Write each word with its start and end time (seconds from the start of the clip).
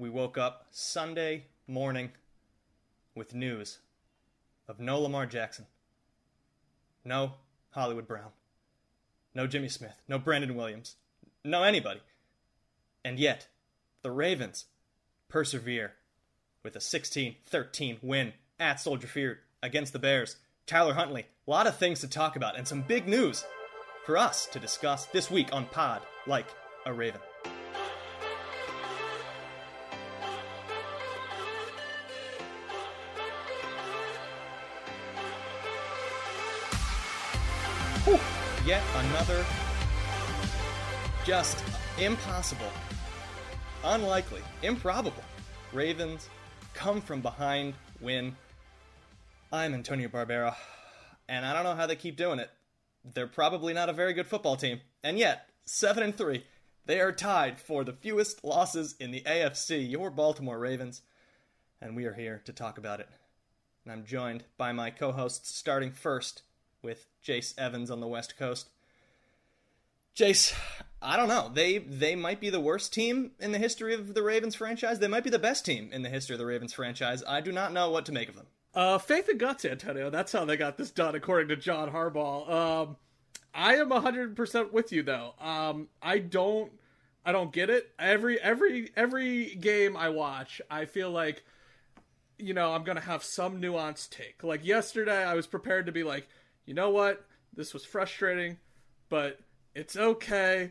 We 0.00 0.08
woke 0.08 0.38
up 0.38 0.64
Sunday 0.70 1.44
morning 1.66 2.12
with 3.14 3.34
news 3.34 3.80
of 4.66 4.80
no 4.80 4.98
Lamar 4.98 5.26
Jackson, 5.26 5.66
no 7.04 7.34
Hollywood 7.72 8.08
Brown, 8.08 8.30
no 9.34 9.46
Jimmy 9.46 9.68
Smith, 9.68 10.00
no 10.08 10.18
Brandon 10.18 10.54
Williams, 10.54 10.96
no 11.44 11.64
anybody. 11.64 12.00
And 13.04 13.18
yet, 13.18 13.48
the 14.00 14.10
Ravens 14.10 14.64
persevere 15.28 15.92
with 16.62 16.76
a 16.76 16.80
16 16.80 17.36
13 17.44 17.98
win 18.00 18.32
at 18.58 18.80
Soldier 18.80 19.06
Field 19.06 19.36
against 19.62 19.92
the 19.92 19.98
Bears. 19.98 20.36
Tyler 20.66 20.94
Huntley, 20.94 21.26
a 21.46 21.50
lot 21.50 21.66
of 21.66 21.76
things 21.76 22.00
to 22.00 22.08
talk 22.08 22.36
about 22.36 22.56
and 22.56 22.66
some 22.66 22.80
big 22.80 23.06
news 23.06 23.44
for 24.06 24.16
us 24.16 24.46
to 24.46 24.58
discuss 24.58 25.04
this 25.04 25.30
week 25.30 25.52
on 25.52 25.66
Pod 25.66 26.00
Like 26.26 26.46
a 26.86 26.92
Raven. 26.94 27.20
Yet 38.70 38.84
another 38.94 39.44
just 41.24 41.64
impossible, 41.98 42.70
unlikely, 43.82 44.42
improbable 44.62 45.24
Ravens 45.72 46.28
come 46.72 47.00
from 47.00 47.20
behind 47.20 47.74
win. 48.00 48.36
I'm 49.52 49.74
Antonio 49.74 50.06
Barbera, 50.06 50.54
and 51.28 51.44
I 51.44 51.52
don't 51.52 51.64
know 51.64 51.74
how 51.74 51.88
they 51.88 51.96
keep 51.96 52.16
doing 52.16 52.38
it. 52.38 52.48
They're 53.12 53.26
probably 53.26 53.74
not 53.74 53.88
a 53.88 53.92
very 53.92 54.12
good 54.12 54.28
football 54.28 54.54
team, 54.54 54.82
and 55.02 55.18
yet, 55.18 55.48
7 55.64 56.00
and 56.00 56.16
3, 56.16 56.44
they 56.86 57.00
are 57.00 57.10
tied 57.10 57.58
for 57.58 57.82
the 57.82 57.94
fewest 57.94 58.44
losses 58.44 58.94
in 59.00 59.10
the 59.10 59.22
AFC, 59.22 59.90
your 59.90 60.10
Baltimore 60.10 60.60
Ravens, 60.60 61.02
and 61.82 61.96
we 61.96 62.04
are 62.04 62.14
here 62.14 62.40
to 62.44 62.52
talk 62.52 62.78
about 62.78 63.00
it. 63.00 63.08
And 63.82 63.92
I'm 63.92 64.04
joined 64.04 64.44
by 64.56 64.70
my 64.70 64.90
co 64.90 65.10
hosts, 65.10 65.52
starting 65.56 65.90
first 65.90 66.44
with 66.82 67.06
Jace 67.24 67.58
Evans 67.58 67.90
on 67.90 68.00
the 68.00 68.06
West 68.06 68.36
Coast. 68.36 68.70
Jace, 70.16 70.54
I 71.00 71.16
don't 71.16 71.28
know. 71.28 71.50
They 71.52 71.78
they 71.78 72.16
might 72.16 72.40
be 72.40 72.50
the 72.50 72.60
worst 72.60 72.92
team 72.92 73.32
in 73.38 73.52
the 73.52 73.58
history 73.58 73.94
of 73.94 74.14
the 74.14 74.22
Ravens 74.22 74.54
franchise. 74.54 74.98
They 74.98 75.08
might 75.08 75.24
be 75.24 75.30
the 75.30 75.38
best 75.38 75.64
team 75.64 75.90
in 75.92 76.02
the 76.02 76.08
history 76.08 76.34
of 76.34 76.40
the 76.40 76.46
Ravens 76.46 76.72
franchise. 76.72 77.22
I 77.26 77.40
do 77.40 77.52
not 77.52 77.72
know 77.72 77.90
what 77.90 78.06
to 78.06 78.12
make 78.12 78.28
of 78.28 78.36
them. 78.36 78.46
Uh, 78.74 78.98
faith 78.98 79.28
and 79.28 79.40
guts, 79.40 79.64
Antonio. 79.64 80.10
That's 80.10 80.32
how 80.32 80.44
they 80.44 80.56
got 80.56 80.76
this 80.76 80.90
done, 80.90 81.14
according 81.14 81.48
to 81.48 81.56
John 81.56 81.90
Harbaugh. 81.90 82.50
Um, 82.50 82.96
I 83.54 83.76
am 83.76 83.90
hundred 83.90 84.36
percent 84.36 84.72
with 84.72 84.92
you 84.92 85.02
though. 85.02 85.34
Um, 85.40 85.88
I 86.02 86.18
don't, 86.18 86.72
I 87.24 87.32
don't 87.32 87.52
get 87.52 87.70
it. 87.70 87.90
Every 87.98 88.40
every 88.40 88.90
every 88.96 89.54
game 89.54 89.96
I 89.96 90.10
watch, 90.10 90.60
I 90.70 90.84
feel 90.84 91.10
like, 91.10 91.44
you 92.38 92.54
know, 92.54 92.72
I'm 92.72 92.84
gonna 92.84 93.00
have 93.00 93.24
some 93.24 93.60
nuanced 93.60 94.10
take. 94.10 94.44
Like 94.44 94.64
yesterday, 94.64 95.24
I 95.24 95.34
was 95.34 95.46
prepared 95.46 95.86
to 95.86 95.92
be 95.92 96.04
like, 96.04 96.28
you 96.70 96.74
know 96.74 96.90
what, 96.90 97.26
this 97.52 97.74
was 97.74 97.84
frustrating, 97.84 98.56
but 99.08 99.40
it's 99.74 99.96
okay. 99.96 100.70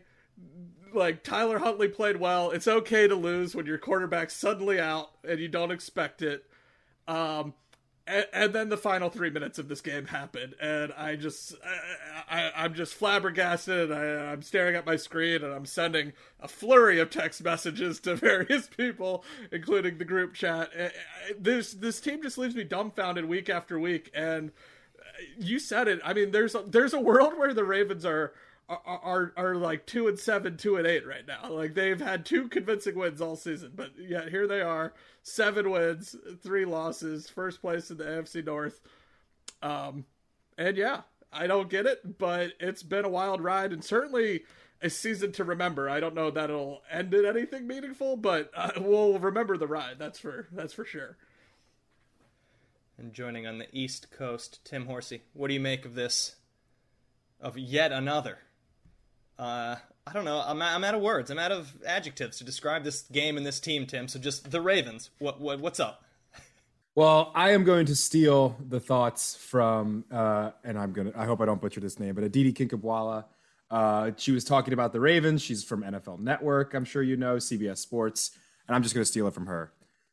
Like 0.94 1.26
Tyler 1.26 1.60
Huntley 1.60 1.90
played 1.90 2.16
well. 2.16 2.52
It's 2.52 2.70
okay 2.70 3.06
to 3.06 3.16
lose 3.16 3.54
when 3.54 3.66
your 3.66 3.78
quarterback's 3.78 4.34
suddenly 4.34 4.80
out 4.80 5.10
and 5.28 5.42
you 5.42 5.50
don't 5.50 5.72
expect 5.72 6.22
it. 6.22 6.46
Um, 7.06 7.54
and, 8.08 8.26
and, 8.32 8.54
then 8.54 8.70
the 8.70 8.78
final 8.78 9.10
three 9.10 9.30
minutes 9.30 9.60
of 9.60 9.68
this 9.68 9.82
game 9.82 10.06
happened, 10.06 10.56
and 10.62 10.94
I 10.94 11.18
just, 11.18 11.54
I, 12.30 12.50
I, 12.56 12.66
am 12.66 12.74
just 12.74 12.94
flabbergasted. 12.94 13.92
I, 13.92 14.32
I'm 14.32 14.42
staring 14.42 14.76
at 14.76 14.86
my 14.86 14.96
screen, 14.96 15.44
and 15.44 15.54
I'm 15.54 15.66
sending 15.66 16.14
a 16.40 16.48
flurry 16.48 17.00
of 17.00 17.10
text 17.10 17.44
messages 17.44 18.00
to 18.02 18.16
various 18.16 18.68
people, 18.68 19.26
including 19.52 19.98
the 19.98 20.06
group 20.06 20.34
chat. 20.34 20.72
This 21.38 21.74
this 21.74 22.00
team 22.00 22.24
just 22.24 22.38
leaves 22.38 22.56
me 22.56 22.64
dumbfounded 22.64 23.26
week 23.26 23.50
after 23.50 23.78
week, 23.78 24.10
and 24.14 24.52
you 25.38 25.60
said 25.60 25.88
it. 25.88 26.00
I 26.04 26.14
mean, 26.14 26.32
there's 26.32 26.56
a, 26.56 26.64
there's 26.66 26.94
a 26.94 27.00
world 27.00 27.38
where 27.38 27.54
the 27.54 27.64
Ravens 27.64 28.06
are 28.06 28.34
are, 28.70 29.00
are 29.04 29.34
are 29.36 29.56
like 29.56 29.86
two 29.86 30.08
and 30.08 30.20
seven, 30.20 30.58
two 30.58 30.78
and 30.78 30.86
eight 30.86 31.06
right 31.06 31.26
now. 31.28 31.50
Like 31.50 31.74
they've 31.74 32.00
had 32.00 32.26
two 32.26 32.48
convincing 32.48 32.96
wins 32.96 33.22
all 33.22 33.36
season, 33.36 33.72
but 33.76 33.92
yet 33.98 34.30
here 34.30 34.48
they 34.48 34.62
are, 34.62 34.94
seven 35.24 35.70
wins, 35.72 36.16
three 36.42 36.66
losses, 36.66 37.30
first 37.30 37.62
place 37.62 37.90
in 37.90 37.98
the 37.98 38.04
AFC 38.04 38.46
North. 38.46 38.82
Um, 39.62 40.06
and 40.58 40.78
yeah, 40.78 41.02
I 41.34 41.48
don't 41.48 41.70
get 41.70 41.86
it, 41.86 42.18
but 42.18 42.54
it's 42.60 42.84
been 42.84 43.06
a 43.06 43.10
wild 43.10 43.42
ride 43.42 43.74
and 43.74 43.84
certainly 43.84 44.44
a 44.82 44.90
season 44.90 45.32
to 45.34 45.44
remember. 45.44 45.90
I 45.90 46.00
don't 46.00 46.16
know 46.16 46.32
that 46.32 46.50
it'll 46.50 46.82
end 46.90 47.14
in 47.14 47.26
anything 47.26 47.68
meaningful, 47.68 48.18
but 48.18 48.52
uh, 48.56 48.72
we'll 48.78 49.20
remember 49.20 49.58
the 49.58 49.68
ride. 49.68 49.96
That's 49.98 50.20
for 50.20 50.48
that's 50.52 50.74
for 50.74 50.86
sure. 50.86 51.18
And 53.00 53.14
joining 53.14 53.48
on 53.48 53.58
the 53.58 53.68
East 53.72 54.12
Coast, 54.12 54.60
Tim 54.66 54.86
Horsey. 54.86 55.22
What 55.34 55.48
do 55.48 55.54
you 55.54 55.60
make 55.60 55.86
of 55.86 55.96
this? 55.96 56.36
Of 57.40 57.58
yet 57.58 57.94
another 57.94 58.40
uh, 59.40 59.78
I 60.06 60.14
don't 60.14 60.26
know. 60.26 60.44
I'm, 60.46 60.62
I'm 60.62 60.84
out 60.84 60.94
of 60.94 61.02
words. 61.02 61.32
I'm 61.32 61.40
out 61.40 61.54
of 61.54 61.74
adjectives 61.86 62.38
to 62.40 62.44
describe 62.44 62.84
this 62.84 63.04
game 63.04 63.38
and 63.38 63.46
this 63.46 63.60
team, 63.60 63.86
Tim. 63.86 64.08
So 64.10 64.20
just 64.20 64.52
the 64.52 64.60
Ravens. 64.60 65.10
What, 65.20 65.40
what 65.40 65.62
what's 65.62 65.80
up? 65.80 66.04
Well, 66.96 67.32
I 67.34 67.52
am 67.52 67.64
going 67.64 67.86
to 67.86 67.96
steal 67.96 68.58
the 68.68 68.80
thoughts 68.80 69.36
from, 69.36 70.04
uh, 70.12 70.52
and 70.66 70.78
I'm 70.78 70.92
gonna. 70.92 71.14
I 71.16 71.26
hope 71.26 71.40
I 71.40 71.46
don't 71.46 71.62
butcher 71.62 71.80
this 71.80 71.98
name, 72.00 72.14
but 72.16 72.26
Aditi 72.26 72.52
Kinkhabwala. 72.52 73.26
Uh, 73.72 74.12
she 74.18 74.32
was 74.34 74.44
talking 74.44 74.74
about 74.74 74.92
the 74.92 75.00
Ravens. 75.00 75.42
She's 75.42 75.64
from 75.64 75.84
NFL 75.84 76.20
Network. 76.20 76.74
I'm 76.74 76.84
sure 76.84 77.02
you 77.02 77.16
know 77.16 77.38
CBS 77.38 77.78
Sports, 77.78 78.32
and 78.68 78.76
I'm 78.76 78.84
just 78.84 78.94
going 78.94 79.04
to 79.04 79.10
steal 79.10 79.28
it 79.28 79.34
from 79.34 79.46
her. 79.46 79.72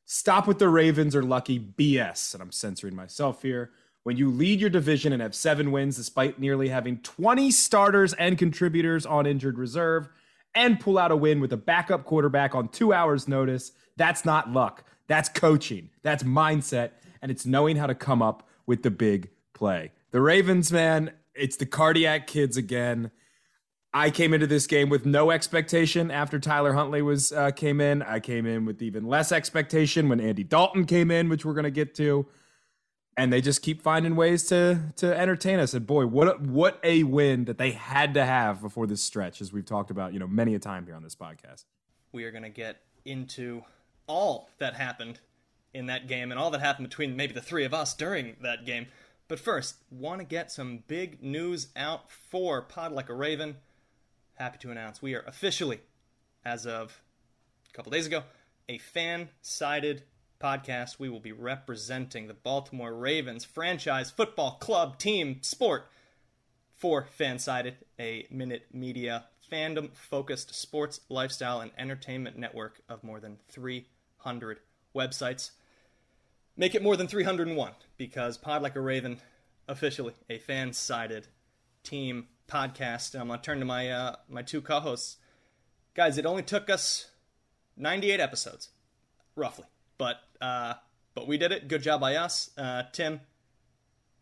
Stop 0.09 0.47
with 0.47 0.61
the 0.61 0.69
Ravens 0.69 1.17
or 1.17 1.23
lucky 1.25 1.59
BS, 1.59 2.33
and 2.33 2.41
I'm 2.41 2.53
censoring 2.53 2.95
myself 2.95 3.43
here 3.43 3.73
when 4.05 4.17
you 4.17 4.31
lead 4.31 4.61
your 4.61 4.71
division 4.71 5.13
and 5.13 5.21
have 5.21 5.35
seven 5.35 5.73
wins 5.73 5.97
despite 5.97 6.39
nearly 6.39 6.69
having 6.69 6.99
20 6.99 7.51
starters 7.51 8.13
and 8.13 8.39
contributors 8.39 9.05
on 9.05 9.27
injured 9.27 9.59
reserve 9.59 10.09
and 10.55 10.79
pull 10.79 10.97
out 10.97 11.11
a 11.11 11.17
win 11.17 11.41
with 11.41 11.53
a 11.53 11.57
backup 11.57 12.05
quarterback 12.05 12.55
on 12.55 12.69
two 12.69 12.93
hours' 12.93 13.27
notice, 13.27 13.73
that's 13.97 14.25
not 14.25 14.53
luck. 14.53 14.85
That's 15.09 15.29
coaching. 15.29 15.91
That's 16.05 16.23
mindset. 16.23 16.91
And 17.21 17.33
it's 17.33 17.45
knowing 17.45 17.75
how 17.75 17.89
to 17.89 17.95
come 17.97 18.23
up 18.23 18.49
with 18.65 18.85
the 18.85 18.93
big 18.93 19.31
play. 19.55 19.91
The 20.13 20.21
Ravens, 20.21 20.71
man, 20.71 21.11
it's 21.35 21.57
the 21.57 21.67
cardiac 21.67 22.29
kids 22.29 22.57
again. 22.57 23.11
I 23.97 24.11
came 24.11 24.35
into 24.35 24.47
this 24.47 24.67
game 24.67 24.91
with 24.91 25.07
no 25.07 25.31
expectation 25.31 26.11
after 26.11 26.39
Tyler 26.39 26.75
Huntley 26.75 27.01
was 27.01 27.33
uh, 27.33 27.51
came 27.51 27.81
in. 27.81 28.03
I 28.03 28.21
came 28.21 28.45
in 28.45 28.67
with 28.67 28.83
even 28.83 29.07
less 29.07 29.33
expectation 29.33 30.11
when 30.11 30.21
Andy 30.21 30.45
Dalton 30.45 30.85
came 30.85 31.11
in, 31.11 31.31
which 31.31 31.47
we're 31.47 31.55
going 31.55 31.65
to 31.65 31.71
get 31.71 31.95
to 31.95 32.27
and 33.17 33.33
they 33.33 33.41
just 33.41 33.63
keep 33.63 33.81
finding 33.81 34.15
ways 34.15 34.45
to 34.49 34.93
to 34.97 35.19
entertain 35.19 35.59
us. 35.59 35.73
And 35.73 35.87
boy, 35.87 36.07
what 36.07 36.29
a, 36.29 36.33
what 36.33 36.79
a 36.85 37.05
win 37.05 37.47
that 37.47 37.57
they 37.57 37.71
had 37.71 38.13
to 38.13 38.25
have 38.27 38.61
before 38.61 38.87
this 38.87 39.03
stretch, 39.03 39.41
as 39.41 39.51
we've 39.51 39.65
talked 39.65 39.91
about, 39.91 40.13
you 40.13 40.19
know, 40.19 40.27
many 40.27 40.55
a 40.55 40.59
time 40.59 40.85
here 40.85 40.95
on 40.95 41.03
this 41.03 41.15
podcast. 41.15 41.65
We 42.13 42.25
are 42.25 42.31
going 42.31 42.43
to 42.43 42.51
get 42.51 42.83
into 43.07 43.63
all 44.07 44.51
that 44.59 44.75
happened 44.75 45.21
in 45.73 45.87
that 45.87 46.07
game 46.07 46.31
and 46.31 46.39
all 46.39 46.51
that 46.51 46.61
happened 46.61 46.91
between 46.91 47.17
maybe 47.17 47.33
the 47.33 47.41
three 47.41 47.65
of 47.65 47.73
us 47.73 47.95
during 47.95 48.37
that 48.43 48.67
game. 48.67 48.89
But 49.29 49.41
first, 49.41 49.77
want 49.91 50.21
to 50.21 50.27
get 50.27 50.53
some 50.53 50.85
big 50.87 51.23
news 51.23 51.69
out 51.77 52.13
for 52.13 52.61
Pod 52.61 52.93
Like 52.93 53.09
a 53.09 53.15
Raven. 53.15 53.57
Happy 54.37 54.59
to 54.59 54.71
announce 54.71 55.01
we 55.01 55.15
are 55.15 55.25
officially, 55.27 55.81
as 56.45 56.67
of 56.67 57.01
a 57.71 57.73
couple 57.75 57.91
days 57.91 58.07
ago, 58.07 58.23
a 58.69 58.77
fan 58.77 59.31
sided 59.41 60.03
podcast. 60.39 60.99
We 60.99 61.09
will 61.09 61.21
be 61.21 61.33
representing 61.33 62.27
the 62.27 62.35
Baltimore 62.35 62.95
Ravens 62.95 63.47
franchise 63.47 64.11
football 64.11 64.59
club 64.61 64.99
team 64.99 65.39
sport 65.41 65.89
for 66.75 67.09
Fansided, 67.19 67.77
a 67.99 68.27
Minute 68.31 68.67
Media 68.75 69.25
fandom 69.51 69.97
focused 69.97 70.55
sports, 70.55 71.01
lifestyle, 71.09 71.61
and 71.61 71.71
entertainment 71.79 72.37
network 72.37 72.83
of 72.91 73.03
more 73.03 73.21
than 73.21 73.39
300 73.49 74.61
websites. 74.95 75.53
Make 76.59 76.75
it 76.75 76.83
more 76.83 76.99
than 76.99 77.09
301 77.09 77.73
because 77.97 78.37
Pod 78.37 78.61
Like 78.61 78.77
a 78.77 78.83
Raven, 78.83 79.17
officially 79.67 80.13
a 80.29 80.37
fan 80.37 80.75
sided 80.75 81.27
team 81.83 82.29
podcast. 82.49 83.15
And 83.15 83.23
I'm 83.23 83.29
to 83.29 83.39
turn 83.39 83.59
to 83.61 83.65
my, 83.65 83.91
uh, 83.91 84.17
my 84.29 84.43
two 84.43 84.61
co 84.61 84.81
hosts. 84.81 85.17
Guys, 85.95 86.19
it 86.19 86.27
only 86.27 86.43
took 86.43 86.69
us 86.69 87.11
98 87.77 88.21
episodes, 88.21 88.71
roughly. 89.35 89.67
But 89.99 90.19
uh, 90.41 90.75
but 91.17 91.27
we 91.27 91.39
did 91.39 91.51
it. 91.51 91.67
Good 91.67 91.83
job 91.83 92.01
by 92.01 92.17
us. 92.17 92.51
Uh, 92.59 92.83
Tim, 92.93 93.21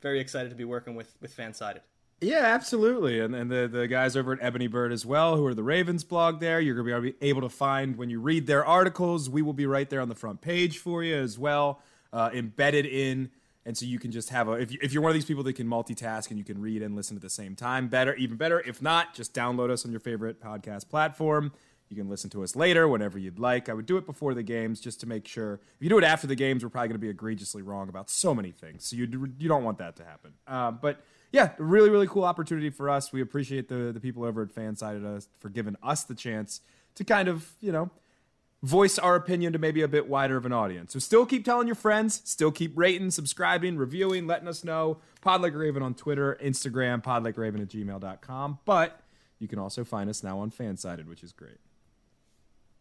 very 0.01 0.21
excited 0.21 0.51
to 0.51 0.55
be 0.55 0.65
working 0.65 0.95
with, 0.95 1.13
with 1.21 1.37
Fansided. 1.37 1.81
Yeah, 2.21 2.45
absolutely. 2.45 3.19
And, 3.19 3.35
and 3.35 3.51
the, 3.51 3.69
the 3.71 3.89
guys 3.89 4.17
over 4.17 4.33
at 4.33 4.39
Ebony 4.41 4.69
Bird 4.69 4.93
as 4.93 5.05
well, 5.05 5.37
who 5.37 5.45
are 5.45 5.55
the 5.55 5.65
Ravens 5.65 6.05
blog 6.05 6.39
there. 6.39 6.61
You're 6.61 6.77
to 6.77 7.01
be 7.01 7.15
able 7.21 7.41
to 7.43 7.49
find 7.49 7.97
when 7.97 8.11
you 8.11 8.21
read 8.21 8.47
their 8.47 8.65
articles. 8.65 9.29
We 9.29 9.43
will 9.43 9.53
be 9.53 9.67
right 9.67 9.91
there 9.91 10.01
on 10.01 10.09
the 10.09 10.15
front 10.15 10.41
page 10.41 10.79
for 10.79 11.03
you 11.03 11.17
as 11.17 11.37
well, 11.37 11.83
uh, 12.13 12.31
embedded 12.33 12.87
in. 12.87 13.31
And 13.67 13.77
so 13.77 13.87
you 13.87 13.99
can 13.99 14.11
just 14.11 14.29
have 14.29 14.49
a, 14.49 14.53
if, 14.53 14.73
you, 14.73 14.79
if 14.83 14.93
you're 14.93 15.03
one 15.03 15.11
of 15.11 15.15
these 15.15 15.25
people 15.25 15.43
that 15.45 15.55
can 15.55 15.67
multitask 15.67 16.29
and 16.29 16.39
you 16.39 16.45
can 16.45 16.61
read 16.61 16.83
and 16.83 16.95
listen 16.95 17.17
at 17.17 17.23
the 17.23 17.31
same 17.31 17.57
time, 17.57 17.89
better, 17.89 18.15
even 18.17 18.37
better. 18.37 18.61
If 18.61 18.83
not, 18.83 19.15
just 19.15 19.33
download 19.33 19.71
us 19.71 19.85
on 19.85 19.91
your 19.91 20.01
favorite 20.01 20.41
podcast 20.41 20.89
platform. 20.89 21.53
You 21.89 21.97
can 21.97 22.09
listen 22.09 22.31
to 22.31 22.43
us 22.43 22.57
later 22.57 22.89
whenever 22.89 23.19
you'd 23.19 23.39
like. 23.39 23.69
I 23.69 23.73
would 23.73 23.87
do 23.87 23.97
it 23.97 24.07
before 24.07 24.35
the 24.35 24.43
games 24.43 24.81
just 24.81 25.01
to 25.01 25.07
make 25.07 25.29
sure. 25.29 25.55
If 25.55 25.83
you 25.83 25.89
do 25.89 25.99
it 25.99 26.05
after 26.05 26.27
the 26.27 26.35
games, 26.35 26.63
we're 26.63 26.71
probably 26.71 26.89
going 26.89 27.01
to 27.01 27.07
be 27.07 27.11
egregiously 27.11 27.63
wrong 27.63 27.89
about 27.89 28.11
so 28.11 28.35
many 28.35 28.51
things. 28.51 28.87
So 28.87 28.97
you, 28.97 29.33
you 29.39 29.49
don't 29.49 29.65
want 29.65 29.79
that 29.79 29.97
to 29.97 30.05
happen. 30.05 30.33
Um, 30.47 30.79
but 30.81 31.01
yeah, 31.35 31.51
really, 31.59 31.91
really 31.91 32.07
cool 32.07 32.25
opportunity 32.25 32.71
for 32.71 32.89
us. 32.89 33.13
We 33.13 33.21
appreciate 33.21 33.69
the 33.69 33.91
the 33.93 33.99
people 33.99 34.25
over 34.25 34.43
at 34.43 34.55
Fansided 34.55 35.05
us 35.05 35.29
for 35.41 35.49
giving 35.49 35.77
us 35.83 36.05
the 36.05 36.15
chance 36.15 36.61
to 36.95 37.03
kind 37.03 37.29
of 37.29 37.51
you 37.61 37.73
know 37.73 37.91
voice 38.65 38.99
our 38.99 39.15
opinion 39.15 39.53
to 39.53 39.59
maybe 39.59 39.83
a 39.83 39.89
bit 39.89 40.09
wider 40.09 40.37
of 40.37 40.47
an 40.47 40.53
audience. 40.53 40.93
So 40.95 40.99
still 40.99 41.27
keep 41.27 41.45
telling 41.45 41.67
your 41.69 41.77
friends, 41.77 42.23
still 42.25 42.51
keep 42.51 42.73
rating, 42.75 43.11
subscribing, 43.11 43.77
reviewing, 43.77 44.27
letting 44.27 44.49
us 44.49 44.65
know. 44.65 44.99
Pod 45.21 45.43
Like 45.43 45.55
Raven 45.55 45.83
on 45.83 45.95
Twitter, 45.95 46.39
Instagram, 46.43 47.03
podlikeraven 47.03 47.61
at 47.61 47.69
gmail.com. 47.69 48.59
But 48.65 49.01
you 49.39 49.49
can 49.49 49.59
also 49.59 49.85
find 49.85 50.09
us 50.09 50.23
now 50.23 50.39
on 50.39 50.51
Fansided, 50.51 51.07
which 51.07 51.23
is 51.23 51.33
great. 51.33 51.59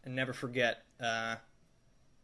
And 0.06 0.16
never 0.16 0.34
forget, 0.34 0.84
uh, 1.02 1.36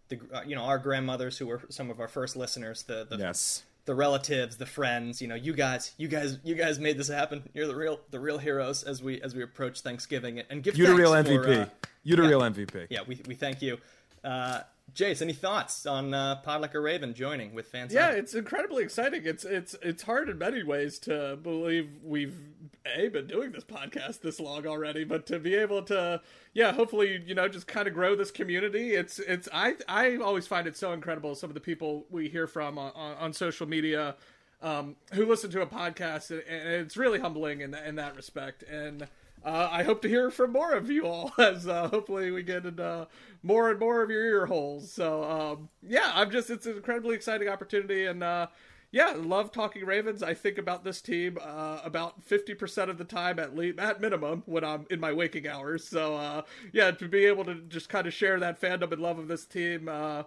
the 0.09 0.19
uh, 0.33 0.41
you 0.45 0.55
know 0.55 0.63
our 0.63 0.77
grandmothers 0.77 1.37
who 1.37 1.47
were 1.47 1.61
some 1.69 1.89
of 1.89 1.99
our 1.99 2.07
first 2.07 2.35
listeners. 2.35 2.83
The, 2.83 3.05
the 3.09 3.17
yes 3.17 3.63
the 3.89 3.95
relatives, 3.95 4.55
the 4.55 4.67
friends, 4.67 5.19
you 5.19 5.27
know, 5.27 5.33
you 5.33 5.51
guys, 5.51 5.93
you 5.97 6.07
guys, 6.07 6.37
you 6.43 6.53
guys 6.53 6.77
made 6.77 6.95
this 6.95 7.07
happen. 7.07 7.41
You're 7.55 7.65
the 7.65 7.75
real, 7.75 7.99
the 8.11 8.19
real 8.19 8.37
heroes 8.37 8.83
as 8.83 9.01
we 9.01 9.19
as 9.23 9.33
we 9.33 9.41
approach 9.41 9.81
Thanksgiving 9.81 10.43
and 10.51 10.61
give 10.61 10.77
you 10.77 10.85
the 10.85 10.93
real 10.93 11.11
for, 11.11 11.23
MVP. 11.23 11.63
Uh, 11.63 11.65
you 12.03 12.15
the 12.15 12.21
yeah, 12.21 12.29
real 12.29 12.41
MVP. 12.41 12.85
Yeah, 12.91 12.99
we 13.07 13.19
we 13.27 13.33
thank 13.33 13.63
you. 13.63 13.79
Uh, 14.23 14.61
Jace, 14.93 15.21
any 15.21 15.33
thoughts 15.33 15.85
on 15.85 16.13
uh, 16.13 16.37
Pod 16.37 16.61
Like 16.61 16.73
a 16.73 16.79
Raven 16.79 17.13
joining 17.13 17.53
with 17.53 17.67
fans? 17.67 17.93
Yeah, 17.93 18.11
it's 18.11 18.33
incredibly 18.33 18.83
exciting. 18.83 19.23
It's 19.25 19.43
it's 19.45 19.75
it's 19.81 20.03
hard 20.03 20.29
in 20.29 20.37
many 20.37 20.63
ways 20.63 20.99
to 20.99 21.37
believe 21.41 21.89
we've 22.03 22.37
a 22.85 23.09
been 23.09 23.27
doing 23.27 23.51
this 23.51 23.63
podcast 23.63 24.21
this 24.21 24.39
long 24.39 24.65
already, 24.65 25.03
but 25.03 25.25
to 25.27 25.39
be 25.39 25.55
able 25.55 25.81
to, 25.83 26.21
yeah, 26.53 26.71
hopefully 26.71 27.21
you 27.25 27.35
know 27.35 27.47
just 27.47 27.67
kind 27.67 27.87
of 27.87 27.93
grow 27.93 28.15
this 28.15 28.31
community. 28.31 28.91
It's 28.91 29.19
it's 29.19 29.47
I 29.53 29.75
I 29.87 30.17
always 30.17 30.47
find 30.47 30.67
it 30.67 30.77
so 30.77 30.93
incredible. 30.93 31.35
Some 31.35 31.49
of 31.49 31.53
the 31.53 31.59
people 31.61 32.05
we 32.09 32.29
hear 32.29 32.47
from 32.47 32.77
on, 32.77 32.91
on, 32.95 33.33
social 33.33 33.67
media 33.67 34.15
um, 34.61 34.95
who 35.13 35.25
listen 35.25 35.51
to 35.51 35.61
a 35.61 35.67
podcast, 35.67 36.31
and 36.31 36.41
it's 36.69 36.97
really 36.97 37.19
humbling 37.19 37.61
in 37.61 37.73
in 37.73 37.95
that 37.95 38.15
respect. 38.15 38.63
And 38.63 39.07
uh, 39.43 39.69
I 39.71 39.83
hope 39.83 40.01
to 40.01 40.09
hear 40.09 40.29
from 40.29 40.51
more 40.51 40.73
of 40.73 40.89
you 40.89 41.05
all 41.05 41.31
as 41.37 41.67
uh, 41.67 41.87
hopefully 41.87 42.31
we 42.31 42.43
get 42.43 42.65
into 42.65 43.07
more 43.41 43.69
and 43.69 43.79
more 43.79 44.01
of 44.01 44.09
your 44.09 44.25
ear 44.25 44.45
holes. 44.45 44.91
So 44.91 45.23
um, 45.23 45.69
yeah, 45.81 46.11
I'm 46.13 46.29
just 46.29 46.49
it's 46.49 46.65
an 46.65 46.75
incredibly 46.75 47.15
exciting 47.15 47.47
opportunity, 47.47 48.05
and 48.05 48.21
uh, 48.21 48.47
yeah, 48.91 49.13
love 49.15 49.51
talking 49.51 49.85
Ravens. 49.85 50.23
I 50.23 50.33
think 50.33 50.57
about 50.57 50.83
this 50.83 51.01
team 51.01 51.37
uh, 51.41 51.79
about 51.83 52.27
50% 52.27 52.89
of 52.89 52.97
the 52.97 53.05
time 53.05 53.39
at 53.39 53.55
least, 53.55 53.79
at 53.79 54.01
minimum 54.01 54.43
when 54.45 54.63
I'm 54.63 54.85
in 54.89 54.99
my 54.99 55.13
waking 55.13 55.47
hours. 55.47 55.87
So 55.87 56.15
uh, 56.15 56.41
yeah, 56.73 56.91
to 56.91 57.07
be 57.07 57.25
able 57.25 57.45
to 57.45 57.55
just 57.69 57.87
kind 57.87 58.07
of 58.07 58.13
share 58.13 58.39
that 58.39 58.59
fandom 58.59 58.91
and 58.91 59.01
love 59.01 59.19
of 59.19 59.27
this 59.27 59.45
team 59.45 59.87
uh, 59.87 60.23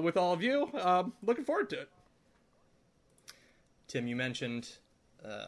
with 0.00 0.16
all 0.16 0.32
of 0.32 0.42
you, 0.42 0.70
um, 0.80 1.14
looking 1.22 1.44
forward 1.44 1.70
to 1.70 1.80
it. 1.80 1.90
Tim, 3.88 4.06
you 4.06 4.16
mentioned 4.16 4.68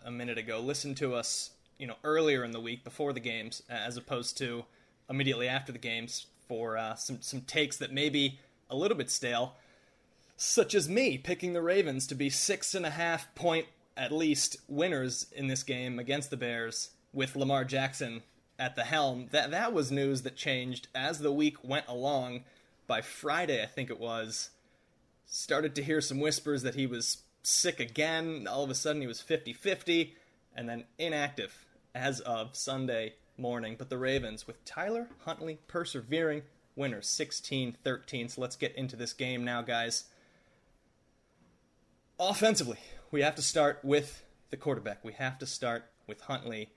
a 0.05 0.11
minute 0.11 0.39
ago. 0.39 0.59
Listen 0.59 0.95
to 0.97 1.15
us 1.15 1.51
you 1.79 1.87
know 1.87 1.97
earlier 2.05 2.45
in 2.45 2.51
the 2.51 2.61
week 2.61 2.85
before 2.85 3.13
the 3.13 3.21
games 3.21 3.63
as 3.69 3.97
opposed 3.97 4.37
to 4.39 4.65
immediately 5.09 5.49
after 5.49 5.73
the 5.73 5.79
games 5.79 6.27
for 6.47 6.77
uh, 6.77 6.95
some 6.95 7.19
some 7.21 7.43
takes 7.43 7.77
that 7.77 7.93
may 7.93 8.09
be 8.09 8.39
a 8.71 8.77
little 8.77 8.97
bit 8.97 9.11
stale, 9.11 9.55
such 10.37 10.75
as 10.75 10.89
me 10.89 11.17
picking 11.17 11.53
the 11.53 11.63
Ravens 11.63 12.07
to 12.07 12.15
be 12.15 12.31
six 12.31 12.75
and 12.75 12.85
a 12.85 12.91
half 12.91 13.33
point 13.35 13.67
at 13.97 14.13
least 14.13 14.57
winners 14.69 15.27
in 15.35 15.49
this 15.49 15.63
game 15.63 15.99
against 15.99 16.31
the 16.31 16.37
Bears 16.37 16.91
with 17.13 17.37
Lamar 17.37 17.65
Jackson 17.65 18.23
at 18.59 18.77
the 18.77 18.85
helm. 18.85 19.29
That 19.31 19.51
that 19.51 19.73
was 19.73 19.93
news 19.93 20.23
that 20.23 20.37
changed 20.37 20.89
as 20.95 21.19
the 21.19 21.33
week 21.33 21.57
went 21.63 21.87
along. 21.87 22.45
By 22.87 23.03
Friday, 23.03 23.63
I 23.63 23.67
think 23.67 23.91
it 23.91 24.01
was, 24.01 24.49
started 25.27 25.75
to 25.75 25.85
hear 25.85 26.01
some 26.01 26.21
whispers 26.21 26.63
that 26.63 26.75
he 26.75 26.87
was 26.87 27.19
sick 27.43 27.81
again. 27.81 28.47
All 28.49 28.65
of 28.65 28.71
a 28.71 28.75
sudden, 28.75 29.03
he 29.03 29.07
was 29.07 29.21
50 29.21 29.53
50 29.53 30.15
and 30.57 30.69
then 30.69 30.85
inactive 30.99 31.67
as 31.99 32.21
of 32.21 32.57
Sunday 32.57 33.15
morning. 33.37 33.75
But 33.77 33.91
the 33.91 33.99
Ravens, 33.99 34.47
with 34.47 34.65
Tyler 34.65 35.09
Huntley 35.25 35.59
persevering, 35.67 36.43
winner 36.77 37.03
16 37.03 37.77
13. 37.83 38.29
So 38.29 38.41
let's 38.41 38.57
get 38.57 38.75
into 38.77 38.97
this 38.97 39.13
game 39.13 39.45
now, 39.45 39.63
guys. 39.63 40.05
Offensively, 42.21 42.79
we 43.11 43.23
have 43.23 43.35
to 43.35 43.43
start 43.43 43.81
with 43.83 44.23
the 44.51 44.57
quarterback. 44.57 45.05
We 45.05 45.13
have 45.15 45.39
to 45.39 45.47
start 45.47 45.91
with 46.07 46.21
Huntley. 46.23 46.71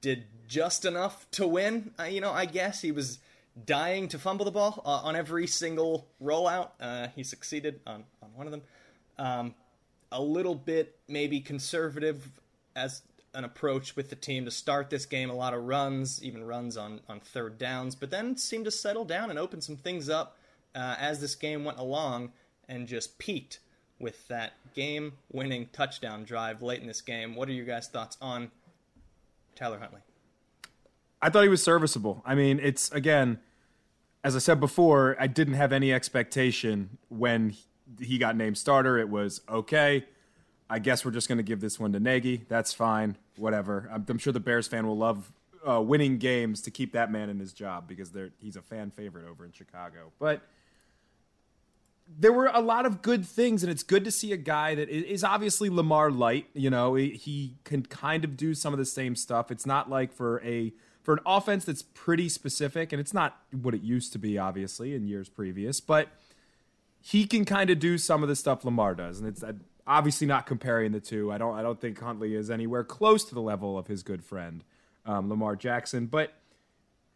Did 0.00 0.24
just 0.46 0.84
enough 0.84 1.28
to 1.32 1.46
win. 1.46 1.92
Uh, 1.98 2.04
you 2.04 2.20
know, 2.20 2.32
I 2.32 2.44
guess 2.44 2.82
he 2.82 2.92
was 2.92 3.18
dying 3.64 4.08
to 4.08 4.18
fumble 4.18 4.44
the 4.44 4.50
ball 4.52 4.82
uh, 4.84 5.06
on 5.06 5.16
every 5.16 5.46
single 5.46 6.06
rollout. 6.22 6.70
Uh, 6.80 7.08
he 7.16 7.24
succeeded 7.24 7.80
on, 7.86 8.04
on 8.22 8.28
one 8.34 8.46
of 8.46 8.52
them. 8.52 8.62
Um, 9.18 9.54
a 10.12 10.22
little 10.22 10.54
bit 10.54 10.96
maybe 11.08 11.40
conservative 11.40 12.30
as 12.76 13.02
an 13.34 13.44
approach 13.44 13.96
with 13.96 14.10
the 14.10 14.16
team 14.16 14.44
to 14.44 14.50
start 14.50 14.90
this 14.90 15.06
game. 15.06 15.30
A 15.30 15.34
lot 15.34 15.54
of 15.54 15.64
runs, 15.64 16.22
even 16.22 16.44
runs 16.44 16.76
on, 16.76 17.00
on 17.08 17.20
third 17.20 17.58
downs, 17.58 17.94
but 17.94 18.10
then 18.10 18.36
seemed 18.36 18.64
to 18.64 18.70
settle 18.70 19.04
down 19.04 19.30
and 19.30 19.38
open 19.38 19.60
some 19.60 19.76
things 19.76 20.08
up 20.08 20.36
uh, 20.74 20.96
as 20.98 21.20
this 21.20 21.34
game 21.34 21.64
went 21.64 21.78
along 21.78 22.32
and 22.68 22.86
just 22.86 23.18
peaked 23.18 23.60
with 23.98 24.28
that 24.28 24.52
game 24.74 25.14
winning 25.32 25.68
touchdown 25.72 26.24
drive 26.24 26.62
late 26.62 26.80
in 26.80 26.86
this 26.86 27.00
game. 27.00 27.34
What 27.34 27.48
are 27.48 27.52
your 27.52 27.64
guys' 27.64 27.88
thoughts 27.88 28.16
on 28.20 28.50
Tyler 29.54 29.78
Huntley? 29.78 30.00
I 31.20 31.30
thought 31.30 31.42
he 31.42 31.48
was 31.48 31.62
serviceable. 31.62 32.22
I 32.24 32.34
mean, 32.34 32.60
it's 32.62 32.92
again, 32.92 33.40
as 34.22 34.36
I 34.36 34.38
said 34.38 34.60
before, 34.60 35.16
I 35.18 35.26
didn't 35.26 35.54
have 35.54 35.72
any 35.72 35.92
expectation 35.92 36.98
when 37.08 37.56
he 38.00 38.18
got 38.18 38.36
named 38.36 38.56
starter. 38.56 38.98
It 38.98 39.08
was 39.08 39.40
okay 39.48 40.04
I 40.70 40.78
guess 40.78 41.04
we're 41.04 41.12
just 41.12 41.28
going 41.28 41.38
to 41.38 41.44
give 41.44 41.60
this 41.60 41.80
one 41.80 41.92
to 41.92 42.00
Nagy. 42.00 42.44
That's 42.48 42.72
fine. 42.72 43.16
Whatever. 43.36 43.88
I'm, 43.92 44.04
I'm 44.08 44.18
sure 44.18 44.32
the 44.32 44.40
Bears 44.40 44.68
fan 44.68 44.86
will 44.86 44.98
love 44.98 45.32
uh, 45.66 45.80
winning 45.80 46.18
games 46.18 46.60
to 46.62 46.70
keep 46.70 46.92
that 46.92 47.10
man 47.10 47.30
in 47.30 47.38
his 47.38 47.52
job 47.52 47.88
because 47.88 48.12
he's 48.38 48.56
a 48.56 48.62
fan 48.62 48.90
favorite 48.90 49.26
over 49.28 49.44
in 49.44 49.52
Chicago. 49.52 50.12
But 50.18 50.42
there 52.18 52.32
were 52.32 52.50
a 52.52 52.60
lot 52.60 52.86
of 52.86 53.02
good 53.02 53.26
things, 53.26 53.62
and 53.62 53.70
it's 53.70 53.82
good 53.82 54.04
to 54.04 54.10
see 54.10 54.32
a 54.32 54.36
guy 54.36 54.74
that 54.74 54.88
is 54.88 55.22
obviously 55.24 55.68
Lamar 55.68 56.10
light. 56.10 56.46
You 56.54 56.70
know, 56.70 56.94
he 56.94 57.56
can 57.64 57.82
kind 57.82 58.24
of 58.24 58.36
do 58.36 58.54
some 58.54 58.72
of 58.72 58.78
the 58.78 58.86
same 58.86 59.14
stuff. 59.14 59.50
It's 59.50 59.66
not 59.66 59.90
like 59.90 60.12
for 60.12 60.42
a 60.42 60.72
for 61.02 61.14
an 61.14 61.20
offense 61.24 61.64
that's 61.64 61.82
pretty 61.82 62.28
specific, 62.28 62.92
and 62.92 63.00
it's 63.00 63.14
not 63.14 63.38
what 63.50 63.74
it 63.74 63.82
used 63.82 64.12
to 64.12 64.18
be, 64.18 64.38
obviously, 64.38 64.94
in 64.94 65.06
years 65.06 65.28
previous, 65.28 65.80
but 65.80 66.08
he 67.00 67.26
can 67.26 67.44
kind 67.44 67.70
of 67.70 67.78
do 67.78 67.96
some 67.96 68.22
of 68.22 68.28
the 68.28 68.36
stuff 68.36 68.64
Lamar 68.64 68.94
does, 68.94 69.18
and 69.18 69.28
it's 69.28 69.42
obviously 69.88 70.26
not 70.26 70.46
comparing 70.46 70.92
the 70.92 71.00
two. 71.00 71.32
I 71.32 71.38
don't 71.38 71.56
I 71.56 71.62
don't 71.62 71.80
think 71.80 71.98
Huntley 71.98 72.34
is 72.34 72.50
anywhere 72.50 72.84
close 72.84 73.24
to 73.24 73.34
the 73.34 73.40
level 73.40 73.78
of 73.78 73.88
his 73.88 74.02
good 74.02 74.22
friend 74.22 74.62
um, 75.06 75.28
Lamar 75.28 75.56
Jackson, 75.56 76.06
but 76.06 76.34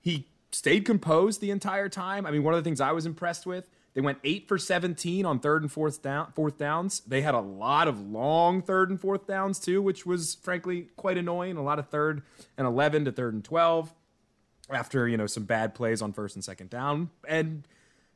he 0.00 0.26
stayed 0.50 0.84
composed 0.84 1.40
the 1.40 1.50
entire 1.50 1.88
time. 1.88 2.26
I 2.26 2.30
mean, 2.30 2.42
one 2.42 2.54
of 2.54 2.58
the 2.58 2.64
things 2.64 2.80
I 2.80 2.92
was 2.92 3.06
impressed 3.06 3.46
with, 3.46 3.68
they 3.94 4.00
went 4.00 4.18
eight 4.24 4.48
for 4.48 4.58
seventeen 4.58 5.26
on 5.26 5.38
third 5.38 5.62
and 5.62 5.70
fourth 5.70 6.02
down 6.02 6.32
fourth 6.32 6.56
downs. 6.58 7.00
They 7.06 7.20
had 7.20 7.34
a 7.34 7.40
lot 7.40 7.86
of 7.86 8.00
long 8.00 8.62
third 8.62 8.88
and 8.90 9.00
fourth 9.00 9.26
downs 9.26 9.58
too, 9.58 9.82
which 9.82 10.06
was 10.06 10.34
frankly 10.34 10.88
quite 10.96 11.18
annoying. 11.18 11.58
A 11.58 11.62
lot 11.62 11.78
of 11.78 11.88
third 11.88 12.22
and 12.56 12.66
eleven 12.66 13.04
to 13.04 13.12
third 13.12 13.34
and 13.34 13.44
twelve 13.44 13.94
after 14.70 15.06
you 15.06 15.18
know 15.18 15.26
some 15.26 15.44
bad 15.44 15.74
plays 15.74 16.00
on 16.00 16.12
first 16.12 16.36
and 16.36 16.44
second 16.44 16.70
down 16.70 17.10
and 17.28 17.64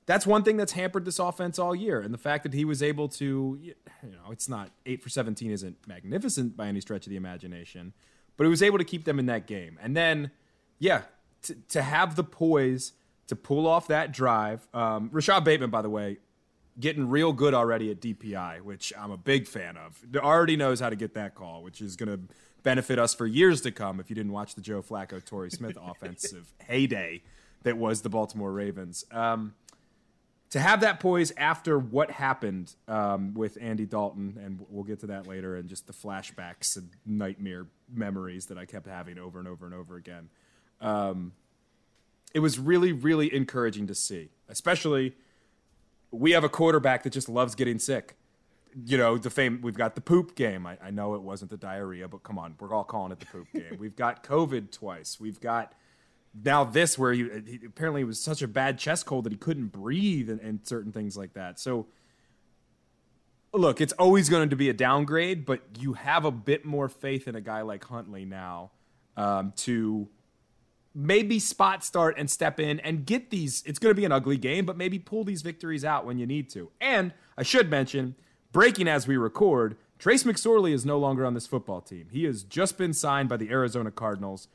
that's 0.06 0.26
one 0.26 0.44
thing 0.44 0.56
that's 0.56 0.72
hampered 0.72 1.04
this 1.04 1.18
offense 1.18 1.58
all 1.58 1.74
year. 1.74 2.00
And 2.00 2.14
the 2.14 2.18
fact 2.18 2.44
that 2.44 2.54
he 2.54 2.64
was 2.64 2.82
able 2.82 3.08
to, 3.08 3.58
you 3.60 3.74
know, 4.02 4.30
it's 4.30 4.48
not 4.48 4.70
eight 4.86 5.02
for 5.02 5.08
17 5.08 5.50
isn't 5.50 5.76
magnificent 5.86 6.56
by 6.56 6.68
any 6.68 6.80
stretch 6.80 7.06
of 7.06 7.10
the 7.10 7.16
imagination, 7.16 7.92
but 8.36 8.44
he 8.44 8.50
was 8.50 8.62
able 8.62 8.78
to 8.78 8.84
keep 8.84 9.04
them 9.04 9.18
in 9.18 9.26
that 9.26 9.46
game. 9.46 9.78
And 9.82 9.96
then, 9.96 10.30
yeah, 10.78 11.02
to, 11.42 11.56
to 11.70 11.82
have 11.82 12.14
the 12.14 12.24
poise 12.24 12.92
to 13.26 13.34
pull 13.34 13.66
off 13.66 13.88
that 13.88 14.12
drive. 14.12 14.68
Um, 14.72 15.10
Rashod 15.12 15.44
Bateman, 15.44 15.70
by 15.70 15.82
the 15.82 15.90
way, 15.90 16.18
getting 16.78 17.08
real 17.08 17.32
good 17.32 17.54
already 17.54 17.90
at 17.90 18.00
DPI, 18.00 18.60
which 18.60 18.92
I'm 18.96 19.10
a 19.10 19.16
big 19.16 19.48
fan 19.48 19.76
of. 19.76 20.00
Already 20.16 20.56
knows 20.56 20.78
how 20.78 20.90
to 20.90 20.96
get 20.96 21.14
that 21.14 21.34
call, 21.34 21.64
which 21.64 21.80
is 21.80 21.96
going 21.96 22.10
to 22.10 22.20
benefit 22.62 23.00
us 23.00 23.12
for 23.12 23.26
years 23.26 23.60
to 23.62 23.72
come 23.72 23.98
if 23.98 24.08
you 24.08 24.14
didn't 24.14 24.32
watch 24.32 24.54
the 24.54 24.60
Joe 24.60 24.82
Flacco, 24.82 25.24
Torrey 25.24 25.50
Smith 25.50 25.76
offensive 25.82 26.52
heyday 26.58 27.22
that 27.66 27.76
was 27.76 28.02
the 28.02 28.08
Baltimore 28.08 28.52
Ravens. 28.52 29.04
Um, 29.10 29.54
to 30.50 30.60
have 30.60 30.80
that 30.80 31.00
poise 31.00 31.32
after 31.36 31.78
what 31.78 32.10
happened 32.10 32.74
um, 32.86 33.34
with 33.34 33.58
Andy 33.60 33.84
Dalton, 33.84 34.38
and 34.42 34.64
we'll 34.68 34.84
get 34.84 35.00
to 35.00 35.06
that 35.08 35.26
later, 35.26 35.56
and 35.56 35.68
just 35.68 35.86
the 35.86 35.92
flashbacks 35.92 36.76
and 36.76 36.90
nightmare 37.04 37.66
memories 37.92 38.46
that 38.46 38.58
I 38.58 38.64
kept 38.64 38.86
having 38.86 39.18
over 39.18 39.38
and 39.38 39.48
over 39.48 39.66
and 39.66 39.74
over 39.74 39.96
again. 39.96 40.28
Um, 40.80 41.32
it 42.32 42.40
was 42.40 42.58
really, 42.58 42.92
really 42.92 43.34
encouraging 43.34 43.86
to 43.88 43.94
see, 43.94 44.30
especially 44.48 45.14
we 46.10 46.32
have 46.32 46.44
a 46.44 46.48
quarterback 46.48 47.02
that 47.02 47.12
just 47.12 47.28
loves 47.28 47.54
getting 47.54 47.78
sick. 47.78 48.16
You 48.84 48.98
know, 48.98 49.16
the 49.16 49.30
fame, 49.30 49.60
we've 49.62 49.76
got 49.76 49.94
the 49.94 50.00
poop 50.00 50.34
game. 50.34 50.66
I, 50.66 50.76
I 50.82 50.90
know 50.90 51.14
it 51.14 51.22
wasn't 51.22 51.50
the 51.50 51.56
diarrhea, 51.56 52.08
but 52.08 52.22
come 52.22 52.38
on, 52.38 52.54
we're 52.60 52.74
all 52.74 52.84
calling 52.84 53.10
it 53.10 53.20
the 53.20 53.26
poop 53.26 53.46
game. 53.54 53.76
We've 53.78 53.96
got 53.96 54.22
COVID 54.22 54.70
twice. 54.70 55.18
We've 55.18 55.40
got 55.40 55.72
now 56.44 56.64
this 56.64 56.98
where 56.98 57.12
he, 57.12 57.60
apparently 57.66 58.02
it 58.02 58.04
was 58.04 58.20
such 58.20 58.42
a 58.42 58.48
bad 58.48 58.78
chest 58.78 59.06
cold 59.06 59.24
that 59.24 59.32
he 59.32 59.38
couldn't 59.38 59.68
breathe 59.68 60.28
and, 60.28 60.40
and 60.40 60.66
certain 60.66 60.92
things 60.92 61.16
like 61.16 61.34
that. 61.34 61.58
So 61.58 61.86
look, 63.52 63.80
it's 63.80 63.92
always 63.94 64.28
going 64.28 64.50
to 64.50 64.56
be 64.56 64.68
a 64.68 64.74
downgrade, 64.74 65.46
but 65.46 65.62
you 65.78 65.94
have 65.94 66.24
a 66.24 66.30
bit 66.30 66.64
more 66.64 66.88
faith 66.88 67.26
in 67.26 67.34
a 67.34 67.40
guy 67.40 67.62
like 67.62 67.84
Huntley 67.84 68.24
now 68.24 68.70
um, 69.16 69.52
to 69.56 70.08
maybe 70.94 71.38
spot 71.38 71.84
start 71.84 72.16
and 72.18 72.30
step 72.30 72.58
in 72.60 72.80
and 72.80 73.06
get 73.06 73.30
these. 73.30 73.62
It's 73.66 73.78
going 73.78 73.90
to 73.90 73.96
be 73.96 74.04
an 74.04 74.12
ugly 74.12 74.36
game, 74.36 74.64
but 74.66 74.76
maybe 74.76 74.98
pull 74.98 75.24
these 75.24 75.42
victories 75.42 75.84
out 75.84 76.04
when 76.06 76.18
you 76.18 76.26
need 76.26 76.50
to. 76.50 76.70
And 76.80 77.12
I 77.36 77.42
should 77.42 77.70
mention, 77.70 78.14
breaking 78.52 78.88
as 78.88 79.06
we 79.06 79.16
record, 79.16 79.76
Trace 79.98 80.24
McSorley 80.24 80.72
is 80.72 80.84
no 80.84 80.98
longer 80.98 81.24
on 81.24 81.34
this 81.34 81.46
football 81.46 81.80
team. 81.80 82.08
He 82.12 82.24
has 82.24 82.42
just 82.42 82.76
been 82.76 82.92
signed 82.92 83.28
by 83.28 83.36
the 83.38 83.50
Arizona 83.50 83.90
Cardinals 83.90 84.48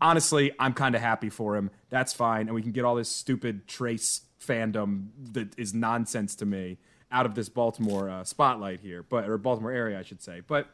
honestly, 0.00 0.52
I'm 0.58 0.72
kind 0.72 0.94
of 0.94 1.00
happy 1.00 1.30
for 1.30 1.56
him. 1.56 1.70
That's 1.90 2.12
fine. 2.12 2.42
And 2.42 2.54
we 2.54 2.62
can 2.62 2.72
get 2.72 2.84
all 2.84 2.94
this 2.94 3.08
stupid 3.08 3.66
Trace 3.66 4.22
fandom 4.40 5.08
that 5.32 5.58
is 5.58 5.74
nonsense 5.74 6.34
to 6.36 6.46
me 6.46 6.78
out 7.10 7.26
of 7.26 7.34
this 7.34 7.48
Baltimore 7.48 8.10
uh, 8.10 8.24
spotlight 8.24 8.80
here, 8.80 9.02
but 9.02 9.28
or 9.28 9.38
Baltimore 9.38 9.72
area, 9.72 9.98
I 9.98 10.02
should 10.02 10.22
say. 10.22 10.40
But 10.46 10.68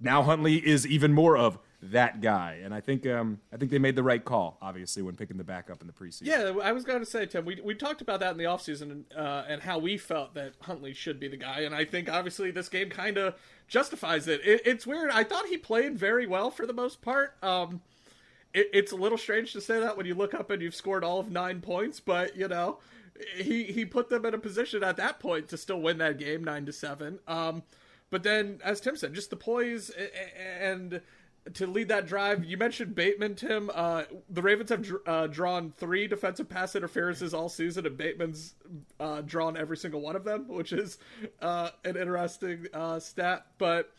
now 0.00 0.22
Huntley 0.22 0.56
is 0.56 0.86
even 0.86 1.12
more 1.12 1.36
of 1.36 1.58
that 1.82 2.20
guy, 2.20 2.60
and 2.64 2.74
I 2.74 2.80
think 2.80 3.06
um, 3.06 3.40
I 3.52 3.56
think 3.56 3.70
they 3.70 3.78
made 3.78 3.96
the 3.96 4.02
right 4.02 4.24
call, 4.24 4.58
obviously, 4.60 5.02
when 5.02 5.14
picking 5.14 5.36
the 5.36 5.44
backup 5.44 5.80
in 5.80 5.86
the 5.86 5.92
preseason. 5.92 6.26
Yeah, 6.26 6.52
I 6.62 6.72
was 6.72 6.84
going 6.84 7.00
to 7.00 7.06
say, 7.06 7.26
Tim, 7.26 7.44
we 7.44 7.60
we 7.62 7.74
talked 7.74 8.00
about 8.00 8.20
that 8.20 8.32
in 8.32 8.38
the 8.38 8.44
offseason 8.44 9.04
uh, 9.16 9.44
and 9.48 9.62
how 9.62 9.78
we 9.78 9.96
felt 9.96 10.34
that 10.34 10.54
Huntley 10.62 10.94
should 10.94 11.20
be 11.20 11.28
the 11.28 11.36
guy, 11.36 11.60
and 11.60 11.74
I 11.74 11.84
think 11.84 12.10
obviously 12.10 12.50
this 12.50 12.68
game 12.68 12.90
kind 12.90 13.18
of 13.18 13.34
justifies 13.68 14.26
it. 14.26 14.40
it. 14.44 14.62
It's 14.64 14.86
weird. 14.86 15.10
I 15.10 15.22
thought 15.24 15.46
he 15.46 15.58
played 15.58 15.98
very 15.98 16.26
well 16.26 16.50
for 16.50 16.66
the 16.66 16.72
most 16.72 17.02
part. 17.02 17.36
Um, 17.42 17.82
it, 18.56 18.70
it's 18.72 18.92
a 18.92 18.96
little 18.96 19.18
strange 19.18 19.52
to 19.52 19.60
say 19.60 19.78
that 19.78 19.96
when 19.96 20.06
you 20.06 20.14
look 20.14 20.34
up 20.34 20.50
and 20.50 20.62
you've 20.62 20.74
scored 20.74 21.04
all 21.04 21.20
of 21.20 21.30
nine 21.30 21.60
points, 21.60 22.00
but 22.00 22.36
you 22.36 22.48
know, 22.48 22.78
he 23.36 23.64
he 23.64 23.84
put 23.84 24.08
them 24.08 24.24
in 24.24 24.34
a 24.34 24.38
position 24.38 24.82
at 24.82 24.96
that 24.96 25.20
point 25.20 25.48
to 25.48 25.56
still 25.56 25.80
win 25.80 25.98
that 25.98 26.18
game 26.18 26.42
nine 26.42 26.66
to 26.66 26.72
seven. 26.72 27.20
Um, 27.28 27.62
but 28.10 28.22
then, 28.22 28.60
as 28.64 28.80
Tim 28.80 28.96
said, 28.96 29.14
just 29.14 29.30
the 29.30 29.36
poise 29.36 29.90
and 30.60 31.00
to 31.54 31.66
lead 31.66 31.88
that 31.88 32.06
drive. 32.06 32.44
You 32.44 32.56
mentioned 32.56 32.94
Bateman, 32.94 33.34
Tim. 33.36 33.70
Uh, 33.72 34.04
the 34.28 34.42
Ravens 34.42 34.70
have 34.70 34.90
uh, 35.06 35.26
drawn 35.28 35.70
three 35.70 36.08
defensive 36.08 36.48
pass 36.48 36.74
interferences 36.74 37.34
all 37.34 37.48
season, 37.48 37.86
and 37.86 37.96
Bateman's 37.96 38.54
uh, 38.98 39.20
drawn 39.20 39.56
every 39.56 39.76
single 39.76 40.00
one 40.00 40.16
of 40.16 40.24
them, 40.24 40.48
which 40.48 40.72
is 40.72 40.98
uh, 41.40 41.70
an 41.84 41.96
interesting 41.96 42.66
uh, 42.72 42.98
stat. 42.98 43.46
But 43.58 43.92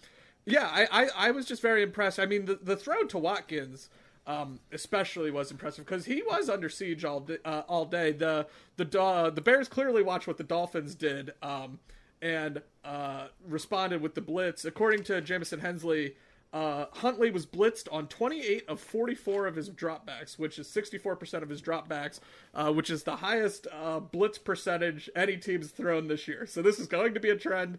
yeah, 0.46 0.70
I, 0.72 0.88
I, 0.92 1.10
I, 1.28 1.32
was 1.32 1.46
just 1.46 1.62
very 1.62 1.84
impressed. 1.84 2.20
I 2.20 2.26
mean, 2.26 2.46
the, 2.46 2.56
the 2.56 2.76
throw 2.76 3.04
to 3.04 3.18
Watkins 3.18 3.90
um, 4.28 4.60
especially 4.74 5.32
was 5.32 5.50
impressive 5.50 5.86
because 5.86 6.06
he 6.06 6.22
was 6.22 6.50
under 6.50 6.70
siege 6.70 7.06
all 7.06 7.26
uh, 7.46 7.64
all 7.68 7.86
day. 7.86 8.12
The 8.12 8.46
the 8.76 9.02
uh, 9.02 9.30
the 9.30 9.42
Bears 9.42 9.70
clearly 9.70 10.04
watched 10.04 10.28
what 10.28 10.38
the 10.38 10.44
Dolphins 10.44 10.94
did 10.94 11.34
um, 11.42 11.80
and 12.22 12.62
uh, 12.84 13.28
responded 13.48 14.02
with 14.02 14.16
the 14.16 14.22
blitz. 14.22 14.66
According 14.66 15.04
to 15.06 15.22
Jamison 15.22 15.62
Hensley, 15.62 16.16
uh, 16.52 16.88
Huntley 16.92 17.32
was 17.32 17.46
blitzed 17.46 17.88
on 17.92 18.08
28 18.08 18.68
of 18.68 18.82
44 18.82 19.48
of 19.48 19.56
his 19.56 19.70
dropbacks, 19.70 20.38
which 20.38 20.60
is 20.60 20.68
64% 20.68 21.42
of 21.42 21.50
his 21.50 21.62
dropbacks, 21.62 22.20
uh, 22.54 22.72
which 22.72 22.90
is 22.90 23.04
the 23.04 23.18
highest 23.18 23.68
uh, 23.72 24.00
blitz 24.00 24.38
percentage 24.38 25.10
any 25.16 25.38
team's 25.38 25.72
thrown 25.72 26.08
this 26.08 26.28
year. 26.28 26.46
So 26.46 26.62
this 26.62 26.80
is 26.80 26.88
going 26.88 27.14
to 27.14 27.20
be 27.22 27.30
a 27.30 27.38
trend. 27.38 27.78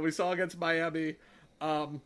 we 0.00 0.10
saw 0.10 0.32
against 0.32 0.58
Miami. 0.58 1.16
Um, 1.60 2.00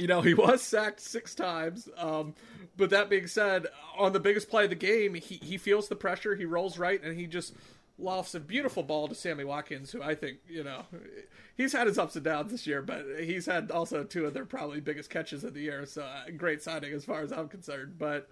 you 0.00 0.06
know, 0.06 0.20
he 0.22 0.34
was 0.34 0.62
sacked 0.62 1.00
six 1.00 1.34
times. 1.34 1.88
Um, 1.96 2.34
but 2.80 2.90
that 2.90 3.08
being 3.08 3.26
said, 3.26 3.66
on 3.96 4.12
the 4.12 4.20
biggest 4.20 4.48
play 4.48 4.64
of 4.64 4.70
the 4.70 4.76
game, 4.76 5.14
he, 5.14 5.36
he 5.36 5.56
feels 5.56 5.88
the 5.88 5.96
pressure, 5.96 6.34
he 6.34 6.44
rolls 6.44 6.78
right, 6.78 7.02
and 7.02 7.16
he 7.18 7.26
just 7.26 7.54
lofts 7.98 8.34
a 8.34 8.40
beautiful 8.40 8.82
ball 8.82 9.06
to 9.06 9.14
Sammy 9.14 9.44
Watkins, 9.44 9.92
who 9.92 10.02
I 10.02 10.14
think, 10.14 10.38
you 10.48 10.64
know, 10.64 10.84
he's 11.56 11.72
had 11.72 11.86
his 11.86 11.98
ups 11.98 12.16
and 12.16 12.24
downs 12.24 12.50
this 12.50 12.66
year, 12.66 12.82
but 12.82 13.04
he's 13.20 13.46
had 13.46 13.70
also 13.70 14.02
two 14.02 14.24
of 14.24 14.34
their 14.34 14.46
probably 14.46 14.80
biggest 14.80 15.10
catches 15.10 15.44
of 15.44 15.54
the 15.54 15.60
year. 15.60 15.86
So 15.86 16.02
uh, 16.02 16.30
great 16.36 16.62
signing 16.62 16.92
as 16.92 17.04
far 17.04 17.20
as 17.20 17.30
I'm 17.30 17.48
concerned. 17.48 17.96
But 17.98 18.28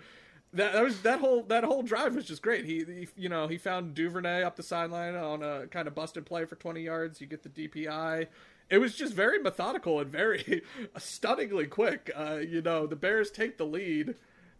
that, 0.54 0.72
that 0.72 0.82
was 0.82 1.02
that 1.02 1.20
whole 1.20 1.42
that 1.42 1.62
whole 1.64 1.82
drive 1.82 2.14
was 2.14 2.24
just 2.24 2.40
great. 2.40 2.64
He, 2.64 2.78
he, 2.78 3.08
you 3.16 3.28
know 3.28 3.46
he 3.46 3.58
found 3.58 3.94
Duvernay 3.94 4.42
up 4.42 4.56
the 4.56 4.62
sideline 4.62 5.14
on 5.14 5.42
a 5.42 5.66
kind 5.66 5.86
of 5.86 5.94
busted 5.94 6.24
play 6.24 6.46
for 6.46 6.56
20 6.56 6.80
yards. 6.80 7.20
You 7.20 7.26
get 7.26 7.42
the 7.42 7.50
DPI 7.50 8.28
it 8.70 8.78
was 8.78 8.94
just 8.94 9.14
very 9.14 9.38
methodical 9.38 10.00
and 10.00 10.10
very 10.10 10.62
stunningly 10.98 11.66
quick. 11.66 12.10
Uh, 12.14 12.36
you 12.36 12.60
know, 12.60 12.86
the 12.86 12.96
Bears 12.96 13.30
take 13.30 13.56
the 13.56 13.64
lead, 13.66 14.14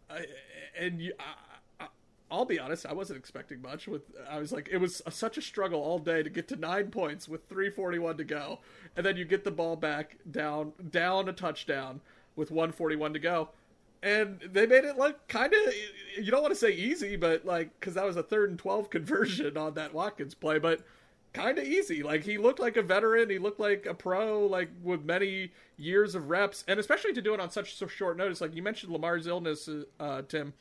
uh, 0.09 0.19
and 0.77 1.01
you, 1.01 1.13
I, 1.19 1.87
will 2.35 2.45
be 2.45 2.59
honest, 2.59 2.85
I 2.85 2.93
wasn't 2.93 3.19
expecting 3.19 3.61
much. 3.61 3.87
With 3.87 4.03
I 4.29 4.39
was 4.39 4.51
like, 4.51 4.69
it 4.71 4.77
was 4.77 5.01
a, 5.05 5.11
such 5.11 5.37
a 5.37 5.41
struggle 5.41 5.81
all 5.81 5.99
day 5.99 6.23
to 6.23 6.29
get 6.29 6.47
to 6.49 6.55
nine 6.55 6.91
points 6.91 7.27
with 7.27 7.47
three 7.47 7.69
forty 7.69 7.99
one 7.99 8.17
to 8.17 8.23
go, 8.23 8.59
and 8.95 9.05
then 9.05 9.17
you 9.17 9.25
get 9.25 9.43
the 9.43 9.51
ball 9.51 9.75
back 9.75 10.17
down 10.29 10.73
down 10.89 11.29
a 11.29 11.33
touchdown 11.33 12.01
with 12.35 12.51
one 12.51 12.71
forty 12.71 12.95
one 12.95 13.13
to 13.13 13.19
go. 13.19 13.49
And 14.01 14.39
they 14.53 14.65
made 14.65 14.85
it 14.85 14.97
like 14.97 15.27
kind 15.27 15.53
of, 15.53 15.73
you 16.17 16.31
don't 16.31 16.41
want 16.41 16.53
to 16.53 16.59
say 16.59 16.71
easy, 16.71 17.17
but 17.17 17.45
like, 17.45 17.77
because 17.77 17.95
that 17.95 18.05
was 18.05 18.15
a 18.15 18.23
third 18.23 18.49
and 18.49 18.57
12 18.57 18.89
conversion 18.91 19.57
on 19.57 19.73
that 19.73 19.93
Watkins 19.93 20.33
play. 20.33 20.57
But 20.57 20.81
kind 21.33 21.57
of 21.57 21.65
easy. 21.65 22.03
Like 22.03 22.23
he 22.23 22.37
looked 22.37 22.59
like 22.59 22.77
a 22.77 22.81
veteran, 22.81 23.29
he 23.29 23.37
looked 23.37 23.59
like 23.59 23.85
a 23.85 23.93
pro, 23.93 24.45
like 24.45 24.69
with 24.83 25.03
many 25.03 25.51
years 25.77 26.15
of 26.15 26.29
reps, 26.29 26.63
and 26.67 26.79
especially 26.79 27.13
to 27.13 27.21
do 27.21 27.33
it 27.33 27.39
on 27.39 27.49
such 27.49 27.75
short 27.89 28.17
notice. 28.17 28.41
Like 28.41 28.55
you 28.55 28.63
mentioned 28.63 28.91
Lamar's 28.91 29.27
illness, 29.27 29.69
uh, 29.99 30.21
Tim. 30.27 30.53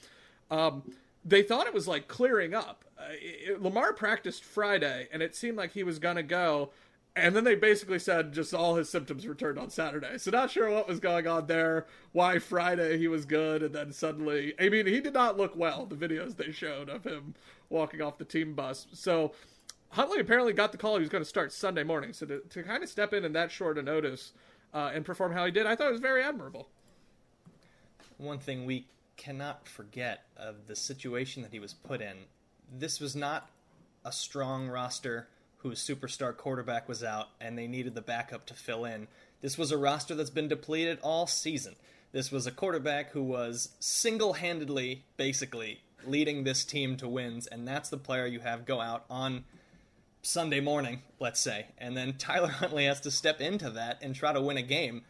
Um, 0.51 0.83
they 1.25 1.43
thought 1.43 1.67
it 1.67 1.75
was 1.75 1.89
like 1.89 2.09
clearing 2.09 2.55
up. 2.55 2.85
Uh, 2.99 3.03
it, 3.13 3.63
Lamar 3.63 3.93
practiced 3.93 4.45
Friday, 4.45 5.09
and 5.13 5.23
it 5.23 5.35
seemed 5.35 5.57
like 5.57 5.73
he 5.73 5.83
was 5.83 5.99
gonna 5.99 6.23
go. 6.23 6.71
And 7.17 7.35
then 7.35 7.43
they 7.43 7.57
basically 7.57 7.99
said 7.99 8.33
just 8.33 8.55
all 8.55 8.77
his 8.77 8.89
symptoms 8.89 9.27
returned 9.27 9.59
on 9.59 9.71
Saturday. 9.71 10.19
So 10.19 10.31
not 10.31 10.53
sure 10.53 10.71
what 10.71 10.87
was 10.87 11.01
going 11.01 11.27
on 11.27 11.49
there, 11.49 11.87
why 12.13 12.39
Friday 12.39 12.97
he 12.97 13.09
was 13.09 13.25
good, 13.25 13.63
and 13.63 13.75
then 13.75 13.93
suddenly, 13.93 14.55
I 14.61 14.69
mean, 14.69 14.87
he 14.87 15.01
did 15.01 15.15
not 15.15 15.37
look 15.37 15.57
well. 15.57 15.85
The 15.85 15.97
videos 15.97 16.37
they 16.37 16.53
showed 16.53 16.89
of 16.89 17.05
him 17.05 17.35
walking 17.71 18.01
off 18.01 18.19
the 18.19 18.25
team 18.25 18.55
bus. 18.55 18.87
So 18.93 19.33
Huntley 19.91 20.21
apparently 20.21 20.53
got 20.53 20.73
the 20.73 20.79
call 20.79 20.95
he 20.95 21.01
was 21.01 21.09
going 21.09 21.25
to 21.25 21.29
start 21.29 21.53
Sunday 21.53 21.83
morning. 21.83 22.13
So 22.13 22.27
to, 22.27 22.41
to 22.41 22.63
kind 22.63 22.83
of 22.83 22.89
step 22.89 23.13
in 23.13 23.25
in 23.25 23.33
that 23.33 23.51
short 23.51 23.79
a 23.79 23.83
notice 23.83 24.33
uh, 24.75 24.91
and 24.95 25.05
perform 25.05 25.33
how 25.33 25.45
he 25.45 25.51
did, 25.51 25.67
I 25.67 25.77
thought 25.77 25.89
it 25.89 25.93
was 25.93 26.01
very 26.01 26.23
admirable. 26.23 26.69
One 28.19 28.39
thing 28.39 28.67
we 28.67 28.87
cannot 29.17 29.67
forget 29.67 30.25
of 30.37 30.67
the 30.67 30.77
situation 30.77 31.43
that 31.43 31.53
he 31.53 31.59
was 31.59 31.75
put 31.75 32.01
in. 32.01 32.17
This 32.73 33.01
was 33.01 33.17
not 33.17 33.51
a 34.05 34.13
strong 34.13 34.69
roster 34.69 35.29
whose 35.59 35.85
superstar 35.85 36.37
quarterback 36.37 36.89
was 36.89 37.03
out 37.03 37.29
and 37.41 37.59
they 37.59 37.67
needed 37.67 37.95
the 37.95 38.01
backup 38.01 38.47
to 38.47 38.55
fill 38.55 38.85
in. 38.85 39.09
This 39.41 39.59
was 39.59 39.73
a 39.73 39.79
roster 39.79 40.15
that's 40.15 40.31
been 40.31 40.49
depleted 40.49 40.99
all 41.03 41.27
season. 41.27 41.77
This 42.13 42.33
was 42.33 42.47
a 42.47 42.53
quarterback 42.53 43.11
who 43.11 43.23
was 43.23 43.71
single 43.81 44.35
handedly, 44.35 45.05
basically, 45.17 45.81
leading 46.07 46.45
this 46.45 46.65
team 46.65 46.97
to 46.97 47.09
wins, 47.09 47.47
and 47.47 47.67
that's 47.67 47.91
the 47.91 47.99
player 47.99 48.27
you 48.27 48.41
have 48.41 48.65
go 48.65 48.81
out 48.81 49.05
on 49.11 49.45
Sunday 50.23 50.61
morning, 50.61 51.03
let's 51.21 51.41
say, 51.41 51.67
and 51.79 51.97
then 51.97 52.15
Tyler 52.15 52.49
Huntley 52.61 52.85
has 52.85 53.01
to 53.03 53.11
step 53.11 53.41
into 53.41 53.71
that 53.71 54.03
and 54.03 54.15
try 54.15 54.33
to 54.33 54.41
win 54.41 54.57
a 54.57 54.63
game. 54.63 55.03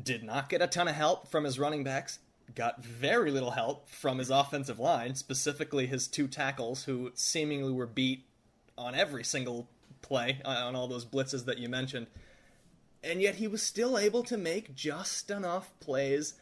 Did 0.00 0.22
not 0.22 0.48
get 0.48 0.62
a 0.62 0.66
ton 0.66 0.88
of 0.88 0.94
help 0.94 1.28
from 1.28 1.44
his 1.44 1.58
running 1.58 1.84
backs, 1.84 2.18
got 2.54 2.84
very 2.84 3.30
little 3.30 3.52
help 3.52 3.88
from 3.88 4.18
his 4.18 4.30
offensive 4.30 4.78
line, 4.78 5.14
specifically 5.14 5.86
his 5.86 6.06
two 6.06 6.28
tackles, 6.28 6.84
who 6.84 7.12
seemingly 7.14 7.72
were 7.72 7.86
beat 7.86 8.24
on 8.78 8.94
every 8.94 9.24
single 9.24 9.68
play 10.02 10.40
uh, 10.44 10.48
on 10.48 10.76
all 10.76 10.86
those 10.86 11.04
blitzes 11.04 11.46
that 11.46 11.58
you 11.58 11.68
mentioned. 11.68 12.06
And 13.02 13.20
yet 13.22 13.36
he 13.36 13.48
was 13.48 13.62
still 13.62 13.98
able 13.98 14.22
to 14.24 14.36
make 14.36 14.74
just 14.74 15.30
enough 15.30 15.72
plays 15.80 16.34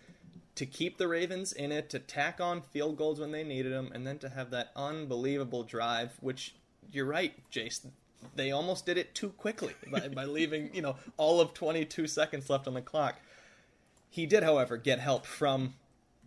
to 0.55 0.67
keep 0.67 0.99
the 0.99 1.09
Ravens 1.09 1.53
in 1.53 1.73
it, 1.73 1.91
to 1.91 1.99
tack 1.99 2.41
on 2.41 2.63
field 2.63 2.97
goals 2.97 3.19
when 3.19 3.33
they 3.33 3.43
needed 3.43 3.73
them, 3.73 3.91
and 3.93 4.07
then 4.07 4.19
to 4.19 4.29
have 4.29 4.51
that 4.51 4.71
unbelievable 4.77 5.65
drive, 5.65 6.13
which 6.21 6.55
you're 6.93 7.07
right, 7.07 7.35
Jason. 7.51 7.93
They 8.35 8.53
almost 8.53 8.87
did 8.87 8.97
it 8.97 9.15
too 9.15 9.31
quickly 9.31 9.75
by, 9.91 10.09
by 10.09 10.25
leaving, 10.25 10.71
you 10.75 10.83
know, 10.83 10.97
all 11.17 11.41
of 11.41 11.55
22 11.55 12.07
seconds 12.07 12.49
left 12.49 12.67
on 12.67 12.75
the 12.75 12.83
clock. 12.83 13.17
He 14.09 14.27
did, 14.27 14.43
however, 14.43 14.77
get 14.77 15.01
help 15.01 15.27
from 15.27 15.75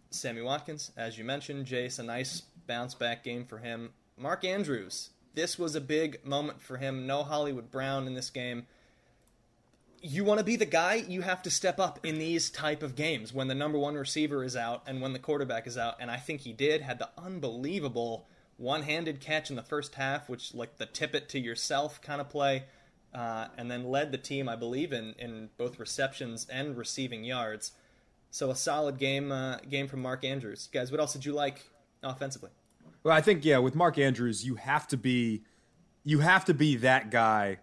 Sammy 0.10 0.42
Watkins, 0.42 0.92
as 0.98 1.18
you 1.18 1.24
mentioned, 1.24 1.66
Jace, 1.66 2.00
a 2.00 2.04
nice 2.04 2.44
bounce 2.68 2.94
back 2.94 3.24
game 3.24 3.46
for 3.46 3.60
him. 3.60 3.92
Mark 4.18 4.44
Andrews, 4.44 5.10
this 5.36 5.60
was 5.60 5.76
a 5.76 5.82
big 5.82 6.26
moment 6.26 6.62
for 6.62 6.78
him. 6.78 7.08
No 7.08 7.24
Hollywood 7.24 7.72
Brown 7.72 8.08
in 8.08 8.14
this 8.14 8.30
game. 8.30 8.68
You 10.02 10.24
want 10.24 10.40
to 10.40 10.44
be 10.44 10.56
the 10.56 10.66
guy, 10.66 10.96
you 10.96 11.22
have 11.22 11.42
to 11.44 11.50
step 11.50 11.80
up 11.80 12.00
in 12.06 12.20
these 12.20 12.50
type 12.50 12.84
of 12.84 12.96
games 12.96 13.34
when 13.34 13.48
the 13.48 13.56
number 13.56 13.80
one 13.80 13.96
receiver 13.96 14.44
is 14.44 14.56
out 14.56 14.84
and 14.86 15.02
when 15.02 15.14
the 15.14 15.20
quarterback 15.20 15.68
is 15.68 15.78
out. 15.78 15.96
And 16.00 16.12
I 16.12 16.18
think 16.18 16.42
he 16.42 16.54
did. 16.54 16.82
Had 16.82 17.00
the 17.00 17.10
unbelievable 17.18 18.28
one-handed 18.58 19.22
catch 19.22 19.50
in 19.50 19.56
the 19.56 19.64
first 19.64 19.96
half, 19.96 20.30
which 20.30 20.54
like 20.54 20.78
the 20.78 20.86
tip 20.86 21.16
it 21.16 21.30
to 21.30 21.40
yourself 21.40 22.02
kind 22.02 22.20
of 22.20 22.30
play, 22.30 22.66
uh, 23.14 23.48
and 23.58 23.70
then 23.72 23.86
led 23.86 24.12
the 24.12 24.18
team, 24.18 24.50
I 24.50 24.56
believe, 24.56 24.92
in 24.92 25.16
in 25.18 25.50
both 25.58 25.80
receptions 25.80 26.48
and 26.50 26.76
receiving 26.76 27.24
yards. 27.24 27.72
So 28.30 28.50
a 28.52 28.56
solid 28.56 28.98
game 28.98 29.32
uh, 29.32 29.58
game 29.70 29.88
from 29.88 30.02
Mark 30.02 30.24
Andrews. 30.26 30.70
Guys, 30.72 30.92
what 30.92 31.00
else 31.00 31.14
did 31.14 31.26
you 31.26 31.34
like 31.34 31.70
offensively? 32.04 32.50
Well, 33.04 33.16
I 33.16 33.22
think 33.22 33.46
yeah, 33.46 33.60
with 33.60 33.76
Mark 33.76 33.98
Andrews, 33.98 34.46
you 34.46 34.56
have 34.56 34.88
to 34.90 34.98
be 34.98 35.44
you 36.04 36.20
have 36.20 36.46
to 36.46 36.54
be 36.54 36.76
that 36.78 37.12
guy 37.12 37.60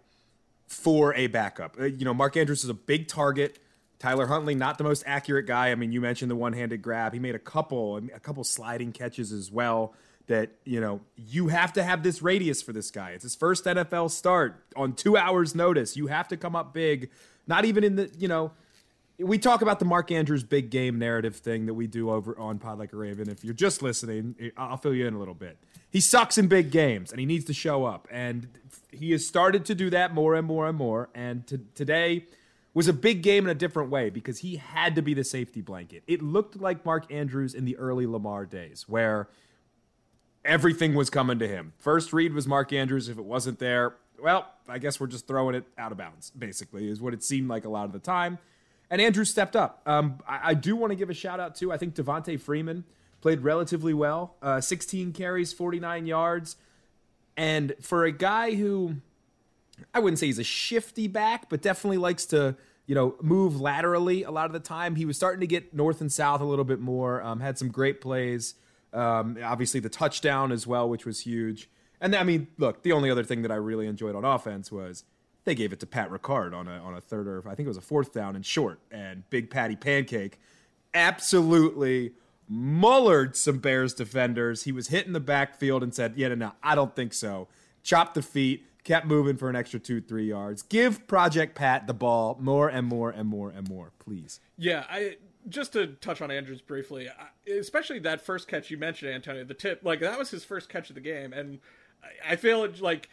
for 0.67 1.13
a 1.13 1.27
backup. 1.27 1.77
Uh, 1.79 1.85
you 1.85 2.05
know, 2.05 2.13
Mark 2.13 2.37
Andrews 2.37 2.63
is 2.63 2.69
a 2.69 2.75
big 2.75 3.07
target. 3.07 3.59
Tyler 3.99 4.27
Huntley, 4.27 4.55
not 4.55 4.77
the 4.77 4.83
most 4.83 5.03
accurate 5.05 5.47
guy. 5.47 5.71
I 5.71 5.75
mean, 5.75 5.91
you 5.91 6.01
mentioned 6.01 6.29
the 6.29 6.35
one-handed 6.35 6.81
grab. 6.81 7.13
He 7.13 7.19
made 7.19 7.33
a 7.33 7.39
couple, 7.39 7.97
a 8.13 8.19
couple 8.19 8.43
sliding 8.43 8.91
catches 8.91 9.31
as 9.31 9.51
well. 9.51 9.93
That 10.27 10.51
you 10.63 10.81
know, 10.81 11.01
you 11.15 11.49
have 11.49 11.73
to 11.73 11.83
have 11.83 12.01
this 12.01 12.21
radius 12.21 12.61
for 12.61 12.73
this 12.73 12.89
guy. 12.89 13.11
It's 13.11 13.23
his 13.23 13.35
first 13.35 13.65
NFL 13.65 14.09
start 14.11 14.63
on 14.75 14.93
two 14.93 15.17
hours' 15.17 15.53
notice. 15.53 15.95
You 15.95 16.07
have 16.07 16.27
to 16.29 16.37
come 16.37 16.55
up 16.55 16.73
big. 16.73 17.09
Not 17.47 17.65
even 17.65 17.83
in 17.83 17.95
the 17.95 18.11
you 18.17 18.27
know, 18.27 18.51
we 19.19 19.37
talk 19.37 19.61
about 19.61 19.79
the 19.79 19.85
Mark 19.85 20.11
Andrews 20.11 20.43
big 20.43 20.69
game 20.69 20.99
narrative 20.99 21.35
thing 21.35 21.67
that 21.67 21.73
we 21.73 21.87
do 21.87 22.09
over 22.09 22.37
on 22.37 22.59
Pod 22.59 22.79
Like 22.79 22.91
a 22.93 22.97
Raven. 22.97 23.29
If 23.29 23.43
you're 23.43 23.53
just 23.53 23.81
listening, 23.81 24.51
I'll 24.57 24.77
fill 24.77 24.93
you 24.93 25.07
in 25.07 25.13
a 25.13 25.19
little 25.19 25.33
bit. 25.33 25.57
He 25.89 26.01
sucks 26.01 26.37
in 26.37 26.47
big 26.47 26.71
games 26.71 27.11
and 27.11 27.19
he 27.19 27.25
needs 27.25 27.45
to 27.45 27.53
show 27.53 27.85
up. 27.85 28.07
And 28.11 28.49
he 28.91 29.11
has 29.11 29.25
started 29.25 29.65
to 29.65 29.75
do 29.75 29.89
that 29.91 30.13
more 30.13 30.35
and 30.35 30.45
more 30.45 30.67
and 30.67 30.77
more. 30.77 31.09
And 31.15 31.47
to, 31.47 31.59
today 31.75 32.25
was 32.73 32.89
a 32.89 32.93
big 32.93 33.21
game 33.23 33.45
in 33.45 33.49
a 33.49 33.55
different 33.55 33.89
way 33.89 34.09
because 34.09 34.39
he 34.39 34.57
had 34.57 34.95
to 34.95 35.01
be 35.01 35.13
the 35.13 35.23
safety 35.23 35.61
blanket. 35.61 36.03
It 36.07 36.21
looked 36.21 36.57
like 36.57 36.85
Mark 36.85 37.11
Andrews 37.11 37.53
in 37.53 37.63
the 37.63 37.77
early 37.77 38.05
Lamar 38.05 38.45
days 38.45 38.83
where 38.87 39.29
everything 40.45 40.93
was 40.93 41.09
coming 41.09 41.39
to 41.39 41.47
him. 41.47 41.73
First 41.77 42.13
read 42.13 42.33
was 42.33 42.47
Mark 42.47 42.71
Andrews. 42.71 43.09
If 43.09 43.17
it 43.17 43.25
wasn't 43.25 43.59
there, 43.59 43.95
well, 44.21 44.49
I 44.69 44.77
guess 44.77 44.99
we're 44.99 45.07
just 45.07 45.27
throwing 45.27 45.55
it 45.55 45.65
out 45.77 45.91
of 45.91 45.97
bounds, 45.97 46.29
basically, 46.29 46.87
is 46.87 47.01
what 47.01 47.13
it 47.13 47.23
seemed 47.23 47.49
like 47.49 47.65
a 47.65 47.69
lot 47.69 47.85
of 47.85 47.91
the 47.91 47.99
time. 47.99 48.37
And 48.89 49.01
Andrew 49.01 49.25
stepped 49.25 49.55
up. 49.55 49.81
Um, 49.85 50.19
I, 50.27 50.51
I, 50.51 50.53
do 50.53 50.75
want 50.75 50.91
to 50.91 50.95
give 50.95 51.09
a 51.09 51.13
shout 51.13 51.39
out 51.39 51.55
to, 51.55 51.71
I 51.71 51.77
think 51.77 51.95
Devonta 51.95 52.39
Freeman 52.39 52.85
played 53.19 53.41
relatively 53.41 53.95
well. 53.95 54.35
Uh, 54.41 54.61
16 54.61 55.11
carries, 55.11 55.51
49 55.51 56.05
yards. 56.05 56.55
And 57.35 57.73
for 57.81 58.05
a 58.05 58.11
guy 58.11 58.53
who, 58.53 58.97
I 59.93 59.99
wouldn't 59.99 60.19
say 60.19 60.27
he's 60.27 60.37
a 60.37 60.43
shifty 60.43 61.07
back, 61.07 61.49
but 61.49 61.63
definitely 61.63 61.97
likes 61.97 62.27
to, 62.27 62.55
you 62.85 62.93
know, 62.93 63.15
move 63.21 63.59
laterally 63.59 64.21
a 64.21 64.29
lot 64.29 64.45
of 64.45 64.53
the 64.53 64.59
time, 64.59 64.95
he 64.95 65.05
was 65.05 65.17
starting 65.17 65.41
to 65.41 65.47
get 65.47 65.73
north 65.73 65.99
and 65.99 66.11
south 66.11 66.41
a 66.41 66.45
little 66.45 66.63
bit 66.63 66.79
more. 66.79 67.23
Um, 67.23 67.39
had 67.39 67.57
some 67.57 67.69
great 67.69 68.01
plays. 68.01 68.53
Um, 68.95 69.37
obviously, 69.43 69.79
the 69.79 69.89
touchdown 69.89 70.51
as 70.51 70.65
well, 70.65 70.89
which 70.89 71.05
was 71.05 71.21
huge. 71.21 71.69
And 72.01 72.15
I 72.15 72.23
mean, 72.23 72.47
look, 72.57 72.83
the 72.83 72.91
only 72.91 73.11
other 73.11 73.23
thing 73.23 73.41
that 73.41 73.51
I 73.51 73.55
really 73.55 73.87
enjoyed 73.87 74.15
on 74.15 74.25
offense 74.25 74.71
was 74.71 75.03
they 75.43 75.55
gave 75.55 75.71
it 75.71 75.79
to 75.81 75.85
Pat 75.85 76.09
Ricard 76.09 76.53
on 76.53 76.67
a 76.67 76.79
on 76.79 76.93
a 76.95 77.01
third 77.01 77.27
or 77.27 77.39
I 77.47 77.55
think 77.55 77.65
it 77.65 77.69
was 77.69 77.77
a 77.77 77.81
fourth 77.81 78.13
down 78.13 78.35
and 78.35 78.45
short, 78.45 78.79
and 78.91 79.29
Big 79.29 79.49
Patty 79.49 79.75
Pancake 79.75 80.39
absolutely 80.93 82.13
mullered 82.51 83.35
some 83.35 83.59
Bears 83.59 83.93
defenders. 83.93 84.63
He 84.63 84.71
was 84.71 84.89
hit 84.89 85.07
in 85.07 85.13
the 85.13 85.19
backfield 85.19 85.83
and 85.83 85.93
said, 85.93 86.13
"Yeah, 86.15 86.29
no, 86.29 86.35
no, 86.35 86.51
I 86.63 86.75
don't 86.75 86.95
think 86.95 87.13
so." 87.13 87.47
Chopped 87.83 88.15
the 88.15 88.21
feet, 88.21 88.65
kept 88.83 89.05
moving 89.05 89.37
for 89.37 89.49
an 89.49 89.55
extra 89.55 89.79
two, 89.79 90.01
three 90.01 90.27
yards. 90.27 90.61
Give 90.61 91.05
Project 91.07 91.55
Pat 91.55 91.87
the 91.87 91.93
ball 91.93 92.37
more 92.39 92.67
and 92.67 92.87
more 92.87 93.09
and 93.09 93.27
more 93.27 93.49
and 93.49 93.69
more, 93.69 93.91
please. 93.99 94.39
Yeah, 94.57 94.85
I 94.89 95.17
just 95.47 95.73
to 95.73 95.87
touch 95.87 96.21
on 96.21 96.31
Andrews 96.31 96.61
briefly, 96.61 97.09
especially 97.47 97.99
that 97.99 98.21
first 98.21 98.47
catch 98.47 98.69
you 98.71 98.77
mentioned, 98.77 99.11
Antonio, 99.11 99.43
the 99.43 99.53
tip, 99.53 99.81
like 99.83 99.99
that 99.99 100.17
was 100.17 100.31
his 100.31 100.43
first 100.43 100.69
catch 100.69 100.89
of 100.89 100.95
the 100.95 101.01
game, 101.01 101.33
and 101.33 101.59
I 102.27 102.35
feel 102.35 102.67
like 102.79 103.09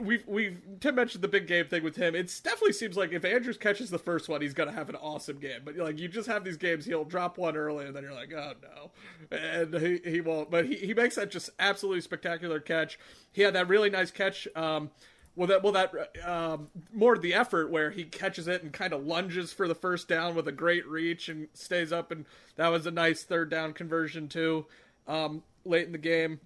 we've 0.00 0.26
we've 0.26 0.60
Tim 0.80 0.94
mentioned 0.94 1.22
the 1.22 1.28
big 1.28 1.46
game 1.46 1.66
thing 1.66 1.82
with 1.82 1.96
him. 1.96 2.14
It 2.14 2.32
definitely 2.42 2.72
seems 2.72 2.96
like 2.96 3.12
if 3.12 3.24
Andrews 3.24 3.56
catches 3.56 3.90
the 3.90 3.98
first 3.98 4.28
one, 4.28 4.40
he's 4.40 4.54
gonna 4.54 4.72
have 4.72 4.88
an 4.88 4.96
awesome 4.96 5.38
game. 5.38 5.60
But 5.64 5.76
like 5.76 5.98
you 5.98 6.08
just 6.08 6.28
have 6.28 6.44
these 6.44 6.56
games, 6.56 6.84
he'll 6.84 7.04
drop 7.04 7.38
one 7.38 7.56
early, 7.56 7.86
and 7.86 7.94
then 7.94 8.02
you're 8.02 8.14
like, 8.14 8.32
oh 8.32 8.52
no, 8.62 9.36
and 9.36 9.74
he, 9.74 10.10
he 10.10 10.20
won't. 10.20 10.50
But 10.50 10.66
he, 10.66 10.74
he 10.76 10.94
makes 10.94 11.14
that 11.16 11.30
just 11.30 11.50
absolutely 11.58 12.00
spectacular 12.00 12.60
catch. 12.60 12.98
He 13.32 13.42
had 13.42 13.54
that 13.54 13.68
really 13.68 13.90
nice 13.90 14.10
catch. 14.10 14.46
Um, 14.54 14.90
well, 15.38 15.46
that 15.46 15.62
well 15.62 15.72
that 15.72 15.92
um, 16.28 16.68
more 16.92 17.16
the 17.16 17.32
effort 17.34 17.70
where 17.70 17.90
he 17.90 18.02
catches 18.02 18.48
it 18.48 18.64
and 18.64 18.72
kind 18.72 18.92
of 18.92 19.06
lunges 19.06 19.52
for 19.52 19.68
the 19.68 19.74
first 19.74 20.08
down 20.08 20.34
with 20.34 20.48
a 20.48 20.52
great 20.52 20.84
reach 20.86 21.28
and 21.28 21.46
stays 21.54 21.92
up, 21.92 22.10
and 22.10 22.26
that 22.56 22.68
was 22.68 22.86
a 22.86 22.90
nice 22.90 23.22
third 23.22 23.48
down 23.48 23.72
conversion 23.72 24.28
too. 24.28 24.66
Um, 25.06 25.44
late 25.64 25.86
in 25.86 25.92
the 25.92 25.98
game. 25.98 26.40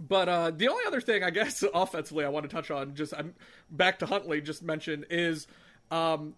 But 0.00 0.28
uh, 0.28 0.50
the 0.50 0.68
only 0.68 0.84
other 0.86 1.00
thing, 1.00 1.22
I 1.22 1.30
guess, 1.30 1.62
offensively, 1.74 2.24
I 2.24 2.30
want 2.30 2.48
to 2.48 2.54
touch 2.54 2.70
on, 2.70 2.96
just 2.96 3.14
I'm 3.16 3.34
back 3.70 4.00
to 4.00 4.06
Huntley, 4.06 4.40
just 4.40 4.62
mentioned, 4.62 5.06
is 5.08 5.46
um, 5.92 6.34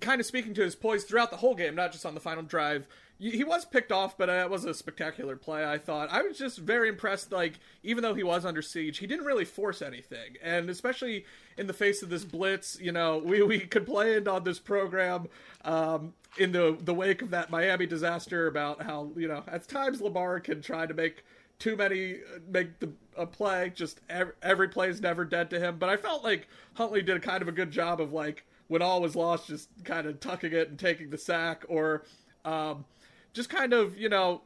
kind 0.00 0.20
of 0.20 0.26
speaking 0.26 0.54
to 0.54 0.62
his 0.62 0.74
poise 0.74 1.04
throughout 1.04 1.30
the 1.30 1.36
whole 1.36 1.54
game, 1.54 1.74
not 1.74 1.92
just 1.92 2.06
on 2.06 2.14
the 2.14 2.20
final 2.20 2.42
drive. 2.42 2.86
He 3.18 3.44
was 3.44 3.64
picked 3.64 3.92
off, 3.92 4.18
but 4.18 4.28
it 4.28 4.50
was 4.50 4.64
a 4.64 4.74
spectacular 4.74 5.36
play. 5.36 5.64
I 5.64 5.78
thought 5.78 6.10
I 6.10 6.22
was 6.22 6.36
just 6.36 6.58
very 6.58 6.88
impressed. 6.88 7.30
Like 7.30 7.60
even 7.84 8.02
though 8.02 8.14
he 8.14 8.24
was 8.24 8.44
under 8.44 8.62
siege, 8.62 8.98
he 8.98 9.06
didn't 9.06 9.26
really 9.26 9.44
force 9.44 9.80
anything, 9.80 10.36
and 10.42 10.68
especially 10.68 11.24
in 11.56 11.68
the 11.68 11.72
face 11.72 12.02
of 12.02 12.08
this 12.08 12.24
blitz, 12.24 12.78
you 12.80 12.90
know, 12.90 13.18
we 13.18 13.42
we 13.42 13.60
complained 13.60 14.26
on 14.26 14.42
this 14.42 14.58
program 14.58 15.28
um, 15.64 16.14
in 16.36 16.50
the 16.50 16.76
the 16.80 16.94
wake 16.94 17.22
of 17.22 17.30
that 17.30 17.48
Miami 17.48 17.86
disaster 17.86 18.48
about 18.48 18.82
how 18.82 19.10
you 19.16 19.28
know 19.28 19.44
at 19.46 19.68
times 19.68 20.00
Lamar 20.00 20.40
can 20.40 20.60
try 20.60 20.86
to 20.86 20.94
make 20.94 21.24
too 21.60 21.76
many 21.76 22.14
uh, 22.14 22.38
make 22.48 22.80
the 22.80 22.90
a 23.16 23.26
play. 23.26 23.70
Just 23.74 24.00
every, 24.08 24.32
every 24.42 24.68
play 24.68 24.88
is 24.88 25.00
never 25.00 25.24
dead 25.24 25.50
to 25.50 25.60
him. 25.60 25.76
But 25.78 25.88
I 25.88 25.96
felt 25.96 26.24
like 26.24 26.48
Huntley 26.74 27.02
did 27.02 27.22
kind 27.22 27.42
of 27.42 27.48
a 27.48 27.52
good 27.52 27.70
job 27.70 28.00
of 28.00 28.12
like 28.12 28.44
when 28.68 28.82
all 28.82 29.00
was 29.00 29.14
lost, 29.14 29.46
just 29.48 29.68
kind 29.84 30.06
of 30.06 30.18
tucking 30.20 30.52
it 30.52 30.70
and 30.70 30.78
taking 30.78 31.10
the 31.10 31.18
sack, 31.18 31.64
or 31.68 32.04
um, 32.44 32.84
just 33.32 33.48
kind 33.48 33.72
of 33.72 33.96
you 33.98 34.08
know 34.08 34.42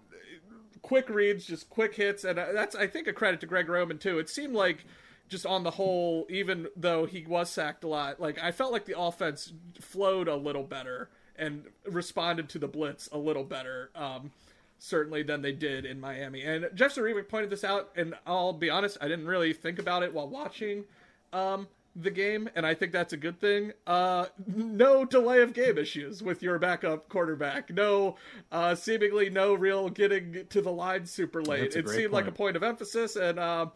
quick 0.83 1.09
reads, 1.09 1.47
just 1.47 1.69
quick 1.69 1.95
hits, 1.95 2.25
and 2.25 2.39
uh, 2.39 2.53
that's 2.53 2.75
I 2.75 2.87
think 2.87 3.07
a 3.07 3.13
credit 3.13 3.41
to 3.41 3.47
Greg 3.47 3.69
Roman 3.69 3.99
too. 3.99 4.19
It 4.19 4.29
seemed 4.29 4.55
like 4.55 4.85
just 5.29 5.45
on 5.45 5.65
the 5.65 5.73
whole, 5.73 6.27
even 6.31 6.69
though 6.77 7.05
he 7.07 7.25
was 7.27 7.51
sacked 7.51 7.83
a 7.83 7.89
lot, 7.89 8.21
like 8.21 8.39
I 8.43 8.53
felt 8.53 8.73
like 8.73 8.85
the 8.85 8.99
offense 8.99 9.53
flowed 9.81 10.29
a 10.29 10.37
little 10.37 10.63
better 10.63 11.11
and 11.37 11.65
responded 11.85 12.49
to 12.51 12.59
the 12.59 12.69
blitz 12.69 13.09
a 13.13 13.19
little 13.19 13.45
better. 13.45 13.91
Um, 13.95 14.31
certainly 14.79 15.23
than 15.23 15.43
they 15.43 15.53
did 15.53 15.85
in 15.87 15.99
Miami. 15.99 16.43
And 16.43 16.69
Jeff 16.75 16.95
Zrebiec 16.95 17.29
pointed 17.29 17.51
this 17.51 17.65
out, 17.65 17.91
and 17.97 18.15
I'll 18.27 18.53
be 18.53 18.69
honest, 18.71 18.99
I 19.01 19.09
didn't 19.09 19.27
really 19.27 19.53
think 19.53 19.79
about 19.79 20.03
it 20.03 20.13
while 20.13 20.29
watching 20.29 20.85
um, 21.33 21.69
the 21.99 22.11
game, 22.11 22.49
and 22.55 22.67
I 22.67 22.75
think 22.75 22.93
that's 22.93 23.13
a 23.13 23.17
good 23.17 23.41
thing. 23.41 23.73
Uh, 23.87 24.27
no 24.47 25.05
delay 25.05 25.41
of 25.41 25.55
game 25.55 25.79
issues 25.79 26.23
with 26.23 26.43
your 26.43 26.59
backup 26.59 27.09
quarterback. 27.09 27.71
No, 27.71 28.17
uh, 28.53 28.75
seemingly 28.75 29.31
no 29.31 29.55
real 29.55 29.89
getting 29.89 30.47
to 30.51 30.61
the 30.61 30.71
line 30.71 31.07
super 31.07 31.43
late. 31.43 31.75
It 31.75 31.89
seemed 31.89 32.11
point. 32.11 32.13
like 32.13 32.27
a 32.27 32.33
point 32.33 32.57
of 32.57 32.63
emphasis, 32.63 33.17
and 33.17 33.39
uh, 33.39 33.67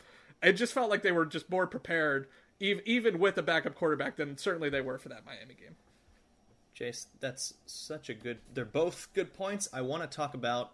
it 0.43 0.53
just 0.53 0.75
felt 0.75 0.91
like 0.91 1.03
they 1.03 1.13
were 1.13 1.27
just 1.27 1.49
more 1.51 1.67
prepared, 1.67 2.29
even 2.61 3.19
with 3.19 3.39
a 3.39 3.43
backup 3.43 3.75
quarterback, 3.75 4.17
than 4.17 4.37
certainly 4.37 4.69
they 4.69 4.83
were 4.83 4.99
for 4.99 5.09
that 5.09 5.25
Miami 5.25 5.55
game. 5.55 5.77
Jace, 6.79 7.07
that's 7.21 7.55
such 7.67 8.11
a 8.11 8.15
good. 8.15 8.39
They're 8.53 8.65
both 8.65 9.09
good 9.15 9.33
points. 9.33 9.69
I 9.73 9.81
want 9.81 10.03
to 10.03 10.09
talk 10.09 10.35
about 10.35 10.73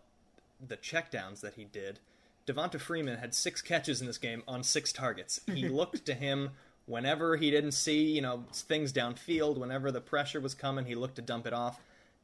the 0.66 0.76
checkdowns 0.76 1.40
that 1.40 1.54
he 1.54 1.64
did, 1.64 2.00
Devonta 2.46 2.80
Freeman 2.80 3.18
had 3.18 3.34
six 3.34 3.60
catches 3.60 4.00
in 4.00 4.06
this 4.06 4.18
game 4.18 4.42
on 4.46 4.62
six 4.62 4.92
targets. 4.92 5.40
He 5.46 5.68
looked 5.68 6.04
to 6.06 6.14
him 6.14 6.50
whenever 6.86 7.36
he 7.36 7.50
didn't 7.50 7.72
see, 7.72 8.04
you 8.04 8.22
know, 8.22 8.44
things 8.52 8.92
downfield, 8.92 9.58
whenever 9.58 9.90
the 9.90 10.00
pressure 10.00 10.40
was 10.40 10.54
coming, 10.54 10.86
he 10.86 10.94
looked 10.94 11.16
to 11.16 11.22
dump 11.22 11.46
it 11.46 11.52
off. 11.52 11.80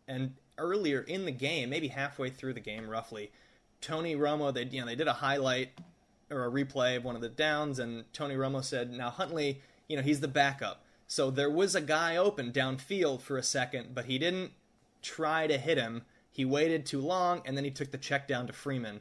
And 0.08 0.34
earlier 0.56 1.00
in 1.00 1.24
the 1.24 1.32
game, 1.32 1.70
maybe 1.70 1.88
halfway 1.88 2.30
through 2.30 2.54
the 2.54 2.60
game 2.60 2.88
roughly, 2.88 3.30
Tony 3.80 4.14
Romo, 4.14 4.54
they 4.54 4.64
you 4.64 4.80
know, 4.80 4.86
they 4.86 4.94
did 4.94 5.08
a 5.08 5.14
highlight 5.14 5.70
or 6.30 6.46
a 6.46 6.50
replay 6.50 6.96
of 6.96 7.04
one 7.04 7.16
of 7.16 7.20
the 7.20 7.28
downs, 7.28 7.78
and 7.78 8.04
Tony 8.12 8.36
Romo 8.36 8.64
said, 8.64 8.90
"Now 8.90 9.10
Huntley, 9.10 9.60
you 9.88 9.96
know, 9.96 10.02
he's 10.02 10.20
the 10.20 10.28
backup, 10.28 10.84
so 11.06 11.30
there 11.30 11.50
was 11.50 11.74
a 11.74 11.80
guy 11.80 12.16
open 12.16 12.52
downfield 12.52 13.20
for 13.20 13.36
a 13.36 13.42
second, 13.42 13.94
but 13.94 14.06
he 14.06 14.18
didn't 14.18 14.52
try 15.02 15.46
to 15.46 15.58
hit 15.58 15.76
him. 15.76 16.02
He 16.30 16.44
waited 16.44 16.86
too 16.86 17.00
long, 17.00 17.42
and 17.44 17.56
then 17.56 17.64
he 17.64 17.70
took 17.70 17.90
the 17.90 17.98
check 17.98 18.26
down 18.26 18.46
to 18.46 18.52
Freeman. 18.52 19.00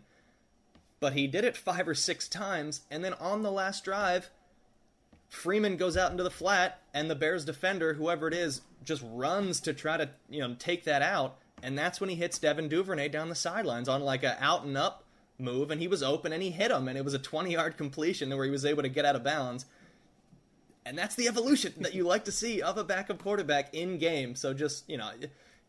But 1.00 1.14
he 1.14 1.28
did 1.28 1.46
it 1.46 1.56
five 1.56 1.88
or 1.88 1.96
six 1.96 2.28
times, 2.28 2.82
and 2.90 3.04
then 3.04 3.14
on 3.14 3.44
the 3.44 3.52
last 3.52 3.84
drive." 3.84 4.32
Freeman 5.32 5.78
goes 5.78 5.96
out 5.96 6.12
into 6.12 6.24
the 6.24 6.30
flat, 6.30 6.82
and 6.94 7.10
the 7.10 7.16
Bears 7.16 7.46
defender, 7.46 7.94
whoever 7.94 8.28
it 8.28 8.34
is, 8.34 8.62
just 8.84 9.02
runs 9.12 9.62
to 9.62 9.74
try 9.74 9.96
to 9.96 10.10
you 10.30 10.42
know 10.42 10.56
take 10.60 10.84
that 10.84 11.02
out, 11.02 11.38
and 11.64 11.78
that's 11.78 12.02
when 12.02 12.10
he 12.10 12.18
hits 12.18 12.38
Devin 12.38 12.68
Duvernay 12.68 13.08
down 13.08 13.30
the 13.30 13.36
sidelines 13.36 13.88
on 13.88 14.02
like 14.02 14.24
a 14.24 14.38
out 14.44 14.66
and 14.66 14.78
up 14.78 15.06
move, 15.40 15.72
and 15.72 15.82
he 15.82 15.88
was 15.88 16.04
open 16.04 16.34
and 16.34 16.44
he 16.44 16.52
hit 16.52 16.70
him, 16.70 16.88
and 16.88 16.98
it 16.98 17.06
was 17.06 17.14
a 17.14 17.20
20 17.20 17.54
yard 17.54 17.78
completion 17.78 18.30
where 18.30 18.46
he 18.46 18.52
was 18.52 18.66
able 18.66 18.84
to 18.84 18.90
get 18.90 19.06
out 19.06 19.16
of 19.16 19.24
bounds. 19.24 19.66
And 20.86 20.98
that's 20.98 21.16
the 21.16 21.30
evolution 21.30 21.74
that 21.80 21.96
you 21.96 22.04
like 22.04 22.26
to 22.26 22.32
see 22.32 22.62
of 22.62 22.78
a 22.78 22.84
backup 22.84 23.24
quarterback 23.24 23.74
in 23.74 23.98
game. 24.00 24.36
So 24.36 24.54
just 24.54 24.88
you 24.90 24.98
know, 24.98 25.12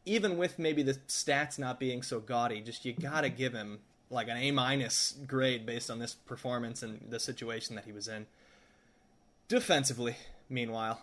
even 0.04 0.36
with 0.36 0.58
maybe 0.58 0.82
the 0.82 0.94
stats 1.06 1.56
not 1.56 1.78
being 1.78 2.02
so 2.02 2.18
gaudy, 2.18 2.60
just 2.62 2.84
you 2.84 2.94
gotta 2.94 3.28
give 3.28 3.52
him 3.52 3.78
like 4.10 4.28
an 4.28 4.36
A 4.36 4.50
minus 4.50 5.14
grade 5.24 5.64
based 5.64 5.88
on 5.88 6.00
this 6.00 6.14
performance 6.14 6.82
and 6.82 7.00
the 7.08 7.20
situation 7.20 7.76
that 7.76 7.84
he 7.84 7.92
was 7.92 8.08
in. 8.08 8.26
Defensively, 9.52 10.16
meanwhile, 10.48 11.02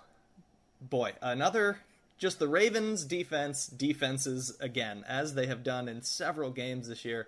boy, 0.82 1.12
another 1.22 1.82
just 2.18 2.40
the 2.40 2.48
Ravens 2.48 3.06
defense 3.06 3.68
defenses 3.68 4.58
again, 4.60 5.06
as 5.08 5.36
they 5.36 5.46
have 5.46 5.64
done 5.64 5.88
in 5.88 6.02
several 6.02 6.50
games 6.50 6.88
this 6.88 7.06
year. 7.06 7.28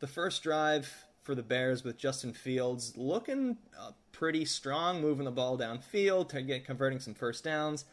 The 0.00 0.08
first 0.08 0.42
drive 0.42 1.04
for 1.22 1.36
the 1.36 1.44
Bears 1.44 1.84
with 1.84 1.98
Justin 1.98 2.32
Fields 2.32 2.94
looking 2.96 3.58
uh, 3.78 3.92
pretty 4.10 4.44
strong, 4.44 5.00
moving 5.00 5.24
the 5.24 5.30
ball 5.30 5.56
downfield, 5.56 6.30
to 6.30 6.42
get 6.42 6.64
converting 6.64 6.98
some 6.98 7.14
first 7.14 7.44
downs. 7.44 7.84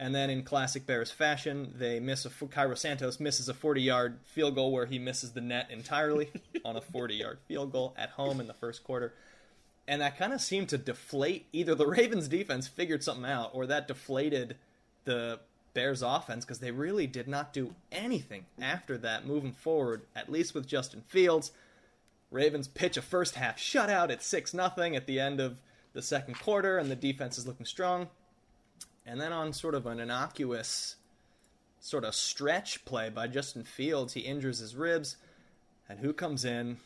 And 0.00 0.12
then 0.12 0.30
in 0.30 0.42
classic 0.42 0.86
Bears 0.86 1.12
fashion, 1.12 1.72
they 1.78 2.00
miss 2.00 2.26
a 2.26 2.30
Cairo 2.30 2.74
Santos 2.74 3.20
misses 3.20 3.48
a 3.48 3.54
40-yard 3.54 4.18
field 4.24 4.56
goal 4.56 4.72
where 4.72 4.86
he 4.86 4.98
misses 4.98 5.30
the 5.30 5.40
net 5.40 5.68
entirely 5.70 6.32
on 6.64 6.74
a 6.74 6.80
40-yard 6.80 7.38
field 7.46 7.70
goal 7.70 7.94
at 7.96 8.10
home 8.10 8.40
in 8.40 8.48
the 8.48 8.54
first 8.54 8.82
quarter 8.82 9.12
and 9.86 10.00
that 10.00 10.18
kind 10.18 10.32
of 10.32 10.40
seemed 10.40 10.68
to 10.70 10.78
deflate 10.78 11.46
either 11.52 11.74
the 11.74 11.86
Ravens 11.86 12.28
defense 12.28 12.66
figured 12.66 13.02
something 13.02 13.30
out 13.30 13.50
or 13.52 13.66
that 13.66 13.88
deflated 13.88 14.56
the 15.04 15.40
Bears 15.74 16.02
offense 16.02 16.44
because 16.44 16.60
they 16.60 16.70
really 16.70 17.06
did 17.06 17.28
not 17.28 17.52
do 17.52 17.74
anything 17.92 18.46
after 18.60 18.96
that 18.98 19.26
moving 19.26 19.52
forward, 19.52 20.02
at 20.14 20.30
least 20.30 20.54
with 20.54 20.66
Justin 20.66 21.02
Fields. 21.08 21.52
Ravens 22.30 22.68
pitch 22.68 22.96
a 22.96 23.02
first 23.02 23.34
half 23.34 23.58
shutout 23.58 24.10
at 24.10 24.22
6 24.22 24.54
nothing 24.54 24.96
at 24.96 25.06
the 25.06 25.20
end 25.20 25.40
of 25.40 25.58
the 25.92 26.02
second 26.02 26.38
quarter, 26.38 26.78
and 26.78 26.90
the 26.90 26.96
defense 26.96 27.38
is 27.38 27.46
looking 27.46 27.66
strong. 27.66 28.08
And 29.06 29.20
then 29.20 29.32
on 29.32 29.52
sort 29.52 29.74
of 29.74 29.86
an 29.86 30.00
innocuous 30.00 30.96
sort 31.80 32.04
of 32.04 32.14
stretch 32.14 32.84
play 32.84 33.10
by 33.10 33.26
Justin 33.26 33.64
Fields, 33.64 34.14
he 34.14 34.20
injures 34.20 34.58
his 34.58 34.74
ribs. 34.74 35.16
And 35.88 35.98
who 35.98 36.12
comes 36.12 36.44
in 36.44 36.78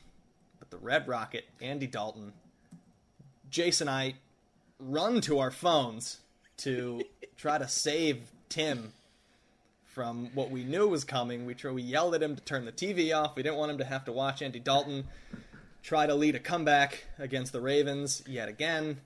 but 0.59 0.71
the 0.71 0.79
Red 0.79 1.07
Rocket, 1.07 1.45
Andy 1.61 1.87
Dalton, 1.87 2.33
Jason 3.51 3.89
and 3.89 3.97
I 3.97 4.15
run 4.79 5.21
to 5.23 5.39
our 5.39 5.51
phones 5.51 6.19
to 6.59 7.03
try 7.37 7.59
to 7.59 7.69
save 7.69 8.31
Tim 8.49 8.93
from 9.87 10.31
what 10.35 10.51
we 10.51 10.65
knew 10.65 10.89
was 10.89 11.05
coming. 11.05 11.47
We 11.47 11.57
we 11.73 11.83
yelled 11.83 12.15
at 12.15 12.23
him 12.23 12.37
to 12.37 12.43
turn 12.43 12.65
the 12.65 12.73
TV 12.73 13.17
off. 13.17 13.37
We 13.37 13.43
didn't 13.43 13.59
want 13.59 13.73
him 13.73 13.79
to 13.79 13.85
have 13.85 14.05
to 14.05 14.13
watch 14.13 14.43
Andy 14.43 14.61
Dalton 14.61 15.05
try 15.83 16.07
to 16.07 16.15
lead 16.15 16.35
a 16.35 16.39
comeback 16.39 17.05
against 17.19 17.53
the 17.53 17.61
Ravens 17.61 18.23
yet 18.27 18.49
again. 18.49 18.99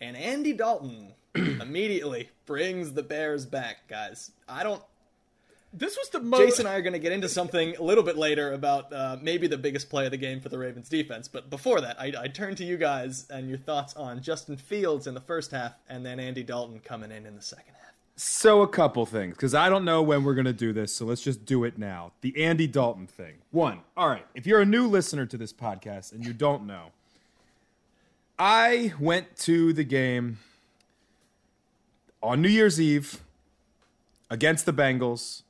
And 0.00 0.16
Andy 0.16 0.52
Dalton 0.52 1.14
immediately 1.34 2.30
brings 2.46 2.92
the 2.92 3.02
Bears 3.02 3.46
back, 3.46 3.88
guys. 3.88 4.30
I 4.48 4.62
don't 4.62 4.82
this 5.72 5.96
was 5.96 6.08
the 6.08 6.20
most. 6.20 6.40
Jason 6.40 6.66
and 6.66 6.74
I 6.74 6.78
are 6.78 6.82
going 6.82 6.94
to 6.94 6.98
get 6.98 7.12
into 7.12 7.28
something 7.28 7.76
a 7.76 7.82
little 7.82 8.02
bit 8.02 8.16
later 8.16 8.52
about 8.52 8.92
uh, 8.92 9.16
maybe 9.22 9.46
the 9.46 9.58
biggest 9.58 9.88
play 9.88 10.04
of 10.04 10.10
the 10.10 10.16
game 10.16 10.40
for 10.40 10.48
the 10.48 10.58
Ravens 10.58 10.88
defense. 10.88 11.28
But 11.28 11.48
before 11.48 11.80
that, 11.80 12.00
I, 12.00 12.12
I 12.18 12.28
turn 12.28 12.56
to 12.56 12.64
you 12.64 12.76
guys 12.76 13.26
and 13.30 13.48
your 13.48 13.58
thoughts 13.58 13.94
on 13.94 14.20
Justin 14.20 14.56
Fields 14.56 15.06
in 15.06 15.14
the 15.14 15.20
first 15.20 15.52
half 15.52 15.74
and 15.88 16.04
then 16.04 16.18
Andy 16.18 16.42
Dalton 16.42 16.80
coming 16.80 17.12
in 17.12 17.24
in 17.24 17.36
the 17.36 17.42
second 17.42 17.74
half. 17.74 17.94
So, 18.16 18.60
a 18.60 18.68
couple 18.68 19.06
things, 19.06 19.34
because 19.34 19.54
I 19.54 19.70
don't 19.70 19.84
know 19.84 20.02
when 20.02 20.24
we're 20.24 20.34
going 20.34 20.44
to 20.44 20.52
do 20.52 20.74
this, 20.74 20.92
so 20.92 21.06
let's 21.06 21.22
just 21.22 21.46
do 21.46 21.64
it 21.64 21.78
now. 21.78 22.12
The 22.20 22.44
Andy 22.44 22.66
Dalton 22.66 23.06
thing. 23.06 23.36
One, 23.50 23.80
all 23.96 24.08
right, 24.08 24.26
if 24.34 24.46
you're 24.46 24.60
a 24.60 24.66
new 24.66 24.86
listener 24.86 25.24
to 25.24 25.38
this 25.38 25.54
podcast 25.54 26.12
and 26.12 26.26
you 26.26 26.34
don't 26.34 26.66
know, 26.66 26.92
I 28.38 28.92
went 29.00 29.38
to 29.38 29.72
the 29.72 29.84
game 29.84 30.38
on 32.22 32.42
New 32.42 32.50
Year's 32.50 32.78
Eve 32.78 33.20
against 34.28 34.66
the 34.66 34.72
Bengals 34.72 35.42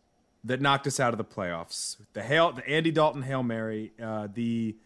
that 0.44 0.60
knocked 0.60 0.86
us 0.86 0.98
out 0.98 1.12
of 1.12 1.18
the 1.18 1.24
playoffs. 1.24 1.96
The 2.12 2.22
hail, 2.22 2.52
the 2.52 2.68
Andy 2.68 2.90
Dalton 2.90 3.22
hail 3.22 3.42
mary, 3.42 3.92
uh, 4.02 4.28
the 4.32 4.76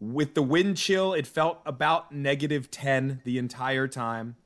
with 0.00 0.34
the 0.34 0.42
wind 0.42 0.76
chill, 0.76 1.12
it 1.12 1.26
felt 1.26 1.60
about 1.66 2.12
negative 2.12 2.70
ten 2.70 3.20
the 3.24 3.38
entire 3.38 3.88
time. 3.88 4.36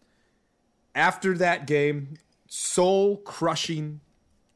After 0.95 1.37
that 1.39 1.67
game, 1.67 2.15
soul 2.47 3.19
crushing, 3.19 4.01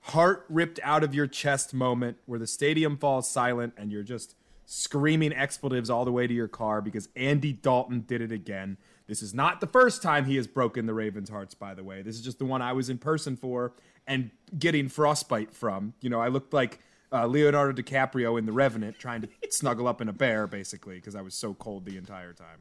heart 0.01 0.47
ripped 0.49 0.81
out 0.83 1.03
of 1.03 1.15
your 1.15 1.27
chest 1.27 1.75
moment 1.75 2.19
where 2.27 2.39
the 2.39 2.47
stadium 2.47 2.97
falls 2.97 3.31
silent 3.31 3.75
and 3.77 3.91
you're 3.91 4.03
just 4.03 4.37
screaming 4.65 5.33
expletives 5.33 5.91
all 5.91 6.05
the 6.05 6.13
way 6.13 6.27
to 6.27 6.35
your 6.35 6.49
car 6.49 6.81
because 6.81 7.09
Andy 7.17 7.53
Dalton 7.53 8.05
did 8.07 8.21
it 8.21 8.33
again. 8.33 8.77
This 9.07 9.23
is 9.23 9.33
not 9.33 9.61
the 9.61 9.67
first 9.67 10.03
time 10.03 10.25
he 10.25 10.37
has 10.37 10.47
broken 10.47 10.87
the 10.87 10.95
Ravens' 10.95 11.31
hearts, 11.31 11.55
by 11.55 11.75
the 11.75 11.85
way. 11.85 12.03
This 12.03 12.17
is 12.17 12.23
just 12.23 12.39
the 12.39 12.45
one 12.45 12.63
I 12.63 12.73
was 12.73 12.91
in 12.91 12.99
person 12.99 13.37
for 13.37 13.73
and 14.07 14.31
getting 14.59 14.89
frostbite 14.89 15.53
from. 15.55 15.95
You 16.01 16.11
know, 16.11 16.21
I 16.21 16.29
looked 16.29 16.53
like 16.53 16.81
uh, 17.13 17.27
Leonardo 17.27 17.81
DiCaprio 17.81 18.39
in 18.39 18.47
The 18.47 18.53
Revenant 18.53 18.99
trying 18.99 19.23
to 19.23 19.29
snuggle 19.51 19.89
up 19.89 20.01
in 20.01 20.09
a 20.09 20.13
bear, 20.13 20.47
basically, 20.47 20.97
because 20.97 21.15
I 21.15 21.23
was 21.23 21.35
so 21.35 21.55
cold 21.55 21.85
the 21.85 21.97
entire 21.97 22.33
time. 22.33 22.61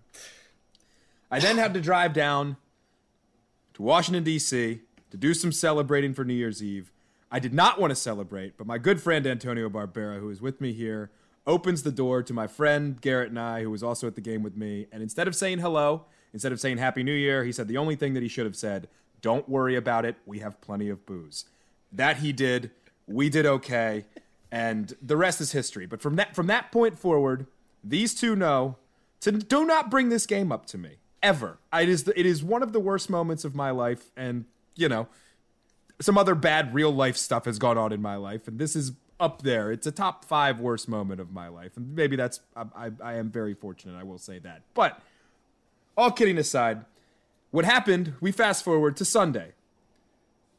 I 1.30 1.40
then 1.40 1.58
had 1.58 1.74
to 1.74 1.82
drive 1.82 2.14
down 2.14 2.58
to 3.74 3.82
Washington, 3.82 4.24
D.C. 4.24 4.82
to 5.12 5.18
do 5.18 5.34
some 5.34 5.52
celebrating 5.52 6.14
for 6.14 6.24
New 6.24 6.34
Year's 6.34 6.64
Eve. 6.64 6.92
I 7.32 7.40
did 7.40 7.54
not 7.54 7.80
want 7.80 7.92
to 7.92 7.96
celebrate, 7.96 8.58
but 8.58 8.68
my 8.68 8.78
good 8.78 9.02
friend 9.02 9.26
Antonio 9.26 9.70
Barbera, 9.70 10.20
who 10.20 10.30
is 10.30 10.42
with 10.42 10.62
me 10.62 10.72
here, 10.72 11.12
opens 11.48 11.84
the 11.84 11.92
door 11.92 12.24
to 12.24 12.34
my 12.34 12.48
friend 12.48 13.00
Garrett 13.02 13.30
and 13.30 13.40
I, 13.40 13.64
who 13.64 13.70
was 13.70 13.84
also 13.84 14.08
at 14.08 14.16
the 14.16 14.22
game 14.22 14.44
with 14.44 14.56
me. 14.56 14.88
And 14.92 15.04
instead 15.04 15.28
of 15.28 15.36
saying 15.36 15.60
hello, 15.60 16.06
instead 16.34 16.52
of 16.52 16.60
saying 16.60 16.78
Happy 16.78 17.04
New 17.04 17.14
Year, 17.14 17.44
he 17.44 17.52
said 17.52 17.68
the 17.68 17.78
only 17.78 17.96
thing 17.96 18.14
that 18.14 18.24
he 18.24 18.30
should 18.30 18.46
have 18.46 18.56
said 18.56 18.88
don't 19.22 19.48
worry 19.50 19.76
about 19.76 20.06
it. 20.06 20.16
We 20.26 20.40
have 20.40 20.60
plenty 20.62 20.90
of 20.90 21.06
booze. 21.06 21.46
That 21.92 22.18
he 22.18 22.32
did. 22.32 22.72
We 23.08 23.30
did 23.30 23.46
okay. 23.46 24.06
And 24.52 24.96
the 25.02 25.18
rest 25.18 25.42
is 25.42 25.52
history. 25.52 25.86
But 25.86 26.02
from 26.02 26.16
that 26.16 26.36
from 26.36 26.48
that 26.48 26.72
point 26.72 26.98
forward, 26.98 27.48
these 27.84 28.14
two 28.14 28.36
know 28.36 28.78
to 29.22 29.32
do 29.32 29.66
not 29.66 29.90
bring 29.90 30.10
this 30.10 30.26
game 30.26 30.52
up 30.52 30.66
to 30.68 30.78
me 30.78 30.98
ever. 31.24 31.58
It 31.74 31.90
is 31.90 32.04
the, 32.04 32.18
it 32.18 32.26
is 32.26 32.44
one 32.44 32.62
of 32.62 32.72
the 32.72 32.80
worst 32.80 33.10
moments 33.10 33.44
of 33.44 33.56
my 33.56 33.72
life, 33.72 34.12
and 34.16 34.46
you 34.76 34.88
know, 34.88 35.08
some 36.00 36.18
other 36.18 36.36
bad 36.36 36.74
real 36.74 36.92
life 36.92 37.18
stuff 37.18 37.46
has 37.46 37.58
gone 37.58 37.78
on 37.78 37.92
in 37.92 38.02
my 38.02 38.16
life, 38.16 38.48
and 38.48 38.60
this 38.60 38.76
is 38.76 38.94
up 39.20 39.42
there. 39.42 39.72
It's 39.72 39.88
a 39.88 39.92
top 39.92 40.26
five 40.26 40.60
worst 40.60 40.88
moment 40.88 41.20
of 41.20 41.32
my 41.32 41.48
life, 41.48 41.76
and 41.76 41.96
maybe 41.96 42.16
that's 42.16 42.40
I, 42.56 42.66
I, 42.76 42.92
I 43.04 43.14
am 43.16 43.30
very 43.30 43.56
fortunate. 43.56 43.98
I 44.00 44.04
will 44.04 44.20
say 44.20 44.40
that. 44.40 44.62
But 44.74 45.02
all 45.98 46.12
kidding 46.12 46.38
aside, 46.38 46.86
what 47.56 47.64
happened, 47.64 48.16
we 48.20 48.34
fast 48.34 48.66
forward 48.66 48.98
to 48.98 49.06
Sunday. 49.06 49.54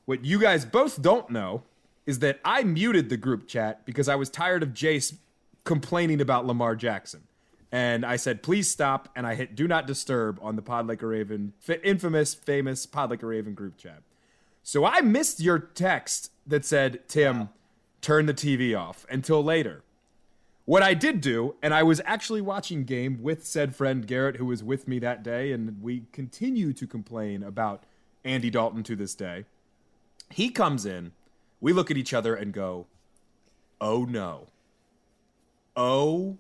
What 0.07 0.25
you 0.25 0.41
guys 0.41 0.65
both 0.65 1.03
don't 1.03 1.29
know 1.29 1.63
is 2.07 2.21
that 2.21 2.41
I 2.43 2.63
muted 2.63 3.11
the 3.11 3.19
group 3.19 3.47
chat 3.47 3.85
because 3.85 4.09
I 4.09 4.15
was 4.15 4.31
tired 4.31 4.63
of 4.63 4.71
Jace 4.71 5.15
complaining 5.65 6.23
about 6.23 6.47
Lamar 6.47 6.75
Jackson. 6.75 7.25
And 7.71 8.07
I 8.07 8.17
said, 8.17 8.43
please 8.43 8.71
stop. 8.71 9.11
And 9.15 9.27
I 9.27 9.35
hit 9.35 9.55
do 9.55 9.69
not 9.69 9.87
disturb 9.87 10.39
on 10.41 10.57
the 10.57 10.63
Pod 10.63 10.87
Like 10.87 11.03
a 11.03 11.07
Raven, 11.07 11.53
infamous, 11.85 12.33
famous 12.33 12.87
Pod 12.87 13.11
Like 13.11 13.23
a 13.23 13.27
Raven 13.27 13.53
group 13.53 13.77
chat. 13.77 14.01
So 14.63 14.87
I 14.87 15.03
missed 15.03 15.39
your 15.39 15.59
text 15.59 16.31
that 16.47 16.65
said, 16.65 17.07
Tim, 17.09 17.51
turn 18.01 18.25
the 18.25 18.33
TV 18.33 18.75
off 18.75 19.05
until 19.11 19.45
later. 19.45 19.83
What 20.67 20.83
I 20.83 20.95
did 20.95 21.21
do, 21.21 21.55
and 21.63 21.73
I 21.73 21.85
was 21.85 22.03
actually 22.05 22.41
watching 22.41 22.83
game 22.83 23.23
with 23.23 23.47
said 23.47 23.77
friend 23.77 24.05
Garrett, 24.05 24.37
who 24.37 24.47
was 24.47 24.65
with 24.65 24.89
me 24.89 24.99
that 24.99 25.23
day, 25.23 25.53
and 25.53 25.81
we 25.81 26.07
continue 26.11 26.73
to 26.73 26.89
complain 26.89 27.45
about 27.45 27.85
Andy 28.25 28.51
Dalton 28.51 28.83
to 28.83 28.97
this 28.97 29.15
day. 29.15 29.45
He 30.29 30.51
comes 30.51 30.85
in, 30.85 31.13
we 31.61 31.73
look 31.73 31.93
at 31.93 31.97
each 31.97 32.13
other 32.13 32.35
and 32.35 32.53
go, 32.53 32.87
oh 33.81 34.05
no. 34.05 34.49
Oh 35.77 36.37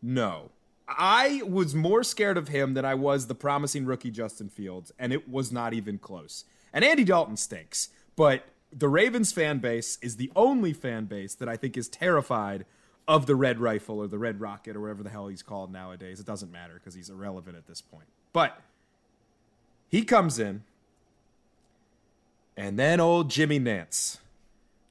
no. 0.00 0.50
I 0.86 1.42
was 1.44 1.74
more 1.74 2.04
scared 2.04 2.38
of 2.38 2.48
him 2.48 2.74
than 2.74 2.84
I 2.84 2.94
was 2.94 3.26
the 3.26 3.34
promising 3.34 3.84
rookie 3.84 4.12
Justin 4.12 4.48
Fields, 4.48 4.92
and 4.96 5.12
it 5.12 5.28
was 5.28 5.50
not 5.50 5.74
even 5.74 5.98
close. 5.98 6.44
And 6.72 6.84
Andy 6.84 7.02
Dalton 7.02 7.36
stinks, 7.36 7.88
but 8.14 8.44
the 8.72 8.88
Ravens 8.88 9.32
fan 9.32 9.58
base 9.58 9.98
is 10.00 10.16
the 10.16 10.30
only 10.36 10.72
fan 10.72 11.06
base 11.06 11.34
that 11.34 11.48
I 11.48 11.56
think 11.56 11.76
is 11.76 11.88
terrified 11.88 12.64
of 13.08 13.26
the 13.26 13.34
Red 13.34 13.58
Rifle 13.58 13.98
or 13.98 14.06
the 14.06 14.18
Red 14.18 14.40
Rocket 14.40 14.76
or 14.76 14.80
whatever 14.80 15.02
the 15.02 15.10
hell 15.10 15.28
he's 15.28 15.42
called 15.42 15.72
nowadays. 15.72 16.20
It 16.20 16.26
doesn't 16.26 16.52
matter 16.52 16.74
because 16.74 16.94
he's 16.94 17.10
irrelevant 17.10 17.56
at 17.56 17.66
this 17.66 17.80
point. 17.80 18.06
But 18.32 18.60
he 19.88 20.02
comes 20.02 20.38
in, 20.38 20.62
and 22.56 22.78
then 22.78 23.00
old 23.00 23.30
Jimmy 23.30 23.58
Nantz 23.58 24.18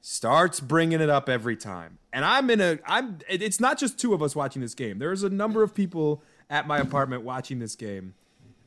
starts 0.00 0.60
bringing 0.60 1.00
it 1.00 1.08
up 1.10 1.28
every 1.28 1.56
time. 1.56 1.98
And 2.12 2.24
I'm 2.24 2.50
in 2.50 2.60
a 2.60 2.78
I'm 2.86 3.18
it's 3.28 3.60
not 3.60 3.78
just 3.78 3.98
two 3.98 4.12
of 4.12 4.22
us 4.22 4.34
watching 4.34 4.60
this 4.62 4.74
game. 4.74 4.98
There's 4.98 5.22
a 5.22 5.30
number 5.30 5.62
of 5.62 5.74
people 5.74 6.22
at 6.48 6.66
my 6.66 6.78
apartment 6.78 7.22
watching 7.22 7.58
this 7.58 7.76
game. 7.76 8.14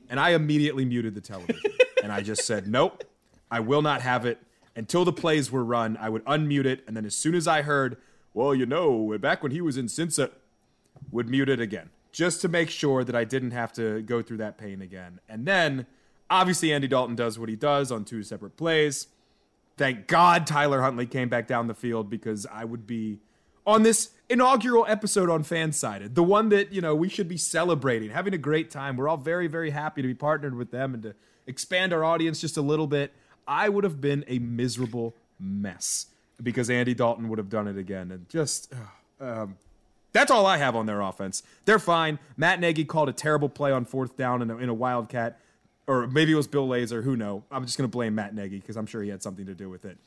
And 0.09 0.19
I 0.19 0.31
immediately 0.31 0.85
muted 0.85 1.15
the 1.15 1.21
television. 1.21 1.71
and 2.03 2.11
I 2.11 2.21
just 2.21 2.45
said, 2.45 2.67
"Nope. 2.67 3.03
I 3.51 3.59
will 3.59 3.81
not 3.81 4.01
have 4.01 4.25
it 4.25 4.39
until 4.75 5.05
the 5.05 5.13
plays 5.13 5.51
were 5.51 5.63
run. 5.63 5.97
I 5.97 6.09
would 6.09 6.23
unmute 6.25 6.65
it 6.65 6.83
and 6.87 6.97
then 6.97 7.05
as 7.05 7.15
soon 7.15 7.35
as 7.35 7.47
I 7.47 7.61
heard, 7.61 7.97
well, 8.33 8.53
you 8.55 8.65
know, 8.65 9.17
back 9.17 9.43
when 9.43 9.51
he 9.51 9.61
was 9.61 9.77
in 9.77 9.87
Cincy, 9.87 10.29
would 11.11 11.29
mute 11.29 11.49
it 11.49 11.59
again 11.59 11.89
just 12.11 12.41
to 12.41 12.47
make 12.47 12.69
sure 12.69 13.03
that 13.03 13.15
I 13.15 13.23
didn't 13.23 13.51
have 13.51 13.73
to 13.73 14.01
go 14.01 14.21
through 14.21 14.37
that 14.37 14.57
pain 14.57 14.81
again. 14.81 15.19
And 15.27 15.45
then 15.45 15.87
obviously 16.29 16.71
Andy 16.71 16.87
Dalton 16.87 17.15
does 17.15 17.39
what 17.39 17.49
he 17.49 17.55
does 17.55 17.91
on 17.91 18.05
two 18.05 18.23
separate 18.23 18.55
plays 18.55 19.07
Thank 19.75 20.07
God 20.07 20.45
Tyler 20.45 20.81
Huntley 20.81 21.07
came 21.07 21.29
back 21.29 21.47
down 21.47 21.67
the 21.67 21.73
field 21.73 22.09
because 22.09 22.45
I 22.51 22.63
would 22.63 22.85
be 22.85 23.19
on 23.65 23.83
this 23.83 24.11
inaugural 24.29 24.85
episode 24.87 25.29
on 25.29 25.43
Fansided, 25.43 26.13
the 26.15 26.23
one 26.23 26.49
that, 26.49 26.71
you 26.71 26.81
know, 26.81 26.93
we 26.93 27.09
should 27.09 27.27
be 27.27 27.37
celebrating, 27.37 28.11
having 28.11 28.33
a 28.33 28.37
great 28.37 28.69
time. 28.69 28.97
We're 28.97 29.07
all 29.07 29.17
very, 29.17 29.47
very 29.47 29.71
happy 29.71 30.01
to 30.01 30.07
be 30.07 30.13
partnered 30.13 30.55
with 30.55 30.69
them 30.69 30.93
and 30.93 31.03
to 31.03 31.15
expand 31.47 31.91
our 31.91 32.03
audience 32.03 32.39
just 32.39 32.55
a 32.55 32.61
little 32.61 32.87
bit. 32.87 33.13
I 33.47 33.67
would 33.69 33.83
have 33.83 33.99
been 33.99 34.23
a 34.27 34.37
miserable 34.39 35.15
mess 35.39 36.07
because 36.41 36.69
Andy 36.69 36.93
Dalton 36.93 37.29
would 37.29 37.37
have 37.37 37.49
done 37.49 37.67
it 37.67 37.77
again. 37.77 38.11
And 38.11 38.27
just, 38.29 38.73
um, 39.19 39.55
that's 40.11 40.31
all 40.31 40.45
I 40.45 40.57
have 40.57 40.75
on 40.75 40.85
their 40.85 41.01
offense. 41.01 41.43
They're 41.65 41.79
fine. 41.79 42.19
Matt 42.37 42.59
Nagy 42.59 42.85
called 42.85 43.09
a 43.09 43.13
terrible 43.13 43.49
play 43.49 43.71
on 43.71 43.85
fourth 43.85 44.17
down 44.17 44.41
in 44.41 44.49
a, 44.49 44.57
in 44.57 44.69
a 44.69 44.73
Wildcat 44.73 45.39
or 45.87 46.07
maybe 46.07 46.31
it 46.31 46.35
was 46.35 46.47
Bill 46.47 46.67
Lazor. 46.67 47.03
Who 47.03 47.15
know? 47.15 47.43
I'm 47.51 47.65
just 47.65 47.77
going 47.77 47.89
to 47.89 47.91
blame 47.91 48.15
Matt 48.15 48.33
Nagy 48.33 48.59
because 48.59 48.77
I'm 48.77 48.85
sure 48.85 49.01
he 49.01 49.09
had 49.09 49.21
something 49.21 49.45
to 49.45 49.53
do 49.53 49.69
with 49.69 49.85
it. 49.85 49.97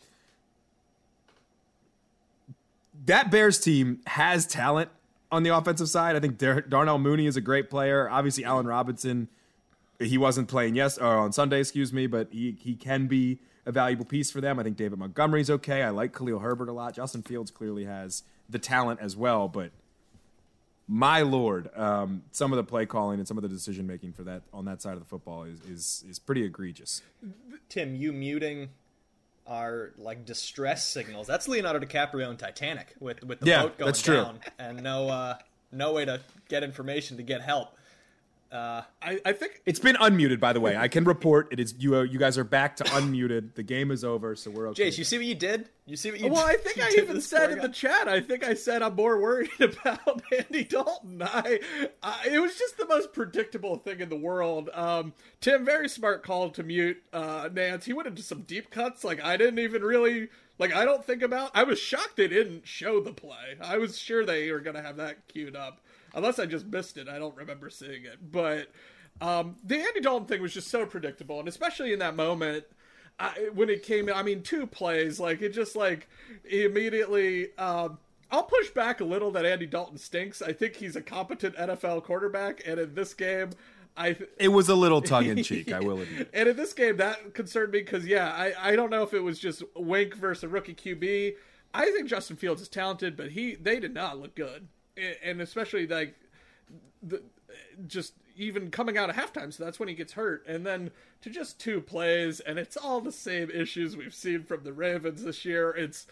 That 3.05 3.31
Bears 3.31 3.59
team 3.59 4.01
has 4.07 4.47
talent 4.47 4.91
on 5.31 5.43
the 5.43 5.55
offensive 5.55 5.89
side. 5.89 6.17
I 6.17 6.21
think 6.21 6.39
Dar- 6.39 6.63
Darnell 6.63 6.99
Mooney 6.99 7.27
is 7.27 7.37
a 7.37 7.41
great 7.41 7.69
player. 7.69 8.09
Obviously, 8.09 8.45
Allen 8.45 8.67
Robinson, 8.67 9.29
he 10.01 10.17
wasn't 10.17 10.49
playing 10.49 10.75
yes 10.75 10.99
or 10.99 11.19
on 11.19 11.33
Sunday, 11.33 11.61
excuse 11.61 11.93
me, 11.93 12.07
but 12.07 12.29
he 12.33 12.57
he 12.59 12.75
can 12.75 13.07
be 13.07 13.39
a 13.67 13.73
valuable 13.73 14.05
piece 14.05 14.31
for 14.31 14.41
them. 14.41 14.59
I 14.59 14.63
think 14.63 14.77
David 14.77 14.99
Montgomery's 14.99 15.51
okay. 15.51 15.83
I 15.83 15.91
like 15.91 16.17
Khalil 16.17 16.39
Herbert 16.39 16.69
a 16.69 16.73
lot. 16.73 16.95
Justin 16.95 17.23
Fields 17.23 17.51
clearly 17.51 17.85
has 17.85 18.23
the 18.49 18.59
talent 18.59 19.01
as 19.01 19.17
well, 19.17 19.49
but 19.49 19.73
my 20.89 21.21
lord, 21.23 21.69
um, 21.77 22.23
some 22.31 22.53
of 22.53 22.57
the 22.57 22.65
play 22.65 22.87
calling 22.87 23.19
and 23.19 23.27
some 23.27 23.37
of 23.37 23.43
the 23.43 23.49
decision 23.49 23.87
making 23.87 24.13
for 24.13 24.23
that 24.23 24.43
on 24.53 24.65
that 24.67 24.81
side 24.81 24.93
of 24.95 25.01
the 25.01 25.05
football 25.05 25.43
is 25.43 25.61
is 25.63 26.05
is 26.09 26.19
pretty 26.21 26.45
egregious. 26.45 27.03
Tim, 27.69 27.97
you 27.97 28.13
muting 28.13 28.69
our 29.49 29.91
like 29.99 30.25
distress 30.25 30.87
signals. 30.87 31.27
That's 31.27 31.49
Leonardo 31.49 31.85
DiCaprio 31.85 32.31
in 32.31 32.37
Titanic 32.37 32.95
with 33.01 33.25
with 33.25 33.41
the 33.41 33.47
Yeah, 33.47 33.63
boat 33.63 33.79
going 33.79 33.87
that's 33.89 34.03
true. 34.03 34.15
down 34.15 34.41
and 34.61 34.81
no 34.83 35.09
uh, 35.09 35.39
no 35.73 35.93
way 35.93 36.05
to 36.05 36.21
get 36.49 36.63
information 36.63 37.17
to 37.17 37.25
get 37.25 37.43
help. 37.43 37.77
Uh, 38.57 38.83
I, 39.03 39.21
I 39.27 39.33
think 39.33 39.61
It's 39.67 39.79
been 39.79 39.97
unmuted, 39.97 40.41
by 40.41 40.53
the 40.55 40.61
way. 40.61 40.77
I 40.77 40.89
can 40.89 41.05
report 41.05 41.49
it 41.51 41.61
is 41.61 41.75
you. 41.79 41.97
Uh, 41.97 42.03
you 42.03 42.19
guys 42.19 42.39
are 42.39 42.45
back 42.45 42.77
to 42.77 42.85
unmuted. 42.85 43.55
The 43.55 43.63
game 43.63 43.91
is 43.91 44.03
over, 44.03 44.35
so 44.35 44.51
we're 44.51 44.69
okay. 44.69 44.89
Jace, 44.89 44.97
you 44.97 45.05
see 45.05 45.19
what 45.19 45.27
you 45.27 45.35
did? 45.35 45.69
You 45.85 45.97
see 45.97 46.11
what 46.11 46.21
you? 46.21 46.29
Well, 46.29 46.47
I 46.47 46.55
think 46.57 46.81
I 46.81 46.91
even 46.93 47.21
said 47.21 47.53
in 47.53 47.59
the 47.59 47.69
chat. 47.69 48.09
I 48.09 48.21
think 48.21 48.45
I 48.45 48.55
said 48.55 48.83
I'm 48.83 48.97
more 48.97 49.21
worried 49.21 49.51
about 49.61 50.23
Andy 50.37 50.65
Dalton. 50.65 51.21
I, 51.23 51.61
I 52.03 52.29
it 52.33 52.39
was 52.39 52.57
just 52.57 52.79
the 52.79 52.87
most 52.87 53.13
predictable 53.13 53.77
thing 53.77 54.01
in 54.01 54.09
the 54.09 54.17
world. 54.17 54.71
Um, 54.73 55.13
Tim, 55.41 55.65
very 55.65 55.89
smart 55.89 56.23
call 56.23 56.49
to 56.51 56.63
mute 56.63 57.03
uh, 57.13 57.49
Nantz. 57.51 57.85
He 57.85 57.93
went 57.93 58.09
into 58.09 58.23
some 58.23 58.43
deep 58.43 58.71
cuts. 58.71 59.05
Like 59.05 59.23
I 59.23 59.37
didn't 59.37 59.59
even 59.59 59.83
really 59.83 60.29
like. 60.59 60.75
I 60.75 60.85
don't 60.85 61.05
think 61.05 61.23
about. 61.23 61.51
I 61.55 61.65
was 61.65 61.79
shocked 61.79 62.17
they 62.17 62.29
didn't 62.29 62.67
show 62.67 63.01
the 63.01 63.13
play. 63.13 63.57
I 63.61 63.77
was 63.77 63.99
sure 63.99 64.25
they 64.25 64.51
were 64.51 64.61
gonna 64.61 64.83
have 64.83 64.97
that 64.97 65.29
queued 65.29 65.55
up, 65.57 65.81
unless 66.17 66.41
I 66.41 66.47
just 66.47 66.67
missed 66.67 66.97
it. 66.97 67.09
I 67.09 67.19
don't 67.21 67.37
remember 67.37 67.71
seeing 67.71 68.05
it, 68.05 68.19
but. 68.33 68.71
Um, 69.19 69.57
the 69.65 69.77
Andy 69.79 70.01
Dalton 70.01 70.29
thing 70.29 70.43
was 70.43 70.53
just 70.53 70.69
so 70.69 70.85
predictable, 70.85 71.39
and 71.39 71.49
especially 71.49 71.95
in 71.95 72.01
that 72.01 72.17
moment, 72.17 72.65
I, 73.19 73.49
when 73.55 73.71
it 73.71 73.83
came, 73.83 74.11
I 74.15 74.23
mean, 74.23 74.43
two 74.43 74.67
plays, 74.67 75.19
like 75.19 75.41
it 75.41 75.55
just 75.55 75.75
like 75.75 76.07
immediately. 76.45 77.57
Um, 77.57 77.99
I'll 78.31 78.43
push 78.43 78.71
back 78.71 79.01
a 79.01 79.05
little 79.05 79.31
that 79.31 79.47
Andy 79.47 79.67
Dalton 79.67 79.99
stinks. 79.99 80.43
I 80.43 80.53
think 80.53 80.75
he's 80.75 80.97
a 80.97 81.01
competent 81.01 81.57
NFL 81.57 82.03
quarterback, 82.05 82.61
and 82.67 82.79
in 82.81 82.95
this 82.95 83.15
game, 83.15 83.51
I 83.97 84.13
th- 84.13 84.29
It 84.39 84.49
was 84.49 84.69
a 84.69 84.75
little 84.75 85.01
tongue 85.01 85.27
in 85.27 85.43
cheek, 85.43 85.73
I 85.73 85.81
will 85.81 86.01
admit. 86.01 86.29
and 86.35 86.49
in 86.49 86.57
this 86.57 86.73
game, 86.73 86.97
that 86.99 87.33
concerned 87.35 87.73
me 87.73 87.81
because, 87.81 88.05
yeah, 88.05 88.33
I, 88.33 88.73
I 88.73 88.77
don't 88.77 88.91
know 88.91 89.03
if 89.03 89.15
it 89.15 89.21
was 89.21 89.39
just 89.39 89.63
Wink 89.75 90.15
versus 90.15 90.45
a 90.45 90.49
rookie 90.49 90.75
QB. 90.75 91.37
I 91.73 91.91
think 91.93 92.09
Justin 92.09 92.37
Fields 92.37 92.61
is 92.61 92.69
talented, 92.69 93.17
but 93.17 93.31
he 93.31 93.55
they 93.55 93.79
did 93.81 93.95
not 93.95 94.19
look 94.19 94.35
good, 94.35 94.69
and 95.23 95.41
especially 95.41 95.87
like 95.87 96.15
the 97.03 97.23
just 97.87 98.15
even 98.37 98.71
coming 98.71 98.99
out 98.99 99.11
of 99.11 99.17
halftime. 99.17 99.53
So 99.53 99.65
that's 99.65 99.79
when 99.79 99.89
he 99.89 99.95
gets 99.95 100.13
hurt, 100.13 100.45
and 100.47 100.67
then 100.67 100.91
to 101.23 101.31
just 101.31 101.59
two 101.59 101.81
plays, 101.81 102.41
and 102.41 102.59
it's 102.59 102.77
all 102.77 103.01
the 103.01 103.13
same 103.13 103.51
issues 103.51 103.97
we've 103.97 104.15
seen 104.15 104.45
from 104.45 104.65
the 104.65 104.73
Ravens 104.73 105.23
this 105.25 105.45
year. 105.45 105.71
It's 105.71 106.07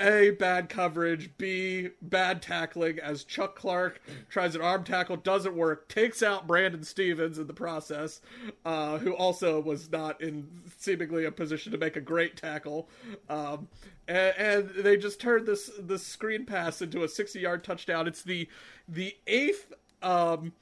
a 0.00 0.30
bad 0.30 0.68
coverage, 0.68 1.30
B 1.38 1.90
bad 2.00 2.40
tackling 2.40 2.98
as 2.98 3.24
Chuck 3.24 3.56
Clark 3.56 4.00
tries 4.28 4.54
an 4.54 4.62
arm 4.62 4.84
tackle, 4.84 5.16
doesn't 5.16 5.54
work, 5.54 5.88
takes 5.88 6.22
out 6.22 6.46
Brandon 6.46 6.82
Stephens 6.82 7.38
in 7.38 7.46
the 7.46 7.52
process, 7.52 8.20
uh, 8.64 8.98
who 8.98 9.14
also 9.14 9.60
was 9.60 9.90
not 9.90 10.20
in 10.20 10.48
seemingly 10.78 11.24
a 11.24 11.32
position 11.32 11.72
to 11.72 11.78
make 11.78 11.96
a 11.96 12.00
great 12.00 12.36
tackle, 12.36 12.88
um, 13.28 13.68
and, 14.08 14.34
and 14.36 14.70
they 14.70 14.96
just 14.96 15.20
turned 15.20 15.46
this 15.46 15.70
this 15.78 16.06
screen 16.06 16.46
pass 16.46 16.80
into 16.80 17.02
a 17.02 17.08
sixty 17.08 17.40
yard 17.40 17.64
touchdown. 17.64 18.06
It's 18.06 18.22
the 18.22 18.48
the 18.88 19.16
eighth 19.26 19.72
um, 20.02 20.52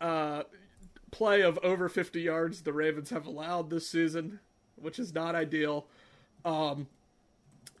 uh, 0.00 0.44
play 1.10 1.42
of 1.42 1.58
over 1.62 1.88
fifty 1.88 2.22
yards 2.22 2.62
the 2.62 2.72
Ravens 2.72 3.10
have 3.10 3.26
allowed 3.26 3.70
this 3.70 3.88
season, 3.88 4.40
which 4.76 4.98
is 4.98 5.12
not 5.12 5.34
ideal. 5.34 5.86
Um, 6.44 6.86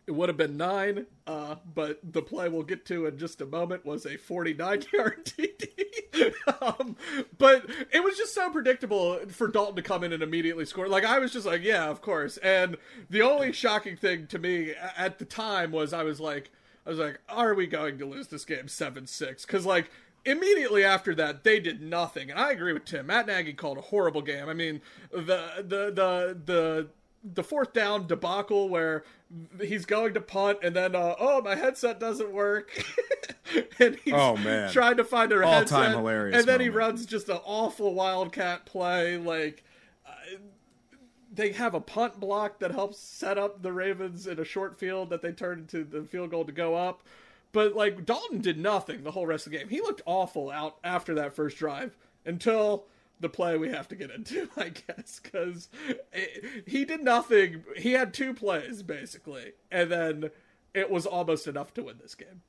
it 0.06 0.12
would 0.12 0.28
have 0.28 0.36
been 0.36 0.56
nine, 0.56 1.06
uh, 1.26 1.56
but 1.74 1.98
the 2.02 2.20
play 2.20 2.48
we'll 2.48 2.62
get 2.62 2.84
to 2.86 3.06
in 3.06 3.18
just 3.18 3.40
a 3.40 3.46
moment 3.46 3.86
was 3.86 4.04
a 4.04 4.16
49 4.16 4.84
yard 4.92 5.24
TD. 5.24 6.34
um, 6.60 6.96
but 7.38 7.68
it 7.90 8.04
was 8.04 8.16
just 8.16 8.34
so 8.34 8.50
predictable 8.50 9.18
for 9.28 9.48
Dalton 9.48 9.76
to 9.76 9.82
come 9.82 10.04
in 10.04 10.12
and 10.12 10.22
immediately 10.22 10.66
score. 10.66 10.88
Like, 10.88 11.04
I 11.04 11.18
was 11.18 11.32
just 11.32 11.46
like, 11.46 11.62
yeah, 11.62 11.88
of 11.88 12.02
course. 12.02 12.36
And 12.38 12.76
the 13.08 13.22
only 13.22 13.52
shocking 13.52 13.96
thing 13.96 14.26
to 14.28 14.38
me 14.38 14.74
at 14.96 15.18
the 15.18 15.24
time 15.24 15.72
was 15.72 15.92
I 15.92 16.02
was 16.02 16.20
like, 16.20 16.50
I 16.86 16.90
was 16.90 16.98
like, 16.98 17.20
are 17.28 17.54
we 17.54 17.66
going 17.66 17.98
to 17.98 18.06
lose 18.06 18.28
this 18.28 18.44
game 18.44 18.68
7 18.68 19.06
6? 19.06 19.46
Because, 19.46 19.64
like, 19.64 19.90
immediately 20.26 20.84
after 20.84 21.14
that, 21.14 21.44
they 21.44 21.60
did 21.60 21.80
nothing. 21.80 22.30
And 22.30 22.38
I 22.38 22.52
agree 22.52 22.74
with 22.74 22.84
Tim. 22.84 23.06
Matt 23.06 23.26
Nagy 23.26 23.54
called 23.54 23.78
a 23.78 23.82
horrible 23.82 24.22
game. 24.22 24.48
I 24.48 24.54
mean, 24.54 24.82
the, 25.10 25.42
the, 25.56 25.90
the, 25.90 26.38
the, 26.44 26.88
the 27.32 27.42
fourth 27.42 27.72
down 27.72 28.06
debacle 28.06 28.68
where 28.68 29.04
he's 29.60 29.84
going 29.86 30.14
to 30.14 30.20
punt 30.20 30.58
and 30.62 30.74
then 30.76 30.94
uh, 30.94 31.14
oh 31.18 31.40
my 31.42 31.54
headset 31.54 31.98
doesn't 32.00 32.32
work. 32.32 32.70
And 33.78 33.96
he's 34.04 34.14
Oh, 34.14 34.36
man. 34.38 34.70
trying 34.72 34.96
to 34.96 35.04
find 35.04 35.30
a 35.30 35.36
All-time 35.44 35.58
headset 35.60 35.90
hilarious 35.90 36.38
and 36.38 36.46
then 36.48 36.60
he 36.60 36.70
runs 36.70 37.04
just 37.06 37.28
an 37.28 37.38
awful 37.44 37.92
wildcat 37.94 38.64
play 38.64 39.16
like 39.18 39.62
uh, 40.06 40.10
they 41.32 41.52
have 41.52 41.74
a 41.74 41.80
punt 41.80 42.18
block 42.18 42.58
that 42.60 42.70
helps 42.72 42.98
set 42.98 43.36
up 43.36 43.62
the 43.62 43.72
Ravens 43.72 44.26
in 44.26 44.38
a 44.40 44.44
short 44.44 44.78
field 44.78 45.10
that 45.10 45.20
they 45.22 45.30
turn 45.30 45.60
into 45.60 45.84
the 45.84 46.02
field 46.04 46.30
goal 46.30 46.44
to 46.46 46.52
go 46.52 46.74
up. 46.74 47.02
But 47.52 47.76
like 47.76 48.04
Dalton 48.06 48.40
did 48.40 48.58
nothing 48.58 49.04
the 49.04 49.10
whole 49.12 49.26
rest 49.26 49.46
of 49.46 49.52
the 49.52 49.58
game. 49.58 49.68
He 49.68 49.80
looked 49.80 50.02
awful 50.06 50.50
out 50.50 50.76
after 50.82 51.14
that 51.16 51.36
first 51.36 51.56
drive 51.58 51.96
until 52.24 52.86
the 53.24 53.28
play 53.28 53.56
we 53.56 53.70
have 53.70 53.88
to 53.88 53.96
get 53.96 54.10
into, 54.10 54.48
I 54.56 54.68
guess, 54.68 55.18
because 55.20 55.68
he 56.66 56.84
did 56.84 57.02
nothing. 57.02 57.64
He 57.76 57.92
had 57.92 58.14
two 58.14 58.34
plays 58.34 58.82
basically, 58.82 59.52
and 59.72 59.90
then 59.90 60.30
it 60.74 60.90
was 60.90 61.06
almost 61.06 61.48
enough 61.48 61.74
to 61.74 61.82
win 61.82 61.96
this 62.00 62.14
game. 62.14 62.42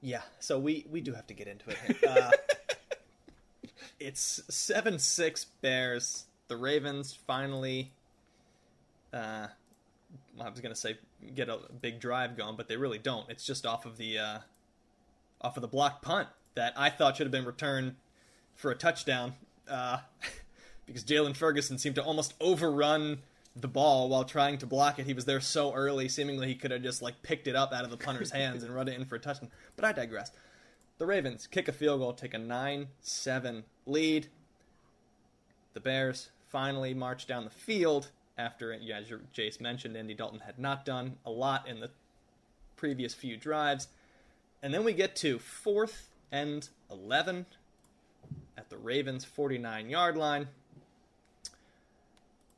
Yeah, 0.00 0.22
so 0.40 0.58
we 0.58 0.86
we 0.90 1.00
do 1.00 1.14
have 1.14 1.26
to 1.28 1.34
get 1.34 1.48
into 1.48 1.70
it. 1.70 1.78
Uh, 2.08 2.30
it's 3.98 4.42
seven 4.48 4.98
six 4.98 5.44
Bears. 5.44 6.26
The 6.48 6.56
Ravens 6.56 7.16
finally. 7.26 7.92
Uh, 9.12 9.46
I 10.40 10.48
was 10.48 10.60
gonna 10.60 10.74
say 10.74 10.98
get 11.34 11.48
a 11.48 11.58
big 11.80 12.00
drive 12.00 12.36
going, 12.36 12.56
but 12.56 12.68
they 12.68 12.76
really 12.76 12.98
don't. 12.98 13.30
It's 13.30 13.46
just 13.46 13.64
off 13.64 13.86
of 13.86 13.96
the 13.96 14.18
uh, 14.18 14.38
off 15.40 15.56
of 15.56 15.62
the 15.62 15.68
block 15.68 16.02
punt 16.02 16.28
that 16.54 16.74
I 16.76 16.90
thought 16.90 17.16
should 17.16 17.26
have 17.26 17.32
been 17.32 17.44
returned 17.44 17.94
for 18.56 18.70
a 18.70 18.74
touchdown 18.74 19.34
uh, 19.68 19.98
because 20.86 21.04
Jaylon 21.04 21.36
Ferguson 21.36 21.78
seemed 21.78 21.96
to 21.96 22.02
almost 22.02 22.34
overrun 22.40 23.18
the 23.54 23.68
ball 23.68 24.08
while 24.08 24.24
trying 24.24 24.58
to 24.58 24.66
block 24.66 24.98
it. 24.98 25.06
He 25.06 25.12
was 25.12 25.24
there 25.24 25.40
so 25.40 25.74
early, 25.74 26.08
seemingly 26.08 26.48
he 26.48 26.54
could 26.54 26.70
have 26.70 26.82
just 26.82 27.02
like 27.02 27.22
picked 27.22 27.46
it 27.46 27.56
up 27.56 27.72
out 27.72 27.84
of 27.84 27.90
the 27.90 27.96
punter's 27.96 28.30
hands 28.32 28.62
and 28.62 28.74
run 28.74 28.88
it 28.88 28.98
in 28.98 29.04
for 29.04 29.16
a 29.16 29.20
touchdown. 29.20 29.50
But 29.76 29.84
I 29.84 29.92
digress. 29.92 30.30
The 30.98 31.06
Ravens 31.06 31.46
kick 31.46 31.68
a 31.68 31.72
field 31.72 32.00
goal, 32.00 32.12
take 32.12 32.34
a 32.34 32.38
9 32.38 32.88
7 33.00 33.64
lead. 33.86 34.28
The 35.74 35.80
Bears 35.80 36.30
finally 36.48 36.94
march 36.94 37.26
down 37.26 37.44
the 37.44 37.50
field 37.50 38.10
after, 38.38 38.72
yeah, 38.74 38.98
as 38.98 39.06
Jace 39.36 39.60
mentioned, 39.60 39.96
Andy 39.96 40.14
Dalton 40.14 40.40
had 40.40 40.58
not 40.58 40.84
done 40.84 41.16
a 41.24 41.30
lot 41.30 41.68
in 41.68 41.80
the 41.80 41.90
previous 42.76 43.14
few 43.14 43.36
drives. 43.36 43.88
And 44.62 44.72
then 44.72 44.84
we 44.84 44.92
get 44.92 45.16
to 45.16 45.38
fourth 45.38 46.10
and 46.30 46.68
11 46.90 47.46
at 48.56 48.70
the 48.70 48.76
Ravens' 48.76 49.24
49 49.24 49.90
yard 49.90 50.16
line. 50.16 50.48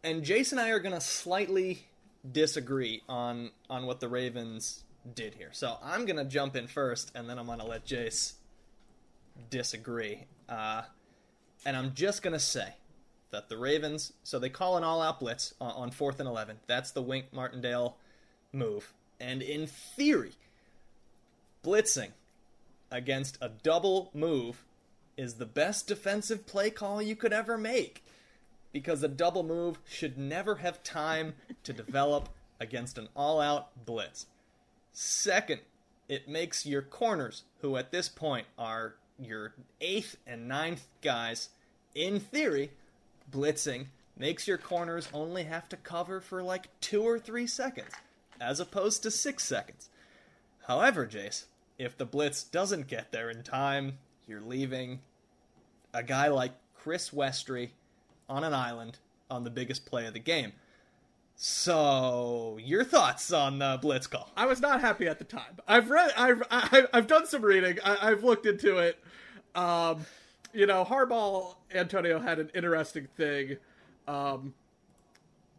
And 0.03 0.23
Jason 0.23 0.59
and 0.59 0.69
I 0.69 0.71
are 0.71 0.81
going 0.81 0.95
to 0.95 1.01
slightly 1.01 1.87
disagree 2.31 3.03
on, 3.09 3.51
on 3.71 3.87
what 3.87 4.01
the 4.01 4.09
Ravens 4.09 4.85
did 5.15 5.35
here. 5.35 5.51
So 5.53 5.77
I'm 5.83 6.05
going 6.05 6.17
to 6.17 6.25
jump 6.25 6.57
in 6.57 6.67
first, 6.67 7.13
and 7.15 7.29
then 7.29 7.39
I'm 7.39 7.47
going 7.47 7.59
to 7.59 7.65
let 7.65 7.87
Jace 7.87 8.35
disagree. 9.51 10.25
Uh, 10.49 10.83
and 11.65 11.77
I'm 11.77 11.95
just 11.95 12.23
going 12.23 12.33
to 12.33 12.41
say 12.41 12.75
that 13.31 13.49
the 13.49 13.57
Ravens, 13.57 14.13
so 14.23 14.39
they 14.39 14.49
call 14.49 14.77
an 14.77 14.85
all 14.85 15.03
out 15.03 15.21
blitz 15.21 15.55
on, 15.61 15.73
on 15.73 15.91
fourth 15.91 16.21
and 16.21 16.29
11. 16.29 16.59
That's 16.67 16.93
the 16.93 17.03
Wink 17.03 17.33
Martindale 17.33 17.97
move. 18.53 18.93
And 19.21 19.43
in 19.43 19.67
theory, 19.67 20.33
blitzing 21.65 22.11
against 22.91 23.39
a 23.41 23.49
double 23.49 24.11
move 24.15 24.65
is 25.17 25.35
the 25.35 25.47
best 25.47 25.87
defensive 25.87 26.47
play 26.47 26.71
call 26.71 27.01
you 27.01 27.17
could 27.17 27.33
ever 27.33 27.57
make 27.57 28.05
because 28.73 29.03
a 29.03 29.09
double 29.09 29.45
move 29.45 29.79
should 29.89 30.19
never 30.19 30.57
have 30.57 30.83
time 30.83 31.35
to 31.63 31.73
develop 31.73 32.29
against 32.61 32.99
an 32.99 33.09
all 33.15 33.41
out 33.41 33.69
blitz. 33.87 34.27
Second, 34.93 35.61
it 36.09 36.29
makes 36.29 36.67
your 36.67 36.83
corners, 36.83 37.45
who 37.61 37.77
at 37.77 37.93
this 37.93 38.09
point 38.09 38.47
are 38.59 38.97
your 39.19 39.55
eighth 39.81 40.17
and 40.27 40.49
ninth 40.49 40.87
guys, 41.03 41.51
in 41.95 42.19
theory, 42.19 42.71
blitzing, 43.31 43.87
makes 44.17 44.47
your 44.49 44.59
corners 44.59 45.09
only 45.13 45.45
have 45.45 45.69
to 45.69 45.77
cover 45.77 46.21
for 46.21 46.43
like 46.43 46.69
two 46.81 47.03
or 47.03 47.19
three 47.19 47.47
seconds, 47.47 47.93
as 48.41 48.61
opposed 48.61 49.03
to 49.03 49.11
six 49.11 49.45
seconds. 49.45 49.89
However, 50.67 51.07
Jace, 51.07 51.45
if 51.79 51.97
the 51.97 52.07
blitz 52.07 52.43
doesn't 52.43 52.89
get 52.89 53.13
there 53.13 53.31
in 53.31 53.43
time, 53.43 53.99
you're 54.27 54.41
leaving 54.41 55.01
a 55.93 56.03
guy 56.03 56.29
like 56.29 56.53
Chris 56.75 57.11
Westry 57.11 57.71
on 58.29 58.45
an 58.45 58.55
island 58.55 58.99
on 59.31 59.45
the 59.45 59.51
biggest 59.51 59.87
play 59.87 60.07
of 60.07 60.15
the 60.15 60.21
game. 60.21 60.53
So, 61.37 62.59
your 62.63 62.85
thoughts 62.85 63.33
on 63.33 63.59
the 63.59 63.79
blitz 63.83 64.07
call? 64.07 64.31
I 64.37 64.47
was 64.47 64.61
not 64.61 64.81
happy 64.81 65.09
at 65.09 65.19
the 65.19 65.25
time. 65.25 65.59
I've 65.67 65.91
read, 65.91 66.13
I've, 66.17 66.43
I, 66.51 66.85
I've 66.93 67.07
done 67.09 67.27
some 67.27 67.43
reading. 67.43 67.79
I, 67.85 68.11
have 68.11 68.23
looked 68.23 68.47
into 68.47 68.79
it. 68.79 69.03
Um, 69.55 70.07
you 70.53 70.67
know, 70.67 70.85
Harbaugh 70.85 71.57
Antonio 71.75 72.21
had 72.21 72.39
an 72.39 72.51
interesting 72.55 73.09
thing 73.17 73.57
um, 74.07 74.55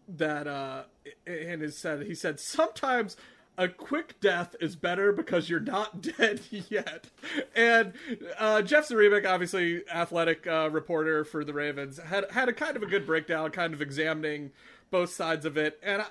that 0.08 0.48
uh, 0.48 0.84
his 1.26 1.78
said 1.78 2.04
he 2.04 2.16
said 2.16 2.40
sometimes 2.40 3.18
a 3.58 3.68
quick 3.68 4.20
death 4.20 4.56
is 4.60 4.76
better 4.76 5.12
because 5.12 5.50
you're 5.50 5.60
not 5.60 6.02
dead 6.18 6.42
yet. 6.50 7.08
And 7.56 7.94
uh, 8.38 8.62
Jeff 8.62 8.90
Zrebiec, 8.90 9.26
obviously 9.26 9.84
athletic 9.90 10.46
uh, 10.48 10.70
reporter 10.72 11.24
for 11.24 11.44
the 11.44 11.54
Ravens, 11.54 12.00
had 12.00 12.30
had 12.32 12.50
a 12.50 12.54
kind 12.54 12.76
of 12.76 12.84
a 12.84 12.88
good 12.88 13.06
breakdown, 13.06 13.52
kind 13.52 13.74
of 13.74 13.82
examining 13.82 14.52
both 14.92 15.10
sides 15.10 15.46
of 15.46 15.58
it. 15.58 15.80
And 15.82 16.02
I, 16.02 16.08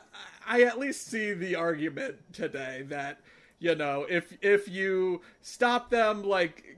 I 0.47 0.63
at 0.63 0.79
least 0.79 1.07
see 1.07 1.33
the 1.33 1.57
argument 1.57 2.17
today 2.33 2.85
that 2.89 3.21
you 3.59 3.75
know 3.75 4.07
if 4.09 4.37
if 4.43 4.69
you 4.69 5.23
stop 5.41 5.91
them 5.91 6.23
like 6.23 6.77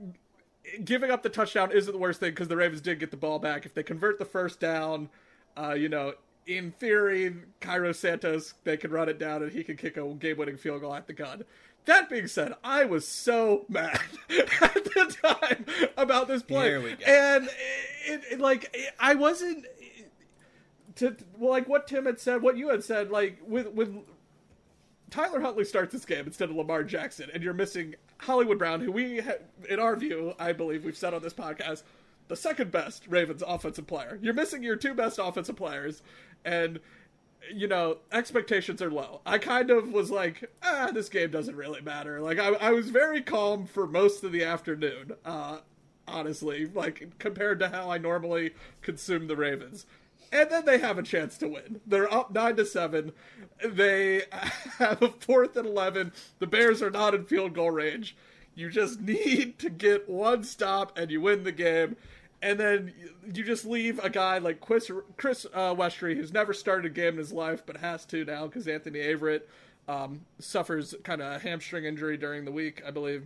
giving 0.84 1.10
up 1.10 1.22
the 1.22 1.28
touchdown 1.28 1.70
isn't 1.72 1.92
the 1.92 1.98
worst 1.98 2.20
thing 2.20 2.30
because 2.30 2.48
the 2.48 2.56
Ravens 2.56 2.80
did 2.80 2.98
get 2.98 3.10
the 3.10 3.16
ball 3.16 3.38
back. 3.38 3.66
If 3.66 3.74
they 3.74 3.82
convert 3.82 4.18
the 4.18 4.24
first 4.24 4.60
down, 4.60 5.08
uh, 5.56 5.74
you 5.74 5.88
know, 5.88 6.14
in 6.46 6.70
theory, 6.72 7.34
Cairo 7.60 7.92
Santos, 7.92 8.54
they 8.64 8.76
can 8.76 8.90
run 8.90 9.08
it 9.08 9.18
down 9.18 9.42
and 9.42 9.52
he 9.52 9.64
can 9.64 9.76
kick 9.76 9.96
a 9.96 10.04
game 10.14 10.36
winning 10.36 10.56
field 10.56 10.80
goal 10.80 10.94
at 10.94 11.06
the 11.06 11.12
gun. 11.12 11.44
That 11.86 12.10
being 12.10 12.26
said, 12.26 12.54
I 12.64 12.84
was 12.84 13.06
so 13.06 13.64
mad 13.68 14.00
at 14.30 14.84
the 14.84 15.16
time 15.22 15.66
about 15.96 16.26
this 16.28 16.42
play. 16.42 16.74
And 17.06 17.48
it, 18.06 18.22
it, 18.32 18.40
like, 18.40 18.76
I 18.98 19.14
wasn't. 19.14 19.66
To, 20.96 21.14
well 21.38 21.50
like 21.50 21.68
what 21.68 21.86
Tim 21.86 22.06
had 22.06 22.18
said, 22.18 22.40
what 22.40 22.56
you 22.56 22.70
had 22.70 22.82
said, 22.82 23.10
like 23.10 23.38
with 23.46 23.66
with 23.74 23.94
Tyler 25.10 25.40
Huntley 25.40 25.64
starts 25.64 25.92
this 25.92 26.06
game 26.06 26.26
instead 26.26 26.48
of 26.48 26.56
Lamar 26.56 26.82
Jackson, 26.84 27.28
and 27.34 27.42
you're 27.42 27.52
missing 27.52 27.94
Hollywood 28.18 28.58
Brown, 28.58 28.80
who 28.80 28.90
we, 28.90 29.20
ha- 29.20 29.42
in 29.68 29.78
our 29.78 29.94
view, 29.96 30.34
I 30.38 30.52
believe 30.52 30.84
we've 30.84 30.96
said 30.96 31.14
on 31.14 31.22
this 31.22 31.34
podcast, 31.34 31.82
the 32.28 32.36
second 32.36 32.70
best 32.70 33.06
Ravens 33.08 33.42
offensive 33.46 33.86
player. 33.86 34.18
You're 34.20 34.34
missing 34.34 34.62
your 34.62 34.76
two 34.76 34.94
best 34.94 35.18
offensive 35.22 35.56
players, 35.56 36.02
and 36.46 36.80
you 37.52 37.68
know 37.68 37.98
expectations 38.10 38.80
are 38.80 38.90
low. 38.90 39.20
I 39.26 39.36
kind 39.38 39.70
of 39.70 39.92
was 39.92 40.10
like, 40.10 40.50
ah, 40.62 40.90
this 40.92 41.10
game 41.10 41.30
doesn't 41.30 41.56
really 41.56 41.82
matter. 41.82 42.20
Like 42.20 42.38
I, 42.38 42.54
I 42.54 42.70
was 42.70 42.88
very 42.88 43.20
calm 43.20 43.66
for 43.66 43.86
most 43.86 44.24
of 44.24 44.32
the 44.32 44.44
afternoon. 44.44 45.12
Uh, 45.24 45.58
honestly, 46.08 46.66
like 46.66 47.18
compared 47.18 47.58
to 47.60 47.68
how 47.68 47.90
I 47.90 47.98
normally 47.98 48.52
consume 48.80 49.26
the 49.26 49.36
Ravens 49.36 49.84
and 50.32 50.50
then 50.50 50.64
they 50.64 50.78
have 50.78 50.98
a 50.98 51.02
chance 51.02 51.38
to 51.38 51.48
win. 51.48 51.80
They're 51.86 52.12
up 52.12 52.32
nine 52.32 52.56
to 52.56 52.66
seven. 52.66 53.12
They 53.64 54.22
have 54.78 55.02
a 55.02 55.08
fourth 55.08 55.56
and 55.56 55.66
eleven. 55.66 56.12
The 56.38 56.46
Bears 56.46 56.82
are 56.82 56.90
not 56.90 57.14
in 57.14 57.24
field 57.24 57.54
goal 57.54 57.70
range. 57.70 58.16
You 58.54 58.70
just 58.70 59.00
need 59.00 59.58
to 59.60 59.70
get 59.70 60.08
one 60.08 60.44
stop 60.44 60.96
and 60.96 61.10
you 61.10 61.20
win 61.20 61.44
the 61.44 61.52
game. 61.52 61.96
And 62.42 62.60
then 62.60 62.92
you 63.32 63.44
just 63.44 63.64
leave 63.64 63.98
a 64.04 64.10
guy 64.10 64.38
like 64.38 64.60
Chris, 64.60 64.90
Chris 65.16 65.46
uh, 65.54 65.74
Westry, 65.74 66.14
who's 66.14 66.32
never 66.32 66.52
started 66.52 66.86
a 66.86 66.94
game 66.94 67.14
in 67.14 67.18
his 67.18 67.32
life 67.32 67.62
but 67.64 67.78
has 67.78 68.04
to 68.06 68.24
now 68.24 68.46
because 68.46 68.68
Anthony 68.68 68.98
Averett 69.00 69.42
um, 69.88 70.20
suffers 70.38 70.94
kind 71.02 71.22
of 71.22 71.32
a 71.32 71.38
hamstring 71.38 71.84
injury 71.84 72.16
during 72.16 72.44
the 72.44 72.52
week, 72.52 72.82
I 72.86 72.90
believe, 72.90 73.24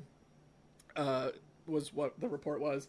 uh, 0.96 1.30
was 1.66 1.92
what 1.92 2.20
the 2.20 2.28
report 2.28 2.60
was. 2.60 2.88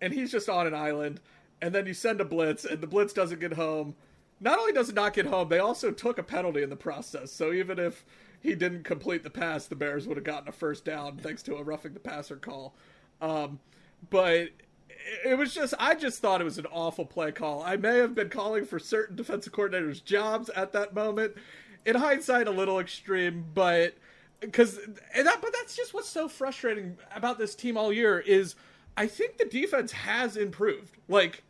And 0.00 0.12
he's 0.12 0.30
just 0.30 0.48
on 0.48 0.66
an 0.66 0.74
island 0.74 1.20
and 1.60 1.74
then 1.74 1.86
you 1.86 1.94
send 1.94 2.20
a 2.20 2.24
blitz, 2.24 2.64
and 2.64 2.80
the 2.80 2.86
blitz 2.86 3.12
doesn't 3.12 3.40
get 3.40 3.54
home. 3.54 3.94
Not 4.40 4.58
only 4.58 4.72
does 4.72 4.90
it 4.90 4.94
not 4.94 5.14
get 5.14 5.26
home, 5.26 5.48
they 5.48 5.58
also 5.58 5.90
took 5.90 6.18
a 6.18 6.22
penalty 6.22 6.62
in 6.62 6.70
the 6.70 6.76
process. 6.76 7.32
So 7.32 7.52
even 7.52 7.78
if 7.78 8.04
he 8.40 8.54
didn't 8.54 8.84
complete 8.84 9.24
the 9.24 9.30
pass, 9.30 9.66
the 9.66 9.74
Bears 9.74 10.06
would 10.06 10.18
have 10.18 10.24
gotten 10.24 10.48
a 10.48 10.52
first 10.52 10.84
down 10.84 11.16
thanks 11.16 11.42
to 11.44 11.56
a 11.56 11.62
roughing 11.62 11.94
the 11.94 12.00
passer 12.00 12.36
call. 12.36 12.74
Um, 13.22 13.58
but 14.10 14.48
it 15.24 15.38
was 15.38 15.54
just, 15.54 15.74
I 15.78 15.94
just 15.94 16.20
thought 16.20 16.40
it 16.40 16.44
was 16.44 16.58
an 16.58 16.66
awful 16.66 17.04
play 17.04 17.32
call. 17.32 17.62
I 17.62 17.76
may 17.76 17.98
have 17.98 18.14
been 18.14 18.28
calling 18.28 18.64
for 18.64 18.78
certain 18.78 19.16
defensive 19.16 19.52
coordinators' 19.52 20.04
jobs 20.04 20.48
at 20.50 20.72
that 20.72 20.94
moment. 20.94 21.34
In 21.84 21.96
hindsight, 21.96 22.48
a 22.48 22.50
little 22.50 22.80
extreme, 22.80 23.44
but 23.54 23.94
because 24.40 24.76
that, 24.76 25.38
but 25.40 25.52
that's 25.52 25.76
just 25.76 25.94
what's 25.94 26.08
so 26.08 26.28
frustrating 26.28 26.98
about 27.14 27.38
this 27.38 27.54
team 27.54 27.76
all 27.76 27.92
year 27.92 28.18
is 28.18 28.56
I 28.96 29.06
think 29.06 29.38
the 29.38 29.44
defense 29.44 29.92
has 29.92 30.36
improved. 30.36 30.96
Like 31.08 31.44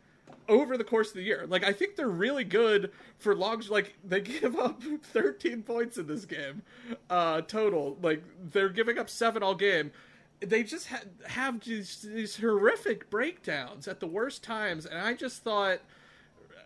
over 0.49 0.77
the 0.77 0.83
course 0.83 1.09
of 1.09 1.15
the 1.15 1.23
year. 1.23 1.45
Like 1.47 1.63
I 1.63 1.73
think 1.73 1.95
they're 1.95 2.07
really 2.07 2.43
good 2.43 2.91
for 3.17 3.35
logs. 3.35 3.69
Like 3.69 3.95
they 4.03 4.21
give 4.41 4.57
up 4.57 4.81
13 4.81 5.63
points 5.63 5.97
in 5.97 6.07
this 6.07 6.25
game 6.25 6.61
uh, 7.09 7.41
total. 7.41 7.97
Like 8.01 8.23
they're 8.51 8.69
giving 8.69 8.97
up 8.97 9.09
seven 9.09 9.43
all 9.43 9.55
game. 9.55 9.91
They 10.39 10.63
just 10.63 10.87
ha- 10.87 11.01
have 11.25 11.61
these, 11.61 12.01
these 12.01 12.37
horrific 12.37 13.09
breakdowns 13.09 13.87
at 13.87 13.99
the 13.99 14.07
worst 14.07 14.43
times, 14.43 14.85
and 14.85 14.99
I 14.99 15.13
just 15.13 15.43
thought 15.43 15.79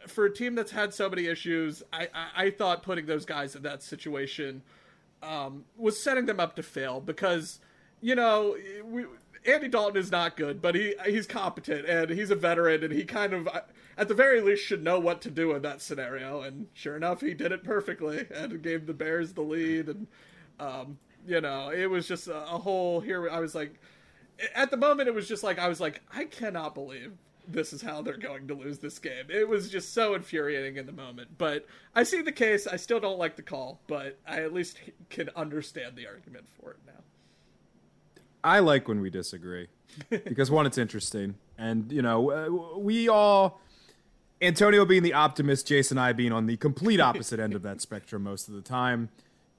for 0.07 0.25
a 0.25 0.33
team 0.33 0.55
that's 0.55 0.71
had 0.71 0.93
so 0.93 1.09
many 1.09 1.27
issues, 1.27 1.83
I, 1.93 2.07
I, 2.13 2.45
I 2.45 2.49
thought 2.51 2.83
putting 2.83 3.05
those 3.05 3.25
guys 3.25 3.55
in 3.55 3.61
that 3.63 3.83
situation 3.83 4.61
um, 5.23 5.65
was 5.77 6.03
setting 6.03 6.25
them 6.25 6.39
up 6.39 6.55
to 6.55 6.63
fail 6.63 6.99
because 6.99 7.59
you 8.01 8.15
know 8.15 8.57
we 8.83 9.05
Andy 9.45 9.67
Dalton 9.67 9.97
is 9.97 10.11
not 10.11 10.37
good, 10.37 10.61
but 10.61 10.75
he 10.75 10.95
he's 11.05 11.25
competent 11.25 11.87
and 11.87 12.09
he's 12.11 12.31
a 12.31 12.35
veteran 12.35 12.83
and 12.83 12.93
he 12.93 13.03
kind 13.03 13.33
of 13.33 13.47
at 13.97 14.07
the 14.07 14.13
very 14.13 14.41
least 14.41 14.63
should 14.63 14.83
know 14.83 14.99
what 14.99 15.21
to 15.21 15.31
do 15.31 15.53
in 15.53 15.61
that 15.63 15.81
scenario. 15.81 16.41
And 16.41 16.67
sure 16.73 16.95
enough, 16.95 17.21
he 17.21 17.33
did 17.33 17.51
it 17.51 17.63
perfectly 17.63 18.27
and 18.33 18.61
gave 18.61 18.85
the 18.85 18.93
Bears 18.93 19.33
the 19.33 19.41
lead. 19.41 19.87
And 19.87 20.07
um, 20.59 20.97
you 21.27 21.41
know, 21.41 21.69
it 21.69 21.85
was 21.87 22.07
just 22.07 22.27
a, 22.27 22.43
a 22.43 22.57
whole 22.57 22.99
here. 22.99 23.29
I 23.29 23.39
was 23.39 23.55
like, 23.55 23.79
at 24.55 24.71
the 24.71 24.77
moment, 24.77 25.07
it 25.07 25.13
was 25.13 25.27
just 25.27 25.43
like 25.43 25.59
I 25.59 25.67
was 25.67 25.79
like, 25.79 26.01
I 26.13 26.25
cannot 26.25 26.73
believe 26.73 27.13
this 27.47 27.73
is 27.73 27.81
how 27.81 28.01
they're 28.01 28.17
going 28.17 28.47
to 28.47 28.53
lose 28.53 28.79
this 28.79 28.99
game. 28.99 29.25
It 29.29 29.47
was 29.47 29.69
just 29.69 29.93
so 29.93 30.13
infuriating 30.13 30.77
in 30.77 30.85
the 30.85 30.91
moment. 30.91 31.29
But 31.37 31.65
I 31.95 32.03
see 32.03 32.21
the 32.21 32.31
case. 32.31 32.67
I 32.67 32.75
still 32.77 32.99
don't 32.99 33.17
like 33.17 33.35
the 33.35 33.41
call, 33.41 33.79
but 33.87 34.17
I 34.27 34.41
at 34.41 34.53
least 34.53 34.77
can 35.09 35.29
understand 35.35 35.95
the 35.95 36.07
argument 36.07 36.45
for 36.59 36.71
it 36.71 36.77
now. 36.85 36.93
I 38.43 38.59
like 38.59 38.87
when 38.87 39.01
we 39.01 39.09
disagree 39.09 39.67
because 40.09 40.49
one, 40.49 40.65
it's 40.65 40.77
interesting, 40.77 41.35
and 41.57 41.91
you 41.91 42.01
know, 42.01 42.31
uh, 42.31 42.77
we 42.77 43.07
all 43.07 43.61
Antonio 44.41 44.85
being 44.85 45.03
the 45.03 45.13
optimist, 45.13 45.67
Jason 45.67 45.97
and 45.97 46.05
I 46.05 46.13
being 46.13 46.31
on 46.31 46.47
the 46.47 46.57
complete 46.57 46.99
opposite 46.99 47.39
end 47.39 47.53
of 47.53 47.61
that 47.61 47.81
spectrum 47.81 48.23
most 48.23 48.47
of 48.47 48.55
the 48.55 48.61
time. 48.61 49.09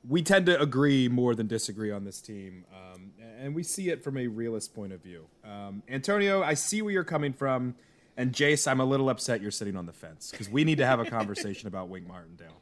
We 0.09 0.22
tend 0.22 0.46
to 0.46 0.61
agree 0.61 1.09
more 1.09 1.34
than 1.34 1.46
disagree 1.46 1.92
on 1.92 2.05
this 2.05 2.20
team, 2.20 2.64
um, 2.74 3.12
and 3.38 3.55
we 3.55 3.62
see 3.62 3.88
it 3.88 4.03
from 4.03 4.16
a 4.16 4.26
realist 4.26 4.74
point 4.74 4.92
of 4.92 5.00
view. 5.00 5.26
Um, 5.44 5.82
Antonio, 5.88 6.42
I 6.42 6.55
see 6.55 6.82
where 6.82 6.92
you're 6.92 7.05
coming 7.05 7.32
from, 7.32 7.76
and 8.16 8.32
Jace, 8.32 8.66
I'm 8.66 8.80
a 8.80 8.84
little 8.84 9.09
upset 9.09 9.40
you're 9.40 9.53
sitting 9.53 9.76
on 9.76 9.86
the 9.86 9.92
fence 9.92 10.32
because 10.32 10.48
we 10.48 10.64
need 10.64 10.78
to 10.78 10.86
have 10.86 10.98
a 10.98 11.05
conversation 11.05 11.68
about 11.68 11.88
Wink 11.88 12.09
Martindale. 12.09 12.61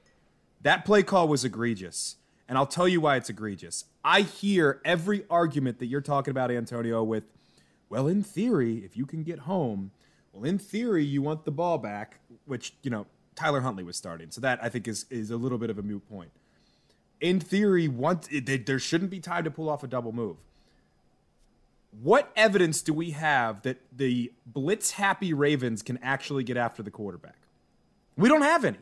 That 0.61 0.85
play 0.85 1.03
call 1.03 1.29
was 1.29 1.43
egregious, 1.45 2.17
and 2.47 2.59
I'll 2.59 2.67
tell 2.67 2.87
you 2.87 3.01
why 3.01 3.17
it's 3.17 3.31
egregious. 3.31 3.87
I 4.05 4.21
hear 4.21 4.83
every 4.85 5.25
argument 5.31 5.79
that 5.79 5.87
you're 5.87 6.03
talking 6.03 6.33
about, 6.33 6.51
Antonio, 6.51 7.03
with, 7.03 7.25
well, 7.89 8.07
in 8.07 8.23
theory, 8.23 8.85
if 8.85 8.99
you 8.99 9.07
can 9.07 9.23
get 9.23 9.41
home, 9.41 9.93
well, 10.33 10.45
in 10.45 10.59
theory, 10.59 11.05
you 11.05 11.23
want 11.23 11.47
the 11.47 11.51
ball 11.51 11.79
back, 11.79 12.21
which, 12.45 12.75
you 12.83 12.91
know, 12.91 13.07
Tyler 13.35 13.61
Huntley 13.61 13.85
was 13.85 13.97
starting. 13.97 14.31
So 14.31 14.43
that 14.43 14.63
I 14.63 14.69
think 14.69 14.87
is 14.87 15.07
is 15.09 15.31
a 15.31 15.37
little 15.37 15.57
bit 15.57 15.71
of 15.71 15.79
a 15.79 15.83
moot 15.83 16.07
point. 16.09 16.31
In 17.21 17.41
theory, 17.41 17.87
once 17.89 18.29
it, 18.31 18.67
there 18.67 18.79
shouldn't 18.79 19.11
be 19.11 19.21
time 19.21 19.45
to 19.45 19.51
pull 19.51 19.69
off 19.69 19.83
a 19.83 19.87
double 19.87 20.13
move. 20.13 20.37
What 22.03 22.31
evidence 22.37 22.83
do 22.83 22.95
we 22.95 23.11
have 23.11 23.63
that 23.63 23.79
the 23.95 24.33
blitz 24.47 24.93
happy 24.93 25.35
Ravens 25.35 25.83
can 25.83 25.99
actually 26.03 26.45
get 26.45 26.57
after 26.57 26.83
the 26.83 26.91
quarterback? 26.91 27.37
We 28.17 28.29
don't 28.29 28.43
have 28.43 28.65
any. 28.65 28.79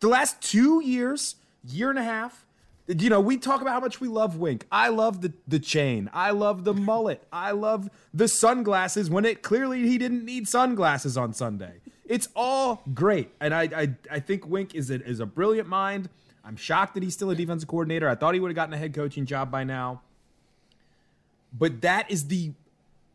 The 0.00 0.08
last 0.08 0.40
two 0.40 0.82
years, 0.82 1.36
year 1.64 1.90
and 1.90 1.98
a 1.98 2.02
half, 2.04 2.44
you 2.86 3.08
know, 3.08 3.20
we 3.20 3.36
talk 3.36 3.60
about 3.60 3.72
how 3.72 3.80
much 3.80 4.00
we 4.00 4.08
love 4.08 4.36
Wink. 4.36 4.66
I 4.70 4.88
love 4.88 5.20
the 5.20 5.32
the 5.46 5.58
chain. 5.58 6.10
I 6.12 6.30
love 6.30 6.64
the 6.64 6.74
mullet. 6.74 7.22
I 7.32 7.52
love 7.52 7.88
the 8.12 8.26
sunglasses 8.28 9.08
when 9.08 9.24
it 9.24 9.42
clearly 9.42 9.86
he 9.88 9.96
didn't 9.96 10.24
need 10.24 10.48
sunglasses 10.48 11.16
on 11.16 11.32
Sunday. 11.32 11.74
It's 12.04 12.28
all 12.34 12.82
great, 12.92 13.30
and 13.40 13.54
I 13.54 13.62
I, 13.62 13.94
I 14.10 14.20
think 14.20 14.46
Wink 14.46 14.74
is 14.74 14.90
a, 14.90 15.02
is 15.04 15.20
a 15.20 15.26
brilliant 15.26 15.68
mind. 15.68 16.08
I'm 16.44 16.56
shocked 16.56 16.94
that 16.94 17.02
he's 17.02 17.14
still 17.14 17.30
a 17.30 17.34
defensive 17.34 17.68
coordinator. 17.68 18.08
I 18.08 18.14
thought 18.14 18.34
he 18.34 18.40
would 18.40 18.50
have 18.50 18.56
gotten 18.56 18.74
a 18.74 18.78
head 18.78 18.94
coaching 18.94 19.26
job 19.26 19.50
by 19.50 19.64
now. 19.64 20.02
But 21.56 21.80
that 21.82 22.10
is 22.10 22.28
the 22.28 22.52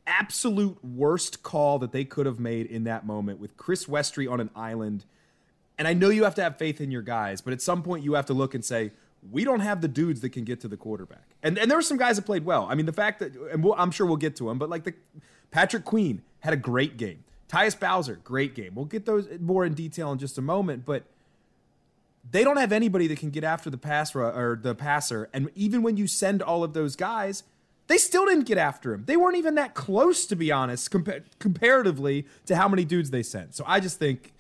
absolute 0.08 0.84
worst 0.84 1.42
call 1.42 1.80
that 1.80 1.92
they 1.92 2.06
could 2.06 2.26
have 2.26 2.40
made 2.40 2.68
in 2.68 2.84
that 2.84 3.06
moment 3.06 3.40
with 3.40 3.58
Chris 3.58 3.86
Westry 3.86 4.32
on 4.32 4.40
an 4.40 4.50
island. 4.56 5.06
And 5.78 5.88
I 5.88 5.94
know 5.94 6.10
you 6.10 6.24
have 6.24 6.36
to 6.36 6.44
have 6.44 6.58
faith 6.58 6.80
in 6.80 6.92
your 6.92 7.02
guys, 7.02 7.42
but 7.42 7.54
at 7.54 7.62
some 7.62 7.82
point 7.82 8.04
you 8.04 8.14
have 8.14 8.26
to 8.28 8.34
look 8.34 8.54
and 8.54 8.64
say, 8.64 8.92
we 9.32 9.44
don't 9.44 9.62
have 9.62 9.82
the 9.82 9.88
dudes 9.88 10.22
that 10.22 10.30
can 10.30 10.44
get 10.44 10.62
to 10.62 10.68
the 10.68 10.78
quarterback. 10.78 11.24
And 11.42 11.58
and 11.58 11.70
there 11.70 11.78
were 11.78 11.82
some 11.82 11.98
guys 11.98 12.18
that 12.18 12.24
played 12.24 12.46
well. 12.46 12.68
I 12.70 12.76
mean, 12.76 12.86
the 12.86 12.94
fact 12.94 13.20
that 13.20 13.36
and 13.52 13.64
we'll, 13.64 13.74
I'm 13.76 13.92
sure 13.92 14.06
we'll 14.06 14.18
get 14.18 14.36
to 14.38 14.50
him, 14.50 14.60
but 14.60 14.70
like 14.70 14.84
the 14.84 14.94
Patrick 15.52 15.86
Queen 15.86 16.22
had 16.42 16.54
a 16.54 16.58
great 16.58 16.98
game. 16.98 17.24
Tyus 17.50 17.80
Bowser, 17.80 18.20
great 18.24 18.56
game. 18.56 18.76
We'll 18.76 18.86
get 18.86 19.06
those 19.06 19.28
more 19.40 19.66
in 19.66 19.74
detail 19.74 20.12
in 20.12 20.20
just 20.20 20.38
a 20.38 20.42
moment, 20.42 20.86
but 20.86 21.04
they 22.32 22.44
don't 22.44 22.58
have 22.58 22.72
anybody 22.72 23.08
that 23.08 23.20
can 23.20 23.30
get 23.30 23.44
after 23.44 23.70
the 23.70 23.78
passer 23.78 24.24
or 24.24 24.60
the 24.62 24.76
passer. 24.76 25.30
And 25.34 25.50
even 25.56 25.84
when 25.84 25.98
you 25.98 26.08
send 26.08 26.42
all 26.42 26.64
of 26.64 26.74
those 26.74 26.96
guys, 26.96 27.44
they 27.88 27.98
still 27.98 28.26
didn't 28.26 28.46
get 28.46 28.58
after 28.58 28.94
him. 28.94 29.04
They 29.06 29.16
weren't 29.16 29.38
even 29.38 29.56
that 29.56 29.76
close, 29.76 30.26
to 30.28 30.36
be 30.36 30.52
honest, 30.52 30.92
compa- 30.92 31.24
comparatively 31.40 32.26
to 32.48 32.56
how 32.56 32.68
many 32.68 32.84
dudes 32.84 33.12
they 33.12 33.22
sent. 33.22 33.56
So 33.56 33.64
I 33.68 33.80
just 33.80 34.00
think 34.00 34.34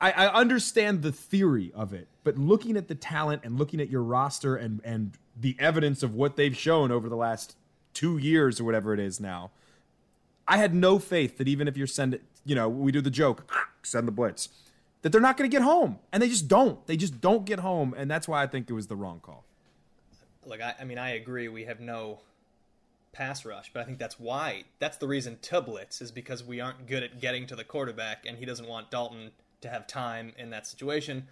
I, 0.00 0.12
I 0.12 0.32
understand 0.32 1.02
the 1.02 1.12
theory 1.12 1.70
of 1.74 1.92
it, 1.92 2.08
but 2.24 2.38
looking 2.38 2.76
at 2.76 2.88
the 2.88 2.94
talent 2.94 3.42
and 3.44 3.58
looking 3.58 3.80
at 3.80 3.88
your 3.88 4.02
roster 4.02 4.56
and 4.56 4.80
and 4.84 5.12
the 5.38 5.56
evidence 5.58 6.02
of 6.02 6.14
what 6.14 6.36
they've 6.36 6.56
shown 6.56 6.90
over 6.90 7.08
the 7.08 7.16
last 7.16 7.56
two 7.94 8.18
years 8.18 8.60
or 8.60 8.64
whatever 8.64 8.92
it 8.92 9.00
is 9.00 9.20
now, 9.20 9.50
I 10.46 10.56
had 10.56 10.74
no 10.74 10.98
faith 10.98 11.38
that 11.38 11.48
even 11.48 11.68
if 11.68 11.76
you're 11.76 11.86
sending, 11.86 12.20
you 12.44 12.54
know, 12.54 12.68
we 12.68 12.92
do 12.92 13.00
the 13.00 13.10
joke, 13.10 13.50
send 13.82 14.08
the 14.08 14.12
blitz, 14.12 14.48
that 15.02 15.12
they're 15.12 15.20
not 15.20 15.36
going 15.36 15.50
to 15.50 15.54
get 15.54 15.62
home, 15.62 15.98
and 16.12 16.22
they 16.22 16.28
just 16.28 16.48
don't. 16.48 16.86
They 16.86 16.96
just 16.96 17.20
don't 17.20 17.44
get 17.44 17.60
home, 17.60 17.94
and 17.96 18.10
that's 18.10 18.28
why 18.28 18.42
I 18.42 18.46
think 18.46 18.68
it 18.68 18.74
was 18.74 18.86
the 18.86 18.96
wrong 18.96 19.20
call. 19.20 19.44
Look, 20.44 20.60
I, 20.60 20.74
I 20.80 20.84
mean, 20.84 20.98
I 20.98 21.10
agree. 21.10 21.48
We 21.48 21.64
have 21.64 21.80
no 21.80 22.20
pass 23.12 23.44
rush, 23.44 23.70
but 23.72 23.80
I 23.80 23.84
think 23.84 23.98
that's 23.98 24.18
why. 24.18 24.64
That's 24.78 24.96
the 24.96 25.08
reason 25.08 25.38
to 25.42 25.60
blitz 25.60 26.00
is 26.00 26.10
because 26.10 26.44
we 26.44 26.60
aren't 26.60 26.86
good 26.86 27.02
at 27.02 27.20
getting 27.20 27.46
to 27.48 27.56
the 27.56 27.64
quarterback, 27.64 28.24
and 28.26 28.38
he 28.38 28.44
doesn't 28.44 28.66
want 28.66 28.90
Dalton 28.90 29.32
to 29.60 29.68
have 29.68 29.86
time 29.86 30.32
in 30.38 30.50
that 30.50 30.66
situation. 30.66 31.28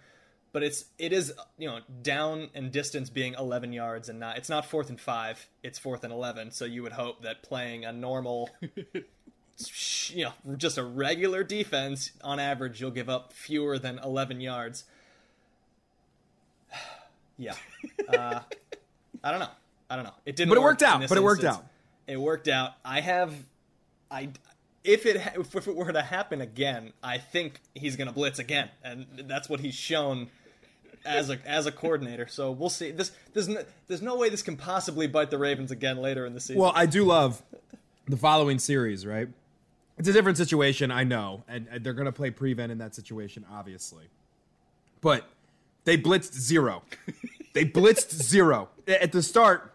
But 0.51 0.63
it's 0.63 0.85
it 0.97 1.13
is 1.13 1.31
you 1.59 1.67
know 1.67 1.81
down 2.01 2.49
and 2.55 2.71
distance 2.71 3.11
being 3.11 3.35
11 3.37 3.71
yards 3.71 4.09
and 4.09 4.19
not 4.19 4.35
it's 4.35 4.49
not 4.49 4.65
fourth 4.65 4.89
and 4.89 4.99
five 4.99 5.47
it's 5.61 5.77
fourth 5.77 6.03
and 6.03 6.11
11 6.11 6.49
so 6.49 6.65
you 6.65 6.81
would 6.81 6.91
hope 6.91 7.21
that 7.21 7.43
playing 7.43 7.85
a 7.85 7.93
normal 7.93 8.49
you 10.15 10.25
know 10.25 10.55
just 10.57 10.77
a 10.77 10.83
regular 10.83 11.43
defense 11.43 12.11
on 12.23 12.39
average 12.39 12.79
you'll 12.79 12.91
give 12.91 13.09
up 13.09 13.33
fewer 13.33 13.77
than 13.77 13.99
11 13.99 14.41
yards 14.41 14.85
yeah 17.37 17.55
uh, 18.07 18.39
I 19.23 19.31
don't 19.31 19.39
know 19.39 19.49
I 19.89 19.95
don't 19.95 20.05
know 20.05 20.13
it 20.25 20.35
didn't 20.35 20.49
but 20.49 20.57
it 20.57 20.61
work 20.61 20.71
worked 20.71 20.83
out 20.83 21.07
but 21.07 21.17
it 21.17 21.23
worked 21.23 21.43
instance. 21.43 21.65
out 21.65 21.71
it 22.07 22.17
worked 22.17 22.47
out 22.47 22.73
I 22.85 23.01
have 23.01 23.33
I 24.09 24.29
if 24.83 25.05
it 25.05 25.17
if 25.35 25.67
it 25.67 25.75
were 25.75 25.91
to 25.91 26.01
happen 26.01 26.41
again, 26.41 26.93
I 27.03 27.17
think 27.17 27.59
he's 27.75 27.95
going 27.95 28.07
to 28.07 28.13
blitz 28.13 28.39
again, 28.39 28.69
and 28.83 29.05
that's 29.27 29.49
what 29.49 29.59
he's 29.59 29.75
shown 29.75 30.29
as 31.05 31.29
a 31.29 31.37
as 31.45 31.65
a 31.65 31.71
coordinator. 31.71 32.27
So 32.27 32.51
we'll 32.51 32.69
see. 32.69 32.91
This 32.91 33.11
there's 33.33 33.47
no, 33.47 33.63
there's 33.87 34.01
no 34.01 34.15
way 34.17 34.29
this 34.29 34.41
can 34.41 34.57
possibly 34.57 35.07
bite 35.07 35.31
the 35.31 35.37
Ravens 35.37 35.71
again 35.71 35.97
later 35.97 36.25
in 36.25 36.33
the 36.33 36.39
season. 36.39 36.61
Well, 36.61 36.71
I 36.75 36.85
do 36.85 37.03
love 37.03 37.41
the 38.07 38.17
following 38.17 38.59
series, 38.59 39.05
right? 39.05 39.27
It's 39.99 40.07
a 40.07 40.13
different 40.13 40.37
situation, 40.37 40.91
I 40.91 41.03
know, 41.03 41.43
and, 41.49 41.67
and 41.69 41.83
they're 41.83 41.93
going 41.93 42.05
to 42.05 42.11
play 42.13 42.31
prevent 42.31 42.71
in 42.71 42.77
that 42.77 42.95
situation, 42.95 43.45
obviously. 43.51 44.05
But 45.01 45.25
they 45.83 45.97
blitzed 45.97 46.33
zero. 46.33 46.83
they 47.53 47.65
blitzed 47.65 48.11
zero 48.11 48.69
at 48.87 49.11
the 49.11 49.21
start. 49.21 49.73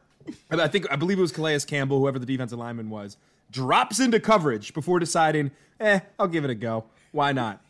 I 0.51 0.67
think 0.69 0.91
I 0.91 0.97
believe 0.97 1.19
it 1.19 1.21
was 1.21 1.31
Calais 1.31 1.61
Campbell, 1.61 1.99
whoever 1.99 2.19
the 2.19 2.25
defensive 2.25 2.59
lineman 2.59 2.89
was, 2.89 3.19
drops 3.51 4.01
into 4.01 4.19
coverage 4.19 4.73
before 4.73 4.99
deciding, 4.99 5.51
eh, 5.79 6.01
I'll 6.19 6.29
give 6.29 6.45
it 6.45 6.51
a 6.51 6.55
go. 6.55 6.85
Why 7.13 7.33
not? 7.33 7.61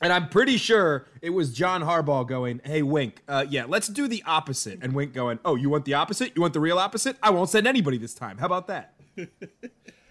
And 0.00 0.12
I'm 0.12 0.28
pretty 0.28 0.56
sure 0.56 1.06
it 1.20 1.30
was 1.30 1.52
John 1.54 1.82
Harbaugh 1.82 2.26
going, 2.26 2.60
"Hey, 2.64 2.82
Wink, 2.82 3.22
uh, 3.28 3.46
yeah, 3.48 3.66
let's 3.68 3.86
do 3.86 4.08
the 4.08 4.24
opposite." 4.26 4.80
And 4.82 4.92
Wink 4.92 5.12
going, 5.12 5.38
"Oh, 5.44 5.54
you 5.54 5.70
want 5.70 5.84
the 5.84 5.94
opposite? 5.94 6.32
You 6.34 6.42
want 6.42 6.54
the 6.54 6.60
real 6.60 6.78
opposite? 6.78 7.16
I 7.22 7.30
won't 7.30 7.50
send 7.50 7.68
anybody 7.68 7.98
this 7.98 8.12
time. 8.12 8.38
How 8.38 8.46
about 8.46 8.66
that?" 8.66 8.94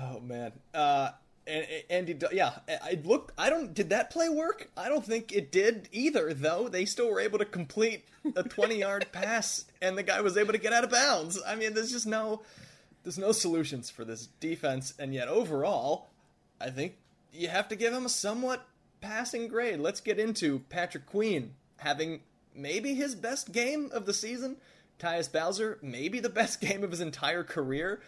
oh 0.00 0.20
man, 0.20 0.52
uh, 0.74 1.10
and 1.46 1.66
Andy, 1.88 2.16
yeah, 2.32 2.52
I 2.68 2.98
look. 3.04 3.32
I 3.38 3.50
don't. 3.50 3.72
Did 3.72 3.90
that 3.90 4.10
play 4.10 4.28
work? 4.28 4.70
I 4.76 4.88
don't 4.88 5.04
think 5.04 5.32
it 5.32 5.50
did 5.50 5.88
either. 5.92 6.34
Though 6.34 6.68
they 6.68 6.84
still 6.84 7.10
were 7.10 7.20
able 7.20 7.38
to 7.38 7.44
complete 7.44 8.04
a 8.36 8.42
20 8.42 8.76
yard 8.76 9.06
pass, 9.12 9.64
and 9.80 9.96
the 9.96 10.02
guy 10.02 10.20
was 10.20 10.36
able 10.36 10.52
to 10.52 10.58
get 10.58 10.72
out 10.72 10.84
of 10.84 10.90
bounds. 10.90 11.40
I 11.46 11.54
mean, 11.54 11.74
there's 11.74 11.90
just 11.90 12.06
no, 12.06 12.42
there's 13.02 13.18
no 13.18 13.32
solutions 13.32 13.88
for 13.88 14.04
this 14.04 14.26
defense, 14.40 14.94
and 14.98 15.14
yet 15.14 15.28
overall, 15.28 16.08
I 16.60 16.70
think 16.70 16.96
you 17.32 17.48
have 17.48 17.68
to 17.68 17.76
give 17.76 17.94
him 17.94 18.04
a 18.04 18.10
somewhat 18.10 18.66
passing 19.00 19.48
grade. 19.48 19.80
Let's 19.80 20.00
get 20.00 20.18
into 20.18 20.60
Patrick 20.68 21.06
Queen 21.06 21.54
having 21.78 22.20
maybe 22.54 22.94
his 22.94 23.14
best 23.14 23.52
game 23.52 23.90
of 23.92 24.06
the 24.06 24.14
season. 24.14 24.56
Tyus 24.98 25.32
Bowser, 25.32 25.78
maybe 25.80 26.20
the 26.20 26.28
best 26.28 26.60
game 26.60 26.84
of 26.84 26.90
his 26.90 27.00
entire 27.00 27.44
career. 27.44 28.00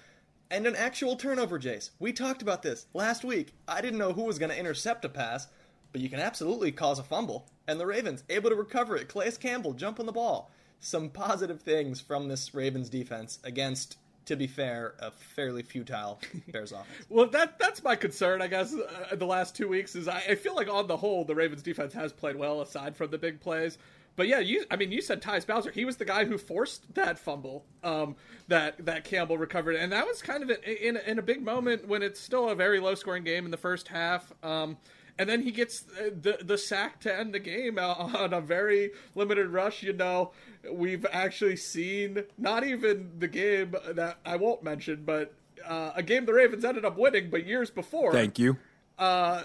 And 0.50 0.66
an 0.66 0.74
actual 0.74 1.14
turnover, 1.14 1.60
Jace. 1.60 1.90
We 2.00 2.12
talked 2.12 2.42
about 2.42 2.62
this 2.62 2.86
last 2.92 3.24
week. 3.24 3.54
I 3.68 3.80
didn't 3.80 4.00
know 4.00 4.12
who 4.12 4.24
was 4.24 4.38
going 4.38 4.50
to 4.50 4.58
intercept 4.58 5.04
a 5.04 5.08
pass, 5.08 5.46
but 5.92 6.00
you 6.00 6.08
can 6.08 6.18
absolutely 6.18 6.72
cause 6.72 6.98
a 6.98 7.04
fumble. 7.04 7.46
And 7.68 7.78
the 7.78 7.86
Ravens 7.86 8.24
able 8.28 8.50
to 8.50 8.56
recover 8.56 8.96
it. 8.96 9.08
Calais 9.08 9.32
Campbell 9.38 9.74
jumping 9.74 10.06
the 10.06 10.12
ball. 10.12 10.50
Some 10.80 11.08
positive 11.08 11.60
things 11.60 12.00
from 12.00 12.26
this 12.26 12.52
Ravens 12.52 12.88
defense 12.88 13.38
against 13.44 13.96
to 14.26 14.36
be 14.36 14.46
fair, 14.46 14.94
a 15.00 15.10
fairly 15.10 15.62
futile 15.62 16.20
Bears 16.48 16.70
offense. 16.70 17.06
well, 17.08 17.26
that 17.28 17.58
that's 17.58 17.82
my 17.82 17.96
concern, 17.96 18.40
I 18.40 18.46
guess. 18.46 18.72
Uh, 18.72 19.16
the 19.16 19.26
last 19.26 19.56
two 19.56 19.66
weeks 19.66 19.96
is 19.96 20.06
I, 20.06 20.18
I, 20.18 20.34
feel 20.36 20.54
like 20.54 20.68
on 20.68 20.86
the 20.86 20.96
whole 20.96 21.24
the 21.24 21.34
Ravens 21.34 21.62
defense 21.62 21.92
has 21.94 22.12
played 22.12 22.36
well 22.36 22.60
aside 22.60 22.96
from 22.96 23.10
the 23.10 23.18
big 23.18 23.40
plays. 23.40 23.76
But 24.16 24.28
yeah, 24.28 24.40
you 24.40 24.64
I 24.70 24.76
mean 24.76 24.92
you 24.92 25.00
said 25.00 25.22
Tyus 25.22 25.46
Bowser. 25.46 25.70
He 25.70 25.84
was 25.84 25.96
the 25.96 26.04
guy 26.04 26.24
who 26.24 26.38
forced 26.38 26.94
that 26.94 27.18
fumble 27.18 27.64
um, 27.82 28.16
that 28.48 28.84
that 28.84 29.04
Campbell 29.04 29.38
recovered, 29.38 29.76
and 29.76 29.92
that 29.92 30.06
was 30.06 30.22
kind 30.22 30.42
of 30.42 30.50
in 30.64 30.96
in 30.96 31.18
a 31.18 31.22
big 31.22 31.42
moment 31.42 31.88
when 31.88 32.02
it's 32.02 32.20
still 32.20 32.48
a 32.48 32.54
very 32.54 32.80
low 32.80 32.94
scoring 32.94 33.24
game 33.24 33.44
in 33.44 33.50
the 33.50 33.56
first 33.56 33.88
half. 33.88 34.32
Um, 34.42 34.76
and 35.18 35.28
then 35.28 35.42
he 35.42 35.50
gets 35.50 35.80
the 35.82 36.38
the 36.42 36.56
sack 36.56 37.00
to 37.00 37.14
end 37.14 37.34
the 37.34 37.38
game 37.38 37.78
on 37.78 38.32
a 38.32 38.40
very 38.40 38.92
limited 39.14 39.48
rush. 39.48 39.82
You 39.82 39.92
know, 39.92 40.32
we've 40.70 41.06
actually 41.12 41.56
seen 41.56 42.24
not 42.38 42.64
even 42.64 43.12
the 43.18 43.28
game 43.28 43.74
that 43.92 44.18
I 44.24 44.36
won't 44.36 44.62
mention, 44.62 45.02
but 45.04 45.34
uh, 45.66 45.92
a 45.94 46.02
game 46.02 46.24
the 46.24 46.34
Ravens 46.34 46.64
ended 46.64 46.84
up 46.84 46.96
winning, 46.96 47.30
but 47.30 47.46
years 47.46 47.70
before. 47.70 48.12
Thank 48.12 48.38
you. 48.38 48.56
Uh, 48.98 49.44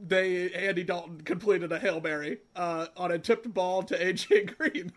they 0.00 0.50
Andy 0.52 0.84
Dalton 0.84 1.20
completed 1.20 1.72
a 1.72 1.78
hail 1.78 2.00
mary 2.00 2.38
uh, 2.56 2.86
on 2.96 3.12
a 3.12 3.18
tipped 3.18 3.52
ball 3.52 3.82
to 3.84 3.98
AJ 3.98 4.56
Green. 4.58 4.92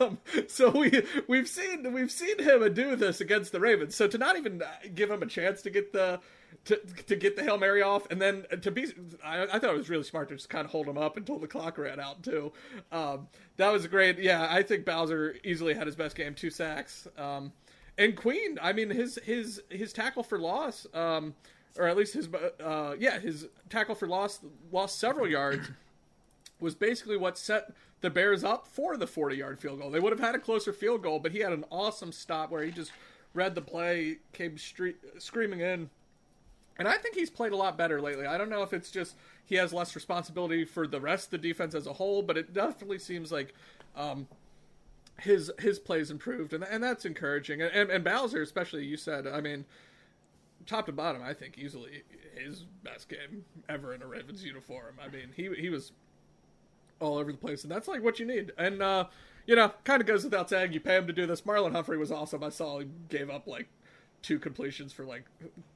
um, 0.00 0.18
so 0.48 0.70
we 0.70 1.02
we've 1.28 1.48
seen 1.48 1.92
we've 1.92 2.10
seen 2.10 2.38
him 2.38 2.72
do 2.74 2.96
this 2.96 3.20
against 3.20 3.52
the 3.52 3.60
Ravens. 3.60 3.94
So 3.94 4.06
to 4.08 4.18
not 4.18 4.36
even 4.36 4.62
give 4.94 5.10
him 5.10 5.22
a 5.22 5.26
chance 5.26 5.62
to 5.62 5.70
get 5.70 5.92
the 5.92 6.20
to 6.66 6.76
to 7.06 7.16
get 7.16 7.36
the 7.36 7.42
hail 7.42 7.58
mary 7.58 7.82
off, 7.82 8.10
and 8.10 8.20
then 8.20 8.44
to 8.62 8.70
be, 8.70 8.86
I, 9.24 9.42
I 9.44 9.58
thought 9.58 9.74
it 9.74 9.76
was 9.76 9.90
really 9.90 10.04
smart 10.04 10.28
to 10.30 10.36
just 10.36 10.48
kind 10.48 10.64
of 10.64 10.70
hold 10.70 10.88
him 10.88 10.98
up 10.98 11.16
until 11.16 11.38
the 11.38 11.46
clock 11.46 11.78
ran 11.78 12.00
out 12.00 12.22
too. 12.22 12.52
Um, 12.90 13.28
that 13.56 13.70
was 13.72 13.86
great. 13.86 14.18
Yeah, 14.18 14.46
I 14.50 14.62
think 14.62 14.84
Bowser 14.84 15.36
easily 15.44 15.74
had 15.74 15.86
his 15.86 15.96
best 15.96 16.16
game, 16.16 16.34
two 16.34 16.50
sacks. 16.50 17.06
Um, 17.18 17.52
and 17.98 18.16
Queen, 18.16 18.58
I 18.60 18.72
mean 18.72 18.90
his 18.90 19.18
his 19.24 19.62
his 19.70 19.92
tackle 19.92 20.22
for 20.22 20.38
loss, 20.38 20.86
um, 20.94 21.34
or 21.78 21.86
at 21.88 21.96
least 21.96 22.14
his 22.14 22.28
uh, 22.62 22.94
yeah 22.98 23.18
his 23.18 23.48
tackle 23.68 23.94
for 23.94 24.06
loss 24.06 24.40
lost 24.70 24.98
several 24.98 25.28
yards 25.28 25.68
was 26.60 26.74
basically 26.74 27.16
what 27.16 27.36
set 27.36 27.72
the 28.00 28.10
Bears 28.10 28.44
up 28.44 28.66
for 28.66 28.96
the 28.96 29.06
40 29.06 29.36
yard 29.36 29.58
field 29.58 29.80
goal. 29.80 29.90
They 29.90 30.00
would 30.00 30.12
have 30.12 30.20
had 30.20 30.34
a 30.34 30.38
closer 30.38 30.72
field 30.72 31.02
goal, 31.02 31.18
but 31.18 31.32
he 31.32 31.40
had 31.40 31.52
an 31.52 31.64
awesome 31.70 32.12
stop 32.12 32.50
where 32.50 32.62
he 32.62 32.70
just 32.70 32.92
read 33.32 33.54
the 33.54 33.62
play, 33.62 34.18
came 34.32 34.56
screaming 34.58 35.60
in. 35.60 35.90
And 36.78 36.88
I 36.88 36.96
think 36.96 37.14
he's 37.14 37.30
played 37.30 37.52
a 37.52 37.56
lot 37.56 37.78
better 37.78 38.00
lately. 38.00 38.26
I 38.26 38.36
don't 38.36 38.50
know 38.50 38.62
if 38.62 38.72
it's 38.72 38.90
just 38.90 39.16
he 39.44 39.54
has 39.56 39.72
less 39.72 39.94
responsibility 39.94 40.64
for 40.64 40.86
the 40.86 41.00
rest 41.00 41.26
of 41.26 41.42
the 41.42 41.48
defense 41.48 41.74
as 41.74 41.86
a 41.86 41.92
whole, 41.92 42.22
but 42.22 42.36
it 42.36 42.52
definitely 42.52 42.98
seems 42.98 43.30
like 43.30 43.54
um, 43.96 44.26
his 45.20 45.52
his 45.58 45.78
plays 45.78 46.10
improved, 46.10 46.52
and 46.52 46.64
and 46.64 46.82
that's 46.82 47.04
encouraging. 47.04 47.62
And, 47.62 47.72
and, 47.72 47.90
and 47.90 48.04
Bowser, 48.04 48.42
especially, 48.42 48.84
you 48.84 48.96
said, 48.96 49.26
I 49.26 49.40
mean, 49.40 49.64
top 50.66 50.86
to 50.86 50.92
bottom, 50.92 51.22
I 51.22 51.34
think 51.34 51.58
easily 51.58 52.02
his 52.34 52.64
best 52.82 53.08
game 53.08 53.44
ever 53.68 53.94
in 53.94 54.02
a 54.02 54.06
Ravens 54.06 54.44
uniform. 54.44 54.98
I 55.02 55.08
mean, 55.08 55.30
he 55.36 55.50
he 55.54 55.70
was 55.70 55.92
all 57.00 57.18
over 57.18 57.32
the 57.32 57.38
place, 57.38 57.62
and 57.62 57.70
that's 57.70 57.88
like 57.88 58.02
what 58.02 58.18
you 58.18 58.26
need. 58.26 58.52
And 58.58 58.82
uh, 58.82 59.06
you 59.46 59.56
know, 59.56 59.72
kind 59.84 60.00
of 60.00 60.06
goes 60.06 60.24
without 60.24 60.48
saying, 60.48 60.72
you 60.72 60.80
pay 60.80 60.96
him 60.96 61.06
to 61.06 61.12
do 61.12 61.26
this. 61.26 61.42
Marlon 61.42 61.72
Humphrey 61.72 61.98
was 61.98 62.10
awesome. 62.10 62.42
I 62.42 62.48
saw 62.48 62.80
he 62.80 62.86
gave 63.08 63.30
up 63.30 63.46
like 63.46 63.68
two 64.22 64.38
completions 64.38 64.92
for 64.92 65.04
like 65.04 65.24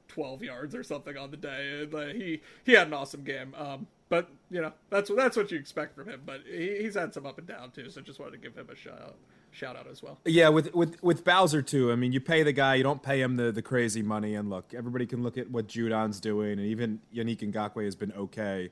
12 0.09 0.43
yards 0.43 0.75
or 0.75 0.83
something 0.83 1.17
on 1.17 1.31
the 1.31 1.37
day. 1.37 1.83
And, 1.83 1.95
uh, 1.95 2.07
he 2.07 2.41
he 2.65 2.73
had 2.73 2.87
an 2.87 2.95
awesome 2.95 3.23
game. 3.25 3.55
Um, 3.57 3.87
but 4.09 4.31
you 4.51 4.63
know 4.63 4.73
that's 4.91 5.11
that's 5.15 5.37
what 5.37 5.51
you 5.51 5.59
expect 5.59 5.95
from 5.95 6.09
him. 6.09 6.23
But 6.25 6.43
he, 6.47 6.79
he's 6.83 6.95
had 6.95 7.13
some 7.13 7.27
up 7.27 7.39
and 7.39 7.47
down 7.47 7.71
too. 7.71 7.91
So 7.91 8.01
just 8.01 8.19
wanted 8.19 8.33
to 8.33 8.39
give 8.39 8.57
him 8.57 8.69
a 8.71 8.77
shout 8.77 9.01
out, 9.01 9.17
shout 9.51 9.77
out 9.77 9.87
as 9.87 10.03
well. 10.03 10.19
Yeah, 10.25 10.49
with 10.49 10.75
with 10.75 11.03
with 11.03 11.25
Bowser 11.25 11.63
too. 11.63 11.93
I 11.93 11.97
mean, 11.97 12.13
you 12.13 12.21
pay 12.21 12.43
the 12.43 12.53
guy, 12.53 12.77
you 12.77 12.83
don't 12.83 13.03
pay 13.03 13.21
him 13.21 13.37
the 13.37 13.53
the 13.53 13.63
crazy 13.63 14.03
money. 14.03 14.35
And 14.35 14.51
look, 14.51 14.75
everybody 14.75 15.07
can 15.07 15.23
look 15.23 15.39
at 15.39 15.51
what 15.51 15.67
Judon's 15.67 16.21
doing, 16.21 16.53
and 16.53 16.67
even 16.67 17.01
Yannick 17.15 17.41
Ngakoue 17.53 17.85
has 17.85 17.97
been 17.97 18.13
okay 18.13 18.71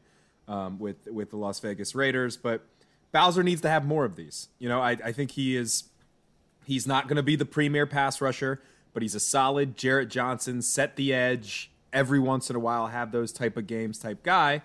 um, 0.48 0.78
with 0.78 1.06
with 1.06 1.30
the 1.30 1.36
Las 1.36 1.60
Vegas 1.60 1.94
Raiders, 1.94 2.36
but. 2.36 2.62
Bowser 3.12 3.42
needs 3.42 3.62
to 3.62 3.70
have 3.70 3.86
more 3.86 4.04
of 4.04 4.16
these. 4.16 4.48
You 4.58 4.68
know, 4.68 4.82
I, 4.82 4.90
I 4.90 5.12
think 5.12 5.30
he 5.30 5.56
is 5.56 5.84
he's 6.66 6.86
not 6.86 7.08
going 7.08 7.16
to 7.16 7.22
be 7.22 7.36
the 7.36 7.46
premier 7.46 7.86
pass 7.86 8.20
rusher, 8.20 8.60
but 8.92 9.02
he's 9.02 9.14
a 9.14 9.20
solid 9.20 9.76
Jarrett 9.76 10.10
Johnson, 10.10 10.60
set 10.60 10.96
the 10.96 11.14
edge 11.14 11.70
every 11.92 12.18
once 12.18 12.50
in 12.50 12.56
a 12.56 12.58
while, 12.58 12.88
have 12.88 13.12
those 13.12 13.32
type 13.32 13.56
of 13.56 13.66
games 13.66 13.98
type 13.98 14.22
guy. 14.22 14.62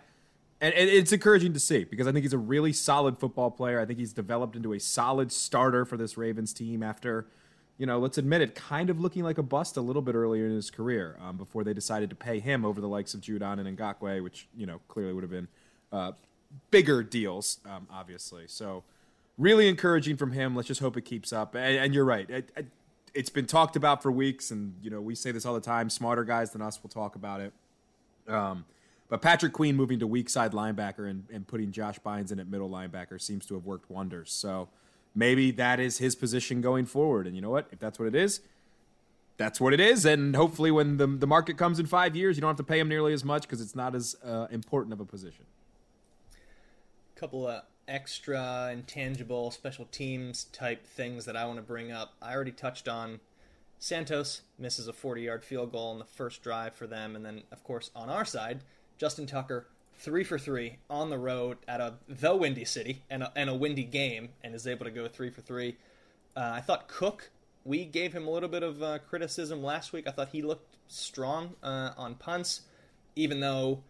And, 0.61 0.73
it's 0.75 1.11
encouraging 1.11 1.53
to 1.53 1.59
see 1.59 1.83
because 1.83 2.07
I 2.07 2.11
think 2.11 2.23
he's 2.23 2.33
a 2.33 2.37
really 2.37 2.71
solid 2.71 3.17
football 3.17 3.51
player. 3.51 3.79
I 3.79 3.85
think 3.85 3.99
he's 3.99 4.13
developed 4.13 4.55
into 4.55 4.73
a 4.73 4.79
solid 4.79 5.31
starter 5.31 5.85
for 5.85 5.97
this 5.97 6.17
Ravens 6.17 6.53
team 6.53 6.83
after, 6.83 7.25
you 7.79 7.87
know, 7.87 7.97
let's 7.97 8.19
admit 8.19 8.41
it, 8.41 8.53
kind 8.53 8.91
of 8.91 8.99
looking 8.99 9.23
like 9.23 9.39
a 9.39 9.43
bust 9.43 9.75
a 9.75 9.81
little 9.81 10.03
bit 10.03 10.13
earlier 10.13 10.45
in 10.45 10.53
his 10.53 10.69
career 10.69 11.17
um, 11.19 11.35
before 11.35 11.63
they 11.63 11.73
decided 11.73 12.11
to 12.11 12.15
pay 12.15 12.39
him 12.39 12.63
over 12.63 12.79
the 12.79 12.87
likes 12.87 13.15
of 13.15 13.21
Judon 13.21 13.59
and 13.59 13.77
Ngakoue, 13.77 14.23
which, 14.23 14.47
you 14.55 14.67
know, 14.67 14.79
clearly 14.87 15.13
would 15.13 15.23
have 15.23 15.31
been 15.31 15.47
uh, 15.91 16.11
bigger 16.69 17.01
deals, 17.01 17.59
um, 17.65 17.87
obviously. 17.91 18.43
So, 18.47 18.83
really 19.37 19.67
encouraging 19.67 20.17
from 20.17 20.31
him. 20.31 20.55
Let's 20.55 20.67
just 20.67 20.81
hope 20.81 20.95
it 20.95 21.05
keeps 21.05 21.33
up. 21.33 21.55
And, 21.55 21.77
and 21.77 21.93
you're 21.93 22.05
right. 22.05 22.29
It, 22.29 22.51
it, 22.55 22.67
it's 23.13 23.29
been 23.29 23.45
talked 23.45 23.75
about 23.75 24.01
for 24.01 24.11
weeks, 24.11 24.51
and 24.51 24.75
you 24.81 24.89
know 24.89 25.01
we 25.01 25.15
say 25.15 25.31
this 25.31 25.45
all 25.45 25.53
the 25.53 25.59
time. 25.59 25.89
Smarter 25.89 26.23
guys 26.23 26.51
than 26.51 26.61
us 26.61 26.81
will 26.81 26.89
talk 26.89 27.15
about 27.15 27.41
it. 27.41 27.53
Um, 28.27 28.65
but 29.11 29.21
Patrick 29.21 29.51
Queen 29.51 29.75
moving 29.75 29.99
to 29.99 30.07
weak 30.07 30.29
side 30.29 30.53
linebacker 30.53 31.09
and, 31.09 31.25
and 31.33 31.45
putting 31.45 31.73
Josh 31.73 31.99
Bynes 31.99 32.31
in 32.31 32.39
at 32.39 32.47
middle 32.47 32.69
linebacker 32.69 33.21
seems 33.21 33.45
to 33.47 33.55
have 33.55 33.65
worked 33.65 33.91
wonders. 33.91 34.31
So 34.31 34.69
maybe 35.13 35.51
that 35.51 35.81
is 35.81 35.97
his 35.97 36.15
position 36.15 36.61
going 36.61 36.85
forward. 36.85 37.27
And 37.27 37.35
you 37.35 37.41
know 37.41 37.49
what? 37.49 37.67
If 37.73 37.79
that's 37.79 37.99
what 37.99 38.07
it 38.07 38.15
is, 38.15 38.39
that's 39.35 39.59
what 39.59 39.73
it 39.73 39.81
is. 39.81 40.05
And 40.05 40.33
hopefully, 40.33 40.71
when 40.71 40.95
the 40.95 41.07
the 41.07 41.27
market 41.27 41.57
comes 41.57 41.77
in 41.77 41.87
five 41.87 42.15
years, 42.15 42.37
you 42.37 42.41
don't 42.41 42.51
have 42.51 42.57
to 42.57 42.63
pay 42.63 42.79
him 42.79 42.87
nearly 42.87 43.11
as 43.11 43.25
much 43.25 43.41
because 43.41 43.59
it's 43.59 43.75
not 43.75 43.95
as 43.95 44.15
uh, 44.23 44.47
important 44.49 44.93
of 44.93 45.01
a 45.01 45.05
position 45.05 45.43
A 47.13 47.19
couple 47.19 47.49
of 47.49 47.63
extra 47.89 48.69
intangible 48.71 49.51
special 49.51 49.89
teams 49.91 50.45
type 50.53 50.87
things 50.87 51.25
that 51.25 51.35
I 51.35 51.43
want 51.43 51.57
to 51.57 51.63
bring 51.63 51.91
up. 51.91 52.13
I 52.21 52.33
already 52.33 52.53
touched 52.53 52.87
on 52.87 53.19
Santos 53.77 54.43
misses 54.57 54.87
a 54.87 54.93
40 54.93 55.23
yard 55.23 55.43
field 55.43 55.73
goal 55.73 55.91
in 55.91 55.99
the 55.99 56.05
first 56.05 56.41
drive 56.41 56.73
for 56.73 56.87
them. 56.87 57.13
And 57.17 57.25
then, 57.25 57.43
of 57.51 57.61
course, 57.65 57.91
on 57.93 58.09
our 58.09 58.23
side, 58.23 58.61
Justin 59.01 59.25
Tucker, 59.25 59.65
three 59.95 60.23
for 60.23 60.37
three 60.37 60.77
on 60.87 61.09
the 61.09 61.17
road 61.17 61.57
at 61.67 61.81
a 61.81 61.95
the 62.07 62.35
windy 62.35 62.65
city 62.65 63.01
and 63.09 63.23
a, 63.23 63.33
and 63.35 63.49
a 63.49 63.55
windy 63.55 63.83
game 63.83 64.29
and 64.43 64.53
is 64.53 64.67
able 64.67 64.85
to 64.85 64.91
go 64.91 65.07
three 65.07 65.31
for 65.31 65.41
three. 65.41 65.75
Uh, 66.37 66.51
I 66.53 66.61
thought 66.61 66.87
Koch, 66.87 67.31
we 67.65 67.83
gave 67.83 68.13
him 68.13 68.27
a 68.27 68.29
little 68.29 68.47
bit 68.47 68.61
of 68.61 68.83
uh, 68.83 68.99
criticism 68.99 69.63
last 69.63 69.91
week. 69.91 70.07
I 70.07 70.11
thought 70.11 70.29
he 70.29 70.43
looked 70.43 70.77
strong 70.87 71.55
uh, 71.63 71.93
on 71.97 72.13
punts, 72.13 72.61
even 73.15 73.39
though 73.39 73.81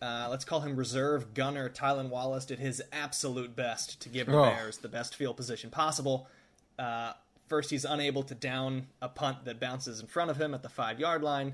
uh, 0.00 0.28
let's 0.30 0.46
call 0.46 0.60
him 0.60 0.76
reserve 0.76 1.34
gunner 1.34 1.68
Tylan 1.68 2.08
Wallace 2.08 2.46
did 2.46 2.58
his 2.58 2.82
absolute 2.90 3.54
best 3.54 4.00
to 4.00 4.08
give 4.08 4.28
the 4.28 4.38
oh. 4.38 4.44
Bears 4.44 4.78
the 4.78 4.88
best 4.88 5.14
field 5.14 5.36
position 5.36 5.68
possible. 5.68 6.26
Uh, 6.78 7.12
first, 7.48 7.68
he's 7.68 7.84
unable 7.84 8.22
to 8.22 8.34
down 8.34 8.86
a 9.02 9.10
punt 9.10 9.44
that 9.44 9.60
bounces 9.60 10.00
in 10.00 10.06
front 10.06 10.30
of 10.30 10.40
him 10.40 10.54
at 10.54 10.62
the 10.62 10.70
five 10.70 10.98
yard 10.98 11.22
line, 11.22 11.52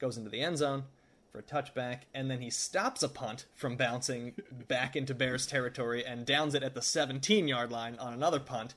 goes 0.00 0.18
into 0.18 0.28
the 0.28 0.40
end 0.40 0.58
zone 0.58 0.82
for 1.30 1.38
a 1.38 1.42
touchback, 1.42 2.00
and 2.14 2.30
then 2.30 2.40
he 2.40 2.50
stops 2.50 3.02
a 3.02 3.08
punt 3.08 3.46
from 3.54 3.76
bouncing 3.76 4.34
back 4.66 4.96
into 4.96 5.14
Bears 5.14 5.46
territory 5.46 6.04
and 6.04 6.24
downs 6.26 6.54
it 6.54 6.62
at 6.62 6.74
the 6.74 6.82
17 6.82 7.48
yard 7.48 7.70
line 7.70 7.96
on 7.98 8.12
another 8.12 8.40
punt 8.40 8.74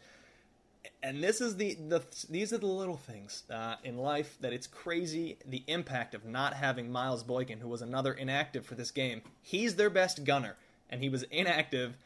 and 1.04 1.24
this 1.24 1.42
is 1.42 1.58
the, 1.58 1.76
the 1.76 2.04
these 2.30 2.54
are 2.54 2.58
the 2.58 2.66
little 2.66 2.98
things 2.98 3.44
uh, 3.50 3.76
in 3.84 3.98
life 3.98 4.38
that 4.42 4.54
it's 4.54 4.68
crazy 4.68 5.38
the 5.46 5.64
impact 5.68 6.14
of 6.14 6.26
not 6.26 6.54
having 6.54 6.92
Miles 6.92 7.24
Boykin, 7.24 7.60
who 7.60 7.68
was 7.68 7.82
another 7.82 8.14
inactive 8.14 8.66
for 8.66 8.76
this 8.76 8.92
game. 8.92 9.22
He's 9.42 9.76
their 9.76 9.90
best 9.90 10.24
gunner, 10.24 10.58
and 10.90 11.02
he 11.02 11.10
was 11.10 11.24
inactive, 11.24 11.98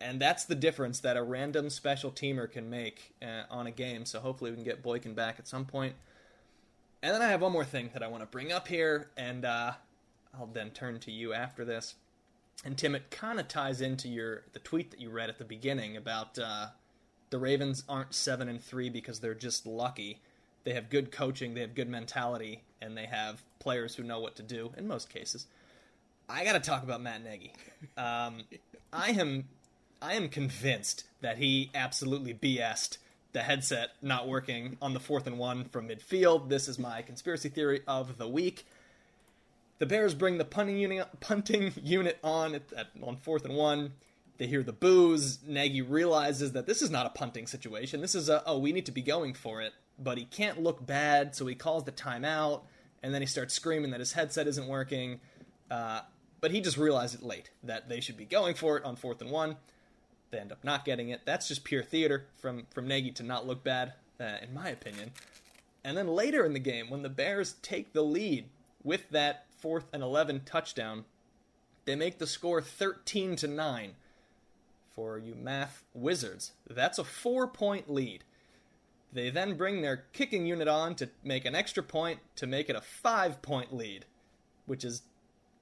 and 0.00 0.20
that's 0.20 0.44
the 0.44 0.54
difference 0.54 1.00
that 1.00 1.16
a 1.16 1.22
random 1.22 1.70
special 1.70 2.10
teamer 2.10 2.50
can 2.50 2.70
make 2.70 3.14
uh, 3.22 3.42
on 3.50 3.66
a 3.66 3.70
game. 3.70 4.04
So 4.06 4.20
hopefully 4.20 4.50
we 4.50 4.56
can 4.56 4.64
get 4.64 4.82
Boykin 4.82 5.14
back 5.14 5.36
at 5.38 5.46
some 5.46 5.64
point. 5.64 5.94
And 7.02 7.12
then 7.14 7.22
I 7.22 7.28
have 7.28 7.40
one 7.42 7.52
more 7.52 7.64
thing 7.64 7.90
that 7.94 8.02
I 8.02 8.06
want 8.06 8.22
to 8.22 8.26
bring 8.26 8.52
up 8.52 8.68
here, 8.68 9.10
and 9.16 9.44
uh, 9.44 9.72
I'll 10.38 10.46
then 10.46 10.70
turn 10.70 11.00
to 11.00 11.10
you 11.10 11.32
after 11.32 11.64
this. 11.64 11.94
And 12.64 12.78
Tim, 12.78 12.94
it 12.94 13.10
kind 13.10 13.40
of 13.40 13.48
ties 13.48 13.80
into 13.80 14.08
your 14.08 14.44
the 14.52 14.60
tweet 14.60 14.92
that 14.92 15.00
you 15.00 15.10
read 15.10 15.28
at 15.28 15.38
the 15.38 15.44
beginning 15.44 15.96
about 15.96 16.38
uh, 16.38 16.66
the 17.30 17.38
Ravens 17.38 17.82
aren't 17.88 18.14
seven 18.14 18.48
and 18.48 18.62
three 18.62 18.88
because 18.88 19.18
they're 19.18 19.34
just 19.34 19.66
lucky. 19.66 20.20
They 20.62 20.74
have 20.74 20.90
good 20.90 21.10
coaching, 21.10 21.54
they 21.54 21.60
have 21.62 21.74
good 21.74 21.88
mentality, 21.88 22.62
and 22.80 22.96
they 22.96 23.06
have 23.06 23.42
players 23.58 23.96
who 23.96 24.04
know 24.04 24.20
what 24.20 24.36
to 24.36 24.42
do 24.44 24.72
in 24.76 24.86
most 24.86 25.08
cases. 25.08 25.46
I 26.28 26.44
got 26.44 26.52
to 26.52 26.60
talk 26.60 26.84
about 26.84 27.02
Matt 27.02 27.24
Nagy. 27.24 27.52
Um, 27.96 28.42
I 28.92 29.10
am, 29.10 29.48
I 30.00 30.14
am 30.14 30.28
convinced 30.28 31.04
that 31.20 31.38
he 31.38 31.70
absolutely 31.74 32.32
BS'd 32.32 32.98
the 33.32 33.42
headset 33.42 33.90
not 34.02 34.28
working 34.28 34.76
on 34.82 34.94
the 34.94 35.00
fourth 35.00 35.26
and 35.26 35.38
one 35.38 35.64
from 35.64 35.88
midfield. 35.88 36.48
This 36.48 36.68
is 36.68 36.78
my 36.78 37.02
conspiracy 37.02 37.48
theory 37.48 37.80
of 37.86 38.18
the 38.18 38.28
week. 38.28 38.66
The 39.78 39.86
Bears 39.86 40.14
bring 40.14 40.38
the 40.38 40.44
punting 40.44 40.78
unit, 40.78 41.08
punting 41.20 41.72
unit 41.82 42.18
on 42.22 42.54
at, 42.54 42.72
at, 42.76 42.88
on 43.02 43.16
fourth 43.16 43.44
and 43.44 43.54
one. 43.54 43.92
They 44.38 44.46
hear 44.46 44.62
the 44.62 44.72
boos. 44.72 45.38
Nagy 45.46 45.82
realizes 45.82 46.52
that 46.52 46.66
this 46.66 46.82
is 46.82 46.90
not 46.90 47.06
a 47.06 47.10
punting 47.10 47.46
situation. 47.46 48.00
This 48.00 48.14
is 48.14 48.28
a, 48.28 48.42
oh, 48.46 48.58
we 48.58 48.72
need 48.72 48.86
to 48.86 48.92
be 48.92 49.02
going 49.02 49.34
for 49.34 49.60
it. 49.60 49.72
But 49.98 50.18
he 50.18 50.24
can't 50.24 50.62
look 50.62 50.84
bad, 50.84 51.34
so 51.36 51.46
he 51.46 51.54
calls 51.54 51.84
the 51.84 51.92
timeout, 51.92 52.62
and 53.02 53.12
then 53.14 53.22
he 53.22 53.26
starts 53.26 53.54
screaming 53.54 53.90
that 53.90 54.00
his 54.00 54.12
headset 54.12 54.46
isn't 54.46 54.66
working. 54.66 55.20
Uh, 55.70 56.00
but 56.40 56.50
he 56.50 56.60
just 56.60 56.76
realized 56.76 57.14
it 57.14 57.22
late 57.22 57.50
that 57.62 57.88
they 57.88 58.00
should 58.00 58.16
be 58.16 58.24
going 58.24 58.54
for 58.54 58.76
it 58.76 58.84
on 58.84 58.96
fourth 58.96 59.20
and 59.20 59.30
one. 59.30 59.56
They 60.32 60.38
end 60.38 60.50
up 60.50 60.64
not 60.64 60.86
getting 60.86 61.10
it. 61.10 61.20
That's 61.26 61.46
just 61.46 61.62
pure 61.62 61.82
theater 61.82 62.26
from, 62.38 62.66
from 62.70 62.88
Nagy 62.88 63.12
to 63.12 63.22
not 63.22 63.46
look 63.46 63.62
bad, 63.62 63.92
uh, 64.18 64.38
in 64.42 64.52
my 64.52 64.70
opinion. 64.70 65.12
And 65.84 65.96
then 65.96 66.08
later 66.08 66.44
in 66.44 66.54
the 66.54 66.58
game, 66.58 66.88
when 66.88 67.02
the 67.02 67.10
Bears 67.10 67.56
take 67.62 67.92
the 67.92 68.02
lead 68.02 68.46
with 68.82 69.10
that 69.10 69.44
fourth 69.58 69.84
and 69.92 70.02
11 70.02 70.42
touchdown, 70.46 71.04
they 71.84 71.94
make 71.96 72.18
the 72.18 72.26
score 72.26 72.62
13 72.62 73.36
to 73.36 73.46
9 73.46 73.92
for 74.94 75.18
you 75.18 75.34
math 75.34 75.84
wizards. 75.94 76.52
That's 76.68 76.98
a 76.98 77.04
four 77.04 77.46
point 77.46 77.90
lead. 77.90 78.24
They 79.12 79.28
then 79.28 79.56
bring 79.56 79.82
their 79.82 80.04
kicking 80.12 80.46
unit 80.46 80.68
on 80.68 80.94
to 80.96 81.10
make 81.22 81.44
an 81.44 81.54
extra 81.54 81.82
point 81.82 82.20
to 82.36 82.46
make 82.46 82.70
it 82.70 82.76
a 82.76 82.80
five 82.80 83.42
point 83.42 83.74
lead, 83.74 84.06
which 84.64 84.84
is 84.84 85.02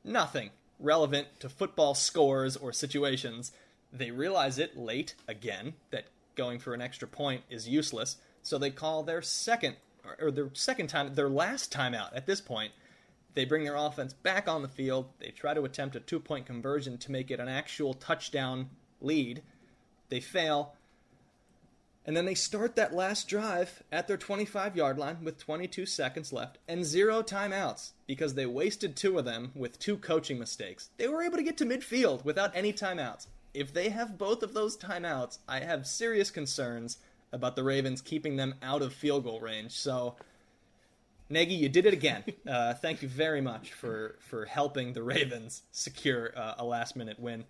nothing 0.05 0.51
relevant 0.79 1.29
to 1.41 1.49
football 1.49 1.95
scores 1.95 2.57
or 2.57 2.73
situations. 2.73 3.53
They 3.93 4.11
realize 4.11 4.59
it 4.59 4.77
late 4.77 5.15
again 5.27 5.75
that 5.91 6.07
going 6.37 6.59
for 6.59 6.75
an 6.75 6.81
extra 6.81 7.09
point 7.09 7.43
is 7.51 7.69
useless, 7.69 8.17
so 8.43 8.57
they 8.57 8.71
call 8.71 9.03
their 9.03 9.23
second 9.23 9.77
or 10.21 10.31
their 10.31 10.51
second 10.55 10.89
time, 10.89 11.15
their 11.15 11.29
last 11.29 11.73
timeout 11.73 12.15
at 12.15 12.27
this 12.27 12.41
point, 12.41 12.73
They 13.35 13.45
bring 13.45 13.63
their 13.63 13.77
offense 13.77 14.13
back 14.13 14.49
on 14.49 14.63
the 14.63 14.69
field. 14.69 15.11
They 15.21 15.31
try 15.31 15.55
to 15.55 15.65
attempt 15.65 15.95
a 15.95 16.01
two 16.01 16.19
point 16.19 16.47
conversion 16.47 16.99
to 16.99 17.13
make 17.13 17.31
it 17.31 17.39
an 17.39 17.49
actual 17.49 17.95
touchdown 17.95 18.71
lead. 19.01 19.43
They 20.09 20.21
fail. 20.21 20.75
And 22.05 22.17
then 22.17 22.25
they 22.25 22.35
start 22.35 22.75
that 22.75 22.95
last 22.95 23.29
drive 23.29 23.85
at 23.93 24.09
their 24.09 24.17
25 24.17 24.75
yard 24.77 24.99
line 24.99 25.19
with 25.23 25.39
22 25.39 25.87
seconds 25.87 26.33
left 26.33 26.59
and 26.67 26.85
zero 26.85 27.23
timeouts 27.23 27.93
because 28.07 28.35
they 28.35 28.47
wasted 28.47 28.97
two 28.97 29.19
of 29.19 29.25
them 29.25 29.53
with 29.55 29.79
two 29.79 29.97
coaching 29.97 30.39
mistakes. 30.39 30.91
They 30.97 31.07
were 31.07 31.23
able 31.23 31.37
to 31.37 31.45
get 31.45 31.59
to 31.59 31.67
midfield 31.67 32.25
without 32.25 32.57
any 32.57 32.73
timeouts. 32.73 33.27
If 33.53 33.73
they 33.73 33.89
have 33.89 34.19
both 34.19 34.43
of 34.43 34.55
those 34.55 34.77
timeouts, 34.77 35.39
I 35.49 35.61
have 35.61 35.87
serious 35.87 36.31
concerns 36.31 36.99
about 37.33 37.57
the 37.57 37.65
Ravens 37.65 38.01
keeping 38.01 38.37
them 38.37 38.55
out 38.63 38.83
of 38.83 38.93
field 38.93 39.25
goal 39.25 39.41
range. 39.41 39.73
So, 39.73 40.17
Nagy, 41.29 41.55
you 41.55 41.69
did 41.69 41.87
it 41.87 41.93
again. 41.93 42.25
Uh, 42.49 42.75
thank 42.75 43.01
you 43.01 43.07
very 43.07 43.41
much 43.41 43.73
for, 43.73 44.17
for 44.19 44.45
helping 44.45 44.93
the 44.93 45.03
Ravens 45.03 45.63
secure 45.71 46.33
uh, 46.37 46.55
a 46.59 46.65
last 46.65 46.97
minute 46.97 47.21
win 47.21 47.45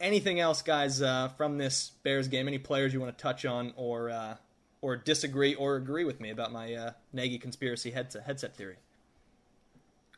anything 0.00 0.40
else, 0.40 0.62
guys, 0.62 1.02
uh, 1.02 1.28
from 1.36 1.58
this 1.58 1.92
Bears 2.02 2.28
game? 2.28 2.48
Any 2.48 2.58
players 2.58 2.92
you 2.92 3.00
want 3.00 3.16
to 3.16 3.22
touch 3.22 3.44
on, 3.44 3.72
or 3.76 4.10
uh, 4.10 4.36
or 4.80 4.96
disagree 4.96 5.54
or 5.54 5.76
agree 5.76 6.04
with 6.04 6.20
me 6.20 6.30
about 6.30 6.52
my 6.52 6.74
uh, 6.74 6.90
Nagy 7.12 7.38
conspiracy 7.38 7.90
headset 7.90 8.24
headset 8.24 8.56
theory? 8.56 8.76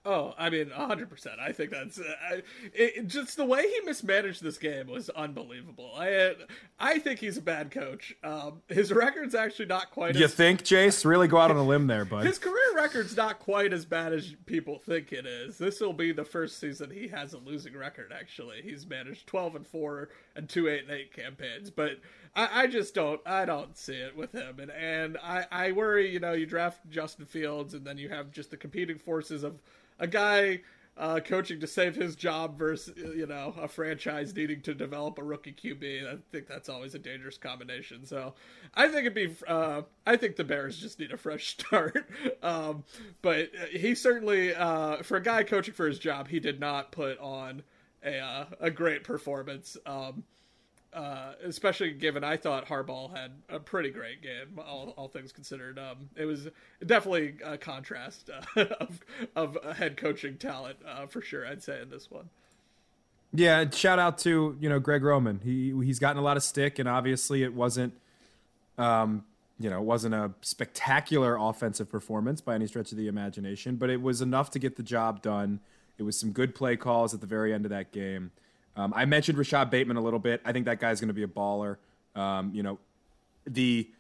Oh, 0.05 0.35
I 0.39 0.49
mean, 0.49 0.71
hundred 0.71 1.11
percent. 1.11 1.37
I 1.41 1.53
think 1.53 1.71
that's 1.71 1.99
uh, 1.99 2.05
I, 2.31 2.43
it, 2.73 3.09
just 3.09 3.37
the 3.37 3.45
way 3.45 3.63
he 3.63 3.81
mismanaged 3.85 4.43
this 4.43 4.57
game 4.57 4.87
was 4.87 5.11
unbelievable. 5.11 5.93
I 5.97 6.35
I 6.79 6.99
think 6.99 7.21
he's 7.21 7.37
a 7.37 7.43
bad 7.43 7.71
coach. 7.71 8.15
Um, 8.23 8.63
his 8.69 8.93
record's 8.93 9.35
actually 9.35 9.67
not 9.67 9.91
quite. 9.91 10.15
You 10.15 10.25
as, 10.25 10.35
think, 10.35 10.63
Jace? 10.63 11.05
Really 11.05 11.29
go 11.29 11.39
out 11.39 11.51
on 11.51 11.57
a 11.57 11.65
limb 11.65 11.89
there, 11.89 12.05
bud. 12.05 12.25
His 12.25 12.39
career 12.39 12.75
record's 12.75 13.17
not 13.17 13.39
quite 13.41 13.73
as 13.73 13.85
bad 13.85 14.13
as 14.13 14.35
people 14.47 14.79
think 14.79 15.13
it 15.13 15.27
is. 15.27 15.59
This 15.59 15.81
will 15.81 15.93
be 15.93 16.13
the 16.13 16.25
first 16.25 16.59
season 16.59 16.91
he 16.91 17.09
has 17.09 17.33
a 17.33 17.39
losing 17.39 17.77
record. 17.77 18.13
Actually, 18.17 18.63
he's 18.63 18.87
managed 18.87 19.27
twelve 19.27 19.57
and 19.57 19.67
four 19.67 20.11
and 20.37 20.49
two 20.49 20.69
eight 20.69 20.85
and 20.85 20.93
eight 20.93 21.13
campaigns, 21.13 21.71
but 21.71 21.99
I, 22.39 22.63
I 22.63 22.67
just 22.69 22.95
don't 22.95 23.21
I 23.27 23.45
don't 23.45 23.77
see 23.77 23.97
it 23.97 24.17
with 24.17 24.33
him, 24.33 24.61
and 24.61 24.71
and 24.71 25.19
I 25.19 25.45
I 25.51 25.73
worry. 25.73 26.09
You 26.09 26.21
know, 26.21 26.35
you 26.35 26.47
draft 26.47 26.89
Justin 26.89 27.27
Fields, 27.27 27.75
and 27.75 27.85
then 27.85 27.99
you 27.99 28.09
have 28.11 28.31
just 28.31 28.53
the 28.53 28.57
competing 28.57 28.97
forces 28.97 29.43
of 29.43 29.61
a 29.99 30.07
guy 30.07 30.61
uh, 30.97 31.19
coaching 31.19 31.59
to 31.59 31.67
save 31.67 31.97
his 31.97 32.15
job 32.15 32.57
versus 32.57 32.97
you 32.97 33.27
know 33.27 33.55
a 33.61 33.67
franchise 33.67 34.33
needing 34.37 34.61
to 34.63 34.73
develop 34.73 35.19
a 35.19 35.23
rookie 35.25 35.53
QB. 35.53 36.07
I 36.07 36.19
think 36.31 36.47
that's 36.47 36.69
always 36.69 36.95
a 36.95 37.01
dangerous 37.01 37.39
combination. 37.39 38.07
So 38.07 38.35
I 38.73 38.87
think 38.87 39.01
it'd 39.01 39.15
be 39.15 39.35
uh, 39.49 39.83
I 40.07 40.17
think 40.17 40.37
the 40.37 40.45
Bears 40.45 40.79
just 40.79 41.01
need 41.01 41.11
a 41.11 41.17
fresh 41.17 41.49
start. 41.59 42.09
um, 42.41 42.85
but 43.21 43.51
he 43.73 43.97
certainly 43.97 44.55
uh, 44.55 44.99
for 45.03 45.17
a 45.17 45.23
guy 45.23 45.43
coaching 45.43 45.75
for 45.75 45.89
his 45.89 45.99
job, 45.99 46.29
he 46.29 46.39
did 46.39 46.61
not 46.61 46.93
put 46.93 47.19
on 47.19 47.65
a 48.05 48.21
uh, 48.21 48.45
a 48.61 48.71
great 48.71 49.03
performance. 49.03 49.77
Um, 49.85 50.23
uh, 50.93 51.33
especially 51.45 51.93
given 51.93 52.25
I 52.25 52.37
thought 52.37 52.67
Harbaugh 52.67 53.15
had 53.15 53.33
a 53.49 53.61
pretty 53.61 53.91
great 53.91 54.23
game, 54.23 54.59
all, 54.59 54.95
all 54.97 55.09
things 55.09 55.33
considered. 55.33 55.79
Um, 55.79 56.09
it 56.17 56.25
was 56.25 56.49
definitely 56.85 57.35
a 57.45 57.59
contrast 57.59 58.31
uh, 58.57 58.65
of, 58.81 59.01
of 59.37 59.77
head 59.77 59.97
coaching 59.97 60.37
talent 60.39 60.79
uh, 60.87 61.07
for 61.07 61.21
sure. 61.21 61.47
I'd 61.47 61.63
say 61.63 61.83
in 61.83 61.91
this 61.91 62.11
one. 62.11 62.31
Yeah, 63.33 63.69
shout 63.71 63.99
out 63.99 64.17
to 64.19 64.57
you 64.59 64.69
know 64.71 64.79
Greg 64.79 65.03
Roman. 65.03 65.41
He 65.45 65.75
he's 65.85 65.99
gotten 65.99 66.17
a 66.17 66.23
lot 66.23 66.39
of 66.39 66.43
stick, 66.43 66.79
and 66.79 66.89
obviously 66.89 67.43
it 67.43 67.53
wasn't, 67.53 67.93
um, 68.79 69.25
you 69.61 69.69
know, 69.69 69.79
it 69.79 69.85
wasn't 69.85 70.15
a 70.15 70.33
spectacular 70.41 71.37
offensive 71.39 71.91
performance 71.91 72.41
by 72.41 72.55
any 72.55 72.67
stretch 72.67 72.91
of 72.91 72.97
the 72.97 73.07
imagination, 73.07 73.77
but 73.77 73.91
it 73.91 74.01
was 74.01 74.23
enough 74.23 74.51
to 74.53 74.59
get 74.59 74.77
the 74.77 74.83
job 74.83 75.21
done. 75.21 75.61
It 75.99 76.05
was 76.05 76.19
some 76.19 76.31
good 76.31 76.55
play 76.55 76.77
calls 76.77 77.13
at 77.13 77.21
the 77.21 77.27
very 77.27 77.53
end 77.53 77.67
of 77.67 77.71
that 77.71 77.93
game. 77.93 78.31
Um, 78.79 78.93
I 78.95 79.05
mentioned 79.07 79.37
Rashod 79.37 79.71
Bateman 79.71 79.97
a 79.97 80.01
little 80.01 80.21
bit. 80.21 80.41
I 80.45 80.53
think 80.53 80.65
that 80.67 80.79
guy's 80.79 81.01
going 81.01 81.09
to 81.09 81.15
be 81.15 81.25
a 81.25 81.29
baller. 81.29 81.77
Um, 82.15 82.53
you 82.55 82.63
know, 82.63 82.79
the 83.45 83.91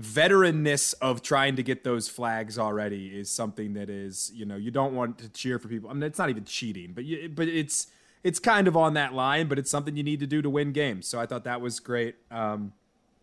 veteranness 0.00 0.94
of 1.02 1.20
trying 1.20 1.56
to 1.56 1.62
get 1.62 1.84
those 1.84 2.08
flags 2.08 2.58
already 2.58 3.08
is 3.08 3.30
something 3.30 3.74
that 3.74 3.90
is, 3.90 4.32
you 4.34 4.46
know, 4.46 4.56
you 4.56 4.70
don't 4.70 4.94
want 4.94 5.18
to 5.18 5.28
cheer 5.28 5.58
for 5.58 5.68
people. 5.68 5.90
I 5.90 5.92
mean, 5.92 6.02
it's 6.04 6.18
not 6.18 6.30
even 6.30 6.46
cheating, 6.46 6.92
but 6.94 7.04
you, 7.04 7.28
but 7.28 7.48
it's 7.48 7.88
it's 8.22 8.38
kind 8.38 8.66
of 8.66 8.78
on 8.78 8.94
that 8.94 9.12
line. 9.12 9.46
But 9.46 9.58
it's 9.58 9.70
something 9.70 9.94
you 9.94 10.02
need 10.02 10.20
to 10.20 10.26
do 10.26 10.40
to 10.40 10.48
win 10.48 10.72
games. 10.72 11.06
So 11.06 11.20
I 11.20 11.26
thought 11.26 11.44
that 11.44 11.60
was 11.60 11.78
great. 11.78 12.16
Um, 12.30 12.72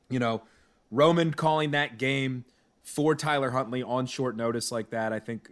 you 0.07 0.19
know, 0.19 0.43
Roman 0.91 1.33
calling 1.33 1.71
that 1.71 1.97
game 1.97 2.45
for 2.83 3.15
Tyler 3.15 3.49
Huntley 3.49 3.81
on 3.81 4.05
short 4.05 4.37
notice 4.37 4.71
like 4.71 4.91
that. 4.91 5.13
I 5.13 5.19
think 5.19 5.49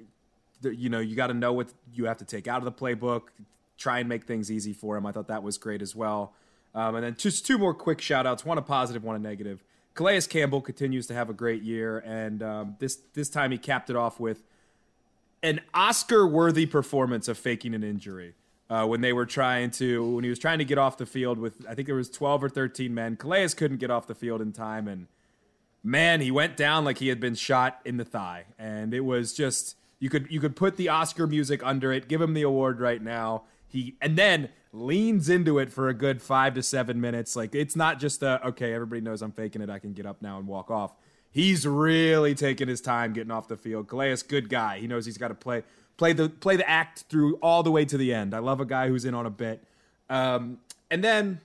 you 0.62 0.90
know 0.90 1.00
you 1.00 1.16
got 1.16 1.28
to 1.28 1.34
know 1.34 1.54
what 1.54 1.74
you 1.92 2.06
have 2.06 2.18
to 2.18 2.26
take 2.26 2.48
out 2.48 2.60
of 2.60 2.66
the 2.66 2.72
playbook 2.72 3.30
try 3.80 4.00
and 4.00 4.10
make 4.10 4.26
things 4.26 4.52
easy 4.52 4.74
for 4.74 4.98
him. 4.98 5.06
I 5.06 5.12
thought 5.12 5.28
that 5.30 5.42
was 5.42 5.58
great 5.58 5.82
as 5.82 5.96
well. 5.96 6.34
Um, 6.76 6.96
and 6.96 7.04
then 7.04 7.16
just 7.18 7.46
two 7.46 7.58
more 7.58 7.74
quick 7.74 8.02
shout 8.02 8.28
outs 8.28 8.46
one 8.46 8.58
a 8.58 8.62
positive, 8.62 9.04
one 9.04 9.16
a 9.16 9.20
negative. 9.20 9.64
Calais 9.96 10.22
Campbell 10.22 10.62
continues 10.62 11.08
to 11.08 11.14
have 11.14 11.30
a 11.30 11.34
great 11.34 11.64
year, 11.64 12.00
and 12.00 12.44
um, 12.44 12.76
this 12.80 13.00
this 13.14 13.30
time 13.30 13.52
he 13.52 13.58
capped 13.58 13.90
it 13.90 13.96
off 13.96 14.20
with 14.20 14.44
an 15.42 15.62
Oscar-worthy 15.74 16.66
performance 16.66 17.28
of 17.28 17.38
faking 17.38 17.74
an 17.74 17.84
injury 17.84 18.36
uh, 18.70 18.86
when 18.86 19.02
they 19.02 19.14
were 19.14 19.26
trying 19.26 19.72
to 19.72 20.06
when 20.12 20.24
he 20.24 20.30
was 20.30 20.40
trying 20.40 20.60
to 20.60 20.66
get 20.66 20.78
off 20.78 20.98
the 20.98 21.06
field 21.06 21.40
with 21.40 21.66
I 21.68 21.74
think 21.74 21.88
there 21.88 21.96
was 21.96 22.10
twelve 22.10 22.44
or 22.44 22.50
thirteen 22.50 22.94
men. 22.94 23.16
Calais 23.16 23.50
couldn't 23.50 23.78
get 23.78 23.90
off 23.90 24.06
the 24.06 24.16
field 24.16 24.42
in 24.42 24.52
time, 24.52 24.88
and 24.88 25.08
man, 25.84 26.22
he 26.22 26.32
went 26.32 26.56
down 26.56 26.86
like 26.86 27.00
he 27.00 27.08
had 27.08 27.20
been 27.20 27.36
shot 27.36 27.80
in 27.84 27.98
the 27.98 28.06
thigh, 28.06 28.46
and 28.60 28.94
it 28.94 29.02
was 29.02 29.34
just 29.34 29.76
you 30.00 30.10
could 30.10 30.28
you 30.30 30.40
could 30.40 30.56
put 30.56 30.78
the 30.78 30.88
Oscar 30.88 31.26
music 31.26 31.62
under 31.64 31.92
it, 31.92 32.08
give 32.08 32.22
him 32.22 32.36
the 32.36 32.44
award 32.44 32.80
right 32.80 33.02
now. 33.02 33.44
He 33.70 33.96
and 34.02 34.18
then 34.18 34.50
leans 34.74 35.30
into 35.30 35.60
it 35.60 35.72
for 35.72 35.88
a 35.88 35.94
good 35.94 36.22
five 36.22 36.56
to 36.56 36.64
seven 36.64 37.00
minutes. 37.00 37.36
Like 37.36 37.56
it's 37.56 37.76
not 37.76 38.00
just 38.00 38.24
a 38.24 38.46
okay, 38.48 38.74
everybody 38.74 39.02
knows 39.02 39.22
I'm 39.22 39.32
faking 39.32 39.62
it. 39.62 39.70
I 39.70 39.80
can 39.80 39.94
get 39.94 40.06
up 40.06 40.22
now 40.22 40.38
and 40.38 40.48
walk 40.48 40.70
off. 40.72 40.94
He's 41.32 41.66
really 41.68 42.34
taking 42.34 42.68
his 42.68 42.82
time 42.82 43.14
getting 43.14 43.32
off 43.32 43.48
the 43.48 43.58
field. 43.58 43.88
Calais, 43.88 44.18
good 44.28 44.50
guy. 44.50 44.80
He 44.80 44.88
knows 44.88 45.06
he's 45.06 45.20
got 45.20 45.28
to 45.28 45.36
play 45.36 45.64
play 45.98 46.14
the 46.14 46.30
play 46.30 46.56
the 46.56 46.68
act 46.68 47.06
through 47.10 47.36
all 47.36 47.62
the 47.62 47.72
way 47.72 47.86
to 47.86 47.98
the 47.98 48.14
end. 48.14 48.34
I 48.34 48.40
love 48.40 48.60
a 48.60 48.66
guy 48.66 48.88
who's 48.88 49.06
in 49.06 49.14
on 49.14 49.26
a 49.26 49.32
bit. 49.32 49.64
Um, 50.10 50.60
and 50.90 51.04
then 51.04 51.40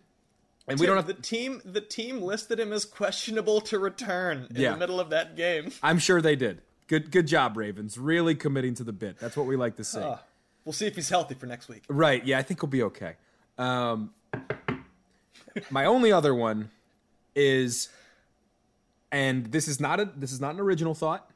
and 0.66 0.80
we 0.80 0.86
don't 0.86 0.96
have 0.96 1.06
the 1.06 1.14
team. 1.14 1.60
The 1.64 1.82
team 1.82 2.22
listed 2.22 2.58
him 2.58 2.72
as 2.72 2.86
questionable 2.86 3.60
to 3.62 3.78
return 3.78 4.46
in 4.50 4.62
yeah. 4.62 4.72
the 4.72 4.78
middle 4.78 4.98
of 4.98 5.10
that 5.10 5.36
game. 5.36 5.70
I'm 5.82 5.98
sure 5.98 6.22
they 6.22 6.36
did. 6.36 6.62
Good, 6.86 7.10
good 7.10 7.26
job, 7.26 7.56
Ravens. 7.56 7.98
Really 7.98 8.34
committing 8.34 8.74
to 8.74 8.84
the 8.84 8.92
bit. 8.92 9.18
That's 9.18 9.36
what 9.36 9.46
we 9.46 9.56
like 9.56 9.76
to 9.76 9.84
see. 9.84 10.00
We'll 10.64 10.72
see 10.72 10.86
if 10.86 10.94
he's 10.96 11.08
healthy 11.08 11.34
for 11.34 11.46
next 11.46 11.68
week. 11.68 11.84
Right. 11.88 12.24
Yeah, 12.24 12.38
I 12.38 12.42
think 12.42 12.60
he'll 12.60 12.68
be 12.70 12.82
okay. 12.84 13.14
Um, 13.58 14.14
my 15.70 15.84
only 15.84 16.10
other 16.10 16.34
one 16.34 16.70
is, 17.34 17.88
and 19.12 19.46
this 19.46 19.68
is 19.68 19.80
not 19.80 20.00
a 20.00 20.10
this 20.16 20.32
is 20.32 20.40
not 20.40 20.54
an 20.54 20.60
original 20.60 20.94
thought. 20.94 21.30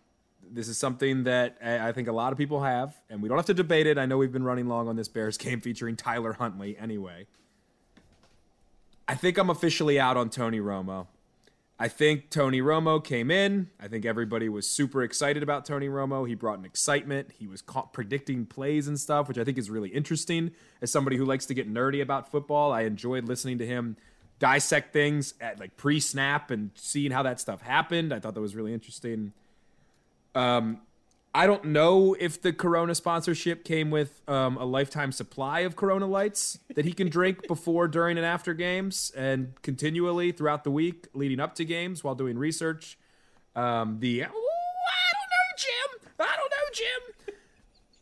This 0.50 0.68
is 0.68 0.78
something 0.78 1.24
that 1.24 1.58
I 1.62 1.92
think 1.92 2.08
a 2.08 2.12
lot 2.12 2.32
of 2.32 2.38
people 2.38 2.62
have, 2.62 2.96
and 3.10 3.22
we 3.22 3.28
don't 3.28 3.36
have 3.36 3.46
to 3.46 3.54
debate 3.54 3.86
it. 3.86 3.98
I 3.98 4.06
know 4.06 4.16
we've 4.16 4.32
been 4.32 4.44
running 4.44 4.66
long 4.66 4.88
on 4.88 4.96
this 4.96 5.08
Bears 5.08 5.36
game 5.36 5.60
featuring 5.60 5.94
Tyler 5.94 6.32
Huntley 6.32 6.76
anyway. 6.78 7.26
I 9.06 9.14
think 9.14 9.38
I'm 9.38 9.50
officially 9.50 10.00
out 10.00 10.16
on 10.16 10.30
Tony 10.30 10.58
Romo. 10.58 11.06
I 11.80 11.86
think 11.86 12.30
Tony 12.30 12.60
Romo 12.60 13.02
came 13.02 13.30
in. 13.30 13.70
I 13.78 13.86
think 13.86 14.04
everybody 14.04 14.48
was 14.48 14.68
super 14.68 15.02
excited 15.04 15.44
about 15.44 15.64
Tony 15.64 15.88
Romo. 15.88 16.26
He 16.26 16.34
brought 16.34 16.58
an 16.58 16.64
excitement. 16.64 17.30
He 17.38 17.46
was 17.46 17.62
predicting 17.92 18.46
plays 18.46 18.88
and 18.88 18.98
stuff, 18.98 19.28
which 19.28 19.38
I 19.38 19.44
think 19.44 19.58
is 19.58 19.70
really 19.70 19.90
interesting. 19.90 20.50
As 20.82 20.90
somebody 20.90 21.16
who 21.16 21.24
likes 21.24 21.46
to 21.46 21.54
get 21.54 21.72
nerdy 21.72 22.02
about 22.02 22.32
football, 22.32 22.72
I 22.72 22.82
enjoyed 22.82 23.28
listening 23.28 23.58
to 23.58 23.66
him 23.66 23.96
dissect 24.40 24.92
things 24.92 25.34
at 25.40 25.58
like 25.58 25.76
pre-snap 25.76 26.50
and 26.50 26.70
seeing 26.74 27.10
how 27.10 27.22
that 27.22 27.40
stuff 27.40 27.60
happened. 27.60 28.12
I 28.12 28.20
thought 28.20 28.34
that 28.34 28.40
was 28.40 28.54
really 28.56 28.72
interesting. 28.72 29.32
Um, 30.34 30.80
I 31.34 31.46
don't 31.46 31.66
know 31.66 32.16
if 32.18 32.40
the 32.40 32.52
Corona 32.52 32.94
sponsorship 32.94 33.64
came 33.64 33.90
with 33.90 34.22
um, 34.28 34.56
a 34.56 34.64
lifetime 34.64 35.12
supply 35.12 35.60
of 35.60 35.76
Corona 35.76 36.06
lights 36.06 36.58
that 36.74 36.84
he 36.84 36.92
can 36.92 37.08
drink 37.08 37.46
before, 37.48 37.86
during, 37.86 38.16
and 38.16 38.26
after 38.26 38.54
games, 38.54 39.12
and 39.16 39.52
continually 39.62 40.32
throughout 40.32 40.64
the 40.64 40.70
week 40.70 41.08
leading 41.12 41.40
up 41.40 41.54
to 41.56 41.64
games 41.64 42.02
while 42.02 42.14
doing 42.14 42.38
research. 42.38 42.98
Um, 43.54 44.00
the 44.00 44.24
oh, 44.24 44.26
I 44.26 45.12
don't 45.12 45.30
know, 45.30 45.56
Jim. 45.56 46.10
I 46.20 46.36
don't 46.36 46.50
know, 46.50 46.56
Jim. 46.72 47.34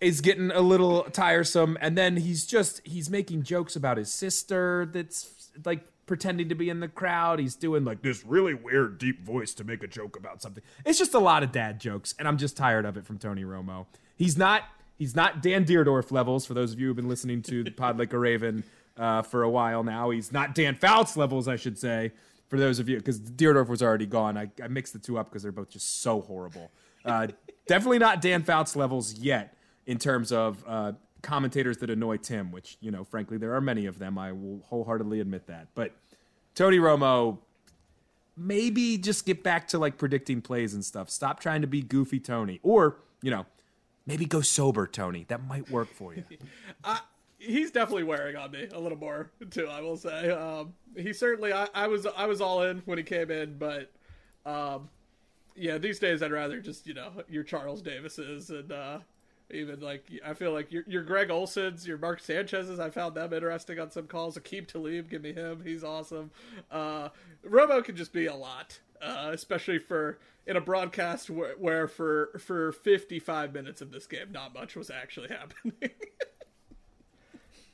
Is 0.01 0.21
getting 0.21 0.51
a 0.51 0.61
little 0.61 1.05
tiresome, 1.05 1.79
and 1.81 1.97
then 1.97 2.19
he's 2.19 2.47
just 2.47 2.81
he's 2.85 3.11
making 3.11 3.43
jokes 3.43 3.77
about 3.77 3.97
his 3.97 4.13
sister. 4.13 4.89
That's 4.93 5.51
like 5.65 5.85
pretending 6.07 6.49
to 6.49 6.55
be 6.55 6.69
in 6.71 6.81
the 6.81 6.89
crowd. 6.89 7.39
He's 7.39 7.57
doing 7.57 7.85
like 7.85 8.03
this 8.03 8.25
really 8.25 8.55
weird 8.55 8.99
deep 8.99 9.25
voice 9.25 9.53
to 9.55 9.65
make 9.65 9.83
a 9.83 9.87
joke 9.89 10.17
about 10.17 10.41
something. 10.41 10.63
It's 10.85 10.99
just 10.99 11.15
a 11.15 11.19
lot 11.19 11.43
of 11.43 11.53
dad 11.53 11.81
jokes, 11.81 12.15
and 12.19 12.27
I'm 12.29 12.39
just 12.39 12.57
tired 12.57 12.85
of 12.85 12.97
it 12.97 13.05
from 13.07 13.19
Tony 13.19 13.45
Romo. 13.45 13.87
He's 14.17 14.37
not 14.39 14.63
he's 14.99 15.15
not 15.17 15.43
Dan 15.43 15.65
Dierdorf 15.65 16.11
levels 16.11 16.47
for 16.47 16.55
those 16.55 16.73
of 16.73 16.81
you 16.81 16.87
who've 16.87 16.97
been 16.97 17.09
listening 17.09 17.43
to 17.43 17.63
the 17.65 17.71
Pod 17.71 17.99
Like 17.99 18.13
a 18.13 18.19
Raven 18.19 18.65
uh, 18.97 19.23
for 19.23 19.43
a 19.43 19.51
while 19.51 19.83
now. 19.83 20.11
He's 20.11 20.33
not 20.33 20.55
Dan 20.55 20.75
Fouts 20.77 21.17
levels, 21.17 21.49
I 21.49 21.57
should 21.57 21.79
say, 21.79 22.13
for 22.49 22.59
those 22.59 22.79
of 22.79 22.89
you 22.89 22.97
because 22.97 23.21
Dierdorf 23.21 23.69
was 23.69 23.83
already 23.83 24.07
gone. 24.07 24.39
I, 24.39 24.51
I 24.63 24.69
mixed 24.69 24.93
the 24.93 24.99
two 24.99 25.19
up 25.19 25.27
because 25.29 25.43
they're 25.43 25.53
both 25.53 25.71
just 25.71 26.01
so 26.03 26.21
horrible. 26.23 26.71
Uh, 27.05 27.29
definitely 27.67 27.99
not 27.99 28.21
Dan 28.21 28.43
Fouts 28.43 28.75
levels 28.77 29.15
yet. 29.15 29.55
in 29.87 29.99
terms 29.99 30.33
of 30.33 30.65
uh, 30.67 30.93
commentators 31.23 31.79
that 31.79 31.91
annoy 31.91 32.19
Tim, 32.19 32.53
which 32.53 32.77
you 32.81 32.91
know, 32.91 33.05
frankly, 33.05 33.39
there 33.39 33.55
are 33.55 33.61
many 33.61 33.87
of 33.87 33.99
them. 33.99 34.19
I 34.19 34.33
will 34.33 34.61
wholeheartedly 34.67 35.21
admit 35.21 35.47
that. 35.47 35.69
But 35.75 35.93
Tony 36.55 36.79
Romo, 36.79 37.39
maybe 38.37 38.99
just 38.99 39.27
get 39.27 39.43
back 39.43 39.69
to 39.69 39.79
like 39.79 39.99
predicting 39.99 40.41
plays 40.41 40.75
and 40.75 40.85
stuff. 40.85 41.11
Stop 41.11 41.41
trying 41.41 41.61
to 41.63 41.67
be 41.67 41.83
goofy 41.83 42.21
Tony, 42.21 42.61
or 42.63 42.99
you 43.23 43.31
know, 43.31 43.47
maybe 44.07 44.25
go 44.25 44.41
sober 44.41 44.87
Tony. 44.87 45.25
That 45.29 45.47
might 45.47 45.71
work 45.71 45.89
for 45.89 46.15
you. 46.15 46.25
He's 47.39 47.71
definitely 47.71 48.05
wearing 48.05 48.35
on 48.35 48.51
me 48.51 48.67
a 48.73 48.81
little 48.81 48.99
more 48.99 49.31
too. 49.51 49.69
I 49.69 49.81
will 49.81 49.97
say. 49.97 50.31
Um, 50.31 50.75
he 50.97 51.13
certainly. 51.13 51.53
I, 51.53 51.69
I 51.75 51.87
was. 51.87 52.07
I 52.07 52.27
was 52.27 52.41
all 52.41 52.63
in 52.63 52.83
when 52.85 52.99
he 52.99 53.05
came 53.05 53.31
in, 53.31 53.59
but. 53.59 53.93
Um, 54.45 54.89
yeah, 55.57 55.79
these 55.79 55.99
days 55.99 56.23
I'd 56.23 56.33
rather 56.33 56.61
just 56.61 56.87
you 56.87 56.95
know 56.95 57.11
your 57.29 57.43
Charles 57.43 57.83
Davises 57.83 58.51
and 58.51 58.71
uh, 58.71 58.99
even 59.51 59.81
like 59.81 60.11
I 60.25 60.35
feel 60.35 60.53
like 60.53 60.73
your 60.73 60.85
your 60.87 61.03
Greg 61.03 61.29
Olsens, 61.29 61.87
your 61.87 61.99
Mark 61.99 62.21
Sanchez's. 62.21 62.81
I 62.81 62.91
found 62.91 63.15
them 63.15 63.33
interesting 63.33 63.79
on 63.79 63.91
some 63.91 64.07
calls. 64.07 64.37
Aqib 64.37 64.67
Talib, 64.67 65.09
give 65.09 65.23
me 65.23 65.33
him. 65.33 65.63
He's 65.65 65.85
awesome. 65.85 66.31
Uh, 66.71 67.11
Romo 67.49 67.85
can 67.85 67.97
just 67.97 68.13
be 68.13 68.27
a 68.27 68.35
lot, 68.35 68.81
uh, 69.01 69.31
especially 69.33 69.79
for 69.79 70.19
in 70.47 70.57
a 70.57 70.61
broadcast 70.61 71.31
where, 71.31 71.55
where 71.59 71.89
for 71.89 72.39
for 72.39 72.73
55 72.73 73.53
minutes 73.53 73.81
of 73.81 73.91
this 73.91 74.07
game, 74.07 74.33
not 74.33 74.55
much 74.55 74.77
was 74.77 74.91
actually 74.91 75.29
happening. 75.31 75.91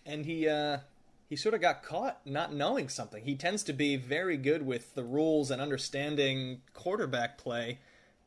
and 0.05 0.27
he 0.27 0.49
uh, 0.49 0.79
he 1.29 1.37
sort 1.37 1.55
of 1.55 1.63
got 1.63 1.83
caught 1.83 2.21
not 2.27 2.53
knowing 2.53 2.91
something. 2.91 3.25
He 3.25 3.35
tends 3.35 3.63
to 3.65 3.73
be 3.73 3.97
very 3.97 4.37
good 4.37 4.67
with 4.67 4.95
the 4.95 5.05
rules 5.05 5.51
and 5.51 5.63
understanding 5.63 6.61
quarterback 6.75 7.39
play, 7.39 7.79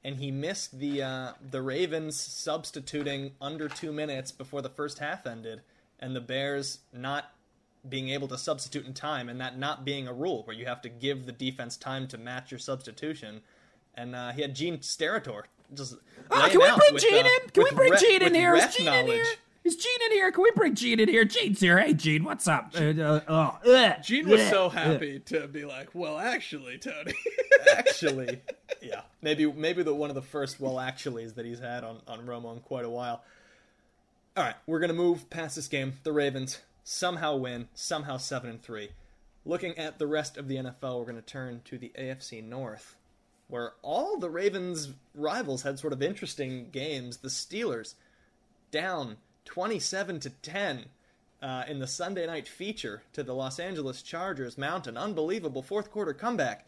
and 0.05 0.17
he 0.17 0.29
missed 0.29 0.77
the 0.77 1.01
uh, 1.01 1.31
the 1.49 1.63
Ravens 1.63 2.15
substituting 2.15 3.31
under 3.41 3.67
two 3.67 3.91
minutes 3.91 4.31
before 4.31 4.61
the 4.61 4.69
first 4.69 4.99
half 4.99 5.25
ended, 5.25 5.61
and 5.99 6.15
the 6.15 6.21
Bears 6.21 6.79
not 6.93 7.31
being 7.89 8.09
able 8.09 8.27
to 8.27 8.37
substitute 8.37 8.85
in 8.85 8.93
time, 8.93 9.27
and 9.29 9.41
that 9.41 9.57
not 9.57 9.83
being 9.83 10.07
a 10.07 10.13
rule 10.13 10.43
where 10.43 10.55
you 10.55 10.67
have 10.67 10.81
to 10.83 10.89
give 10.89 11.25
the 11.25 11.31
defense 11.31 11.75
time 11.75 12.07
to 12.07 12.19
match 12.19 12.51
your 12.51 12.59
substitution. 12.59 13.41
And 13.95 14.15
uh, 14.15 14.31
he 14.31 14.43
had 14.43 14.53
Gene 14.55 14.77
Steratore 14.77 15.45
just. 15.73 15.95
Oh, 16.29 16.47
can 16.51 16.59
we 16.59 16.71
bring 16.77 16.97
Gene 16.97 17.25
uh, 17.25 17.29
in? 17.29 17.49
Can 17.49 17.63
we 17.63 17.71
bring 17.71 17.93
Gene 17.97 18.21
in 18.21 18.35
here? 18.35 18.53
Is 18.53 18.75
Gene 18.75 18.93
in 18.93 19.07
here? 19.07 19.25
Is 19.65 19.75
Gene 19.75 19.97
in 20.05 20.11
here? 20.11 20.31
Can 20.31 20.43
we 20.43 20.51
bring 20.51 20.75
Gene 20.75 20.99
in 20.99 21.09
here? 21.09 21.25
Gene's 21.25 21.59
here. 21.59 21.79
Hey, 21.79 21.95
Gene, 21.95 22.23
what's 22.23 22.47
up? 22.47 22.71
Uh, 22.77 22.81
uh, 22.81 23.21
uh, 23.65 23.99
Gene 23.99 24.29
was 24.29 24.47
so 24.47 24.69
happy 24.69 25.19
to 25.21 25.47
be 25.47 25.65
like, 25.65 25.89
"Well, 25.95 26.19
actually, 26.19 26.77
Tony." 26.77 27.13
actually, 27.75 28.43
yeah, 28.79 29.01
maybe 29.23 29.51
maybe 29.51 29.81
the 29.81 29.95
one 29.95 30.11
of 30.11 30.15
the 30.15 30.21
first 30.21 30.59
well 30.59 30.75
actuallys 30.75 31.33
that 31.33 31.47
he's 31.47 31.57
had 31.57 31.83
on 31.83 31.99
on 32.07 32.27
Romo 32.27 32.53
in 32.53 32.59
quite 32.59 32.85
a 32.85 32.89
while. 32.89 33.23
All 34.37 34.43
right, 34.43 34.53
we're 34.67 34.79
gonna 34.79 34.93
move 34.93 35.31
past 35.31 35.55
this 35.55 35.67
game. 35.67 35.93
The 36.03 36.13
Ravens 36.13 36.61
somehow 36.83 37.35
win, 37.35 37.67
somehow 37.73 38.17
seven 38.17 38.51
and 38.51 38.61
three. 38.61 38.89
Looking 39.45 39.75
at 39.79 39.97
the 39.97 40.05
rest 40.05 40.37
of 40.37 40.47
the 40.47 40.57
NFL, 40.57 40.99
we're 40.99 41.05
gonna 41.05 41.23
turn 41.23 41.61
to 41.65 41.79
the 41.79 41.91
AFC 41.97 42.43
North, 42.43 42.97
where 43.47 43.73
all 43.81 44.19
the 44.19 44.29
Ravens' 44.29 44.89
rivals 45.15 45.63
had 45.63 45.79
sort 45.79 45.91
of 45.91 46.03
interesting 46.03 46.69
games. 46.69 47.17
The 47.17 47.29
Steelers 47.29 47.95
down 48.69 49.17
27 49.45 50.19
to 50.21 50.29
10 50.29 50.85
uh, 51.41 51.63
in 51.67 51.79
the 51.79 51.87
Sunday 51.87 52.25
night 52.25 52.47
feature 52.47 53.03
to 53.13 53.23
the 53.23 53.33
Los 53.33 53.59
Angeles 53.59 54.01
Chargers 54.01 54.57
mount 54.57 54.87
an 54.87 54.97
unbelievable 54.97 55.61
fourth 55.61 55.91
quarter 55.91 56.13
comeback 56.13 56.65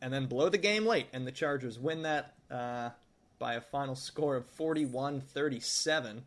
and 0.00 0.12
then 0.12 0.26
blow 0.26 0.48
the 0.48 0.58
game 0.58 0.86
late, 0.86 1.06
and 1.12 1.26
the 1.26 1.32
Chargers 1.32 1.78
win 1.78 2.02
that 2.02 2.34
uh, 2.50 2.90
by 3.38 3.54
a 3.54 3.60
final 3.60 3.94
score 3.94 4.36
of 4.36 4.46
41 4.46 5.20
37. 5.20 6.24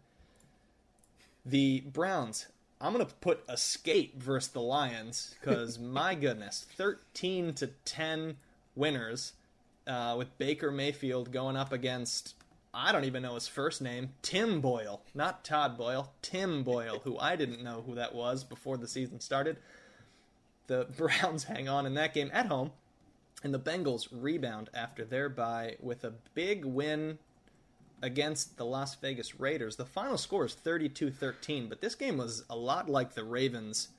The 1.46 1.82
Browns, 1.82 2.48
I'm 2.82 2.94
going 2.94 3.06
to 3.06 3.14
put 3.16 3.44
escape 3.50 4.22
versus 4.22 4.52
the 4.52 4.62
Lions 4.62 5.36
because, 5.40 5.80
my 5.80 6.16
goodness, 6.16 6.66
13 6.76 7.54
to 7.56 7.68
10 7.86 8.38
winners 8.76 9.34
uh, 9.88 10.16
with 10.18 10.38
Baker 10.38 10.72
Mayfield 10.72 11.32
going 11.32 11.56
up 11.56 11.72
against 11.72 12.36
I 12.74 12.92
don't 12.92 13.06
even 13.06 13.24
know 13.24 13.34
his 13.34 13.48
first 13.48 13.82
name, 13.82 14.10
Tim 14.22 14.62
Boyle, 14.62 15.02
not 15.16 15.44
Todd 15.44 15.78
Boyle, 15.78 16.14
Tim 16.22 16.64
Boyle, 16.64 17.02
who 17.04 17.18
I 17.18 17.36
didn't 17.36 17.64
know 17.64 17.84
who 17.86 17.96
that 17.96 18.14
was 18.14 18.44
before 18.44 18.78
the 18.78 18.88
season 18.88 19.20
started. 19.20 19.58
The 20.68 20.88
Browns 20.98 21.46
hang 21.46 21.68
on 21.68 21.86
in 21.86 21.96
that 21.96 22.14
game 22.14 22.30
at 22.32 22.46
home, 22.46 22.72
and 23.44 23.54
the 23.54 23.60
Bengals 23.60 24.08
rebound 24.12 24.70
after 24.74 25.04
their 25.04 25.30
bye 25.30 25.78
with 25.80 26.04
a 26.04 26.14
big 26.36 26.64
win 26.64 27.18
against 28.02 28.58
the 28.58 28.66
Las 28.66 28.96
Vegas 28.96 29.40
Raiders. 29.40 29.76
The 29.76 29.86
final 29.86 30.18
score 30.18 30.46
is 30.46 30.56
32-13, 30.64 31.70
but 31.70 31.82
this 31.82 31.96
game 31.96 32.18
was 32.18 32.44
a 32.50 32.56
lot 32.56 32.88
like 32.88 33.14
the 33.14 33.24
Ravens 33.24 33.90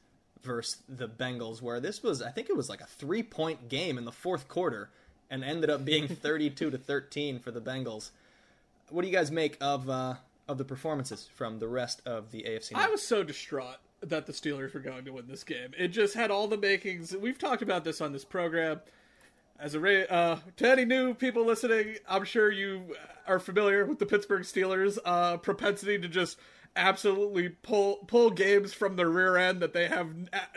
versus 0.42 0.78
the 0.88 1.08
Bengals 1.08 1.60
where 1.60 1.80
this 1.80 2.02
was 2.02 2.22
I 2.22 2.30
think 2.30 2.48
it 2.48 2.56
was 2.56 2.70
like 2.70 2.80
a 2.80 3.04
3-point 3.04 3.68
game 3.68 3.98
in 3.98 4.06
the 4.06 4.12
fourth 4.12 4.48
quarter 4.48 4.88
and 5.28 5.44
ended 5.44 5.68
up 5.68 5.84
being 5.84 6.08
32 6.08 6.70
to 6.70 6.78
13 6.78 7.40
for 7.40 7.50
the 7.50 7.60
Bengals 7.60 8.10
what 8.90 9.02
do 9.02 9.08
you 9.08 9.14
guys 9.14 9.30
make 9.30 9.56
of 9.60 9.88
uh, 9.88 10.14
of 10.48 10.58
the 10.58 10.64
performances 10.64 11.28
from 11.34 11.58
the 11.58 11.68
rest 11.68 12.02
of 12.06 12.30
the 12.30 12.42
AFC? 12.42 12.72
I 12.74 12.88
was 12.88 13.02
so 13.02 13.22
distraught 13.22 13.78
that 14.02 14.26
the 14.26 14.32
Steelers 14.32 14.72
were 14.74 14.80
going 14.80 15.04
to 15.04 15.12
win 15.12 15.26
this 15.28 15.44
game. 15.44 15.72
It 15.78 15.88
just 15.88 16.14
had 16.14 16.30
all 16.30 16.48
the 16.48 16.56
makings. 16.56 17.14
We've 17.14 17.38
talked 17.38 17.62
about 17.62 17.84
this 17.84 18.00
on 18.00 18.12
this 18.12 18.24
program. 18.24 18.80
As 19.58 19.74
a 19.74 20.12
uh, 20.12 20.38
to 20.56 20.70
any 20.70 20.86
new 20.86 21.12
people 21.12 21.44
listening, 21.44 21.96
I'm 22.08 22.24
sure 22.24 22.50
you 22.50 22.96
are 23.26 23.38
familiar 23.38 23.84
with 23.84 23.98
the 23.98 24.06
Pittsburgh 24.06 24.42
Steelers' 24.42 24.98
uh, 25.04 25.36
propensity 25.36 25.98
to 25.98 26.08
just 26.08 26.38
absolutely 26.76 27.50
pull 27.50 27.96
pull 28.06 28.30
games 28.30 28.72
from 28.72 28.96
the 28.96 29.06
rear 29.06 29.36
end 29.36 29.60
that 29.60 29.74
they 29.74 29.88
have 29.88 30.08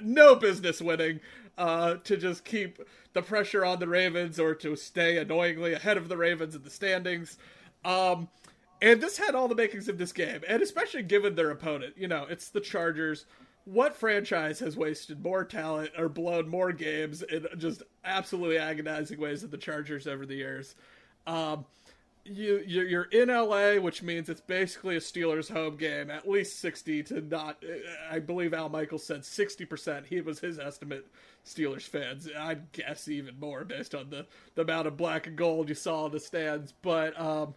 no 0.02 0.36
business 0.36 0.82
winning 0.82 1.20
uh, 1.58 1.96
to 2.04 2.16
just 2.16 2.46
keep 2.46 2.80
the 3.14 3.22
pressure 3.22 3.66
on 3.66 3.80
the 3.80 3.88
Ravens 3.88 4.40
or 4.40 4.56
to 4.56 4.76
stay 4.76 5.18
annoyingly 5.18 5.74
ahead 5.74 5.98
of 5.98 6.10
the 6.10 6.18
Ravens 6.18 6.56
in 6.56 6.64
the 6.64 6.70
standings. 6.70 7.38
Um, 7.86 8.30
and 8.82 9.02
this 9.02 9.18
had 9.18 9.34
all 9.34 9.48
the 9.48 9.56
makings 9.56 9.88
of 9.88 9.98
this 9.98 10.12
game, 10.12 10.42
and 10.48 10.62
especially 10.62 11.04
given 11.04 11.36
their 11.36 11.52
opponent. 11.52 11.94
You 11.98 12.08
know, 12.08 12.26
it's 12.30 12.50
the 12.50 12.60
Chargers. 12.60 13.26
What 13.66 13.96
franchise 13.96 14.60
has 14.60 14.76
wasted 14.76 15.24
more 15.24 15.46
talent 15.46 15.92
or 15.98 16.10
blown 16.10 16.50
more 16.50 16.74
games 16.74 17.22
in 17.22 17.48
just 17.58 17.82
absolutely 18.04 18.58
agonizing 18.58 19.20
ways 19.20 19.42
than 19.42 19.52
the 19.52 19.58
Chargers 19.58 20.06
over 20.06 20.26
the 20.26 20.36
years? 20.36 20.76
Um, 21.26 21.66
you 22.26 22.62
you're 22.66 23.04
in 23.04 23.30
LA, 23.30 23.76
which 23.76 24.02
means 24.02 24.30
it's 24.30 24.42
basically 24.42 24.96
a 24.96 25.00
Steelers 25.00 25.52
home 25.52 25.76
game. 25.76 26.10
At 26.10 26.28
least 26.28 26.60
sixty 26.60 27.04
to 27.04 27.22
not. 27.22 27.64
I 28.10 28.20
believe 28.20 28.54
Al 28.54 28.70
Michaels 28.70 29.06
said 29.06 29.26
sixty 29.26 29.66
percent. 29.66 30.06
He 30.06 30.22
was 30.22 30.40
his 30.40 30.60
estimate. 30.60 31.06
Steelers 31.46 31.84
fans. 31.84 32.28
I'd 32.38 32.72
guess 32.72 33.08
even 33.08 33.40
more 33.40 33.66
based 33.66 33.94
on 33.94 34.10
the 34.10 34.26
the 34.56 34.62
amount 34.62 34.88
of 34.88 34.98
black 34.98 35.28
and 35.28 35.36
gold 35.36 35.70
you 35.70 35.76
saw 35.76 36.06
in 36.06 36.12
the 36.12 36.20
stands. 36.20 36.74
But 36.82 37.20
um, 37.20 37.54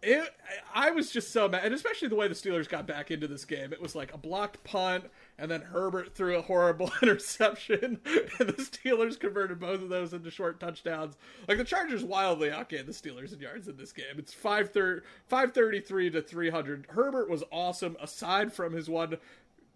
it, 0.00 0.32
I 0.72 0.92
was 0.92 1.10
just 1.10 1.32
so 1.32 1.48
mad, 1.48 1.64
and 1.64 1.74
especially 1.74 2.06
the 2.08 2.14
way 2.14 2.28
the 2.28 2.34
Steelers 2.34 2.68
got 2.68 2.86
back 2.86 3.10
into 3.10 3.26
this 3.26 3.44
game. 3.44 3.72
It 3.72 3.82
was 3.82 3.96
like 3.96 4.14
a 4.14 4.18
blocked 4.18 4.62
punt, 4.62 5.04
and 5.38 5.50
then 5.50 5.60
Herbert 5.60 6.14
threw 6.14 6.36
a 6.36 6.42
horrible 6.42 6.92
interception, 7.02 8.00
and 8.38 8.48
the 8.48 8.52
Steelers 8.52 9.18
converted 9.18 9.58
both 9.58 9.82
of 9.82 9.88
those 9.88 10.12
into 10.12 10.30
short 10.30 10.60
touchdowns. 10.60 11.16
Like 11.48 11.58
the 11.58 11.64
Chargers 11.64 12.04
wildly 12.04 12.50
outgained 12.50 12.86
the 12.86 12.92
Steelers 12.92 13.32
in 13.32 13.40
yards 13.40 13.66
in 13.66 13.76
this 13.76 13.92
game. 13.92 14.04
It's 14.18 14.32
533 14.32 16.10
to 16.10 16.22
300. 16.22 16.86
Herbert 16.90 17.28
was 17.28 17.42
awesome, 17.50 17.96
aside 18.00 18.52
from 18.52 18.74
his 18.74 18.88
one 18.88 19.16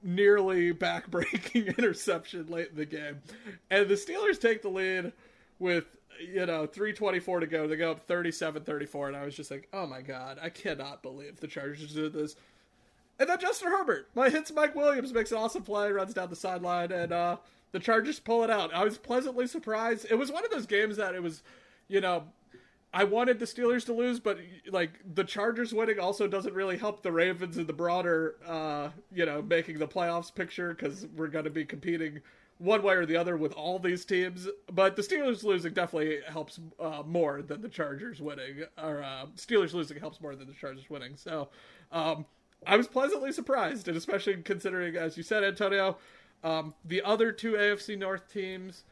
nearly 0.03 0.73
backbreaking 0.73 1.77
interception 1.79 2.47
late 2.49 2.71
in 2.71 2.77
the 2.77 2.87
game. 2.87 3.21
And 3.71 3.89
the 3.89 3.95
Steelers 3.95 4.41
take 4.41 4.63
the 4.63 4.69
lead 4.69 5.13
with 5.59 5.85
you 6.21 6.47
know, 6.47 6.67
324 6.67 7.41
to 7.41 7.47
go. 7.47 7.67
They 7.67 7.77
go 7.77 7.91
up 7.91 8.07
37-34 8.07 9.09
and 9.09 9.17
I 9.17 9.25
was 9.25 9.35
just 9.35 9.51
like, 9.51 9.69
"Oh 9.73 9.87
my 9.87 10.03
god, 10.03 10.39
I 10.41 10.51
cannot 10.51 11.03
believe 11.03 11.41
the 11.41 11.49
Chargers 11.49 11.95
did 11.95 12.13
this." 12.13 12.37
And 13.19 13.29
then 13.29 13.39
Justin 13.41 13.69
Herbert, 13.69 14.09
my 14.15 14.31
hits 14.31 14.53
Mike 14.53 14.75
Williams 14.75 15.13
makes 15.13 15.33
an 15.33 15.39
awesome 15.39 15.63
play, 15.63 15.91
runs 15.93 16.15
down 16.15 16.31
the 16.31 16.37
sideline 16.37 16.93
and 16.93 17.13
uh 17.13 17.37
the 17.73 17.81
Chargers 17.81 18.21
pull 18.21 18.45
it 18.45 18.51
out. 18.51 18.73
I 18.75 18.85
was 18.85 18.99
pleasantly 18.99 19.47
surprised. 19.47 20.07
It 20.11 20.17
was 20.17 20.31
one 20.31 20.45
of 20.45 20.51
those 20.51 20.67
games 20.67 20.99
that 20.99 21.15
it 21.15 21.23
was, 21.23 21.43
you 21.89 22.03
know, 22.03 22.25
I 22.95 23.05
wanted 23.05 23.39
the 23.39 23.47
Steelers 23.47 23.87
to 23.87 23.95
lose, 23.95 24.21
but 24.21 24.39
like 24.71 25.01
the 25.15 25.25
Chargers 25.25 25.73
winning 25.73 25.99
also 25.99 26.29
doesn't 26.29 26.53
really 26.53 26.77
help 26.77 27.03
the 27.03 27.13
Ravens 27.13 27.57
in 27.57 27.67
the 27.67 27.73
broader, 27.73 28.37
uh, 28.47 28.91
you 29.11 29.25
know, 29.25 29.41
making 29.41 29.79
the 29.79 29.89
playoffs 29.89 30.35
picture 30.35 30.75
because 30.75 31.07
we're 31.17 31.29
going 31.29 31.45
to 31.45 31.51
be 31.51 31.65
competing 31.65 32.21
one 32.59 32.83
way 32.83 32.95
or 32.95 33.07
the 33.07 33.17
other 33.17 33.37
with 33.37 33.55
all 33.55 33.79
these 33.79 34.05
teams. 34.05 34.47
But 34.71 34.97
the 34.97 35.03
Steelers 35.03 35.43
losing 35.43 35.73
definitely 35.73 36.19
helps 36.29 36.61
uh, 36.79 37.03
more 37.07 37.41
than 37.41 37.63
the 37.63 37.69
Chargers 37.69 38.21
winning, 38.21 38.65
or 38.77 39.03
uh, 39.03 39.27
Steelers 39.37 39.73
losing 39.73 39.99
helps 39.99 40.21
more 40.21 40.37
than 40.37 40.47
the 40.47 40.55
Chargers 40.55 40.91
winning. 40.91 41.17
So 41.17 41.49
um, 41.93 42.27
I 42.67 42.77
was 42.77 42.87
pleasantly 42.87 43.33
surprised, 43.33 43.89
and 43.89 43.97
especially 43.97 44.37
considering, 44.43 44.97
as 44.97 45.17
you 45.17 45.23
said, 45.23 45.45
Antonio, 45.45 45.97
um, 46.45 46.75
the 46.85 47.01
other 47.03 47.33
two 47.33 47.53
AFC 47.53 47.99
North 47.99 48.31
teams 48.31 48.85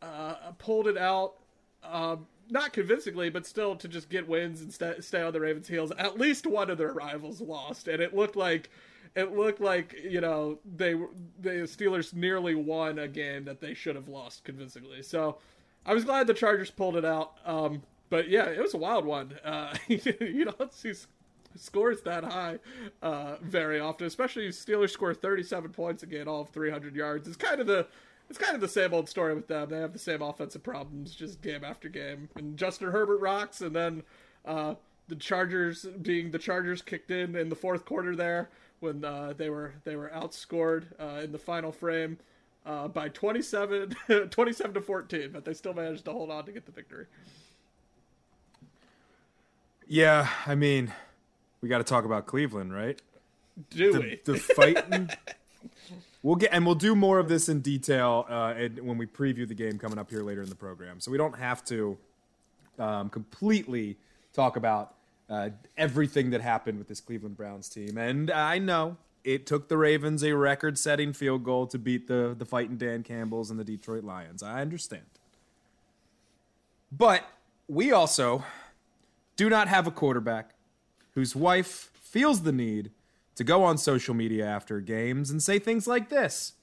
uh, 0.00 0.52
pulled 0.58 0.86
it 0.86 0.96
out. 0.96 1.34
Um, 1.82 2.26
not 2.50 2.72
convincingly, 2.72 3.30
but 3.30 3.46
still 3.46 3.76
to 3.76 3.88
just 3.88 4.08
get 4.08 4.28
wins 4.28 4.60
and 4.60 4.72
st- 4.72 5.04
stay 5.04 5.22
on 5.22 5.32
the 5.32 5.40
Ravens' 5.40 5.68
heels. 5.68 5.92
At 5.98 6.18
least 6.18 6.46
one 6.46 6.70
of 6.70 6.78
their 6.78 6.92
rivals 6.92 7.40
lost, 7.40 7.88
and 7.88 8.02
it 8.02 8.14
looked 8.14 8.36
like 8.36 8.70
it 9.14 9.36
looked 9.36 9.60
like 9.60 9.94
you 10.02 10.20
know 10.20 10.58
they 10.76 10.94
the 11.40 11.66
Steelers 11.66 12.14
nearly 12.14 12.54
won 12.54 12.98
a 12.98 13.08
game 13.08 13.44
that 13.44 13.60
they 13.60 13.74
should 13.74 13.96
have 13.96 14.08
lost 14.08 14.44
convincingly. 14.44 15.02
So 15.02 15.38
I 15.86 15.94
was 15.94 16.04
glad 16.04 16.26
the 16.26 16.34
Chargers 16.34 16.70
pulled 16.70 16.96
it 16.96 17.04
out. 17.04 17.34
Um, 17.44 17.82
but 18.10 18.28
yeah, 18.28 18.46
it 18.46 18.60
was 18.60 18.74
a 18.74 18.78
wild 18.78 19.04
one. 19.04 19.34
Uh, 19.44 19.74
you 19.88 20.44
don't 20.44 20.72
see 20.72 20.92
scores 21.56 22.02
that 22.02 22.24
high 22.24 22.58
uh, 23.02 23.36
very 23.42 23.80
often, 23.80 24.06
especially 24.06 24.48
Steelers 24.48 24.90
score 24.90 25.14
37 25.14 25.70
points 25.70 26.02
again, 26.02 26.28
all 26.28 26.42
of 26.42 26.50
300 26.50 26.94
yards. 26.94 27.26
It's 27.26 27.36
kind 27.36 27.60
of 27.60 27.66
the 27.66 27.86
it's 28.28 28.38
kind 28.38 28.54
of 28.54 28.60
the 28.60 28.68
same 28.68 28.92
old 28.92 29.08
story 29.08 29.34
with 29.34 29.48
them. 29.48 29.70
They 29.70 29.80
have 29.80 29.92
the 29.92 29.98
same 29.98 30.22
offensive 30.22 30.62
problems 30.62 31.14
just 31.14 31.40
game 31.40 31.64
after 31.64 31.88
game. 31.88 32.28
And 32.36 32.56
Justin 32.56 32.90
Herbert 32.90 33.20
rocks, 33.20 33.60
and 33.60 33.74
then 33.74 34.02
uh, 34.44 34.74
the 35.08 35.16
Chargers 35.16 35.86
being 36.02 36.30
the 36.30 36.38
Chargers 36.38 36.82
kicked 36.82 37.10
in 37.10 37.34
in 37.36 37.48
the 37.48 37.56
fourth 37.56 37.84
quarter 37.84 38.14
there 38.14 38.50
when 38.80 39.04
uh, 39.04 39.32
they 39.36 39.50
were 39.50 39.74
they 39.84 39.96
were 39.96 40.10
outscored 40.14 40.84
uh, 41.00 41.22
in 41.22 41.32
the 41.32 41.38
final 41.38 41.72
frame 41.72 42.18
uh, 42.66 42.86
by 42.86 43.08
27, 43.08 43.96
27 44.30 44.74
to 44.74 44.80
14, 44.80 45.30
but 45.32 45.44
they 45.44 45.54
still 45.54 45.72
managed 45.72 46.04
to 46.04 46.12
hold 46.12 46.30
on 46.30 46.44
to 46.44 46.52
get 46.52 46.66
the 46.66 46.72
victory. 46.72 47.06
Yeah, 49.86 50.28
I 50.44 50.54
mean, 50.54 50.92
we 51.62 51.68
got 51.70 51.78
to 51.78 51.84
talk 51.84 52.04
about 52.04 52.26
Cleveland, 52.26 52.74
right? 52.74 53.00
Do 53.70 53.92
the, 53.92 54.00
we? 54.00 54.20
The 54.24 54.36
fighting. 54.38 55.08
we'll 56.22 56.36
get 56.36 56.52
and 56.52 56.66
we'll 56.66 56.74
do 56.74 56.94
more 56.94 57.18
of 57.18 57.28
this 57.28 57.48
in 57.48 57.60
detail 57.60 58.26
uh, 58.28 58.54
when 58.80 58.98
we 58.98 59.06
preview 59.06 59.46
the 59.46 59.54
game 59.54 59.78
coming 59.78 59.98
up 59.98 60.10
here 60.10 60.22
later 60.22 60.42
in 60.42 60.48
the 60.48 60.54
program. 60.54 61.00
So 61.00 61.10
we 61.10 61.18
don't 61.18 61.38
have 61.38 61.64
to 61.66 61.98
um, 62.78 63.08
completely 63.10 63.96
talk 64.32 64.56
about 64.56 64.94
uh, 65.28 65.50
everything 65.76 66.30
that 66.30 66.40
happened 66.40 66.78
with 66.78 66.88
this 66.88 67.00
Cleveland 67.00 67.36
Browns 67.36 67.68
team. 67.68 67.98
And 67.98 68.30
I 68.30 68.58
know 68.58 68.96
it 69.24 69.46
took 69.46 69.68
the 69.68 69.76
Ravens 69.76 70.22
a 70.22 70.34
record-setting 70.34 71.12
field 71.12 71.44
goal 71.44 71.66
to 71.66 71.78
beat 71.78 72.08
the 72.08 72.34
the 72.38 72.46
fighting 72.46 72.76
Dan 72.76 73.02
Campbells 73.02 73.50
and 73.50 73.58
the 73.58 73.64
Detroit 73.64 74.04
Lions. 74.04 74.42
I 74.42 74.60
understand, 74.62 75.04
but 76.90 77.24
we 77.68 77.92
also 77.92 78.44
do 79.36 79.48
not 79.48 79.68
have 79.68 79.86
a 79.86 79.90
quarterback 79.90 80.54
whose 81.14 81.36
wife 81.36 81.90
feels 81.94 82.42
the 82.42 82.52
need 82.52 82.90
to 83.38 83.44
go 83.44 83.62
on 83.62 83.78
social 83.78 84.14
media 84.14 84.44
after 84.44 84.80
games 84.80 85.30
and 85.30 85.40
say 85.40 85.60
things 85.60 85.86
like 85.86 86.08
this. 86.08 86.54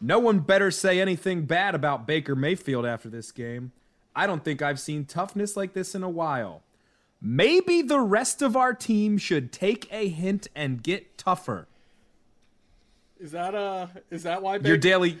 No 0.00 0.18
one 0.18 0.40
better 0.40 0.72
say 0.72 1.00
anything 1.00 1.46
bad 1.46 1.76
about 1.76 2.08
Baker 2.08 2.34
Mayfield 2.34 2.84
after 2.84 3.08
this 3.08 3.30
game. 3.30 3.70
I 4.14 4.26
don't 4.26 4.42
think 4.42 4.60
I've 4.60 4.80
seen 4.80 5.04
toughness 5.04 5.56
like 5.56 5.74
this 5.74 5.94
in 5.94 6.02
a 6.02 6.08
while. 6.08 6.64
Maybe 7.22 7.82
the 7.82 8.00
rest 8.00 8.42
of 8.42 8.56
our 8.56 8.74
team 8.74 9.16
should 9.16 9.52
take 9.52 9.86
a 9.92 10.08
hint 10.08 10.48
and 10.56 10.82
get 10.82 11.16
tougher. 11.16 11.68
Is 13.20 13.30
that 13.30 13.54
uh 13.54 13.86
is 14.10 14.24
that 14.24 14.42
why 14.42 14.58
Baker, 14.58 14.68
your 14.68 14.76
daily 14.76 15.20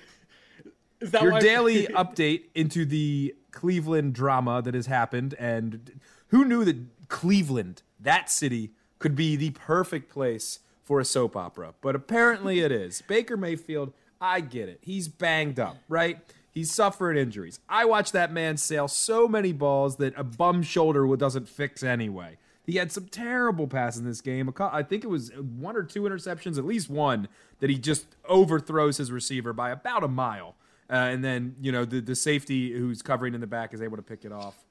is 1.00 1.12
that 1.12 1.22
your 1.22 1.32
why, 1.32 1.40
daily 1.40 1.86
update 1.90 2.46
into 2.56 2.84
the 2.84 3.36
Cleveland 3.52 4.14
drama 4.14 4.62
that 4.62 4.74
has 4.74 4.86
happened 4.86 5.34
and 5.38 6.00
who 6.28 6.44
knew 6.44 6.64
that 6.64 7.08
Cleveland, 7.08 7.82
that 8.00 8.28
city, 8.28 8.72
could 8.98 9.14
be 9.14 9.36
the 9.36 9.50
perfect 9.50 10.10
place 10.10 10.60
for 10.84 11.00
a 11.00 11.04
soap 11.04 11.36
opera? 11.36 11.74
But 11.80 11.94
apparently 11.94 12.60
it 12.60 12.72
is. 12.72 13.02
Baker 13.06 13.36
Mayfield, 13.36 13.92
I 14.20 14.40
get 14.40 14.68
it. 14.68 14.78
He's 14.82 15.08
banged 15.08 15.60
up, 15.60 15.76
right? 15.88 16.18
He's 16.52 16.70
suffering 16.70 17.18
injuries. 17.18 17.60
I 17.68 17.84
watched 17.84 18.14
that 18.14 18.32
man 18.32 18.56
sail 18.56 18.88
so 18.88 19.28
many 19.28 19.52
balls 19.52 19.96
that 19.96 20.14
a 20.16 20.24
bum 20.24 20.62
shoulder 20.62 21.14
doesn't 21.16 21.48
fix 21.48 21.82
anyway. 21.82 22.38
He 22.64 22.76
had 22.78 22.90
some 22.90 23.06
terrible 23.06 23.68
passes 23.68 24.00
in 24.00 24.06
this 24.06 24.20
game. 24.20 24.52
I 24.58 24.82
think 24.82 25.04
it 25.04 25.08
was 25.08 25.30
one 25.36 25.76
or 25.76 25.82
two 25.82 26.02
interceptions, 26.02 26.58
at 26.58 26.64
least 26.64 26.90
one, 26.90 27.28
that 27.60 27.70
he 27.70 27.78
just 27.78 28.06
overthrows 28.28 28.96
his 28.96 29.12
receiver 29.12 29.52
by 29.52 29.70
about 29.70 30.02
a 30.02 30.08
mile. 30.08 30.56
Uh, 30.90 30.94
and 30.94 31.24
then, 31.24 31.56
you 31.60 31.70
know, 31.70 31.84
the, 31.84 32.00
the 32.00 32.16
safety 32.16 32.72
who's 32.72 33.02
covering 33.02 33.34
in 33.34 33.40
the 33.40 33.46
back 33.46 33.72
is 33.74 33.82
able 33.82 33.96
to 33.96 34.02
pick 34.02 34.24
it 34.24 34.32
off. 34.32 34.64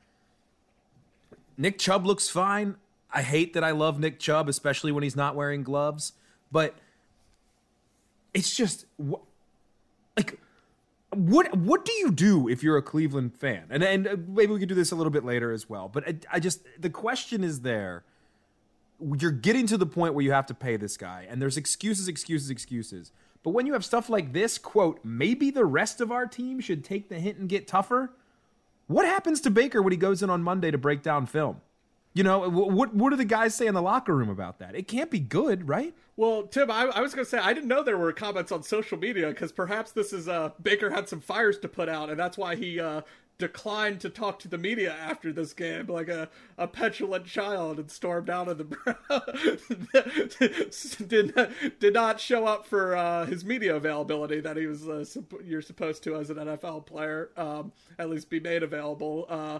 Nick 1.57 1.77
Chubb 1.79 2.05
looks 2.05 2.29
fine. 2.29 2.75
I 3.15 3.21
hate 3.21 3.53
that 3.53 3.63
I 3.63 3.71
love 3.71 3.99
Nick 3.99 4.19
Chubb, 4.19 4.49
especially 4.49 4.91
when 4.91 5.01
he's 5.01 5.15
not 5.15 5.35
wearing 5.35 5.63
gloves. 5.63 6.13
But 6.51 6.75
it's 8.33 8.55
just 8.55 8.85
like 10.17 10.37
what 11.15 11.55
what 11.55 11.85
do 11.85 11.93
you 11.93 12.11
do 12.11 12.49
if 12.49 12.61
you're 12.61 12.77
a 12.77 12.81
Cleveland 12.81 13.33
fan? 13.35 13.65
And 13.69 13.83
and 13.83 14.07
uh, 14.07 14.17
maybe 14.27 14.53
we 14.53 14.59
could 14.59 14.69
do 14.69 14.75
this 14.75 14.91
a 14.91 14.95
little 14.95 15.11
bit 15.11 15.23
later 15.23 15.51
as 15.51 15.69
well. 15.69 15.89
But 15.91 16.07
I, 16.07 16.15
I, 16.33 16.39
just 16.39 16.61
the 16.79 16.89
question 16.89 17.43
is 17.43 17.61
there. 17.61 18.03
You're 19.19 19.31
getting 19.31 19.67
to 19.67 19.77
the 19.77 19.85
point 19.85 20.13
where 20.13 20.23
you 20.23 20.31
have 20.31 20.45
to 20.47 20.53
pay 20.53 20.77
this 20.77 20.95
guy, 20.95 21.27
and 21.29 21.41
there's 21.41 21.57
excuses, 21.57 22.07
excuses, 22.07 22.49
excuses. 22.49 23.11
But 23.43 23.51
when 23.51 23.67
you 23.67 23.73
have 23.73 23.83
stuff 23.83 24.09
like 24.09 24.31
this, 24.31 24.57
quote, 24.57 24.99
maybe 25.03 25.51
the 25.51 25.65
rest 25.65 25.99
of 25.99 26.11
our 26.11 26.25
team 26.25 26.61
should 26.61 26.83
take 26.83 27.09
the 27.09 27.19
hint 27.19 27.37
and 27.37 27.49
get 27.49 27.67
tougher. 27.67 28.11
What 28.87 29.05
happens 29.05 29.41
to 29.41 29.51
Baker 29.51 29.81
when 29.81 29.91
he 29.91 29.97
goes 29.97 30.23
in 30.23 30.29
on 30.29 30.43
Monday 30.43 30.71
to 30.71 30.77
break 30.77 31.03
down 31.03 31.25
film? 31.25 31.61
You 32.15 32.23
know, 32.23 32.49
what 32.49 32.95
what 32.95 33.09
do 33.09 33.17
the 33.17 33.25
guys 33.25 33.53
say 33.53 33.67
in 33.67 33.73
the 33.73 33.81
locker 33.81 34.15
room 34.15 34.29
about 34.29 34.59
that? 34.59 34.73
It 34.73 34.87
can't 34.87 35.11
be 35.11 35.19
good, 35.19 35.67
right? 35.67 35.93
Well, 36.15 36.43
Tim, 36.43 36.71
I, 36.71 36.83
I 36.85 37.01
was 37.01 37.13
going 37.13 37.25
to 37.25 37.29
say 37.29 37.39
I 37.39 37.53
didn't 37.53 37.67
know 37.67 37.83
there 37.83 37.97
were 37.97 38.13
comments 38.13 38.53
on 38.53 38.63
social 38.63 38.97
media 38.97 39.27
because 39.27 39.51
perhaps 39.51 39.91
this 39.91 40.13
is 40.13 40.29
uh, 40.29 40.51
Baker 40.61 40.89
had 40.89 41.09
some 41.09 41.19
fires 41.19 41.59
to 41.59 41.67
put 41.67 41.89
out, 41.89 42.09
and 42.09 42.17
that's 42.17 42.37
why 42.37 42.55
he 42.55 42.79
uh, 42.79 43.01
declined 43.37 43.99
to 43.99 44.09
talk 44.09 44.39
to 44.39 44.47
the 44.47 44.57
media 44.57 44.93
after 44.93 45.33
this 45.33 45.51
game, 45.51 45.87
like 45.87 46.07
a, 46.07 46.29
a 46.57 46.67
petulant 46.67 47.25
child, 47.25 47.79
and 47.79 47.91
stormed 47.91 48.29
out 48.29 48.47
of 48.47 48.59
the 48.59 48.63
did 51.07 51.35
not, 51.35 51.51
did 51.79 51.93
not 51.93 52.21
show 52.21 52.45
up 52.45 52.65
for 52.65 52.95
uh, 52.95 53.25
his 53.25 53.43
media 53.43 53.75
availability 53.75 54.39
that 54.39 54.55
he 54.55 54.67
was 54.67 54.87
uh, 54.87 55.03
you're 55.43 55.61
supposed 55.61 56.01
to 56.03 56.15
as 56.15 56.29
an 56.29 56.37
NFL 56.37 56.85
player, 56.85 57.31
um, 57.35 57.73
at 57.99 58.09
least 58.09 58.29
be 58.29 58.39
made 58.39 58.63
available. 58.63 59.25
Uh, 59.27 59.59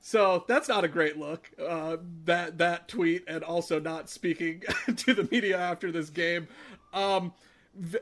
so 0.00 0.44
that's 0.48 0.68
not 0.68 0.84
a 0.84 0.88
great 0.88 1.18
look. 1.18 1.50
Uh, 1.58 1.98
that 2.24 2.58
that 2.58 2.88
tweet 2.88 3.24
and 3.26 3.42
also 3.42 3.78
not 3.78 4.08
speaking 4.08 4.62
to 4.96 5.14
the 5.14 5.28
media 5.30 5.58
after 5.58 5.90
this 5.90 6.10
game. 6.10 6.48
Um, 6.92 7.32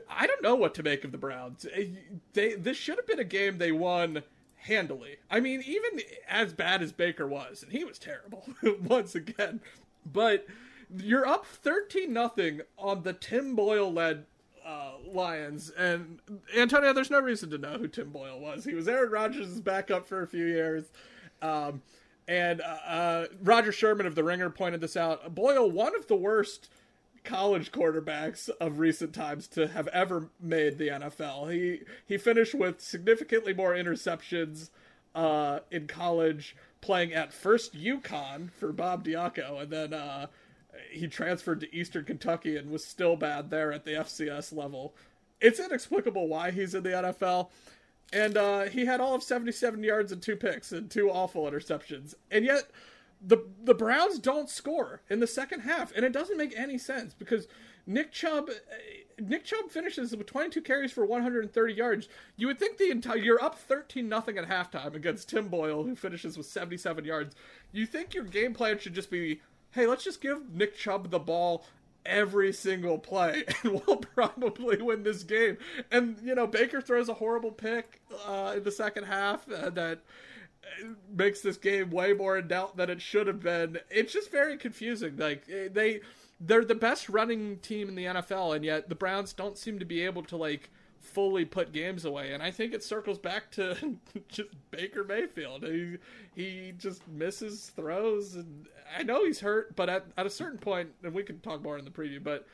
I 0.09 0.25
don't 0.25 0.41
know 0.41 0.55
what 0.55 0.73
to 0.75 0.83
make 0.83 1.03
of 1.03 1.11
the 1.11 1.17
Browns. 1.17 1.65
Eh, 1.73 1.87
they 2.33 2.55
this 2.55 2.77
should 2.77 2.97
have 2.97 3.07
been 3.07 3.19
a 3.19 3.23
game 3.23 3.57
they 3.57 3.71
won 3.71 4.23
handily. 4.55 5.17
I 5.29 5.39
mean, 5.39 5.63
even 5.65 6.01
as 6.27 6.53
bad 6.53 6.81
as 6.81 6.91
Baker 6.91 7.27
was, 7.27 7.63
and 7.63 7.71
he 7.71 7.83
was 7.83 7.99
terrible 7.99 8.47
once 8.83 9.15
again. 9.15 9.61
But 10.05 10.45
you're 10.95 11.27
up 11.27 11.45
thirteen 11.45 12.13
nothing 12.13 12.61
on 12.77 13.03
the 13.03 13.13
Tim 13.13 13.55
Boyle 13.55 13.91
led 13.91 14.25
uh, 14.65 14.93
Lions. 15.05 15.69
And 15.71 16.19
Antonio, 16.55 16.93
there's 16.93 17.09
no 17.09 17.19
reason 17.21 17.49
to 17.51 17.57
know 17.57 17.77
who 17.77 17.87
Tim 17.87 18.09
Boyle 18.09 18.39
was. 18.39 18.65
He 18.65 18.73
was 18.73 18.87
Aaron 18.87 19.11
Rodgers' 19.11 19.61
backup 19.61 20.07
for 20.07 20.21
a 20.21 20.27
few 20.27 20.45
years. 20.45 20.85
Um, 21.41 21.81
and 22.27 22.61
uh, 22.61 22.77
uh, 22.87 23.25
Rodger 23.41 23.71
Sherman 23.71 24.05
of 24.05 24.15
The 24.15 24.23
Ringer 24.23 24.49
pointed 24.49 24.81
this 24.81 24.97
out. 24.97 25.33
Boyle, 25.33 25.69
one 25.69 25.95
of 25.95 26.07
the 26.07 26.15
worst 26.15 26.69
college 27.23 27.71
quarterbacks 27.71 28.49
of 28.61 28.79
recent 28.79 29.13
times 29.13 29.47
to 29.49 29.67
have 29.67 29.87
ever 29.89 30.29
made 30.39 30.77
the 30.77 30.87
NFL. 30.87 31.51
He 31.51 31.81
he 32.05 32.17
finished 32.17 32.55
with 32.55 32.81
significantly 32.81 33.53
more 33.53 33.73
interceptions 33.73 34.69
uh, 35.13 35.59
in 35.71 35.87
college, 35.87 36.55
playing 36.81 37.13
at 37.13 37.33
first 37.33 37.75
UConn 37.75 38.51
for 38.51 38.71
Bob 38.71 39.03
Diaco, 39.03 39.61
and 39.61 39.71
then 39.71 39.93
uh, 39.93 40.27
he 40.91 41.07
transferred 41.07 41.59
to 41.61 41.75
Eastern 41.75 42.05
Kentucky 42.05 42.55
and 42.55 42.71
was 42.71 42.85
still 42.85 43.15
bad 43.15 43.49
there 43.49 43.71
at 43.71 43.83
the 43.83 43.91
FCS 43.91 44.55
level. 44.55 44.93
It's 45.39 45.59
inexplicable 45.59 46.27
why 46.27 46.51
he's 46.51 46.73
in 46.73 46.83
the 46.83 46.89
NFL 46.89 47.49
and 48.13 48.37
uh, 48.37 48.63
he 48.63 48.85
had 48.85 49.01
all 49.01 49.15
of 49.15 49.23
77 49.23 49.83
yards 49.83 50.11
and 50.11 50.21
two 50.21 50.35
picks 50.35 50.71
and 50.71 50.89
two 50.89 51.09
awful 51.09 51.43
interceptions. 51.43 52.15
And 52.31 52.45
yet, 52.45 52.69
the 53.21 53.37
the 53.63 53.73
Browns 53.73 54.19
don't 54.19 54.49
score 54.49 55.01
in 55.09 55.19
the 55.19 55.27
second 55.27 55.61
half, 55.61 55.91
and 55.95 56.05
it 56.05 56.13
doesn't 56.13 56.37
make 56.37 56.57
any 56.57 56.77
sense 56.77 57.13
because 57.13 57.47
Nick 57.85 58.11
Chubb 58.11 58.49
Nick 59.19 59.45
Chubb 59.45 59.71
finishes 59.71 60.15
with 60.15 60.27
22 60.27 60.61
carries 60.61 60.91
for 60.91 61.05
130 61.05 61.73
yards. 61.73 62.07
You 62.35 62.47
would 62.47 62.59
think 62.59 62.77
the 62.77 62.91
entire 62.91 63.17
you're 63.17 63.43
up 63.43 63.57
13 63.57 64.07
nothing 64.07 64.37
at 64.37 64.47
halftime 64.47 64.93
against 64.93 65.29
Tim 65.29 65.47
Boyle, 65.47 65.83
who 65.83 65.95
finishes 65.95 66.37
with 66.37 66.45
77 66.45 67.05
yards. 67.05 67.35
You 67.71 67.85
think 67.85 68.13
your 68.13 68.25
game 68.25 68.53
plan 68.53 68.77
should 68.77 68.93
just 68.93 69.09
be, 69.09 69.41
hey, 69.71 69.87
let's 69.87 70.03
just 70.03 70.21
give 70.21 70.53
Nick 70.53 70.77
Chubb 70.77 71.09
the 71.09 71.19
ball 71.19 71.65
every 72.07 72.53
single 72.53 72.97
play 72.97 73.43
and 73.63 73.81
we'll 73.85 73.97
probably 73.97 74.81
win 74.81 75.03
this 75.03 75.23
game. 75.23 75.57
And, 75.91 76.17
you 76.23 76.35
know, 76.35 76.47
Baker 76.47 76.81
throws 76.81 77.09
a 77.09 77.13
horrible 77.15 77.51
pick 77.51 78.01
uh, 78.25 78.53
in 78.57 78.63
the 78.63 78.71
second 78.71 79.05
half 79.05 79.49
uh, 79.51 79.69
that 79.71 79.99
makes 81.15 81.41
this 81.41 81.57
game 81.57 81.91
way 81.91 82.13
more 82.13 82.37
in 82.37 82.47
doubt 82.47 82.77
than 82.77 82.89
it 82.89 83.01
should 83.01 83.27
have 83.27 83.41
been. 83.41 83.79
It's 83.89 84.13
just 84.13 84.31
very 84.31 84.57
confusing. 84.57 85.17
Like, 85.17 85.43
eh, 85.51 85.69
they. 85.71 86.01
They're 86.39 86.63
the 86.63 86.75
best 86.75 87.09
running 87.09 87.57
team 87.57 87.89
in 87.89 87.95
the 87.95 88.05
NFL, 88.05 88.55
and 88.55 88.63
yet 88.63 88.89
the 88.89 88.93
Browns 88.93 89.33
don't 89.33 89.57
seem 89.57 89.79
to 89.79 89.85
be 89.85 90.05
able 90.05 90.21
to 90.25 90.37
like 90.37 90.69
fully 91.07 91.45
put 91.45 91.71
games 91.71 92.05
away. 92.05 92.33
And 92.33 92.43
I 92.43 92.51
think 92.51 92.73
it 92.73 92.83
circles 92.83 93.17
back 93.17 93.49
to 93.51 93.97
just 94.27 94.49
Baker 94.71 95.03
Mayfield. 95.03 95.63
He 95.63 95.97
he 96.35 96.73
just 96.77 97.07
misses 97.07 97.71
throws, 97.75 98.35
and 98.35 98.67
I 98.97 99.03
know 99.03 99.25
he's 99.25 99.39
hurt, 99.39 99.75
but 99.75 99.89
at, 99.89 100.05
at 100.17 100.25
a 100.25 100.29
certain 100.29 100.59
point, 100.59 100.89
and 101.03 101.13
we 101.13 101.23
can 101.23 101.39
talk 101.39 101.61
more 101.61 101.77
in 101.77 101.85
the 101.85 101.91
preview, 101.91 102.23
but 102.23 102.45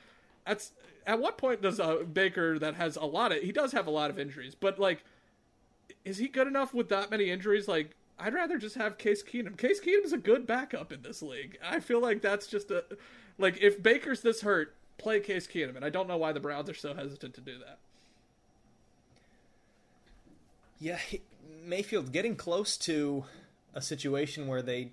at 0.46 0.70
at 1.06 1.20
what 1.20 1.38
point 1.38 1.62
does 1.62 1.80
a 1.80 2.06
Baker 2.12 2.60
that 2.60 2.76
has 2.76 2.96
a 2.96 3.06
lot 3.06 3.32
of 3.32 3.42
he 3.42 3.52
does 3.52 3.72
have 3.72 3.88
a 3.88 3.92
lot 3.92 4.10
of 4.10 4.20
injuries, 4.20 4.56
but 4.56 4.80
like, 4.80 5.04
is 6.06 6.18
he 6.18 6.28
good 6.28 6.48
enough 6.48 6.74
with 6.74 6.90
that 6.90 7.12
many 7.12 7.30
injuries? 7.30 7.68
Like, 7.68 7.96
I'd 8.20 8.34
rather 8.34 8.58
just 8.58 8.76
have 8.76 8.98
Case 8.98 9.24
Keenum. 9.24 9.58
Case 9.58 9.80
Keenum 9.82 10.06
is 10.06 10.14
a 10.14 10.18
good 10.18 10.46
backup 10.48 10.92
in 10.92 11.02
this 11.02 11.22
league. 11.22 11.58
I 11.64 11.80
feel 11.80 12.00
like 12.00 12.22
that's 12.22 12.48
just 12.48 12.72
a 12.72 12.84
like 13.38 13.62
if 13.62 13.82
Baker's 13.82 14.22
this 14.22 14.42
hurt, 14.42 14.76
play 14.98 15.20
Case 15.20 15.48
Keenum, 15.48 15.76
and 15.76 15.84
I 15.86 15.90
don't 15.90 16.08
know 16.08 16.18
why 16.18 16.32
the 16.32 16.40
Browns 16.40 16.70
are 16.70 16.76
so 16.76 16.94
hesitant 16.94 17.34
to 17.36 17.42
do 17.42 17.58
that. 17.60 17.80
Yeah, 20.84 21.00
Mayfield 21.64 22.12
getting 22.12 22.36
close 22.36 22.76
to 22.80 23.24
a 23.74 23.82
situation 23.82 24.48
where 24.48 24.62
they 24.62 24.92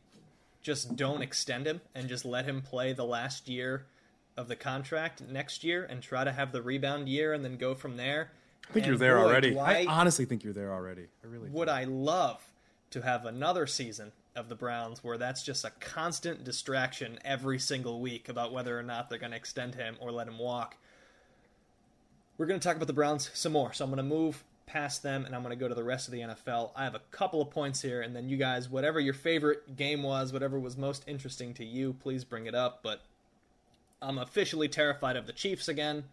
just 0.62 0.94
don't 0.94 1.20
extend 1.20 1.66
him 1.66 1.80
and 1.96 2.08
just 2.08 2.24
let 2.24 2.44
him 2.44 2.62
play 2.62 2.92
the 2.92 3.04
last 3.04 3.48
year 3.48 3.86
of 4.36 4.46
the 4.46 4.54
contract 4.54 5.20
next 5.20 5.64
year 5.64 5.82
and 5.82 6.00
try 6.00 6.22
to 6.22 6.30
have 6.30 6.52
the 6.52 6.62
rebound 6.62 7.08
year 7.08 7.32
and 7.32 7.44
then 7.44 7.56
go 7.56 7.74
from 7.74 7.96
there. 7.96 8.30
I 8.68 8.72
think 8.72 8.86
and 8.86 8.90
you're 8.90 8.98
there 8.98 9.16
boy, 9.16 9.24
already. 9.24 9.58
I, 9.58 9.80
I, 9.80 9.86
honestly 9.86 10.26
think 10.26 10.44
you're 10.44 10.52
there 10.52 10.72
already. 10.72 11.08
I 11.24 11.26
really 11.26 11.50
would. 11.50 11.68
I 11.68 11.82
love 11.82 12.40
to 12.90 13.02
have 13.02 13.26
another 13.26 13.66
season 13.66 14.12
of 14.36 14.48
the 14.48 14.54
Browns 14.54 15.02
where 15.02 15.18
that's 15.18 15.42
just 15.42 15.64
a 15.64 15.70
constant 15.80 16.44
distraction 16.44 17.18
every 17.24 17.58
single 17.58 18.00
week 18.00 18.28
about 18.28 18.52
whether 18.52 18.78
or 18.78 18.84
not 18.84 19.10
they're 19.10 19.18
going 19.18 19.32
to 19.32 19.36
extend 19.36 19.74
him 19.74 19.96
or 19.98 20.12
let 20.12 20.28
him 20.28 20.38
walk. 20.38 20.76
We're 22.38 22.46
going 22.46 22.60
to 22.60 22.64
talk 22.64 22.76
about 22.76 22.86
the 22.86 22.92
Browns 22.92 23.28
some 23.34 23.50
more, 23.50 23.72
so 23.72 23.84
I'm 23.84 23.90
going 23.90 23.96
to 23.96 24.04
move 24.04 24.44
past 24.70 25.02
them 25.02 25.24
and 25.24 25.34
I'm 25.34 25.42
going 25.42 25.56
to 25.56 25.60
go 25.60 25.68
to 25.68 25.74
the 25.74 25.84
rest 25.84 26.06
of 26.06 26.12
the 26.12 26.20
NFL. 26.20 26.70
I 26.76 26.84
have 26.84 26.94
a 26.94 27.00
couple 27.10 27.42
of 27.42 27.50
points 27.50 27.82
here, 27.82 28.02
and 28.02 28.14
then 28.14 28.28
you 28.28 28.36
guys, 28.36 28.68
whatever 28.68 29.00
your 29.00 29.14
favorite 29.14 29.76
game 29.76 30.02
was, 30.02 30.32
whatever 30.32 30.58
was 30.58 30.76
most 30.76 31.04
interesting 31.06 31.52
to 31.54 31.64
you, 31.64 31.94
please 31.94 32.24
bring 32.24 32.46
it 32.46 32.54
up. 32.54 32.80
But 32.82 33.02
I'm 34.00 34.18
officially 34.18 34.68
terrified 34.68 35.16
of 35.16 35.26
the 35.26 35.32
Chiefs 35.32 35.68
again. 35.68 36.04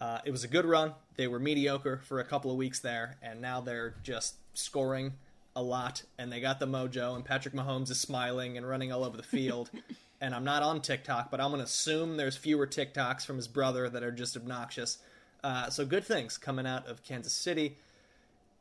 Uh, 0.00 0.18
it 0.24 0.30
was 0.30 0.44
a 0.44 0.48
good 0.48 0.64
run. 0.64 0.94
They 1.16 1.28
were 1.28 1.38
mediocre 1.38 2.00
for 2.04 2.18
a 2.18 2.24
couple 2.24 2.50
of 2.50 2.56
weeks 2.56 2.80
there, 2.80 3.16
and 3.22 3.40
now 3.40 3.60
they're 3.60 3.94
just 4.02 4.34
scoring 4.54 5.12
a 5.54 5.62
lot, 5.62 6.02
and 6.18 6.32
they 6.32 6.40
got 6.40 6.58
the 6.58 6.66
mojo, 6.66 7.14
and 7.14 7.24
Patrick 7.24 7.54
Mahomes 7.54 7.90
is 7.90 8.00
smiling 8.00 8.56
and 8.56 8.68
running 8.68 8.92
all 8.92 9.04
over 9.04 9.16
the 9.16 9.22
field. 9.22 9.70
and 10.20 10.34
I'm 10.34 10.44
not 10.44 10.62
on 10.62 10.80
TikTok, 10.80 11.30
but 11.30 11.40
I'm 11.40 11.50
going 11.50 11.60
to 11.60 11.64
assume 11.64 12.16
there's 12.16 12.36
fewer 12.36 12.66
TikToks 12.66 13.24
from 13.24 13.36
his 13.36 13.48
brother 13.48 13.88
that 13.88 14.02
are 14.02 14.12
just 14.12 14.36
obnoxious. 14.36 14.98
Uh, 15.42 15.70
so 15.70 15.86
good 15.86 16.04
things 16.04 16.36
coming 16.36 16.66
out 16.66 16.86
of 16.86 17.02
Kansas 17.02 17.32
City. 17.32 17.76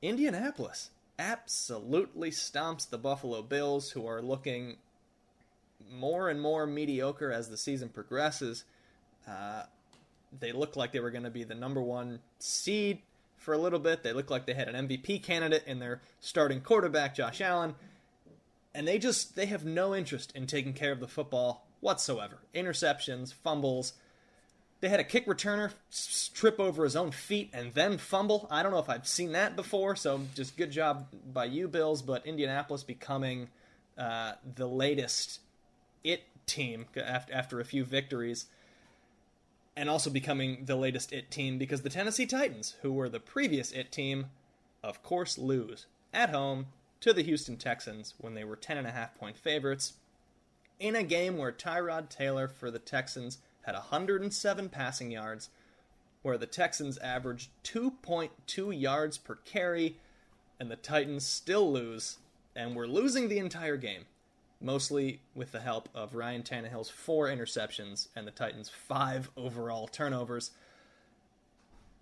Indianapolis 0.02 0.89
absolutely 1.18 2.32
stomps 2.32 2.89
the 2.89 2.97
Buffalo 2.97 3.41
Bills, 3.41 3.91
who 3.91 4.08
are 4.08 4.22
looking 4.22 4.78
more 5.91 6.30
and 6.30 6.41
more 6.41 6.66
mediocre 6.66 7.32
as 7.32 7.50
the 7.50 7.58
season 7.58 7.89
progresses. 7.89 8.64
Uh, 9.28 9.64
they 10.39 10.52
look 10.52 10.76
like 10.76 10.91
they 10.91 11.00
were 11.00 11.12
going 11.12 11.24
to 11.24 11.30
be 11.30 11.43
the 11.43 11.56
number 11.56 11.82
one 11.82 12.20
seed 12.39 13.00
for 13.38 13.54
a 13.54 13.58
little 13.58 13.80
bit. 13.80 14.04
They 14.04 14.14
look 14.14 14.30
like 14.30 14.45
they 14.45 14.54
had 14.54 14.70
an 14.70 14.88
MVP 14.88 15.24
candidate 15.24 15.64
in 15.66 15.80
their 15.80 16.02
starting 16.20 16.62
quarterback, 16.62 17.16
Josh 17.16 17.41
Allen. 17.41 17.76
And 18.74 18.88
they 18.88 19.00
just 19.00 19.36
they 19.36 19.47
have 19.47 19.66
no 19.66 19.95
interest 19.95 20.32
in 20.36 20.45
taking 20.45 20.74
care 20.74 20.91
of 20.91 21.00
the 21.00 21.08
football 21.08 21.66
whatsoever. 21.80 22.38
Interceptions, 22.54 23.34
fumbles, 23.34 23.93
they 24.82 24.89
had 24.89 24.99
a 24.99 25.03
kick 25.03 25.25
returner 25.25 25.71
trip 26.34 26.59
over 26.59 26.84
his 26.84 26.95
own 26.95 27.11
feet 27.11 27.49
and 27.53 27.73
then 27.73 27.97
fumble. 27.97 28.47
I 28.49 28.63
don't 28.63 28.71
know 28.71 28.80
if 28.80 28.89
I've 28.89 29.07
seen 29.07 29.34
that 29.34 29.55
before, 29.55 29.95
so 29.95 30.21
just 30.36 30.55
good 30.55 30.71
job 30.71 31.07
by 31.34 31.45
you, 31.45 31.67
Bills. 31.67 32.01
But 32.01 32.25
Indianapolis 32.25 32.84
becoming 32.84 33.49
uh, 33.97 34.34
the 34.55 34.67
latest 34.67 35.41
it 36.03 36.23
team 36.45 36.86
after, 36.95 37.34
after 37.34 37.59
a 37.59 37.65
few 37.65 37.84
victories, 37.84 38.45
and 39.75 39.89
also 39.89 40.09
becoming 40.09 40.63
the 40.65 40.75
latest 40.75 41.11
it 41.11 41.30
team 41.30 41.57
because 41.57 41.82
the 41.82 41.89
Tennessee 41.89 42.25
Titans, 42.25 42.75
who 42.82 42.93
were 42.93 43.09
the 43.09 43.19
previous 43.19 43.71
it 43.71 43.91
team, 43.91 44.27
of 44.82 45.03
course 45.03 45.38
lose 45.38 45.88
at 46.13 46.30
home 46.30 46.67
to 47.01 47.11
the 47.11 47.21
Houston 47.23 47.57
Texans 47.57 48.13
when 48.17 48.34
they 48.34 48.43
were 48.43 48.55
10.5 48.55 49.15
point 49.15 49.38
favorites 49.38 49.93
in 50.80 50.95
a 50.95 51.03
game 51.03 51.38
where 51.38 51.51
Tyrod 51.51 52.09
Taylor 52.09 52.47
for 52.47 52.71
the 52.71 52.80
Texans 52.80 53.39
had 53.70 53.76
107 53.76 54.70
passing 54.70 55.11
yards, 55.11 55.49
where 56.24 56.39
the 56.39 56.47
Texans 56.47 56.97
averaged 56.97 57.49
2.2 57.63 58.82
yards 58.82 59.20
per 59.20 59.36
carry, 59.36 59.97
and 60.59 60.72
the 60.72 60.76
Titans 60.76 61.24
still 61.24 61.72
lose, 61.72 62.17
and 62.55 62.76
were 62.76 62.88
losing 62.88 63.30
the 63.30 63.38
entire 63.38 63.78
game, 63.78 64.05
mostly 64.59 65.22
with 65.36 65.51
the 65.51 65.59
help 65.59 65.88
of 65.93 66.15
Ryan 66.15 66.41
Tannehill's 66.41 66.89
four 66.89 67.28
interceptions 67.28 68.07
and 68.15 68.26
the 68.26 68.32
Titans' 68.32 68.70
five 68.70 69.30
overall 69.38 69.88
turnovers. 69.88 70.49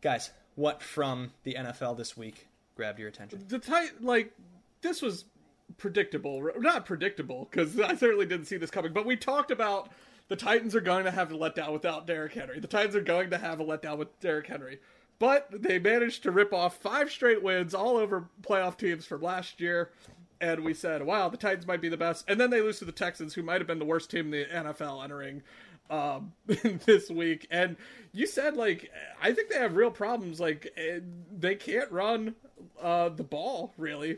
Guys, 0.01 0.31
what 0.55 0.81
from 0.81 1.31
the 1.43 1.55
NFL 1.55 1.97
this 1.97 2.15
week 2.15 2.47
grabbed 2.77 2.97
your 2.97 3.09
attention? 3.09 3.43
The 3.45 3.59
tit 3.59 4.01
like 4.01 4.31
this 4.81 5.01
was 5.01 5.25
predictable, 5.77 6.49
not 6.59 6.85
predictable 6.85 7.49
because 7.51 7.77
I 7.77 7.95
certainly 7.95 8.25
didn't 8.25 8.45
see 8.45 8.55
this 8.55 8.71
coming, 8.71 8.93
but 8.93 9.05
we 9.05 9.17
talked 9.17 9.51
about 9.51 9.91
the 10.27 10.35
Titans 10.35 10.75
are 10.75 10.81
going 10.81 11.05
to 11.05 11.11
have 11.11 11.31
a 11.31 11.37
letdown 11.37 11.71
without 11.71 12.05
Derrick 12.05 12.33
Henry. 12.33 12.59
The 12.59 12.67
Titans 12.67 12.95
are 12.95 13.01
going 13.01 13.29
to 13.29 13.37
have 13.37 13.59
a 13.59 13.65
letdown 13.65 13.97
with 13.97 14.19
Derrick 14.19 14.47
Henry. 14.47 14.79
But 15.19 15.49
they 15.51 15.79
managed 15.79 16.23
to 16.23 16.31
rip 16.31 16.53
off 16.53 16.77
five 16.77 17.09
straight 17.09 17.41
wins 17.41 17.73
all 17.73 17.97
over 17.97 18.29
playoff 18.41 18.77
teams 18.77 19.05
from 19.05 19.21
last 19.21 19.59
year. 19.59 19.91
And 20.39 20.63
we 20.63 20.73
said, 20.73 21.03
wow, 21.03 21.29
the 21.29 21.37
Titans 21.37 21.65
might 21.65 21.81
be 21.81 21.89
the 21.89 21.97
best. 21.97 22.25
And 22.27 22.39
then 22.39 22.51
they 22.51 22.61
lose 22.61 22.79
to 22.79 22.85
the 22.85 22.91
Texans, 22.91 23.33
who 23.33 23.41
might 23.41 23.59
have 23.59 23.67
been 23.67 23.79
the 23.79 23.85
worst 23.85 24.11
team 24.11 24.31
in 24.31 24.31
the 24.31 24.45
NFL 24.45 25.03
entering 25.03 25.41
um, 25.89 26.33
this 26.85 27.09
week. 27.09 27.47
And 27.49 27.77
you 28.11 28.27
said, 28.27 28.55
like, 28.55 28.91
I 29.21 29.33
think 29.33 29.49
they 29.49 29.57
have 29.57 29.75
real 29.75 29.89
problems. 29.89 30.39
Like, 30.39 30.71
eh, 30.77 30.99
they 31.35 31.55
can't 31.55 31.91
run 31.91 32.35
uh, 32.79 33.09
the 33.09 33.23
ball, 33.23 33.73
really, 33.77 34.17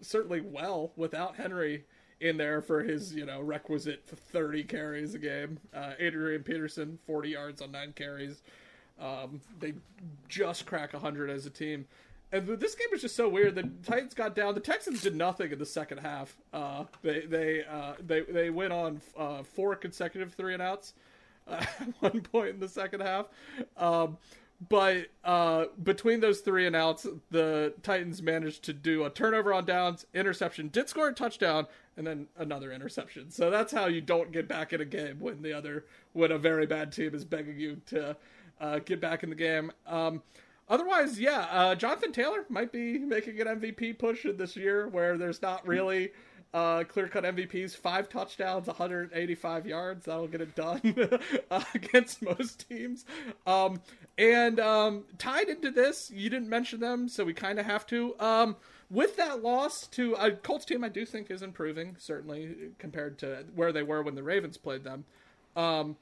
certainly 0.00 0.40
well 0.40 0.92
without 0.94 1.36
Henry 1.36 1.84
in 2.22 2.36
there 2.36 2.62
for 2.62 2.82
his 2.82 3.14
you 3.14 3.26
know 3.26 3.40
requisite 3.40 4.06
30 4.06 4.64
carries 4.64 5.14
a 5.14 5.18
game. 5.18 5.58
Uh, 5.74 5.92
Adrian 5.98 6.42
Peterson 6.42 6.98
40 7.06 7.28
yards 7.28 7.60
on 7.60 7.72
nine 7.72 7.92
carries. 7.92 8.42
Um, 9.00 9.40
they 9.58 9.74
just 10.28 10.64
crack 10.64 10.92
100 10.92 11.28
as 11.28 11.44
a 11.44 11.50
team. 11.50 11.86
And 12.30 12.46
this 12.46 12.74
game 12.74 12.88
was 12.90 13.02
just 13.02 13.14
so 13.14 13.28
weird. 13.28 13.56
The 13.56 13.68
Titans 13.82 14.14
got 14.14 14.34
down. 14.34 14.54
The 14.54 14.60
Texans 14.60 15.02
did 15.02 15.14
nothing 15.14 15.52
in 15.52 15.58
the 15.58 15.66
second 15.66 15.98
half. 15.98 16.34
Uh, 16.52 16.84
they 17.02 17.26
they 17.26 17.64
uh, 17.64 17.94
they 18.00 18.22
they 18.22 18.48
went 18.48 18.72
on 18.72 19.02
uh, 19.18 19.42
four 19.42 19.76
consecutive 19.76 20.32
three 20.32 20.54
and 20.54 20.62
outs 20.62 20.94
uh, 21.46 21.64
at 21.80 21.88
one 22.00 22.22
point 22.22 22.50
in 22.50 22.60
the 22.60 22.68
second 22.68 23.00
half. 23.00 23.26
Um, 23.76 24.16
but 24.68 25.08
uh, 25.24 25.66
between 25.82 26.20
those 26.20 26.40
three 26.40 26.66
and 26.66 26.76
outs, 26.76 27.06
the 27.30 27.74
Titans 27.82 28.22
managed 28.22 28.62
to 28.64 28.72
do 28.72 29.04
a 29.04 29.10
turnover 29.10 29.52
on 29.52 29.64
downs, 29.64 30.06
interception, 30.14 30.68
did 30.68 30.88
score 30.88 31.08
a 31.08 31.14
touchdown, 31.14 31.66
and 31.96 32.06
then 32.06 32.26
another 32.38 32.72
interception. 32.72 33.30
So 33.30 33.50
that's 33.50 33.72
how 33.72 33.86
you 33.86 34.00
don't 34.00 34.32
get 34.32 34.48
back 34.48 34.72
in 34.72 34.80
a 34.80 34.84
game 34.84 35.18
when 35.20 35.42
the 35.42 35.52
other 35.52 35.84
when 36.12 36.32
a 36.32 36.38
very 36.38 36.66
bad 36.66 36.92
team 36.92 37.14
is 37.14 37.24
begging 37.24 37.58
you 37.58 37.80
to 37.86 38.16
uh, 38.60 38.78
get 38.80 39.00
back 39.00 39.22
in 39.22 39.30
the 39.30 39.36
game. 39.36 39.72
Um, 39.86 40.22
otherwise, 40.68 41.18
yeah, 41.18 41.46
uh, 41.50 41.74
Jonathan 41.74 42.12
Taylor 42.12 42.44
might 42.48 42.72
be 42.72 42.98
making 42.98 43.40
an 43.40 43.46
MVP 43.60 43.98
push 43.98 44.26
this 44.36 44.56
year 44.56 44.88
where 44.88 45.18
there's 45.18 45.42
not 45.42 45.66
really 45.66 46.12
uh, 46.54 46.84
clear 46.84 47.08
cut 47.08 47.24
MVPs, 47.24 47.76
five 47.76 48.08
touchdowns, 48.08 48.66
185 48.66 49.66
yards. 49.66 50.04
That'll 50.04 50.26
get 50.26 50.42
it 50.42 50.54
done 50.54 50.94
uh, 51.50 51.64
against 51.74 52.22
most 52.22 52.68
teams. 52.68 53.04
Um, 53.46 53.80
and 54.18 54.60
um, 54.60 55.04
tied 55.18 55.48
into 55.48 55.70
this, 55.70 56.10
you 56.10 56.28
didn't 56.28 56.48
mention 56.48 56.80
them, 56.80 57.08
so 57.08 57.24
we 57.24 57.32
kind 57.32 57.58
of 57.58 57.66
have 57.66 57.86
to. 57.88 58.14
With 58.92 59.16
that 59.16 59.42
loss 59.42 59.86
to 59.92 60.12
a 60.14 60.32
Colts 60.32 60.66
team, 60.66 60.84
I 60.84 60.90
do 60.90 61.06
think 61.06 61.30
is 61.30 61.42
improving 61.42 61.96
certainly 61.98 62.54
compared 62.78 63.18
to 63.20 63.46
where 63.54 63.72
they 63.72 63.82
were 63.82 64.02
when 64.02 64.14
the 64.14 64.22
Ravens 64.22 64.58
played 64.58 64.84
them. 64.84 65.04
Um, 65.56 65.96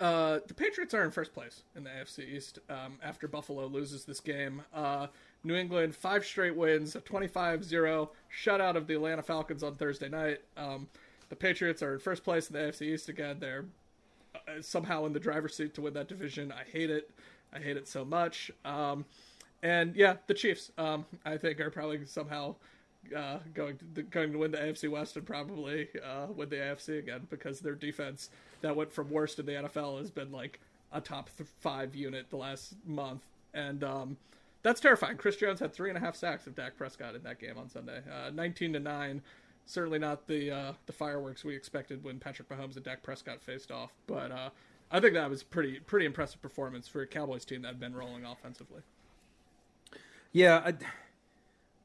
uh, 0.00 0.40
the 0.46 0.54
Patriots 0.54 0.94
are 0.94 1.04
in 1.04 1.10
first 1.10 1.34
place 1.34 1.62
in 1.76 1.84
the 1.84 1.90
AFC 1.90 2.26
East 2.26 2.58
um, 2.70 2.98
after 3.04 3.28
Buffalo 3.28 3.66
loses 3.66 4.06
this 4.06 4.18
game. 4.18 4.62
Uh, 4.72 5.08
New 5.44 5.54
England, 5.54 5.94
five 5.94 6.24
straight 6.24 6.56
wins, 6.56 6.96
a 6.96 7.00
25 7.02 7.64
0 7.64 8.10
shutout 8.34 8.76
of 8.76 8.86
the 8.86 8.94
Atlanta 8.94 9.22
Falcons 9.22 9.62
on 9.62 9.74
Thursday 9.74 10.08
night. 10.08 10.38
Um, 10.56 10.88
the 11.28 11.36
Patriots 11.36 11.82
are 11.82 11.92
in 11.92 11.98
first 11.98 12.24
place 12.24 12.48
in 12.48 12.54
the 12.54 12.60
AFC 12.60 12.94
East 12.94 13.10
again. 13.10 13.36
They're 13.40 13.66
uh, 14.34 14.62
somehow 14.62 15.04
in 15.04 15.12
the 15.12 15.20
driver's 15.20 15.54
seat 15.54 15.74
to 15.74 15.82
win 15.82 15.92
that 15.94 16.08
division. 16.08 16.50
I 16.50 16.64
hate 16.70 16.88
it. 16.88 17.10
I 17.52 17.58
hate 17.58 17.76
it 17.76 17.86
so 17.86 18.06
much. 18.06 18.50
Um, 18.64 19.04
and 19.62 19.94
yeah, 19.94 20.16
the 20.26 20.34
Chiefs, 20.34 20.72
um, 20.78 21.04
I 21.24 21.36
think, 21.36 21.60
are 21.60 21.70
probably 21.70 22.04
somehow 22.04 22.56
uh, 23.16 23.38
going 23.54 23.78
to 23.94 24.02
going 24.02 24.32
to 24.32 24.38
win 24.38 24.50
the 24.50 24.58
AFC 24.58 24.88
West 24.90 25.16
and 25.16 25.26
probably 25.26 25.88
uh, 26.04 26.26
win 26.34 26.48
the 26.48 26.56
AFC 26.56 26.98
again 26.98 27.26
because 27.30 27.60
their 27.60 27.74
defense 27.74 28.30
that 28.60 28.74
went 28.74 28.92
from 28.92 29.10
worst 29.10 29.38
in 29.38 29.46
the 29.46 29.52
NFL 29.52 29.98
has 29.98 30.10
been 30.10 30.30
like 30.32 30.60
a 30.92 31.00
top 31.00 31.30
th- 31.36 31.48
five 31.60 31.94
unit 31.94 32.28
the 32.30 32.36
last 32.36 32.74
month. 32.86 33.22
and 33.54 33.82
um, 33.84 34.16
that's 34.62 34.80
terrifying. 34.80 35.16
Chris 35.16 35.36
Jones 35.36 35.58
had 35.58 35.72
three 35.72 35.88
and 35.88 35.98
a 35.98 36.00
half 36.00 36.14
sacks 36.14 36.46
of 36.46 36.54
Dak 36.54 36.76
Prescott 36.76 37.16
in 37.16 37.22
that 37.24 37.40
game 37.40 37.58
on 37.58 37.68
Sunday, 37.68 38.00
uh, 38.10 38.30
nineteen 38.30 38.72
to 38.72 38.80
nine. 38.80 39.22
Certainly 39.66 39.98
not 40.00 40.26
the 40.26 40.50
uh, 40.50 40.72
the 40.86 40.92
fireworks 40.92 41.44
we 41.44 41.54
expected 41.56 42.02
when 42.04 42.18
Patrick 42.18 42.48
Mahomes 42.48 42.76
and 42.76 42.84
Dak 42.84 43.02
Prescott 43.02 43.42
faced 43.42 43.70
off, 43.72 43.92
but 44.06 44.30
uh, 44.30 44.50
I 44.90 45.00
think 45.00 45.14
that 45.14 45.28
was 45.28 45.42
pretty 45.42 45.80
pretty 45.80 46.06
impressive 46.06 46.40
performance 46.42 46.86
for 46.86 47.02
a 47.02 47.06
Cowboys 47.06 47.44
team 47.44 47.62
that 47.62 47.68
had 47.68 47.80
been 47.80 47.94
rolling 47.94 48.24
offensively. 48.24 48.82
Yeah, 50.32 50.62
I, 50.64 50.74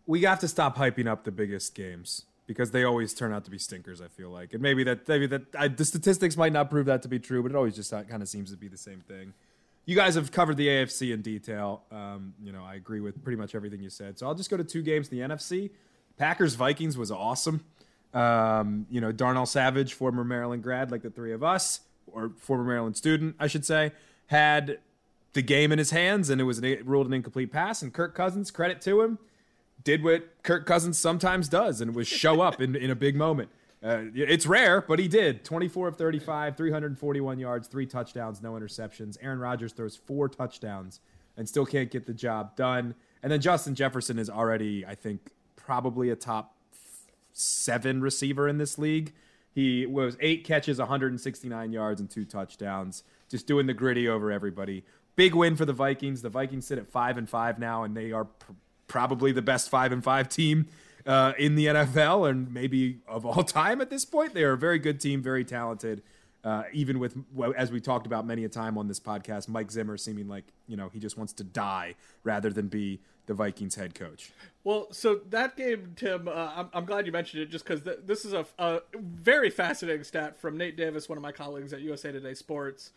we 0.05 0.21
have 0.23 0.39
to 0.39 0.47
stop 0.47 0.77
hyping 0.77 1.07
up 1.07 1.23
the 1.23 1.31
biggest 1.31 1.75
games 1.75 2.25
because 2.47 2.71
they 2.71 2.83
always 2.83 3.13
turn 3.13 3.33
out 3.33 3.43
to 3.45 3.51
be 3.51 3.57
stinkers. 3.57 4.01
I 4.01 4.07
feel 4.07 4.29
like, 4.29 4.53
and 4.53 4.61
maybe 4.61 4.83
that 4.85 5.07
maybe 5.07 5.27
that 5.27 5.43
I, 5.57 5.67
the 5.67 5.85
statistics 5.85 6.37
might 6.37 6.53
not 6.53 6.69
prove 6.69 6.85
that 6.85 7.01
to 7.03 7.07
be 7.07 7.19
true, 7.19 7.43
but 7.43 7.51
it 7.51 7.55
always 7.55 7.75
just 7.75 7.91
kind 7.91 8.21
of 8.21 8.29
seems 8.29 8.51
to 8.51 8.57
be 8.57 8.67
the 8.67 8.77
same 8.77 9.01
thing. 9.01 9.33
You 9.85 9.95
guys 9.95 10.15
have 10.15 10.31
covered 10.31 10.57
the 10.57 10.67
AFC 10.67 11.13
in 11.13 11.21
detail. 11.21 11.83
Um, 11.91 12.33
you 12.43 12.51
know, 12.51 12.63
I 12.65 12.75
agree 12.75 12.99
with 12.99 13.23
pretty 13.23 13.37
much 13.37 13.55
everything 13.55 13.81
you 13.81 13.89
said. 13.89 14.17
So 14.19 14.27
I'll 14.27 14.35
just 14.35 14.49
go 14.49 14.57
to 14.57 14.63
two 14.63 14.81
games. 14.81 15.09
in 15.09 15.17
The 15.17 15.35
NFC, 15.35 15.69
Packers 16.17 16.55
Vikings 16.55 16.97
was 16.97 17.09
awesome. 17.09 17.63
Um, 18.13 18.85
you 18.89 18.99
know, 18.99 19.11
Darnell 19.11 19.45
Savage, 19.45 19.93
former 19.93 20.23
Maryland 20.23 20.63
grad, 20.63 20.91
like 20.91 21.03
the 21.03 21.09
three 21.09 21.31
of 21.31 21.43
us, 21.43 21.81
or 22.07 22.31
former 22.37 22.63
Maryland 22.63 22.97
student, 22.97 23.35
I 23.39 23.47
should 23.47 23.65
say, 23.65 23.91
had 24.27 24.79
the 25.33 25.41
game 25.41 25.71
in 25.71 25.79
his 25.79 25.91
hands, 25.91 26.29
and 26.29 26.41
it 26.41 26.45
was 26.45 26.59
an, 26.59 26.79
ruled 26.85 27.07
an 27.07 27.13
incomplete 27.13 27.51
pass. 27.51 27.81
And 27.81 27.93
Kirk 27.93 28.15
Cousins, 28.15 28.51
credit 28.51 28.81
to 28.81 29.01
him, 29.01 29.19
did 29.83 30.03
what 30.03 30.43
Kirk 30.43 30.65
Cousins 30.65 30.97
sometimes 30.97 31.47
does, 31.47 31.81
and 31.81 31.95
was 31.95 32.07
show 32.07 32.41
up 32.41 32.61
in, 32.61 32.75
in 32.75 32.89
a 32.89 32.95
big 32.95 33.15
moment. 33.15 33.49
Uh, 33.83 34.05
it's 34.15 34.47
rare, 34.47 34.81
but 34.81 34.97
he 34.97 35.07
did. 35.07 35.45
24 35.45 35.89
of 35.89 35.95
35, 35.97 36.57
341 36.57 37.39
yards, 37.39 37.67
three 37.67 37.85
touchdowns, 37.85 38.41
no 38.41 38.53
interceptions. 38.53 39.17
Aaron 39.21 39.39
Rodgers 39.39 39.71
throws 39.71 39.95
four 39.95 40.27
touchdowns 40.27 40.99
and 41.37 41.47
still 41.47 41.65
can't 41.65 41.91
get 41.91 42.07
the 42.07 42.13
job 42.13 42.55
done. 42.55 42.95
And 43.21 43.31
then 43.31 43.39
Justin 43.39 43.75
Jefferson 43.75 44.17
is 44.17 44.29
already, 44.29 44.85
I 44.85 44.95
think, 44.95 45.31
probably 45.55 46.09
a 46.09 46.15
top 46.15 46.55
seven 47.33 48.01
receiver 48.01 48.47
in 48.47 48.57
this 48.57 48.77
league. 48.77 49.13
He 49.53 49.85
was 49.85 50.17
eight 50.19 50.43
catches, 50.43 50.79
169 50.79 51.71
yards, 51.71 52.01
and 52.01 52.09
two 52.09 52.25
touchdowns, 52.25 53.03
just 53.29 53.47
doing 53.47 53.67
the 53.67 53.73
griddy 53.73 54.07
over 54.07 54.31
everybody. 54.31 54.83
Big 55.17 55.35
win 55.35 55.57
for 55.57 55.65
the 55.65 55.73
Vikings. 55.73 56.21
The 56.21 56.29
Vikings 56.29 56.65
sit 56.65 56.77
at 56.77 56.87
five 56.87 57.17
and 57.17 57.29
five 57.29 57.59
now, 57.59 57.83
and 57.83 57.97
they 57.97 58.13
are 58.13 58.23
pr- 58.23 58.53
probably 58.87 59.33
the 59.33 59.41
best 59.41 59.69
five 59.69 59.91
and 59.91 60.01
five 60.01 60.29
team 60.29 60.67
uh, 61.05 61.33
in 61.37 61.55
the 61.55 61.65
NFL 61.65 62.29
and 62.29 62.53
maybe 62.53 62.99
of 63.07 63.25
all 63.25 63.43
time 63.43 63.81
at 63.81 63.89
this 63.89 64.05
point. 64.05 64.33
They 64.33 64.43
are 64.43 64.53
a 64.53 64.57
very 64.57 64.79
good 64.79 65.01
team, 65.01 65.21
very 65.21 65.43
talented. 65.43 66.03
Uh, 66.43 66.63
even 66.71 66.99
with, 66.99 67.17
as 67.57 67.71
we 67.71 67.81
talked 67.81 68.05
about 68.05 68.25
many 68.25 68.45
a 68.45 68.49
time 68.49 68.77
on 68.77 68.87
this 68.87 68.99
podcast, 68.99 69.49
Mike 69.49 69.71
Zimmer 69.71 69.97
seeming 69.97 70.29
like 70.29 70.45
you 70.67 70.77
know 70.77 70.89
he 70.93 70.99
just 70.99 71.17
wants 71.17 71.33
to 71.33 71.43
die 71.43 71.95
rather 72.23 72.49
than 72.49 72.67
be 72.67 73.01
the 73.25 73.33
Vikings 73.33 73.75
head 73.75 73.95
coach. 73.95 74.31
Well, 74.63 74.87
so 74.91 75.21
that 75.29 75.57
game, 75.57 75.93
Tim, 75.95 76.27
uh, 76.27 76.51
I'm, 76.55 76.69
I'm, 76.73 76.85
glad 76.85 77.05
you 77.05 77.11
mentioned 77.11 77.43
it 77.43 77.49
just 77.49 77.65
because 77.65 77.81
th- 77.81 77.99
this 78.05 78.23
is 78.23 78.33
a, 78.33 78.45
a, 78.57 78.81
very 78.95 79.49
fascinating 79.49 80.03
stat 80.03 80.39
from 80.39 80.57
Nate 80.57 80.77
Davis, 80.77 81.09
one 81.09 81.17
of 81.17 81.21
my 81.21 81.31
colleagues 81.33 81.73
at 81.73 81.81
USA 81.81 82.11
Today 82.11 82.33
Sports. 82.33 82.91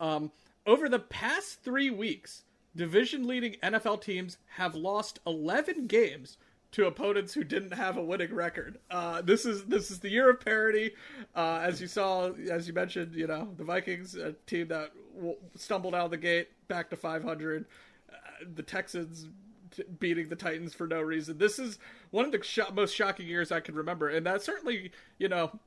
Um, 0.00 0.32
over 0.66 0.88
the 0.88 0.98
past 0.98 1.62
three 1.62 1.90
weeks, 1.90 2.44
division 2.74 3.26
leading 3.26 3.54
NFL 3.62 4.02
teams 4.02 4.38
have 4.56 4.74
lost 4.74 5.20
11 5.26 5.86
games 5.86 6.36
to 6.72 6.86
opponents 6.86 7.32
who 7.32 7.44
didn't 7.44 7.72
have 7.72 7.96
a 7.96 8.02
winning 8.04 8.34
record. 8.34 8.78
Uh, 8.90 9.22
this 9.22 9.46
is 9.46 9.64
this 9.64 9.90
is 9.90 10.00
the 10.00 10.10
year 10.10 10.28
of 10.28 10.40
parity. 10.40 10.92
Uh, 11.34 11.60
as 11.62 11.80
you 11.80 11.86
saw, 11.86 12.30
as 12.50 12.66
you 12.68 12.74
mentioned, 12.74 13.14
you 13.14 13.26
know 13.26 13.48
the 13.56 13.64
Vikings, 13.64 14.14
a 14.14 14.32
team 14.46 14.68
that 14.68 14.92
w- 15.14 15.36
stumbled 15.54 15.94
out 15.94 16.06
of 16.06 16.10
the 16.10 16.16
gate, 16.16 16.48
back 16.68 16.90
to 16.90 16.96
500. 16.96 17.64
Uh, 18.12 18.16
the 18.54 18.62
Texans 18.62 19.28
t- 19.74 19.84
beating 19.98 20.28
the 20.28 20.36
Titans 20.36 20.74
for 20.74 20.86
no 20.86 21.00
reason. 21.00 21.38
This 21.38 21.58
is 21.58 21.78
one 22.10 22.26
of 22.26 22.32
the 22.32 22.42
sh- 22.42 22.58
most 22.74 22.94
shocking 22.94 23.26
years 23.26 23.50
I 23.50 23.60
can 23.60 23.74
remember, 23.74 24.08
and 24.08 24.26
that 24.26 24.42
certainly, 24.42 24.90
you 25.18 25.28
know, 25.28 25.58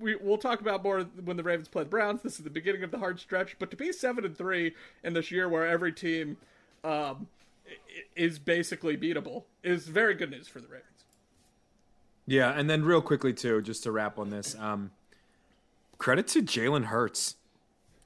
we 0.00 0.16
we'll 0.16 0.38
talk 0.38 0.60
about 0.60 0.82
more 0.82 1.02
when 1.24 1.36
the 1.36 1.42
Ravens 1.42 1.68
play 1.68 1.84
the 1.84 1.90
Browns. 1.90 2.22
This 2.22 2.38
is 2.38 2.44
the 2.44 2.50
beginning 2.50 2.82
of 2.82 2.90
the 2.90 2.98
hard 2.98 3.20
stretch, 3.20 3.56
but 3.58 3.70
to 3.70 3.76
be 3.76 3.92
seven 3.92 4.24
and 4.24 4.36
three 4.36 4.74
in 5.02 5.14
this 5.14 5.30
year 5.30 5.48
where 5.48 5.66
every 5.66 5.92
team 5.92 6.36
um, 6.84 7.26
is 8.14 8.38
basically 8.38 8.96
beatable 8.96 9.44
is 9.62 9.88
very 9.88 10.14
good 10.14 10.30
news 10.30 10.48
for 10.48 10.60
the 10.60 10.68
Ravens. 10.68 10.86
Yeah, 12.26 12.50
and 12.50 12.68
then 12.68 12.84
real 12.84 13.00
quickly 13.00 13.32
too, 13.32 13.62
just 13.62 13.82
to 13.84 13.92
wrap 13.92 14.18
on 14.18 14.30
this, 14.30 14.56
um, 14.58 14.90
credit 15.98 16.26
to 16.28 16.42
Jalen 16.42 16.86
Hurts. 16.86 17.36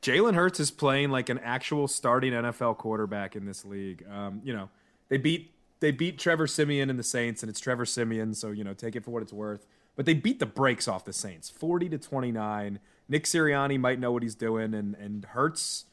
Jalen 0.03 0.35
Hurts 0.35 0.61
is 0.61 0.71
playing 0.71 1.11
like 1.11 1.29
an 1.29 1.39
actual 1.39 1.89
starting 1.89 2.33
NFL 2.33 2.79
quarterback 2.79 3.37
in 3.37 3.45
this 3.45 3.65
league. 3.65 4.05
Um, 4.11 4.41
you 4.45 4.53
know, 4.53 4.71
they 5.09 5.19
beat 5.19 5.53
they 5.81 5.91
beat 5.91 6.19
Trevor 6.19 6.47
Siemian 6.47 6.91
and 6.91 6.99
the 6.99 7.05
Saints, 7.05 7.43
and 7.43 7.51
it's 7.51 7.61
Trevor 7.61 7.87
Siemian, 7.87 8.35
so 8.35 8.51
you 8.51 8.65
know, 8.65 8.75
take 8.75 8.97
it 8.97 9.05
for 9.05 9.11
what 9.11 9.23
it's 9.23 9.33
worth. 9.33 9.67
But 9.97 10.07
they 10.07 10.15
beat 10.15 10.39
the 10.39 10.47
brakes 10.47 10.89
off 10.89 11.05
the 11.05 11.13
Saints, 11.13 11.51
forty 11.51 11.89
to 11.89 11.99
twenty 11.99 12.33
nine. 12.33 12.81
Nick 13.09 13.25
Sirianni 13.25 13.79
might 13.79 13.99
know 13.99 14.13
what 14.13 14.23
he's 14.23 14.35
doing, 14.35 14.73
and 14.73 14.95
and 14.95 15.25
Hurts, 15.25 15.87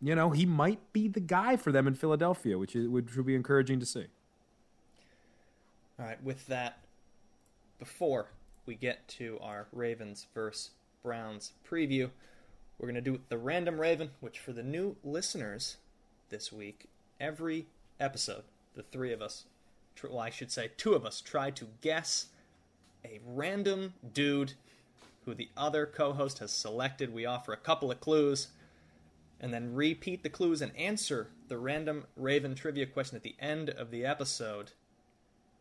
you 0.00 0.14
know, 0.14 0.30
he 0.30 0.44
might 0.44 0.92
be 0.92 1.08
the 1.08 1.20
guy 1.20 1.56
for 1.56 1.72
them 1.72 1.86
in 1.86 1.94
Philadelphia, 1.94 2.58
which 2.58 2.76
is, 2.76 2.88
which 2.88 3.16
would 3.16 3.26
be 3.26 3.34
encouraging 3.34 3.80
to 3.80 3.86
see. 3.86 4.06
All 5.98 6.06
right, 6.06 6.22
with 6.22 6.46
that, 6.48 6.78
before 7.78 8.28
we 8.66 8.74
get 8.74 9.06
to 9.08 9.38
our 9.40 9.66
Ravens 9.72 10.26
versus 10.34 10.70
Browns 11.02 11.52
preview, 11.68 12.10
we're 12.78 12.86
going 12.90 13.02
to 13.02 13.10
do 13.10 13.20
the 13.28 13.38
random 13.38 13.80
Raven, 13.80 14.10
which 14.20 14.38
for 14.38 14.52
the 14.52 14.62
new 14.62 14.96
listeners 15.04 15.76
this 16.30 16.52
week, 16.52 16.86
every 17.20 17.66
episode, 18.00 18.42
the 18.74 18.82
three 18.82 19.12
of 19.12 19.22
us, 19.22 19.44
well, 20.02 20.18
I 20.18 20.30
should 20.30 20.50
say 20.50 20.70
two 20.76 20.94
of 20.94 21.06
us, 21.06 21.20
try 21.20 21.50
to 21.50 21.68
guess 21.80 22.26
a 23.04 23.20
random 23.26 23.94
dude 24.12 24.54
who 25.24 25.34
the 25.34 25.48
other 25.56 25.86
co 25.86 26.12
host 26.12 26.38
has 26.38 26.50
selected. 26.52 27.12
We 27.12 27.26
offer 27.26 27.52
a 27.52 27.58
couple 27.58 27.90
of 27.90 28.00
clues 28.00 28.48
and 29.40 29.52
then 29.52 29.74
repeat 29.74 30.22
the 30.22 30.28
clues 30.28 30.62
and 30.62 30.74
answer 30.76 31.28
the 31.48 31.58
random 31.58 32.04
Raven 32.16 32.54
trivia 32.54 32.86
question 32.86 33.16
at 33.16 33.22
the 33.22 33.34
end 33.40 33.70
of 33.70 33.90
the 33.90 34.04
episode. 34.04 34.70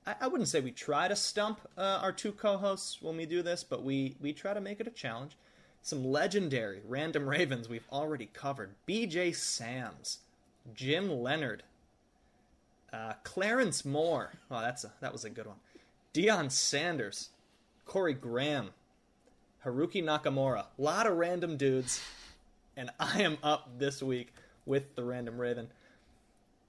I, 0.06 0.16
I 0.22 0.28
wouldn't 0.28 0.50
say 0.50 0.62
we 0.62 0.72
try 0.72 1.08
to 1.08 1.16
stump 1.16 1.62
uh, 1.78 2.00
our 2.02 2.12
two 2.12 2.32
co 2.32 2.58
hosts 2.58 3.02
when 3.02 3.18
we 3.18 3.26
do 3.26 3.42
this, 3.42 3.64
but 3.64 3.84
we, 3.84 4.16
we 4.22 4.34
try 4.34 4.54
to 4.54 4.62
make 4.62 4.80
it 4.80 4.88
a 4.88 4.92
challenge. 4.92 5.36
Some 5.82 6.06
legendary 6.06 6.82
random 6.88 7.28
Ravens 7.28 7.68
we've 7.68 7.88
already 7.92 8.28
covered 8.28 8.76
BJ 8.88 9.36
Sams, 9.36 10.20
Jim 10.76 11.10
Leonhard, 11.10 11.64
uh, 12.94 13.14
Clarence 13.24 13.84
Moore. 13.84 14.34
Oh, 14.52 14.62
that's 14.62 14.84
a, 14.84 14.92
that 15.02 15.12
was 15.12 15.26
a 15.26 15.30
good 15.30 15.48
one. 15.48 15.58
Deion 16.14 16.52
Sanders, 16.52 17.30
Corey 17.86 18.14
Graham, 18.14 18.72
Haruki 19.66 20.04
Nakamura. 20.04 20.66
A 20.78 20.82
lot 20.82 21.08
of 21.08 21.18
random 21.18 21.56
dudes. 21.58 22.02
And 22.76 22.90
I 23.00 23.22
am 23.22 23.38
up 23.44 23.78
this 23.78 24.02
week 24.02 24.34
with 24.66 24.96
the 24.96 25.04
Random 25.04 25.40
Raven. 25.40 25.70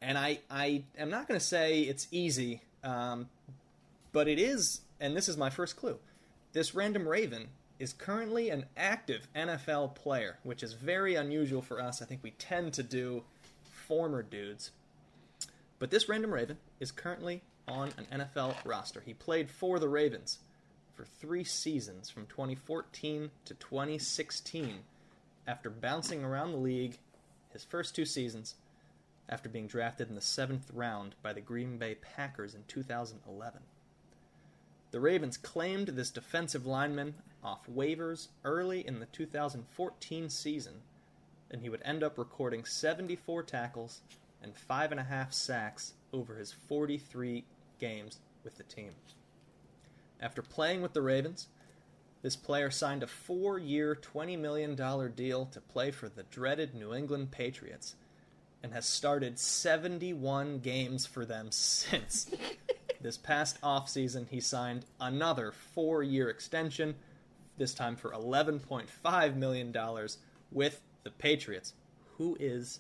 And 0.00 0.18
I, 0.18 0.40
I 0.50 0.84
am 0.98 1.10
not 1.10 1.28
going 1.28 1.38
to 1.38 1.44
say 1.44 1.80
it's 1.80 2.08
easy, 2.10 2.62
um, 2.82 3.28
but 4.12 4.28
it 4.28 4.38
is, 4.38 4.80
and 5.00 5.16
this 5.16 5.28
is 5.28 5.36
my 5.36 5.50
first 5.50 5.76
clue. 5.76 5.98
This 6.52 6.74
Random 6.74 7.08
Raven 7.08 7.48
is 7.78 7.92
currently 7.92 8.50
an 8.50 8.66
active 8.76 9.26
NFL 9.34 9.94
player, 9.94 10.38
which 10.42 10.62
is 10.62 10.72
very 10.72 11.14
unusual 11.14 11.62
for 11.62 11.80
us. 11.80 12.02
I 12.02 12.04
think 12.04 12.22
we 12.22 12.32
tend 12.32 12.74
to 12.74 12.82
do 12.82 13.22
former 13.64 14.22
dudes. 14.22 14.70
But 15.78 15.90
this 15.90 16.08
Random 16.08 16.32
Raven 16.32 16.58
is 16.78 16.92
currently 16.92 17.42
on 17.68 17.92
an 17.96 18.20
NFL 18.20 18.56
roster. 18.64 19.00
He 19.00 19.14
played 19.14 19.50
for 19.50 19.78
the 19.78 19.88
Ravens 19.88 20.38
for 20.94 21.04
three 21.04 21.44
seasons 21.44 22.10
from 22.10 22.26
2014 22.26 23.30
to 23.44 23.54
2016 23.54 24.80
after 25.46 25.70
bouncing 25.70 26.24
around 26.24 26.52
the 26.52 26.58
league 26.58 26.98
his 27.52 27.64
first 27.64 27.94
two 27.94 28.04
seasons 28.04 28.54
after 29.28 29.48
being 29.48 29.66
drafted 29.66 30.08
in 30.08 30.14
the 30.14 30.20
seventh 30.20 30.70
round 30.72 31.14
by 31.22 31.32
the 31.32 31.40
Green 31.40 31.78
Bay 31.78 31.94
Packers 31.94 32.54
in 32.54 32.64
2011. 32.68 33.60
The 34.90 35.00
Ravens 35.00 35.36
claimed 35.36 35.88
this 35.88 36.10
defensive 36.10 36.66
lineman 36.66 37.14
off 37.42 37.66
waivers 37.66 38.28
early 38.44 38.86
in 38.86 39.00
the 39.00 39.06
2014 39.06 40.28
season, 40.28 40.82
and 41.50 41.62
he 41.62 41.68
would 41.68 41.82
end 41.82 42.02
up 42.02 42.18
recording 42.18 42.64
74 42.64 43.42
tackles 43.44 44.02
and 44.42 44.54
five 44.54 44.90
and 44.90 45.00
a 45.00 45.04
half 45.04 45.32
sacks 45.32 45.94
over 46.12 46.36
his 46.36 46.52
43 46.52 47.44
games 47.78 48.18
with 48.44 48.56
the 48.56 48.62
team. 48.62 48.92
After 50.20 50.42
playing 50.42 50.82
with 50.82 50.92
the 50.92 51.02
Ravens, 51.02 51.48
this 52.22 52.36
player 52.36 52.70
signed 52.70 53.02
a 53.02 53.06
four 53.06 53.58
year, 53.58 53.96
$20 53.96 54.38
million 54.38 54.76
deal 55.14 55.46
to 55.46 55.60
play 55.60 55.90
for 55.90 56.08
the 56.08 56.22
dreaded 56.24 56.74
New 56.74 56.94
England 56.94 57.30
Patriots 57.30 57.96
and 58.62 58.72
has 58.72 58.86
started 58.86 59.38
71 59.38 60.60
games 60.60 61.06
for 61.06 61.24
them 61.24 61.48
since. 61.50 62.30
this 63.00 63.16
past 63.16 63.60
offseason, 63.62 64.28
he 64.28 64.40
signed 64.40 64.84
another 65.00 65.50
four 65.50 66.02
year 66.02 66.28
extension, 66.28 66.94
this 67.58 67.74
time 67.74 67.96
for 67.96 68.10
$11.5 68.10 69.36
million 69.36 69.76
with 70.52 70.80
the 71.02 71.10
Patriots. 71.10 71.74
Who 72.18 72.36
is 72.38 72.78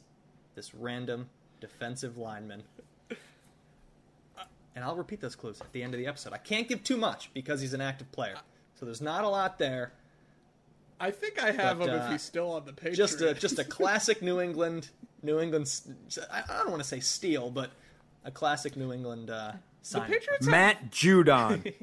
this 0.54 0.74
random 0.74 1.28
defensive 1.62 2.18
linemen. 2.18 2.64
And 4.74 4.84
I'll 4.84 4.96
repeat 4.96 5.20
those 5.20 5.36
clues 5.36 5.60
at 5.60 5.72
the 5.72 5.82
end 5.82 5.94
of 5.94 5.98
the 6.00 6.06
episode. 6.06 6.32
I 6.32 6.38
can't 6.38 6.66
give 6.68 6.82
too 6.82 6.96
much 6.96 7.30
because 7.34 7.60
he's 7.60 7.74
an 7.74 7.80
active 7.80 8.10
player. 8.10 8.36
So 8.74 8.86
there's 8.86 9.02
not 9.02 9.24
a 9.24 9.28
lot 9.28 9.58
there. 9.58 9.92
I 10.98 11.10
think 11.10 11.42
I 11.42 11.50
have 11.50 11.78
But, 11.78 11.88
him 11.88 12.00
uh, 12.00 12.04
if 12.04 12.12
he's 12.12 12.22
still 12.22 12.52
on 12.52 12.64
the 12.64 12.72
Patriots. 12.72 12.96
Just 12.96 13.20
a 13.20 13.34
just 13.34 13.58
a 13.58 13.64
classic 13.78 14.22
New 14.22 14.40
England 14.40 14.88
New 15.22 15.40
England 15.40 15.68
I 16.30 16.42
I 16.48 16.58
don't 16.58 16.70
want 16.70 16.82
to 16.82 16.88
say 16.88 17.00
steal, 17.00 17.50
but 17.50 17.70
a 18.24 18.30
classic 18.30 18.76
New 18.76 18.92
England 18.92 19.28
uh 19.28 19.52
the 19.52 19.58
sign. 19.82 20.08
Patriots. 20.08 20.46
Have, 20.46 20.50
Matt 20.50 20.90
Judon. 20.90 21.74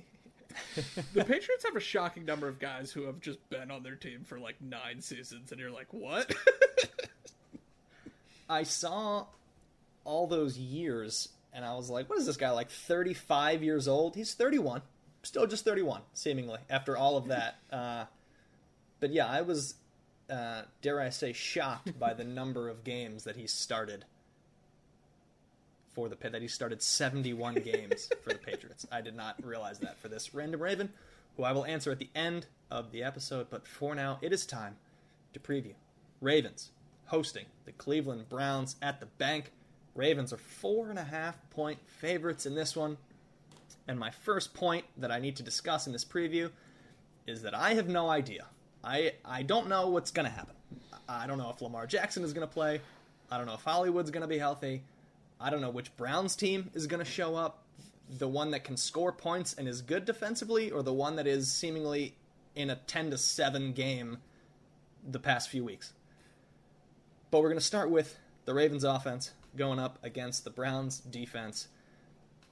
the 1.13 1.25
Patriots 1.25 1.65
have 1.65 1.75
a 1.75 1.81
shocking 1.81 2.25
number 2.25 2.47
of 2.47 2.59
guys 2.59 2.91
who 2.91 3.03
have 3.03 3.19
just 3.19 3.47
been 3.49 3.71
on 3.71 3.83
their 3.83 3.95
team 3.95 4.23
for 4.23 4.39
like 4.39 4.55
nine 4.61 5.01
seasons, 5.01 5.51
and 5.51 5.59
you're 5.59 5.71
like, 5.71 5.93
what? 5.93 6.33
I 8.49 8.63
saw 8.63 9.27
all 10.05 10.27
those 10.27 10.57
years 10.57 11.29
and 11.59 11.65
I 11.65 11.75
was 11.75 11.89
like, 11.89 12.09
what 12.09 12.17
is 12.17 12.25
this 12.25 12.37
guy 12.37 12.51
like 12.51 12.69
35 12.69 13.61
years 13.63 13.85
old? 13.85 14.15
He's 14.15 14.33
31. 14.33 14.81
Still 15.23 15.45
just 15.45 15.65
31 15.65 15.99
seemingly 16.13 16.59
after 16.69 16.95
all 16.95 17.17
of 17.17 17.27
that. 17.27 17.59
Uh 17.71 18.05
but 19.01 19.11
yeah, 19.11 19.27
I 19.27 19.41
was 19.41 19.75
uh 20.29 20.61
dare 20.81 21.01
I 21.01 21.09
say 21.09 21.33
shocked 21.33 21.99
by 21.99 22.13
the 22.13 22.23
number 22.39 22.69
of 22.69 22.85
games 22.85 23.25
that 23.25 23.35
he 23.35 23.45
started 23.45 24.05
for 25.93 26.07
the 26.07 26.15
pit 26.15 26.31
that 26.31 26.41
he 26.41 26.47
started 26.47 26.81
71 26.81 27.55
games 27.55 28.09
for 28.23 28.29
the 28.29 28.39
Patriots. 28.39 28.87
I 28.89 29.01
did 29.01 29.17
not 29.17 29.35
realize 29.45 29.79
that 29.79 29.99
for 29.99 30.07
this 30.07 30.33
random 30.33 30.61
Raven, 30.61 30.93
who 31.35 31.43
I 31.43 31.51
will 31.51 31.65
answer 31.65 31.91
at 31.91 31.99
the 31.99 32.09
end 32.15 32.45
of 32.71 32.93
the 32.93 33.03
episode. 33.03 33.47
But 33.49 33.67
for 33.67 33.93
now, 33.95 34.17
it 34.21 34.31
is 34.31 34.45
time 34.45 34.77
to 35.33 35.41
preview 35.41 35.73
Ravens 36.21 36.71
hosting 37.07 37.45
the 37.65 37.73
Cleveland 37.73 38.29
Browns 38.29 38.77
at 38.81 39.01
the 39.01 39.07
bank. 39.07 39.51
Ravens 39.99 40.31
are 40.31 40.37
four 40.37 40.89
and 40.89 40.97
a 40.97 41.03
half 41.03 41.37
point 41.49 41.77
favorites 41.85 42.45
in 42.45 42.55
this 42.55 42.73
one. 42.73 42.97
And 43.85 43.99
my 43.99 44.11
first 44.11 44.53
point 44.53 44.85
that 44.95 45.11
I 45.11 45.19
need 45.19 45.35
to 45.35 45.43
discuss 45.43 45.87
in 45.87 45.93
this 45.93 46.05
preview 46.05 46.51
is 47.27 47.41
that 47.41 47.53
I 47.53 47.73
have 47.73 47.89
no 47.89 48.09
idea. 48.09 48.45
I 48.81 49.11
I 49.25 49.43
don't 49.43 49.67
know 49.67 49.89
what's 49.89 50.11
going 50.11 50.25
to 50.25 50.31
happen. 50.31 50.55
I 51.09 51.27
don't 51.27 51.37
know 51.37 51.49
if 51.49 51.61
Lamar 51.61 51.85
Jackson 51.85 52.23
is 52.23 52.31
going 52.31 52.47
to 52.47 52.53
play. 52.53 52.79
I 53.29 53.37
don't 53.37 53.45
know 53.45 53.55
if 53.55 53.63
Hollywood's 53.63 54.09
going 54.09 54.21
to 54.21 54.27
be 54.27 54.37
healthy. 54.37 54.83
I 55.37 55.49
don't 55.49 55.59
know 55.59 55.69
which 55.69 55.95
Browns 55.97 56.37
team 56.37 56.69
is 56.73 56.87
going 56.87 57.03
to 57.03 57.11
show 57.11 57.35
up. 57.35 57.63
The 58.17 58.27
one 58.27 58.51
that 58.51 58.63
can 58.63 58.77
score 58.77 59.11
points 59.11 59.53
and 59.53 59.67
is 59.67 59.81
good 59.81 60.05
defensively, 60.05 60.71
or 60.71 60.81
the 60.81 60.93
one 60.93 61.17
that 61.17 61.27
is 61.27 61.51
seemingly 61.51 62.15
in 62.55 62.69
a 62.69 62.75
10 62.75 63.11
to 63.11 63.17
7 63.17 63.73
game 63.73 64.19
the 65.05 65.19
past 65.19 65.49
few 65.49 65.65
weeks. 65.65 65.91
But 67.31 67.41
we're 67.41 67.49
going 67.49 67.59
to 67.59 67.65
start 67.65 67.89
with 67.89 68.17
the 68.45 68.53
Ravens 68.53 68.83
offense 68.83 69.31
going 69.55 69.79
up 69.79 69.97
against 70.03 70.43
the 70.43 70.49
Browns 70.49 70.99
defense. 70.99 71.67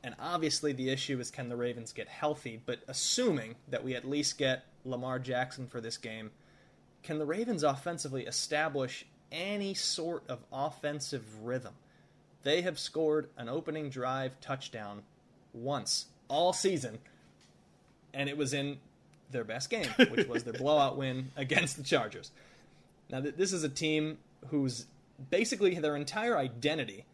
And 0.04 0.16
obviously, 0.20 0.74
the 0.74 0.90
issue 0.90 1.20
is 1.20 1.32
can 1.32 1.50
the 1.50 1.56
Ravens 1.56 1.92
get 1.92 2.08
healthy? 2.08 2.62
But 2.66 2.80
assuming 2.88 3.56
that 3.70 3.84
we 3.84 3.96
at 3.96 4.08
least 4.08 4.38
get 4.38 4.66
Lamar 4.86 5.20
Jackson 5.20 5.68
for 5.68 5.82
this 5.82 5.98
game, 5.98 6.32
can 7.04 7.20
the 7.20 7.26
Ravens 7.26 7.64
offensively 7.64 8.26
establish 8.26 9.06
any 9.32 9.74
sort 9.74 10.24
of 10.30 10.40
offensive 10.52 11.44
rhythm? 11.44 11.74
They 12.44 12.62
have 12.62 12.80
scored 12.80 13.30
an 13.38 13.50
opening 13.50 13.90
drive 13.90 14.40
touchdown 14.40 15.04
once 15.54 16.06
all 16.28 16.54
season, 16.54 17.00
and 18.14 18.30
it 18.30 18.38
was 18.38 18.54
in 18.54 18.80
their 19.32 19.44
best 19.44 19.70
game, 19.70 19.88
which 20.10 20.28
was 20.28 20.44
their 20.44 20.54
blowout 20.58 20.98
win 20.98 21.32
against 21.36 21.78
the 21.78 21.84
Chargers. 21.84 22.32
Now, 23.10 23.22
this 23.22 23.54
is 23.54 23.64
a 23.64 23.70
team 23.70 24.18
whose 24.50 24.86
basically 25.30 25.76
their 25.76 25.96
entire 25.96 26.38
identity 26.38 27.06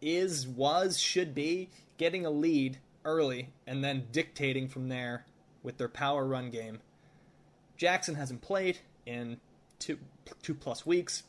is, 0.00 0.46
was, 0.46 0.98
should 0.98 1.34
be 1.34 1.70
getting 1.96 2.24
a 2.24 2.30
lead 2.30 2.78
early 3.04 3.50
and 3.66 3.82
then 3.82 4.06
dictating 4.12 4.68
from 4.68 4.88
there 4.88 5.24
with 5.62 5.78
their 5.78 5.88
power 5.88 6.26
run 6.26 6.50
game. 6.50 6.80
Jackson 7.76 8.14
hasn't 8.14 8.42
played 8.42 8.78
in 9.06 9.38
two 9.78 9.98
two 10.42 10.54
plus 10.54 10.84
weeks. 10.84 11.22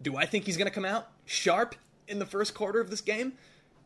Do 0.00 0.16
I 0.16 0.26
think 0.26 0.44
he's 0.44 0.56
going 0.56 0.68
to 0.68 0.74
come 0.74 0.84
out 0.84 1.08
sharp 1.24 1.74
in 2.08 2.18
the 2.18 2.26
first 2.26 2.54
quarter 2.54 2.80
of 2.80 2.90
this 2.90 3.00
game? 3.00 3.34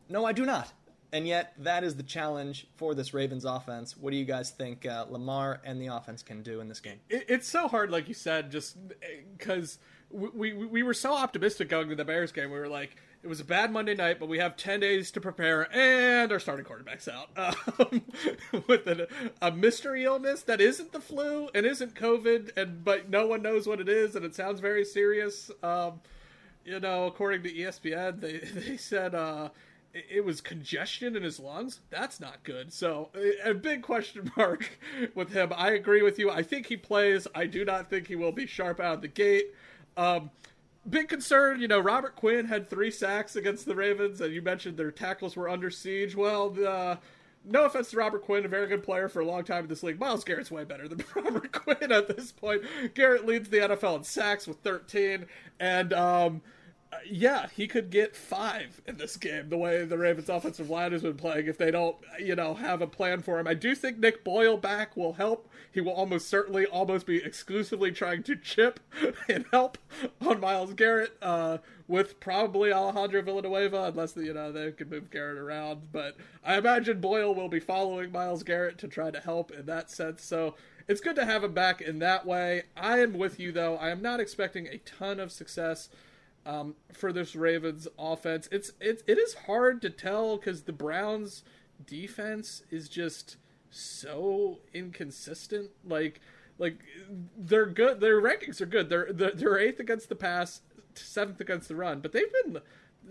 No, 0.07 0.25
I 0.25 0.31
do 0.31 0.45
not. 0.45 0.71
And 1.11 1.27
yet, 1.27 1.53
that 1.57 1.83
is 1.83 1.95
the 1.95 2.03
challenge 2.03 2.67
for 2.77 2.93
this 2.93 3.13
Ravens 3.13 3.43
offense. 3.43 3.97
What 3.97 4.11
do 4.11 4.17
you 4.17 4.25
guys 4.25 4.51
think 4.51 4.85
uh, 4.85 5.05
Lamar 5.09 5.59
and 5.63 5.81
the 5.81 5.87
offense 5.87 6.21
can 6.21 6.43
do 6.43 6.59
in 6.61 6.67
this 6.67 6.79
game? 6.79 6.99
it, 7.09 7.25
it's 7.27 7.47
so 7.47 7.67
hard, 7.67 7.89
like 7.89 8.07
you 8.07 8.13
said, 8.13 8.51
just 8.51 8.77
because 9.37 9.79
we, 10.11 10.53
we 10.53 10.65
we 10.65 10.83
were 10.83 10.93
so 10.93 11.13
optimistic 11.13 11.69
going 11.69 11.89
to 11.89 11.95
the 11.95 12.05
Bears 12.05 12.31
game. 12.31 12.51
We 12.51 12.59
were 12.59 12.67
like, 12.67 12.95
it 13.21 13.27
was 13.27 13.39
a 13.39 13.45
bad 13.45 13.71
Monday 13.71 13.95
night, 13.95 14.19
but 14.19 14.27
we 14.29 14.39
have 14.39 14.57
ten 14.57 14.79
days 14.79 15.11
to 15.11 15.21
prepare, 15.21 15.67
and 15.75 16.31
our 16.31 16.39
starting 16.39 16.65
quarterback's 16.65 17.07
out 17.07 17.29
um, 17.37 18.01
with 18.67 18.87
a, 18.87 19.07
a 19.41 19.51
mystery 19.51 20.03
illness 20.03 20.41
that 20.43 20.61
isn't 20.61 20.91
the 20.91 20.99
flu 20.99 21.49
and 21.53 21.65
isn't 21.65 21.95
COVID, 21.95 22.57
and 22.57 22.83
but 22.83 23.09
no 23.09 23.27
one 23.27 23.41
knows 23.41 23.67
what 23.67 23.79
it 23.79 23.89
is, 23.89 24.15
and 24.15 24.25
it 24.25 24.35
sounds 24.35 24.59
very 24.59 24.83
serious. 24.83 25.51
Um, 25.61 26.01
you 26.65 26.79
know, 26.79 27.05
according 27.05 27.43
to 27.43 27.53
ESPN, 27.53 28.19
they 28.21 28.37
they 28.61 28.77
said 28.77 29.13
uh, 29.13 29.49
it, 29.93 30.05
it 30.09 30.25
was 30.25 30.41
congestion 30.41 31.15
in 31.15 31.23
his 31.23 31.39
lungs. 31.39 31.81
That's 31.91 32.19
not 32.19 32.43
good. 32.43 32.73
So 32.73 33.09
a 33.13 33.51
a 33.51 33.53
big 33.53 33.83
question 33.83 34.31
mark 34.37 34.79
with 35.13 35.33
him. 35.33 35.53
I 35.55 35.71
agree 35.71 36.01
with 36.01 36.17
you. 36.17 36.31
I 36.31 36.41
think 36.41 36.65
he 36.65 36.77
plays. 36.77 37.27
I 37.35 37.45
do 37.45 37.63
not 37.63 37.89
think 37.91 38.07
he 38.07 38.15
will 38.15 38.31
be 38.31 38.47
sharp 38.47 38.79
out 38.79 38.95
of 38.95 39.01
the 39.01 39.07
gate. 39.07 39.53
Um, 39.99 40.31
big 40.89 41.09
concern. 41.09 41.59
You 41.59 41.67
know, 41.67 41.79
Robert 41.79 42.15
Quinn 42.15 42.45
had 42.45 42.69
three 42.69 42.91
sacks 42.91 43.35
against 43.35 43.65
the 43.65 43.75
Ravens, 43.75 44.21
and 44.21 44.33
you 44.33 44.41
mentioned 44.41 44.77
their 44.77 44.91
tackles 44.91 45.35
were 45.35 45.49
under 45.49 45.69
siege. 45.69 46.15
Well, 46.15 46.49
the 46.49 46.97
no 47.45 47.65
offense 47.65 47.91
to 47.91 47.97
Robert 47.97 48.23
Quinn, 48.23 48.45
a 48.45 48.47
very 48.49 48.67
good 48.67 48.83
player 48.83 49.07
for 49.07 49.21
a 49.21 49.25
long 49.25 49.43
time 49.43 49.63
in 49.63 49.69
this 49.69 49.81
league. 49.83 49.99
Myles 49.99 50.23
Garrett's 50.23 50.51
way 50.51 50.63
better 50.63 50.87
than 50.87 51.03
Robert 51.15 51.51
Quinn 51.51 51.91
at 51.91 52.15
this 52.15 52.31
point. 52.31 52.63
Garrett 52.93 53.25
leads 53.25 53.49
the 53.49 53.57
NFL 53.57 53.97
in 53.97 54.03
sacks 54.03 54.47
with 54.47 54.57
13, 54.57 55.25
and 55.59 55.93
um, 55.93 56.35
uh, 56.35 56.39
yeah, 57.05 57.47
he 57.55 57.67
could 57.67 57.89
get 57.89 58.15
five 58.15 58.81
in 58.87 58.97
this 58.97 59.17
game. 59.17 59.49
The 59.49 59.57
way 59.57 59.85
the 59.85 59.97
Ravens' 59.97 60.29
offensive 60.29 60.69
line 60.69 60.91
has 60.91 61.03
been 61.03 61.17
playing, 61.17 61.47
if 61.47 61.57
they 61.57 61.71
don't, 61.71 61.95
you 62.19 62.35
know, 62.35 62.55
have 62.55 62.81
a 62.81 62.87
plan 62.87 63.21
for 63.21 63.39
him, 63.39 63.47
I 63.47 63.53
do 63.53 63.75
think 63.75 63.99
Nick 63.99 64.23
Boyle 64.23 64.57
back 64.57 64.97
will 64.97 65.13
help. 65.13 65.49
He 65.71 65.81
will 65.81 65.93
almost 65.93 66.27
certainly, 66.27 66.65
almost 66.65 67.05
be 67.05 67.17
exclusively 67.17 67.91
trying 67.91 68.23
to 68.23 68.35
chip 68.35 68.79
and 69.29 69.45
help 69.51 69.77
on 70.21 70.39
Myles 70.39 70.73
Garrett. 70.73 71.17
Uh, 71.21 71.59
with 71.87 72.19
probably 72.19 72.71
Alejandro 72.71 73.23
Villanueva, 73.23 73.85
unless 73.85 74.15
you 74.15 74.31
know 74.31 74.51
they 74.51 74.71
can 74.71 74.89
move 74.89 75.09
Garrett 75.09 75.39
around. 75.39 75.91
But 75.91 76.15
I 76.45 76.55
imagine 76.55 77.01
Boyle 77.01 77.33
will 77.33 77.49
be 77.49 77.59
following 77.59 78.11
Myles 78.11 78.43
Garrett 78.43 78.77
to 78.77 78.87
try 78.87 79.09
to 79.09 79.19
help 79.19 79.51
in 79.51 79.65
that 79.65 79.89
sense. 79.89 80.23
So 80.23 80.53
it's 80.87 81.01
good 81.01 81.15
to 81.15 81.25
have 81.25 81.43
him 81.43 81.53
back 81.53 81.81
in 81.81 81.97
that 81.99 82.27
way. 82.27 82.63
I 82.77 82.99
am 82.99 83.13
with 83.13 83.39
you 83.39 83.51
though. 83.51 83.75
I 83.75 83.89
am 83.89 84.03
not 84.03 84.19
expecting 84.19 84.67
a 84.67 84.77
ton 84.77 85.19
of 85.19 85.31
success 85.31 85.89
um, 86.49 86.75
for 86.93 87.13
this 87.13 87.35
Ravens 87.35 87.87
offense. 87.97 88.49
It's 88.51 88.71
it 88.81 89.03
it 89.05 89.19
is 89.19 89.35
hard 89.45 89.81
to 89.83 89.89
tell 89.89 90.37
because 90.37 90.63
the 90.63 90.73
Browns 90.73 91.43
defense 91.85 92.63
is 92.71 92.89
just 92.89 93.37
so 93.69 94.59
inconsistent. 94.73 95.69
Like 95.85 96.21
like 96.57 96.79
they're 97.37 97.67
good. 97.67 97.99
Their 97.99 98.19
rankings 98.19 98.61
are 98.61 98.65
good. 98.65 98.89
They're 98.89 99.13
they're, 99.13 99.59
eighth 99.59 99.79
against 99.79 100.09
the 100.09 100.15
pass, 100.15 100.61
seventh 100.95 101.39
against 101.39 101.67
the 101.67 101.75
run. 101.75 101.99
But 101.99 102.13
they've 102.13 102.33
been 102.43 102.61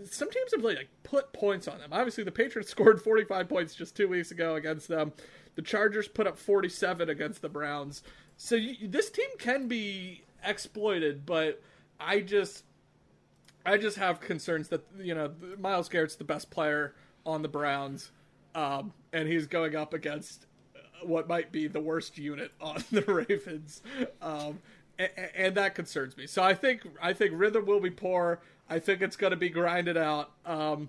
some 0.05 0.31
teams 0.31 0.51
have 0.52 0.62
really 0.62 0.77
like 0.77 0.90
put 1.05 1.32
points 1.32 1.69
on 1.69 1.78
them. 1.78 1.90
Obviously, 1.93 2.24
the 2.24 2.32
Patriots 2.32 2.70
scored 2.73 3.01
45 3.01 3.48
points 3.48 3.74
just 3.74 3.97
two 3.97 4.09
weeks 4.09 4.32
ago 4.32 4.56
against 4.56 4.89
them. 4.89 5.12
The 5.55 5.62
Chargers 5.62 6.09
put 6.09 6.27
up 6.27 6.39
47 6.39 7.09
against 7.09 7.43
the 7.43 7.48
Browns. 7.48 8.02
So 8.36 8.56
you, 8.56 8.89
this 8.89 9.10
team 9.10 9.31
can 9.39 9.69
be 9.69 10.24
exploited, 10.44 11.24
but 11.24 11.60
I 12.01 12.20
just 12.20 12.65
I 13.69 13.77
just 13.77 13.99
have 13.99 14.20
concerns 14.20 14.69
that 14.69 14.85
you 14.99 15.15
know 15.15 15.32
Myles 15.59 15.89
Garrett's 15.89 16.16
the 16.16 16.24
best 16.24 16.51
player 16.51 16.95
on 17.27 17.43
the 17.43 17.49
Browns, 17.49 18.11
um, 18.55 18.93
and 19.12 19.28
he's 19.28 19.47
going 19.47 19.77
up 19.77 19.93
against 19.93 20.47
what 21.03 21.28
might 21.28 21.53
be 21.53 21.69
the 21.69 21.81
worst 21.81 22.19
unit 22.19 22.53
on 22.61 22.82
the 22.90 23.03
Ravens, 23.03 23.82
um, 24.23 24.59
and, 24.99 25.11
and 25.35 25.55
that 25.57 25.74
concerns 25.74 26.16
me. 26.16 26.27
So 26.27 26.43
I 26.43 26.55
think 26.55 26.82
I 27.01 27.12
think 27.12 27.32
rhythm 27.35 27.66
will 27.66 27.81
be 27.81 27.90
poor. 27.90 28.40
I 28.70 28.78
think 28.78 29.03
it's 29.03 29.16
going 29.16 29.31
to 29.31 29.36
be 29.36 29.49
grinded 29.49 29.97
out, 29.97 30.31
um, 30.47 30.89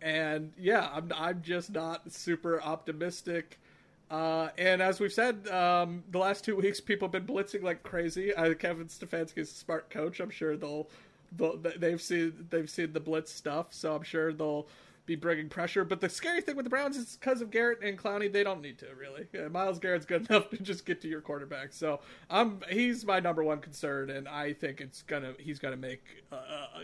and 0.00 0.52
yeah, 0.58 0.88
I'm 0.92 1.12
I'm 1.16 1.42
just 1.42 1.70
not 1.72 2.12
super 2.12 2.62
optimistic. 2.62 3.58
Uh, 4.10 4.50
and 4.58 4.82
as 4.82 5.00
we've 5.00 5.12
said, 5.12 5.48
um, 5.48 6.04
the 6.10 6.18
last 6.18 6.44
two 6.44 6.54
weeks 6.54 6.80
people 6.80 7.08
have 7.08 7.12
been 7.12 7.26
blitzing 7.26 7.62
like 7.62 7.82
crazy. 7.82 8.34
Uh, 8.34 8.54
Kevin 8.54 8.86
Stefanski 8.86 9.38
is 9.38 9.50
a 9.50 9.54
smart 9.54 9.90
coach. 9.90 10.20
I'm 10.20 10.30
sure 10.30 10.56
they'll, 10.56 10.68
they'll 10.78 10.88
they've 11.36 12.00
seen 12.00 12.46
they've 12.50 12.70
seen 12.70 12.92
the 12.92 13.00
blitz 13.00 13.32
stuff, 13.32 13.68
so 13.70 13.94
I'm 13.94 14.02
sure 14.02 14.32
they'll 14.32 14.66
be 15.06 15.16
bringing 15.16 15.48
pressure. 15.48 15.84
But 15.84 16.00
the 16.00 16.08
scary 16.08 16.40
thing 16.40 16.56
with 16.56 16.64
the 16.64 16.70
Browns 16.70 16.96
is 16.96 17.16
because 17.16 17.40
of 17.40 17.50
Garrett 17.50 17.82
and 17.82 17.98
Clowney, 17.98 18.32
they 18.32 18.42
don't 18.42 18.62
need 18.62 18.78
to 18.78 18.86
really. 18.98 19.26
Yeah, 19.32 19.48
Myles 19.48 19.78
Garrett's 19.78 20.06
good 20.06 20.26
enough 20.30 20.50
to 20.50 20.58
just 20.58 20.86
get 20.86 21.00
to 21.02 21.08
your 21.08 21.20
quarterback. 21.20 21.72
So 21.72 22.00
um, 22.30 22.60
he's 22.70 23.04
my 23.04 23.20
number 23.20 23.42
one 23.42 23.60
concern, 23.60 24.10
and 24.10 24.28
I 24.28 24.52
think 24.52 24.80
it's 24.80 25.02
gonna 25.02 25.34
he's 25.38 25.58
gonna 25.58 25.76
make 25.76 26.02
uh, 26.32 26.36
uh, 26.36 26.80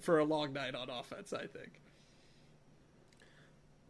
for 0.00 0.18
a 0.18 0.24
long 0.24 0.52
night 0.52 0.74
on 0.74 0.90
offense. 0.90 1.32
I 1.32 1.46
think. 1.46 1.80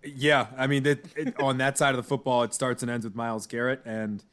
Yeah, 0.03 0.47
I 0.57 0.67
mean, 0.67 0.87
it, 0.87 1.05
it, 1.15 1.39
on 1.39 1.59
that 1.59 1.77
side 1.77 1.91
of 1.91 1.99
the 1.99 2.03
football, 2.03 2.43
it 2.43 2.55
starts 2.55 2.83
and 2.83 2.91
ends 2.91 3.05
with 3.05 3.15
Myles 3.15 3.47
Garrett, 3.47 3.83
and 3.85 4.25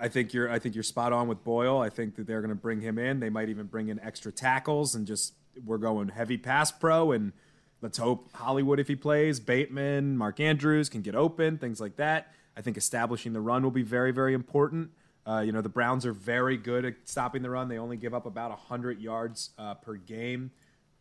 I 0.00 0.08
think 0.08 0.32
you're 0.32 0.50
I 0.50 0.58
think 0.58 0.74
you're 0.74 0.84
spot 0.84 1.12
on 1.12 1.28
with 1.28 1.44
Boyle. 1.44 1.80
I 1.80 1.88
think 1.88 2.16
that 2.16 2.26
they're 2.26 2.40
going 2.40 2.50
to 2.50 2.60
bring 2.60 2.80
him 2.80 2.98
in. 2.98 3.20
They 3.20 3.30
might 3.30 3.48
even 3.48 3.66
bring 3.66 3.88
in 3.88 4.00
extra 4.00 4.32
tackles 4.32 4.94
and 4.94 5.06
just 5.06 5.34
we're 5.64 5.78
going 5.78 6.08
heavy 6.08 6.38
pass 6.38 6.72
pro 6.72 7.12
and 7.12 7.32
let's 7.80 7.98
hope 7.98 8.32
Hollywood 8.32 8.80
if 8.80 8.88
he 8.88 8.96
plays, 8.96 9.40
Bateman, 9.40 10.16
Mark 10.16 10.40
Andrews 10.40 10.88
can 10.88 11.02
get 11.02 11.14
open, 11.14 11.58
things 11.58 11.80
like 11.80 11.96
that. 11.96 12.32
I 12.56 12.62
think 12.62 12.76
establishing 12.76 13.32
the 13.32 13.40
run 13.40 13.62
will 13.62 13.70
be 13.70 13.82
very 13.82 14.12
very 14.12 14.34
important. 14.34 14.90
Uh, 15.24 15.42
you 15.44 15.52
know, 15.52 15.60
the 15.60 15.68
Browns 15.68 16.04
are 16.04 16.12
very 16.12 16.56
good 16.56 16.84
at 16.84 16.94
stopping 17.04 17.42
the 17.42 17.50
run. 17.50 17.68
They 17.68 17.78
only 17.78 17.96
give 17.96 18.12
up 18.12 18.26
about 18.26 18.50
100 18.50 19.00
yards 19.00 19.50
uh, 19.56 19.74
per 19.74 19.94
game 19.94 20.50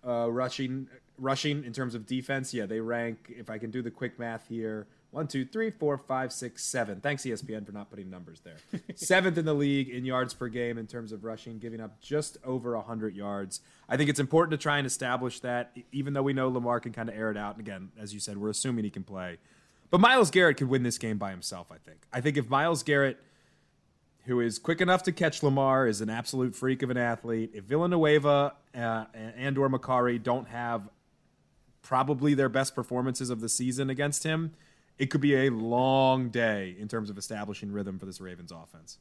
uh, 0.05 0.31
rushing 0.31 0.88
rushing 1.18 1.63
in 1.63 1.73
terms 1.73 1.95
of 1.95 2.05
defense. 2.05 2.53
Yeah, 2.53 2.65
they 2.65 2.80
rank. 2.80 3.31
If 3.35 3.49
I 3.49 3.57
can 3.57 3.72
do 3.72 3.81
the 3.81 3.91
quick 3.91 4.18
math 4.19 4.47
here, 4.47 4.88
one, 5.12 5.28
two, 5.28 5.44
three, 5.44 5.70
four, 5.70 5.98
five, 5.98 6.32
six, 6.32 6.64
seven. 6.64 7.02
Thanks 7.02 7.24
ESPN 7.24 7.66
for 7.66 7.74
not 7.74 7.90
putting 7.90 8.10
numbers 8.10 8.40
there. 8.42 8.56
Seventh 8.96 9.38
in 9.38 9.44
the 9.44 9.54
league 9.54 9.90
in 9.90 10.06
yards 10.06 10.34
per 10.34 10.48
game 10.48 10.78
in 10.78 10.88
terms 10.88 11.12
of 11.12 11.26
rushing, 11.26 11.60
giving 11.60 11.82
up 11.82 12.00
just 12.00 12.38
over 12.46 12.78
100 12.78 13.14
yards. 13.14 13.60
I 13.90 13.98
think 13.98 14.10
it's 14.10 14.22
important 14.22 14.52
to 14.52 14.58
try 14.58 14.78
and 14.78 14.88
establish 14.88 15.42
that, 15.42 15.76
even 15.92 16.14
though 16.14 16.24
we 16.24 16.32
know 16.32 16.48
Lamar 16.48 16.80
can 16.80 16.94
kind 16.94 17.10
of 17.10 17.16
air 17.16 17.30
it 17.30 17.36
out. 17.36 17.58
And 17.58 17.68
again, 17.68 17.90
as 18.00 18.14
you 18.14 18.22
said, 18.22 18.38
we're 18.38 18.50
assuming 18.50 18.86
he 18.86 18.90
can 18.90 19.04
play. 19.04 19.38
But 19.90 20.00
Myles 20.00 20.32
Garrett 20.32 20.56
could 20.56 20.70
win 20.70 20.84
this 20.84 20.98
game 20.98 21.18
by 21.18 21.32
himself, 21.32 21.68
I 21.74 21.78
think. 21.78 22.06
I 22.14 22.22
think 22.22 22.38
if 22.38 22.50
Myles 22.50 22.82
Garrett, 22.82 23.18
who 24.24 24.40
is 24.40 24.60
quick 24.60 24.80
enough 24.80 25.04
to 25.04 25.12
catch 25.12 25.44
Lamar, 25.44 25.88
is 25.88 26.00
an 26.00 26.10
absolute 26.10 26.56
freak 26.56 26.82
of 26.84 26.90
an 26.90 26.96
athlete, 26.96 27.52
if 27.54 27.66
Villanueva 27.66 28.54
uh, 28.74 29.06
and 29.14 29.58
or 29.58 29.70
Mekari 29.70 30.24
don't 30.24 30.48
have 30.48 30.90
probably 31.82 32.34
their 32.34 32.48
best 32.48 32.74
performances 32.74 33.30
of 33.30 33.42
the 33.42 33.50
season 33.50 33.90
against 33.90 34.24
him– 34.24 34.54
it 35.02 35.10
could 35.10 35.19
be 35.19 35.48
a 35.48 35.49
long 35.49 36.30
day 36.30 36.76
in 36.78 36.88
terms 36.88 37.10
of 37.10 37.18
establishing 37.18 37.72
rhythm 37.72 37.98
for 37.98 38.06
this 38.06 38.22
Ravens 38.22 38.52
offense. 38.52 38.99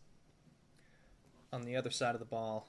On 1.52 1.66
the 1.66 1.76
other 1.76 1.90
side 1.90 2.14
of 2.14 2.20
the 2.20 2.24
ball, 2.24 2.66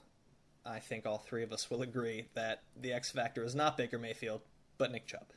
I 0.66 0.80
think 0.80 1.06
all 1.06 1.18
three 1.18 1.41
of 1.41 1.53
us 1.53 1.72
will 1.72 1.82
agree 1.82 2.26
that 2.34 2.64
the 2.76 2.91
X 2.91 3.10
factor 3.10 3.45
is 3.45 3.56
not 3.56 3.78
Baker 3.78 3.98
Mayfield, 3.98 4.41
but 4.78 4.91
Nick 4.91 5.08
Chubb. 5.08 5.28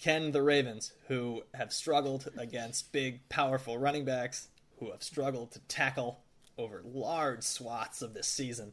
Can 0.00 0.32
the 0.32 0.42
Ravens, 0.42 0.94
who 1.06 1.44
have 1.54 1.72
struggled 1.72 2.28
against 2.36 2.90
big, 2.90 3.28
powerful 3.28 3.78
running 3.78 4.04
backs, 4.04 4.48
who 4.80 4.90
have 4.90 5.04
struggled 5.04 5.52
to 5.52 5.60
tackle 5.60 6.24
over 6.58 6.82
large 6.84 7.44
swaths 7.44 8.02
of 8.02 8.14
this 8.14 8.26
season, 8.26 8.72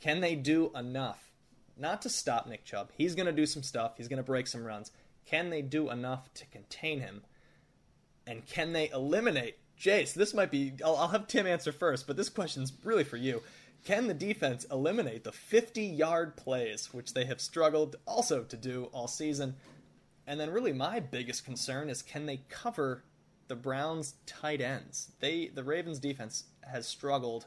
can 0.00 0.20
they 0.20 0.36
do 0.36 0.70
enough 0.76 1.32
not 1.76 2.02
to 2.02 2.08
stop 2.08 2.46
Nick 2.46 2.64
Chubb? 2.64 2.92
He's 2.96 3.16
going 3.16 3.26
to 3.26 3.32
do 3.32 3.46
some 3.46 3.64
stuff, 3.64 3.94
he's 3.96 4.06
going 4.06 4.18
to 4.18 4.22
break 4.22 4.46
some 4.46 4.62
runs. 4.62 4.92
Can 5.26 5.50
they 5.50 5.60
do 5.60 5.90
enough 5.90 6.32
to 6.34 6.46
contain 6.46 7.00
him 7.00 7.22
and 8.30 8.46
can 8.46 8.72
they 8.72 8.88
eliminate 8.90 9.56
Jace? 9.78 10.14
This 10.14 10.32
might 10.32 10.52
be. 10.52 10.72
I'll, 10.84 10.96
I'll 10.96 11.08
have 11.08 11.26
Tim 11.26 11.46
answer 11.46 11.72
first, 11.72 12.06
but 12.06 12.16
this 12.16 12.28
question's 12.28 12.72
really 12.84 13.04
for 13.04 13.16
you. 13.16 13.42
Can 13.84 14.06
the 14.06 14.14
defense 14.14 14.64
eliminate 14.70 15.24
the 15.24 15.32
50 15.32 15.82
yard 15.82 16.36
plays, 16.36 16.94
which 16.94 17.12
they 17.12 17.24
have 17.24 17.40
struggled 17.40 17.96
also 18.06 18.44
to 18.44 18.56
do 18.56 18.88
all 18.92 19.08
season? 19.08 19.56
And 20.26 20.38
then, 20.38 20.50
really, 20.50 20.72
my 20.72 21.00
biggest 21.00 21.44
concern 21.44 21.90
is 21.90 22.02
can 22.02 22.26
they 22.26 22.42
cover 22.48 23.02
the 23.48 23.56
Browns' 23.56 24.14
tight 24.26 24.60
ends? 24.60 25.10
They, 25.18 25.48
the 25.48 25.64
Ravens' 25.64 25.98
defense 25.98 26.44
has 26.62 26.86
struggled 26.86 27.46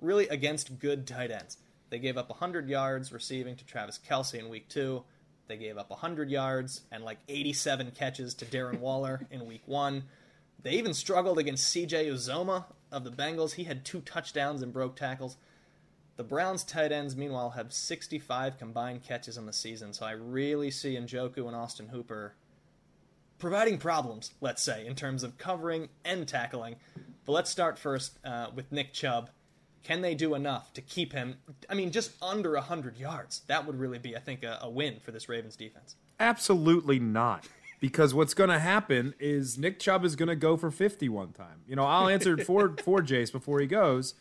really 0.00 0.26
against 0.28 0.80
good 0.80 1.06
tight 1.06 1.30
ends. 1.30 1.58
They 1.90 2.00
gave 2.00 2.16
up 2.16 2.28
100 2.28 2.68
yards 2.68 3.12
receiving 3.12 3.54
to 3.54 3.64
Travis 3.64 4.00
Kelce 4.04 4.34
in 4.34 4.48
week 4.48 4.68
two. 4.68 5.04
They 5.46 5.56
gave 5.58 5.78
up 5.78 5.90
100 5.90 6.28
yards 6.28 6.80
and 6.90 7.04
like 7.04 7.18
87 7.28 7.92
catches 7.92 8.34
to 8.34 8.46
Darren 8.46 8.80
Waller 8.80 9.20
in 9.30 9.46
week 9.46 9.62
one. 9.66 10.04
They 10.64 10.72
even 10.72 10.94
struggled 10.94 11.38
against 11.38 11.72
CJ 11.74 12.06
Uzomah 12.06 12.64
of 12.90 13.04
the 13.04 13.10
Bengals. 13.10 13.52
He 13.52 13.64
had 13.64 13.84
two 13.84 14.00
touchdowns 14.00 14.62
and 14.62 14.72
broke 14.72 14.96
tackles. 14.96 15.36
The 16.16 16.24
Browns 16.24 16.64
tight 16.64 16.90
ends, 16.90 17.14
meanwhile, 17.14 17.50
have 17.50 17.72
65 17.72 18.58
combined 18.58 19.02
catches 19.02 19.36
in 19.36 19.46
the 19.46 19.52
season, 19.52 19.92
so 19.92 20.06
I 20.06 20.12
really 20.12 20.70
see 20.70 20.96
Njoku 20.96 21.46
and 21.46 21.54
Austin 21.54 21.88
Hooper 21.88 22.34
providing 23.38 23.76
problems, 23.76 24.32
let's 24.40 24.62
say, 24.62 24.86
in 24.86 24.94
terms 24.94 25.22
of 25.22 25.36
covering 25.36 25.90
and 26.04 26.26
tackling. 26.26 26.76
But 27.26 27.32
let's 27.32 27.50
start 27.50 27.78
first 27.78 28.18
uh, 28.24 28.46
with 28.54 28.72
Nick 28.72 28.94
Chubb. 28.94 29.28
Can 29.82 30.00
they 30.00 30.14
do 30.14 30.34
enough 30.34 30.72
to 30.74 30.80
keep 30.80 31.12
him, 31.12 31.36
I 31.68 31.74
mean, 31.74 31.90
just 31.90 32.12
under 32.22 32.52
100 32.54 32.96
yards? 32.96 33.42
That 33.48 33.66
would 33.66 33.78
really 33.78 33.98
be, 33.98 34.16
I 34.16 34.20
think, 34.20 34.44
a, 34.44 34.60
a 34.62 34.70
win 34.70 34.98
for 35.00 35.10
this 35.10 35.28
Ravens 35.28 35.56
defense. 35.56 35.96
Absolutely 36.18 36.98
not. 37.00 37.46
Because 37.84 38.14
what's 38.14 38.32
going 38.32 38.48
to 38.48 38.58
happen 38.58 39.14
is 39.20 39.58
Nick 39.58 39.78
Chubb 39.78 40.06
is 40.06 40.16
going 40.16 40.30
to 40.30 40.36
go 40.36 40.56
for 40.56 40.70
50 40.70 41.06
one 41.10 41.32
time. 41.32 41.60
You 41.68 41.76
know, 41.76 41.84
I'll 41.84 42.08
answer 42.08 42.38
for 42.38 42.74
for 42.82 43.00
Jace 43.00 43.30
before 43.30 43.60
he 43.60 43.66
goes. 43.66 44.14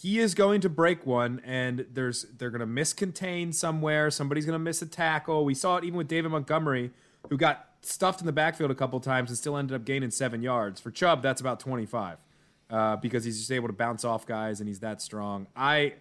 He 0.00 0.18
is 0.18 0.34
going 0.34 0.62
to 0.62 0.70
break 0.70 1.04
one, 1.04 1.42
and 1.44 1.84
there's 1.92 2.24
they're 2.38 2.48
going 2.48 2.60
to 2.60 2.66
miscontain 2.66 3.52
somewhere. 3.52 4.10
Somebody's 4.10 4.46
going 4.46 4.54
to 4.54 4.58
miss 4.58 4.80
a 4.80 4.86
tackle. 4.86 5.44
We 5.44 5.52
saw 5.52 5.76
it 5.76 5.84
even 5.84 5.98
with 5.98 6.08
David 6.08 6.30
Montgomery, 6.30 6.90
who 7.28 7.36
got 7.36 7.68
stuffed 7.82 8.20
in 8.20 8.26
the 8.26 8.32
backfield 8.32 8.70
a 8.70 8.74
couple 8.74 8.98
times 8.98 9.28
and 9.28 9.36
still 9.36 9.58
ended 9.58 9.76
up 9.76 9.84
gaining 9.84 10.10
seven 10.10 10.40
yards. 10.40 10.80
For 10.80 10.90
Chubb, 10.90 11.22
that's 11.22 11.42
about 11.42 11.60
25 11.60 12.16
uh, 12.70 12.96
because 12.96 13.24
he's 13.24 13.36
just 13.36 13.52
able 13.52 13.68
to 13.68 13.74
bounce 13.74 14.06
off 14.06 14.24
guys 14.24 14.58
and 14.58 14.66
he's 14.66 14.80
that 14.80 15.02
strong. 15.02 15.48
I 15.54 15.96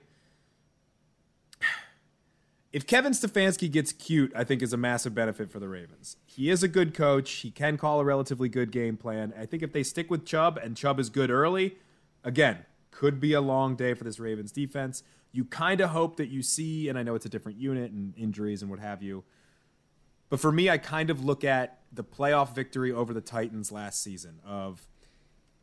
if 2.71 2.85
Kevin 2.85 3.13
Stefanski 3.13 3.71
gets 3.71 3.91
cute, 3.91 4.31
I 4.35 4.43
think 4.43 4.61
is 4.61 4.73
a 4.73 4.77
massive 4.77 5.15
benefit 5.15 5.51
for 5.51 5.59
the 5.59 5.67
Ravens. 5.67 6.17
He 6.25 6.49
is 6.49 6.61
a 6.61 6.67
good 6.67 6.93
coach. 6.93 7.31
He 7.31 7.49
can 7.49 7.77
call 7.77 7.99
a 7.99 8.05
relatively 8.05 8.47
good 8.49 8.71
game 8.71 8.95
plan. 8.95 9.33
I 9.37 9.45
think 9.45 9.63
if 9.63 9.73
they 9.73 9.83
stick 9.83 10.09
with 10.09 10.25
Chubb 10.25 10.57
and 10.57 10.77
Chubb 10.77 10.99
is 10.99 11.09
good 11.09 11.31
early, 11.31 11.77
again, 12.23 12.65
could 12.91 13.19
be 13.19 13.33
a 13.33 13.41
long 13.41 13.75
day 13.75 13.93
for 13.93 14.03
this 14.03 14.19
Ravens 14.19 14.51
defense. 14.51 15.03
You 15.31 15.45
kind 15.45 15.81
of 15.81 15.91
hope 15.91 16.17
that 16.17 16.29
you 16.29 16.41
see, 16.41 16.89
and 16.89 16.97
I 16.97 17.03
know 17.03 17.15
it's 17.15 17.25
a 17.25 17.29
different 17.29 17.57
unit 17.57 17.91
and 17.91 18.13
injuries 18.17 18.61
and 18.61 18.69
what 18.69 18.79
have 18.79 19.01
you. 19.01 19.23
But 20.29 20.39
for 20.39 20.51
me, 20.51 20.69
I 20.69 20.77
kind 20.77 21.09
of 21.09 21.23
look 21.23 21.43
at 21.43 21.79
the 21.91 22.03
playoff 22.03 22.53
victory 22.53 22.91
over 22.91 23.13
the 23.13 23.21
Titans 23.21 23.71
last 23.71 24.03
season 24.03 24.39
of 24.45 24.87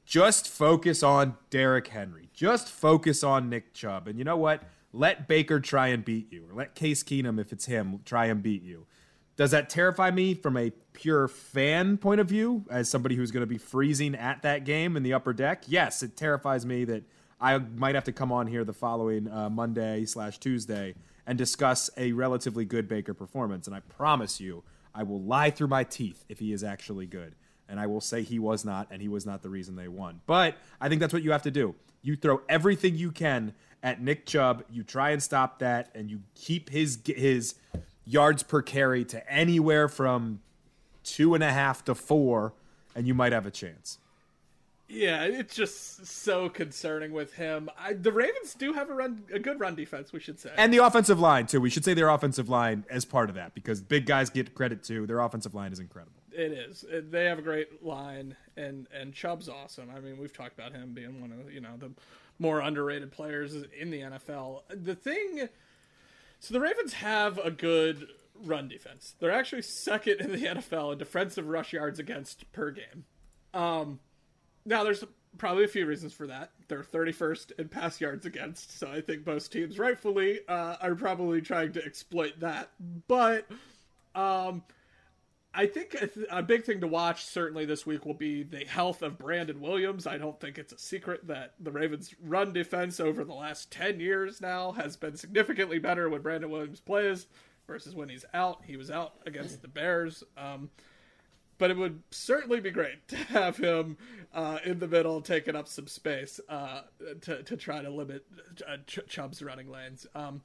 just 0.05 0.49
focus 0.49 1.03
on 1.03 1.37
Derrick 1.51 1.89
Henry. 1.89 2.31
Just 2.33 2.69
focus 2.69 3.23
on 3.23 3.49
Nick 3.49 3.74
Chubb. 3.74 4.09
And 4.09 4.19
you 4.19 4.24
know 4.24 4.37
what? 4.37 4.62
Let 4.97 5.28
Baker 5.28 5.60
try 5.60 5.89
and 5.89 6.02
beat 6.02 6.32
you, 6.32 6.47
or 6.48 6.55
let 6.55 6.74
Case 6.74 7.02
Keenum, 7.02 7.39
if 7.39 7.52
it's 7.52 7.66
him, 7.66 8.01
try 8.06 8.27
and 8.27 8.43
beat 8.43 8.62
you. 8.62 8.86
Does 9.36 9.51
that 9.51 9.68
terrify 9.68 10.10
me 10.10 10.32
from 10.32 10.56
a 10.56 10.70
pure 10.94 11.28
fan 11.28 11.98
point 11.98 12.18
of 12.18 12.28
view, 12.28 12.64
as 12.70 12.89
somebody 12.89 13.14
who's 13.14 13.31
going 13.31 13.43
to 13.43 13.47
be 13.47 13.59
freezing 13.59 14.14
at 14.14 14.40
that 14.40 14.64
game 14.64 14.97
in 14.97 15.02
the 15.02 15.12
upper 15.12 15.35
deck? 15.35 15.64
Yes, 15.66 16.02
it 16.02 16.16
terrifies 16.16 16.64
me 16.64 16.86
that 16.86 17.05
I 17.39 17.59
might 17.59 17.94
have 17.94 18.05
to 18.05 18.12
come 18.12 18.32
on 18.32 18.47
here 18.47 18.64
the 18.64 18.73
following 18.73 19.31
uh, 19.31 19.51
Monday 19.51 20.06
slash 20.06 20.39
Tuesday 20.39 20.94
and 21.27 21.36
discuss 21.36 21.90
a 21.98 22.12
relatively 22.12 22.64
good 22.64 22.89
Baker 22.89 23.12
performance. 23.12 23.66
And 23.66 23.77
I 23.77 23.81
promise 23.81 24.40
you, 24.40 24.64
I 24.94 25.02
will 25.02 25.20
lie 25.20 25.51
through 25.51 25.68
my 25.68 25.85
teeth 25.85 26.24
if 26.31 26.39
he 26.39 26.55
is 26.55 26.64
actually 26.64 27.05
good 27.05 27.35
and 27.68 27.81
I 27.81 27.86
will 27.86 28.01
say 28.01 28.23
he 28.23 28.39
was 28.39 28.64
not, 28.64 28.89
and 28.90 29.02
he 29.02 29.09
was 29.09 29.27
not 29.27 29.43
the 29.43 29.48
reason 29.48 29.77
they 29.77 29.89
won. 29.89 30.20
But 30.27 30.56
I 30.81 30.89
think 30.89 31.01
that's 31.01 31.12
what 31.12 31.23
you 31.23 31.32
have 31.32 31.43
to 31.43 31.51
do. 31.51 31.74
You 32.02 32.16
throw 32.16 32.40
everything 32.48 32.94
you 32.94 33.10
can 33.10 33.55
at 33.87 34.03
Nick 34.03 34.27
Chubb. 34.27 34.65
You 34.69 34.83
try 34.83 35.11
and 35.11 35.23
stop 35.23 35.61
that, 35.61 35.91
and 35.95 36.11
you 36.11 36.23
keep 36.35 36.69
his 36.69 36.99
his 37.07 37.55
yards 38.05 38.43
per 38.43 38.61
carry 38.61 39.05
to 39.07 39.33
anywhere 39.33 39.89
from 39.89 40.41
two 41.05 41.35
and 41.35 41.45
a 41.45 41.53
half 41.53 41.85
to 41.85 41.95
four, 41.95 42.53
and 42.97 43.07
you 43.07 43.15
might 43.15 43.33
have 43.33 43.47
a 43.47 43.51
chance. 43.51 43.99
Yeah, 44.89 45.25
it's 45.25 45.55
just 45.55 46.07
so 46.07 46.49
concerning 46.49 47.13
with 47.13 47.35
him. 47.35 47.69
I, 47.77 47.93
the 47.93 48.13
Ravens 48.13 48.55
do 48.55 48.73
have 48.73 48.89
a 48.89 48.95
run, 48.95 49.25
a 49.33 49.39
good 49.39 49.59
run 49.59 49.75
defense, 49.75 50.13
we 50.13 50.21
should 50.21 50.39
say, 50.39 50.51
and 50.57 50.73
the 50.73 50.79
offensive 50.79 51.21
line 51.21 51.47
too. 51.47 51.61
We 51.61 51.71
should 51.71 51.85
say 51.85 51.95
their 51.95 52.09
offensive 52.09 52.49
line 52.49 52.85
as 52.91 53.05
part 53.05 53.29
of 53.29 53.37
that 53.37 53.55
because 53.55 53.81
big 53.81 54.07
guys 54.07 54.31
get 54.31 54.55
credit 54.55 54.83
too. 54.83 55.07
Their 55.07 55.21
offensive 55.21 55.55
line 55.55 55.73
is 55.73 55.79
incredible. 55.79 56.13
It 56.33 56.53
is. 56.53 56.85
They 56.93 57.25
have 57.25 57.39
a 57.39 57.43
great 57.43 57.85
line, 57.85 58.37
and 58.57 58.89
and 58.93 59.15
Chubb's 59.15 59.49
awesome. 59.49 59.91
I 59.97 60.01
mean, 60.01 60.19
we've 60.19 60.33
talked 60.33 60.59
about 60.59 60.73
him 60.73 60.93
being 60.93 61.21
one 61.21 61.33
of 61.33 61.53
you 61.53 61.61
know 61.61 61.77
the 61.79 61.91
more 62.39 62.61
underrated 62.61 63.13
players 63.13 63.55
in 63.55 63.91
the 63.91 64.01
NFL. 64.01 64.63
The 64.69 64.95
thing, 64.95 65.49
so 66.41 66.55
the 66.55 66.61
Ravens 66.61 66.95
have 66.95 67.39
a 67.39 67.51
good 67.51 68.09
run 68.45 68.69
defense. 68.69 69.15
They're 69.19 69.33
actually 69.33 69.63
second 69.63 70.21
in 70.21 70.33
the 70.33 70.47
NFL 70.47 70.93
in 70.93 70.99
defensive 70.99 71.49
rush 71.49 71.73
yards 71.73 71.99
against 71.99 72.51
per 72.53 72.71
game. 72.71 73.05
Um, 73.55 74.01
now 74.65 74.85
there's 74.85 75.05
probably 75.39 75.65
a 75.65 75.69
few 75.69 75.87
reasons 75.87 76.13
for 76.13 76.27
that. 76.27 76.51
They're 76.69 76.83
31st 76.83 77.53
in 77.59 77.69
pass 77.69 78.01
yards 78.01 78.27
against, 78.27 78.79
so 78.79 78.91
I 78.91 79.01
think 79.01 79.27
most 79.27 79.53
teams 79.53 79.79
rightfully 79.79 80.41
uh, 80.49 80.77
are 80.81 80.95
probably 80.95 81.41
trying 81.41 81.73
to 81.73 81.85
exploit 81.85 82.41
that. 82.41 82.71
But 83.09 83.47
um, 84.15 84.63
I 85.57 85.66
think 85.66 85.97
a 86.31 86.43
big 86.43 86.65
thing 86.65 86.81
to 86.83 86.87
watch 86.87 87.24
certainly 87.24 87.65
this 87.65 87.87
week 87.87 88.05
will 88.05 88.15
be 88.15 88.43
the 88.43 88.65
health 88.65 89.03
of 89.03 89.19
Brandon 89.19 89.61
Williams. 89.61 90.07
I 90.07 90.19
don't 90.19 90.39
think 90.39 90.59
it's 90.59 90.73
a 90.73 90.78
secret 90.78 91.27
that 91.28 91.55
the 91.59 91.70
Ravens' 91.70 92.15
run 92.23 92.53
defense 92.53 93.01
over 93.01 93.24
the 93.24 93.33
last 93.33 93.70
10 93.73 93.99
years 93.99 94.41
now 94.41 94.73
has 94.73 94.97
been 94.97 95.16
significantly 95.16 95.78
better 95.78 96.09
when 96.11 96.20
Brandon 96.20 96.51
Williams 96.51 96.81
plays 96.81 97.27
versus 97.66 97.95
when 97.95 98.09
he's 98.09 98.27
out. 98.35 98.62
He 98.66 98.77
was 98.77 98.91
out 98.91 99.15
against 99.24 99.62
the 99.62 99.69
Bears. 99.69 100.23
Um, 100.37 100.70
but 101.59 101.70
it 101.70 101.77
would 101.77 102.03
certainly 102.11 102.61
be 102.61 102.70
great 102.70 103.09
to 103.09 103.16
have 103.16 103.57
him 103.57 103.97
uh, 104.35 104.59
in 104.65 104.78
the 104.78 104.89
middle, 104.89 105.20
taking 105.23 105.57
up 105.57 105.69
some 105.69 105.87
space 105.87 106.39
uh, 106.49 106.83
to, 107.23 107.43
to 107.43 107.57
try 107.57 107.81
to 107.81 107.91
limit 107.91 108.27
uh, 108.69 108.77
Ch- 108.87 109.01
Chubb's 109.09 109.43
running 109.43 109.70
lanes. 109.70 110.07
Um, 110.15 110.43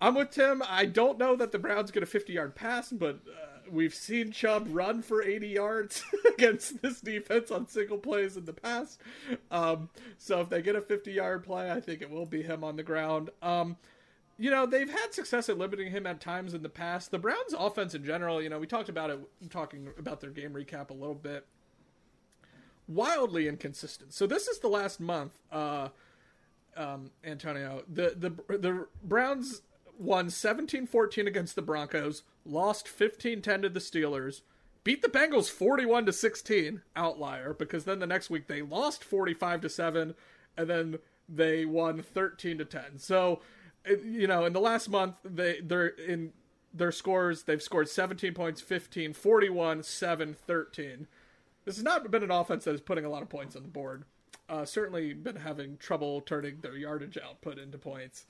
I'm 0.00 0.14
with 0.14 0.30
Tim. 0.30 0.62
I 0.66 0.86
don't 0.86 1.18
know 1.18 1.36
that 1.36 1.52
the 1.52 1.58
Browns 1.58 1.90
get 1.90 2.02
a 2.02 2.06
50 2.06 2.32
yard 2.32 2.54
pass, 2.54 2.90
but 2.90 3.20
uh, 3.26 3.49
we've 3.70 3.94
seen 3.94 4.32
Chubb 4.32 4.68
run 4.70 5.02
for 5.02 5.22
80 5.22 5.48
yards 5.48 6.02
against 6.26 6.82
this 6.82 7.00
defense 7.00 7.50
on 7.50 7.68
single 7.68 7.98
plays 7.98 8.36
in 8.36 8.44
the 8.44 8.52
past. 8.52 9.00
Um, 9.50 9.90
so 10.18 10.40
if 10.40 10.48
they 10.48 10.62
get 10.62 10.76
a 10.76 10.80
50 10.80 11.12
yard 11.12 11.44
play, 11.44 11.70
I 11.70 11.80
think 11.80 12.02
it 12.02 12.10
will 12.10 12.26
be 12.26 12.42
him 12.42 12.64
on 12.64 12.76
the 12.76 12.82
ground. 12.82 13.30
Um, 13.42 13.76
you 14.38 14.50
know, 14.50 14.64
they've 14.64 14.90
had 14.90 15.12
success 15.12 15.50
at 15.50 15.58
limiting 15.58 15.90
him 15.90 16.06
at 16.06 16.20
times 16.20 16.54
in 16.54 16.62
the 16.62 16.70
past. 16.70 17.10
The 17.10 17.18
Browns' 17.18 17.54
offense 17.56 17.94
in 17.94 18.04
general, 18.04 18.40
you 18.40 18.48
know, 18.48 18.58
we 18.58 18.66
talked 18.66 18.88
about 18.88 19.10
it, 19.10 19.20
talking 19.50 19.88
about 19.98 20.20
their 20.20 20.30
game 20.30 20.52
recap 20.52 20.88
a 20.88 20.94
little 20.94 21.14
bit. 21.14 21.46
Wildly 22.88 23.48
inconsistent. 23.48 24.14
So 24.14 24.26
this 24.26 24.48
is 24.48 24.58
the 24.58 24.68
last 24.68 24.98
month, 24.98 25.32
uh, 25.52 25.88
um, 26.74 27.10
Antonio. 27.22 27.84
The 27.86 28.14
the 28.16 28.56
the 28.56 28.86
Browns 29.04 29.60
won 29.98 30.28
17-14 30.28 31.26
against 31.26 31.54
the 31.54 31.62
Broncos, 31.62 32.22
lost 32.50 32.86
15-10 32.86 33.62
to 33.62 33.68
the 33.68 33.80
Steelers, 33.80 34.42
beat 34.84 35.02
the 35.02 35.08
Bengals 35.08 35.50
41 35.50 36.06
to 36.06 36.12
16, 36.12 36.82
outlier 36.96 37.54
because 37.54 37.84
then 37.84 37.98
the 37.98 38.06
next 38.06 38.30
week 38.30 38.46
they 38.46 38.62
lost 38.62 39.04
45 39.04 39.62
to 39.62 39.68
7 39.68 40.14
and 40.56 40.68
then 40.68 40.98
they 41.28 41.64
won 41.64 42.02
13 42.02 42.58
to 42.58 42.64
10. 42.64 42.98
So, 42.98 43.40
you 43.86 44.26
know, 44.26 44.44
in 44.44 44.52
the 44.52 44.60
last 44.60 44.88
month 44.88 45.16
they 45.24 45.60
they're 45.60 45.86
in 45.86 46.32
their 46.72 46.92
scores, 46.92 47.44
they've 47.44 47.62
scored 47.62 47.88
17 47.88 48.32
points, 48.32 48.60
15, 48.60 49.12
41, 49.12 49.82
7, 49.82 50.34
13. 50.34 51.06
This 51.64 51.76
has 51.76 51.84
not 51.84 52.08
been 52.10 52.22
an 52.22 52.30
offense 52.30 52.64
that 52.64 52.74
is 52.74 52.80
putting 52.80 53.04
a 53.04 53.10
lot 53.10 53.22
of 53.22 53.28
points 53.28 53.56
on 53.56 53.62
the 53.62 53.68
board. 53.68 54.04
Uh, 54.48 54.64
certainly 54.64 55.12
been 55.12 55.36
having 55.36 55.76
trouble 55.76 56.20
turning 56.20 56.58
their 56.60 56.76
yardage 56.76 57.18
output 57.18 57.58
into 57.58 57.78
points. 57.78 58.26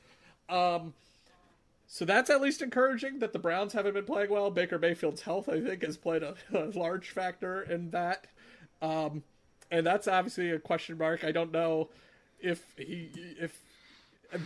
Um, 0.49 0.95
so 1.93 2.05
that's 2.05 2.31
at 2.31 2.41
least 2.41 2.63
encouraging 2.63 3.19
that 3.19 3.33
the 3.33 3.41
Browns 3.41 3.73
haven't 3.73 3.95
been 3.95 4.05
playing 4.05 4.31
well. 4.31 4.49
Baker 4.49 4.79
Mayfield's 4.79 5.23
health, 5.23 5.49
I 5.49 5.61
think, 5.61 5.83
has 5.83 5.97
played 5.97 6.23
a, 6.23 6.37
a 6.55 6.67
large 6.67 7.11
factor 7.11 7.63
in 7.63 7.91
that. 7.91 8.29
Um, 8.81 9.25
and 9.73 9.85
that's 9.85 10.07
obviously 10.07 10.51
a 10.51 10.61
question 10.61 10.97
mark. 10.97 11.25
I 11.25 11.33
don't 11.33 11.51
know 11.51 11.91
if 12.39 12.63
he 12.77 13.11
if 13.41 13.61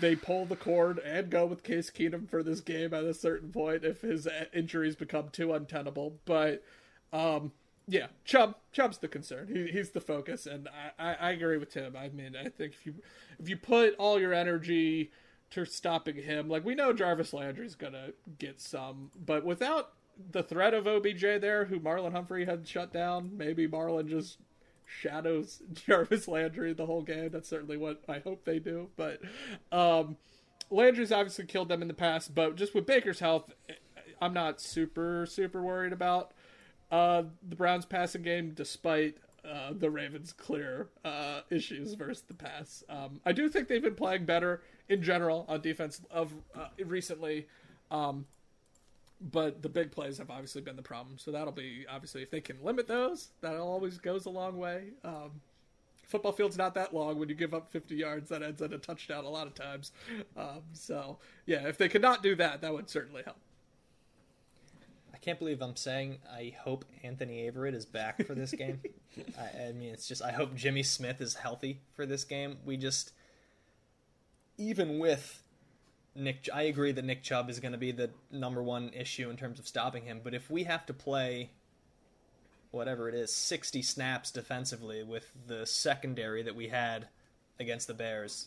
they 0.00 0.16
pull 0.16 0.46
the 0.46 0.56
cord 0.56 0.98
and 1.00 1.28
go 1.28 1.44
with 1.44 1.62
Case 1.62 1.90
Keenum 1.90 2.30
for 2.30 2.42
this 2.42 2.62
game 2.62 2.94
at 2.94 3.04
a 3.04 3.12
certain 3.12 3.52
point 3.52 3.84
if 3.84 4.00
his 4.00 4.26
injuries 4.54 4.96
become 4.96 5.28
too 5.28 5.52
untenable. 5.52 6.16
But 6.24 6.64
um, 7.12 7.52
yeah, 7.86 8.06
Chubb 8.24 8.54
Chubb's 8.72 8.96
the 8.96 9.08
concern. 9.08 9.48
He, 9.52 9.66
he's 9.70 9.90
the 9.90 10.00
focus, 10.00 10.46
and 10.46 10.66
I, 10.98 11.10
I, 11.10 11.14
I 11.14 11.30
agree 11.32 11.58
with 11.58 11.74
Tim. 11.74 11.94
I 11.94 12.08
mean, 12.08 12.36
I 12.36 12.48
think 12.48 12.72
if 12.72 12.86
you 12.86 12.94
if 13.38 13.50
you 13.50 13.58
put 13.58 13.96
all 13.96 14.18
your 14.18 14.32
energy 14.32 15.10
to 15.54 15.64
stopping 15.64 16.16
him. 16.16 16.48
Like 16.48 16.64
we 16.64 16.74
know 16.74 16.92
Jarvis 16.92 17.32
Landry's 17.32 17.74
gonna 17.74 18.10
get 18.38 18.60
some, 18.60 19.10
but 19.16 19.44
without 19.44 19.92
the 20.30 20.42
threat 20.42 20.74
of 20.74 20.86
OBJ 20.86 21.20
there, 21.40 21.66
who 21.66 21.80
Marlon 21.80 22.12
Humphrey 22.12 22.44
had 22.44 22.66
shut 22.66 22.92
down, 22.92 23.30
maybe 23.36 23.66
Marlon 23.66 24.08
just 24.08 24.38
shadows 24.86 25.62
Jarvis 25.72 26.28
Landry 26.28 26.72
the 26.72 26.86
whole 26.86 27.02
game. 27.02 27.30
That's 27.30 27.48
certainly 27.48 27.76
what 27.76 28.02
I 28.08 28.18
hope 28.18 28.44
they 28.44 28.58
do. 28.58 28.88
But 28.96 29.20
um, 29.72 30.16
Landry's 30.70 31.12
obviously 31.12 31.46
killed 31.46 31.68
them 31.68 31.82
in 31.82 31.88
the 31.88 31.94
past, 31.94 32.34
but 32.34 32.56
just 32.56 32.74
with 32.74 32.86
Baker's 32.86 33.20
health, 33.20 33.52
I'm 34.20 34.34
not 34.34 34.60
super 34.60 35.26
super 35.26 35.62
worried 35.62 35.92
about 35.92 36.32
uh, 36.90 37.24
the 37.48 37.56
Browns 37.56 37.86
passing 37.86 38.22
game, 38.22 38.52
despite 38.54 39.16
uh, 39.48 39.72
the 39.76 39.90
Ravens' 39.90 40.32
clear 40.32 40.88
uh, 41.04 41.40
issues 41.50 41.94
versus 41.94 42.24
the 42.26 42.34
pass. 42.34 42.82
Um, 42.88 43.20
I 43.26 43.32
do 43.32 43.48
think 43.48 43.68
they've 43.68 43.82
been 43.82 43.94
playing 43.94 44.24
better 44.24 44.62
in 44.88 45.02
general 45.02 45.44
on 45.48 45.60
defense 45.60 46.00
of 46.10 46.32
uh, 46.54 46.68
recently. 46.84 47.46
Um, 47.90 48.26
but 49.20 49.62
the 49.62 49.68
big 49.68 49.90
plays 49.90 50.18
have 50.18 50.30
obviously 50.30 50.60
been 50.60 50.76
the 50.76 50.82
problem. 50.82 51.18
So 51.18 51.30
that'll 51.30 51.52
be 51.52 51.86
obviously 51.90 52.22
if 52.22 52.30
they 52.30 52.40
can 52.40 52.62
limit 52.62 52.88
those, 52.88 53.28
that 53.40 53.56
always 53.56 53.98
goes 53.98 54.26
a 54.26 54.30
long 54.30 54.58
way. 54.58 54.88
Um, 55.04 55.40
football 56.06 56.32
field's 56.32 56.58
not 56.58 56.74
that 56.74 56.94
long. 56.94 57.18
When 57.18 57.28
you 57.28 57.34
give 57.34 57.54
up 57.54 57.70
50 57.70 57.94
yards, 57.94 58.28
that 58.28 58.42
ends 58.42 58.60
in 58.60 58.72
a 58.72 58.78
touchdown 58.78 59.24
a 59.24 59.28
lot 59.28 59.46
of 59.46 59.54
times. 59.54 59.92
Um, 60.36 60.62
so 60.72 61.18
yeah, 61.46 61.66
if 61.68 61.78
they 61.78 61.88
could 61.88 62.02
not 62.02 62.22
do 62.22 62.34
that, 62.36 62.60
that 62.60 62.72
would 62.72 62.90
certainly 62.90 63.22
help. 63.22 63.38
I 65.14 65.16
can't 65.18 65.38
believe 65.38 65.62
I'm 65.62 65.76
saying 65.76 66.18
I 66.30 66.54
hope 66.60 66.84
Anthony 67.02 67.50
Averett 67.50 67.74
is 67.74 67.86
back 67.86 68.26
for 68.26 68.34
this 68.34 68.52
game. 68.52 68.80
I, 69.38 69.68
I 69.68 69.72
mean, 69.72 69.94
it's 69.94 70.06
just 70.06 70.22
I 70.22 70.32
hope 70.32 70.54
Jimmy 70.54 70.82
Smith 70.82 71.20
is 71.20 71.34
healthy 71.34 71.80
for 71.94 72.04
this 72.04 72.24
game. 72.24 72.58
We 72.66 72.76
just 72.76 73.12
even 74.58 74.98
with 74.98 75.42
Nick, 76.14 76.48
I 76.52 76.62
agree 76.62 76.92
that 76.92 77.04
Nick 77.04 77.22
Chubb 77.22 77.50
is 77.50 77.60
going 77.60 77.72
to 77.72 77.78
be 77.78 77.92
the 77.92 78.10
number 78.30 78.62
one 78.62 78.90
issue 78.94 79.30
in 79.30 79.36
terms 79.36 79.58
of 79.58 79.66
stopping 79.66 80.04
him. 80.04 80.20
But 80.22 80.34
if 80.34 80.50
we 80.50 80.64
have 80.64 80.86
to 80.86 80.94
play 80.94 81.50
whatever 82.70 83.08
it 83.08 83.14
is, 83.14 83.32
60 83.32 83.82
snaps 83.82 84.30
defensively 84.30 85.02
with 85.02 85.30
the 85.46 85.66
secondary 85.66 86.42
that 86.42 86.54
we 86.54 86.68
had 86.68 87.08
against 87.58 87.86
the 87.86 87.94
Bears, 87.94 88.46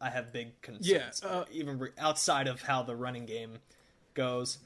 I 0.00 0.10
have 0.10 0.32
big 0.32 0.60
concerns. 0.60 1.22
Yeah, 1.22 1.28
uh, 1.28 1.44
even 1.52 1.78
re- 1.78 1.90
outside 1.98 2.46
of 2.46 2.62
how 2.62 2.82
the 2.82 2.96
running 2.96 3.26
game 3.26 3.58
goes. 4.14 4.58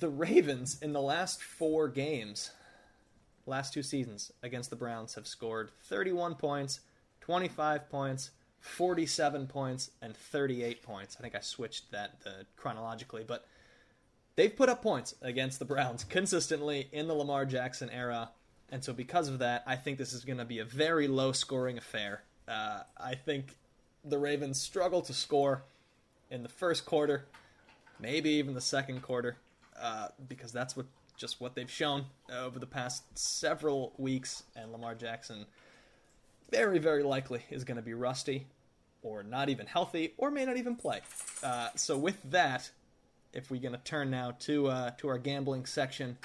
The 0.00 0.08
Ravens 0.08 0.78
in 0.82 0.92
the 0.92 1.00
last 1.00 1.42
four 1.42 1.88
games, 1.88 2.50
last 3.44 3.72
two 3.72 3.82
seasons 3.82 4.32
against 4.42 4.70
the 4.70 4.76
Browns, 4.76 5.14
have 5.14 5.26
scored 5.26 5.70
31 5.84 6.34
points, 6.34 6.80
25 7.20 7.88
points, 7.88 8.30
47 8.60 9.46
points 9.46 9.90
and 10.02 10.16
38 10.16 10.82
points. 10.82 11.16
I 11.18 11.22
think 11.22 11.34
I 11.34 11.40
switched 11.40 11.90
that 11.92 12.16
uh, 12.26 12.30
chronologically, 12.56 13.24
but 13.26 13.46
they've 14.34 14.54
put 14.54 14.68
up 14.68 14.82
points 14.82 15.14
against 15.22 15.58
the 15.58 15.64
Browns 15.64 16.04
consistently 16.08 16.88
in 16.92 17.08
the 17.08 17.14
Lamar 17.14 17.44
Jackson 17.46 17.90
era. 17.90 18.30
And 18.70 18.82
so, 18.82 18.92
because 18.92 19.28
of 19.28 19.38
that, 19.38 19.62
I 19.66 19.76
think 19.76 19.98
this 19.98 20.12
is 20.12 20.24
going 20.24 20.38
to 20.38 20.44
be 20.44 20.58
a 20.58 20.64
very 20.64 21.06
low 21.06 21.32
scoring 21.32 21.78
affair. 21.78 22.22
Uh, 22.48 22.80
I 22.96 23.14
think 23.14 23.56
the 24.04 24.18
Ravens 24.18 24.60
struggle 24.60 25.02
to 25.02 25.12
score 25.12 25.62
in 26.30 26.42
the 26.42 26.48
first 26.48 26.84
quarter, 26.84 27.26
maybe 28.00 28.30
even 28.30 28.54
the 28.54 28.60
second 28.60 29.02
quarter, 29.02 29.36
uh, 29.80 30.08
because 30.28 30.52
that's 30.52 30.76
what 30.76 30.86
just 31.16 31.40
what 31.40 31.54
they've 31.54 31.70
shown 31.70 32.04
over 32.30 32.58
the 32.58 32.66
past 32.66 33.04
several 33.14 33.92
weeks. 33.98 34.42
And 34.54 34.72
Lamar 34.72 34.94
Jackson, 34.94 35.46
very, 36.50 36.78
very 36.78 37.02
likely, 37.02 37.44
is 37.50 37.64
going 37.64 37.76
to 37.76 37.82
be 37.82 37.94
rusty 37.94 38.46
or 39.02 39.22
not 39.22 39.48
even 39.48 39.66
healthy, 39.66 40.14
or 40.16 40.30
may 40.30 40.44
not 40.44 40.56
even 40.56 40.74
play. 40.74 41.00
Uh, 41.42 41.68
so 41.76 41.96
with 41.96 42.20
that, 42.30 42.70
if 43.32 43.50
we're 43.50 43.60
gonna 43.60 43.80
turn 43.84 44.10
now 44.10 44.32
to 44.40 44.66
uh, 44.66 44.90
to 44.98 45.08
our 45.08 45.18
gambling 45.18 45.66
section, 45.66 46.18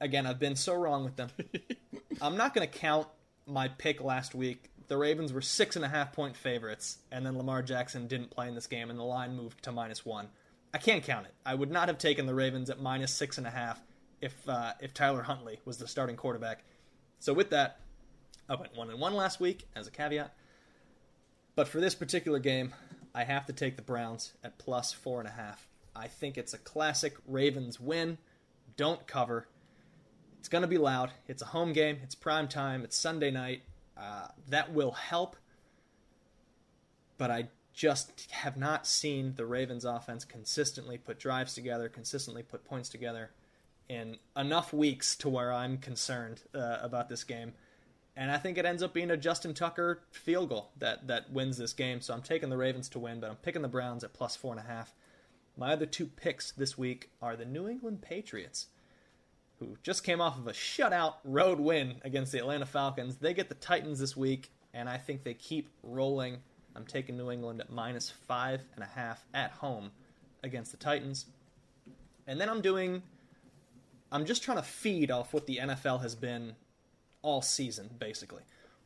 again, 0.00 0.26
I've 0.26 0.38
been 0.38 0.56
so 0.56 0.74
wrong 0.74 1.04
with 1.04 1.16
them. 1.16 1.30
I'm 2.20 2.36
not 2.36 2.54
gonna 2.54 2.66
count 2.66 3.06
my 3.46 3.68
pick 3.68 4.02
last 4.02 4.34
week. 4.34 4.70
The 4.88 4.96
Ravens 4.96 5.32
were 5.32 5.42
six 5.42 5.76
and 5.76 5.84
a 5.84 5.88
half 5.88 6.12
point 6.12 6.36
favorites, 6.36 6.98
and 7.12 7.24
then 7.24 7.36
Lamar 7.36 7.62
Jackson 7.62 8.08
didn't 8.08 8.30
play 8.30 8.48
in 8.48 8.54
this 8.54 8.66
game, 8.66 8.90
and 8.90 8.98
the 8.98 9.04
line 9.04 9.36
moved 9.36 9.62
to 9.64 9.72
minus 9.72 10.04
one. 10.04 10.28
I 10.72 10.78
can't 10.78 11.04
count 11.04 11.26
it. 11.26 11.34
I 11.44 11.54
would 11.54 11.70
not 11.70 11.88
have 11.88 11.98
taken 11.98 12.26
the 12.26 12.34
Ravens 12.34 12.70
at 12.70 12.80
minus 12.80 13.12
six 13.12 13.38
and 13.38 13.46
a 13.46 13.50
half 13.50 13.80
if 14.20 14.34
uh, 14.48 14.72
if 14.80 14.94
Tyler 14.94 15.22
Huntley 15.22 15.60
was 15.64 15.78
the 15.78 15.86
starting 15.86 16.16
quarterback. 16.16 16.64
So 17.18 17.34
with 17.34 17.50
that, 17.50 17.78
I 18.50 18.56
went 18.56 18.76
one 18.76 18.90
and 18.90 18.98
one 18.98 19.14
last 19.14 19.38
week 19.38 19.68
as 19.76 19.86
a 19.86 19.92
caveat. 19.92 20.34
But 21.54 21.68
for 21.68 21.80
this 21.80 21.94
particular 21.94 22.40
game, 22.40 22.74
I 23.14 23.22
have 23.22 23.46
to 23.46 23.52
take 23.52 23.76
the 23.76 23.82
Browns 23.82 24.32
at 24.42 24.58
plus 24.58 24.92
four 24.92 25.20
and 25.20 25.28
a 25.28 25.32
half. 25.32 25.68
I 25.94 26.08
think 26.08 26.36
it's 26.36 26.52
a 26.52 26.58
classic 26.58 27.14
Ravens 27.28 27.78
win. 27.78 28.18
Don't 28.76 29.06
cover. 29.06 29.46
It's 30.40 30.48
going 30.48 30.62
to 30.62 30.68
be 30.68 30.78
loud. 30.78 31.12
It's 31.28 31.42
a 31.42 31.46
home 31.46 31.72
game. 31.72 31.98
It's 32.02 32.16
prime 32.16 32.48
time. 32.48 32.82
It's 32.82 32.96
Sunday 32.96 33.30
night. 33.30 33.62
Uh, 33.96 34.26
that 34.48 34.72
will 34.72 34.92
help. 34.92 35.36
But 37.18 37.30
I 37.30 37.48
just 37.72 38.32
have 38.32 38.56
not 38.56 38.84
seen 38.84 39.34
the 39.36 39.46
Ravens 39.46 39.84
offense 39.84 40.24
consistently 40.24 40.98
put 40.98 41.20
drives 41.20 41.54
together, 41.54 41.88
consistently 41.88 42.42
put 42.42 42.64
points 42.64 42.88
together 42.88 43.30
in 43.88 44.16
enough 44.36 44.72
weeks 44.72 45.14
to 45.16 45.28
where 45.28 45.52
I'm 45.52 45.78
concerned 45.78 46.42
uh, 46.52 46.78
about 46.80 47.08
this 47.08 47.22
game 47.22 47.52
and 48.20 48.30
I 48.30 48.36
think 48.36 48.58
it 48.58 48.66
ends 48.66 48.82
up 48.82 48.92
being 48.92 49.10
a 49.10 49.16
Justin 49.16 49.54
Tucker 49.54 50.02
field 50.10 50.50
goal 50.50 50.70
that 50.76 51.06
that 51.06 51.32
wins 51.32 51.56
this 51.56 51.72
game. 51.72 52.02
So 52.02 52.12
I'm 52.12 52.20
taking 52.20 52.50
the 52.50 52.58
Ravens 52.58 52.90
to 52.90 52.98
win, 52.98 53.18
but 53.18 53.30
I'm 53.30 53.36
picking 53.36 53.62
the 53.62 53.68
Browns 53.68 54.04
at 54.04 54.12
plus 54.12 54.36
four 54.36 54.52
and 54.52 54.60
a 54.60 54.68
half. 54.68 54.94
My 55.56 55.72
other 55.72 55.86
two 55.86 56.04
picks 56.06 56.52
this 56.52 56.76
week 56.76 57.10
are 57.22 57.34
the 57.34 57.46
New 57.46 57.66
England 57.66 58.02
Patriots 58.02 58.66
who 59.58 59.78
just 59.82 60.04
came 60.04 60.20
off 60.20 60.38
of 60.38 60.46
a 60.46 60.52
shutout 60.52 61.14
road 61.24 61.60
win 61.60 61.96
against 62.02 62.30
the 62.30 62.38
Atlanta 62.38 62.66
Falcons. 62.66 63.16
They 63.16 63.32
get 63.32 63.48
the 63.48 63.54
Titans 63.54 63.98
this 63.98 64.16
week, 64.16 64.50
and 64.74 64.88
I 64.88 64.98
think 64.98 65.24
they 65.24 65.34
keep 65.34 65.70
rolling. 65.82 66.38
I'm 66.76 66.86
taking 66.86 67.16
New 67.16 67.30
England 67.30 67.60
at 67.60 67.70
minus 67.70 68.10
five 68.10 68.62
and 68.74 68.84
a 68.84 68.86
half 68.86 69.24
at 69.32 69.50
home 69.52 69.92
against 70.42 70.72
the 70.72 70.78
Titans. 70.78 71.26
And 72.26 72.38
then 72.38 72.50
I'm 72.50 72.60
doing, 72.60 73.02
I'm 74.12 74.26
just 74.26 74.42
trying 74.42 74.58
to 74.58 74.62
feed 74.62 75.10
off 75.10 75.32
what 75.32 75.46
the 75.46 75.58
NFL 75.58 76.02
has 76.02 76.14
been 76.14 76.54
all 77.22 77.42
season, 77.42 77.90
basically. 77.98 78.42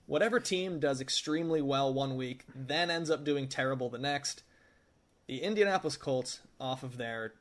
Whatever 0.06 0.39
team 0.39 0.81
does 0.81 1.01
extremely 1.01 1.62
well 1.62 1.93
one 1.93 2.16
week, 2.16 2.44
then 2.55 2.90
ends 2.90 3.11
up 3.11 3.24
doing 3.24 3.48
terrible 3.48 3.89
the 3.89 3.98
next. 3.98 4.43
The 5.27 5.43
Indianapolis 5.43 5.97
Colts, 5.97 6.40
off 6.61 6.82
of 6.82 6.98
their 6.98 7.32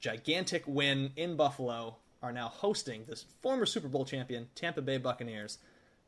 gigantic 0.00 0.64
win 0.66 1.12
in 1.16 1.36
Buffalo, 1.36 1.96
are 2.22 2.32
now 2.32 2.48
hosting 2.48 3.04
this 3.06 3.24
former 3.40 3.66
Super 3.66 3.88
Bowl 3.88 4.04
champion, 4.04 4.48
Tampa 4.54 4.82
Bay 4.82 4.98
Buccaneers. 4.98 5.58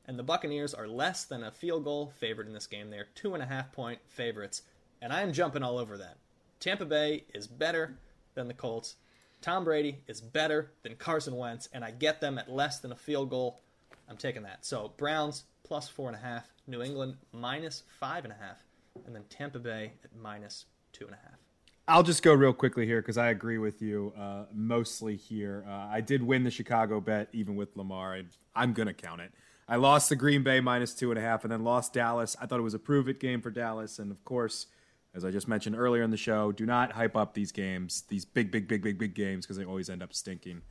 And 0.07 0.19
the 0.19 0.25
Buccaneers 0.25 0.75
are 0.75 0.89
less 0.89 1.25
than 1.25 1.43
a 1.43 1.51
field 1.51 1.85
goal 1.85 2.13
favored 2.19 2.47
in 2.47 2.53
this 2.53 2.67
game. 2.67 2.91
They 2.91 2.99
are 2.99 3.09
two 3.15 3.35
and 3.35 3.43
a 3.43 3.47
half 3.47 3.73
point 3.73 4.01
favorites. 4.07 4.63
And 5.01 5.13
I 5.13 5.23
am 5.23 5.33
jumping 5.33 5.63
all 5.63 5.79
over 5.79 5.97
that. 5.97 6.19
Tampa 6.61 6.85
Bay 6.85 7.25
is 7.33 7.47
better 7.47 7.97
than 8.35 8.49
the 8.49 8.55
Colts. 8.55 8.97
Tom 9.41 9.65
Brady 9.65 9.99
is 10.07 10.21
better 10.21 10.71
than 10.83 10.97
Carson 10.97 11.37
Wentz, 11.37 11.69
and 11.73 11.85
I 11.85 11.91
get 11.91 12.21
them 12.21 12.39
at 12.39 12.51
less 12.51 12.81
than 12.81 12.93
a 12.93 12.97
field 12.97 13.31
goal. 13.31 13.61
I'm 14.09 14.17
taking 14.17 14.43
that. 14.43 14.65
So 14.65 14.93
Browns 14.97 15.45
plus 15.65 15.89
four 15.89 16.09
and 16.09 16.17
a 16.17 16.21
half, 16.21 16.49
New 16.67 16.83
England 16.83 17.17
minus 17.33 17.83
five 17.99 18.25
and 18.25 18.33
a 18.33 18.37
half, 18.37 18.59
and 19.07 19.15
then 19.15 19.25
Tampa 19.31 19.59
Bay 19.59 19.93
at 20.05 20.15
minus 20.17 20.67
two 20.93 21.07
and 21.07 21.15
a 21.15 21.19
half. 21.19 21.39
I'll 21.87 22.03
just 22.03 22.23
go 22.23 22.33
real 22.33 22.55
quickly 22.55 22.87
here 22.87 23.03
because 23.03 23.19
I 23.19 23.29
agree 23.29 23.59
with 23.59 23.83
you 23.83 24.15
uh, 24.19 24.45
mostly 24.55 25.17
here. 25.17 25.65
Uh, 25.69 25.89
I 25.91 26.01
did 26.01 26.23
win 26.23 26.43
the 26.43 26.51
Chicago 26.51 26.99
bet 26.99 27.29
even 27.33 27.57
with 27.57 27.77
Lamar. 27.77 28.17
I, 28.55 28.63
am 28.63 28.73
going 28.73 28.87
to 28.87 28.95
count 28.95 29.21
it. 29.21 29.33
I 29.69 29.77
lost 29.77 30.09
the 30.09 30.17
Green 30.17 30.43
Bay 30.43 30.61
minus 30.61 30.95
two 30.95 31.11
and 31.11 31.19
a 31.19 31.23
half 31.23 31.45
and 31.45 31.53
then 31.53 31.63
lost 31.63 31.93
Dallas. 31.93 32.37
I 32.41 32.47
thought 32.47 32.59
it 32.59 32.63
was 32.63 32.73
a 32.73 32.79
prove 32.79 33.09
it 33.09 33.21
game 33.21 33.43
for 33.43 33.51
Dallas. 33.51 33.99
And 33.99 34.11
of 34.11 34.25
course, 34.25 34.67
as 35.15 35.27
I 35.27 35.31
just 35.31 35.47
mentioned 35.47 35.77
earlier 35.77 36.03
in 36.03 36.11
the 36.11 36.17
show, 36.17 36.53
do 36.53 36.65
not 36.65 36.93
hype 36.93 37.17
up 37.17 37.35
these 37.35 37.53
games, 37.53 38.05
these 38.09 38.25
big, 38.25 38.51
big, 38.51 38.67
big, 38.67 38.83
big, 38.83 38.99
big 38.99 39.15
games 39.15 39.45
because 39.45 39.59
they 39.59 39.65
always 39.65 39.91
end 39.91 40.03
up 40.03 40.15
stinking. 40.15 40.63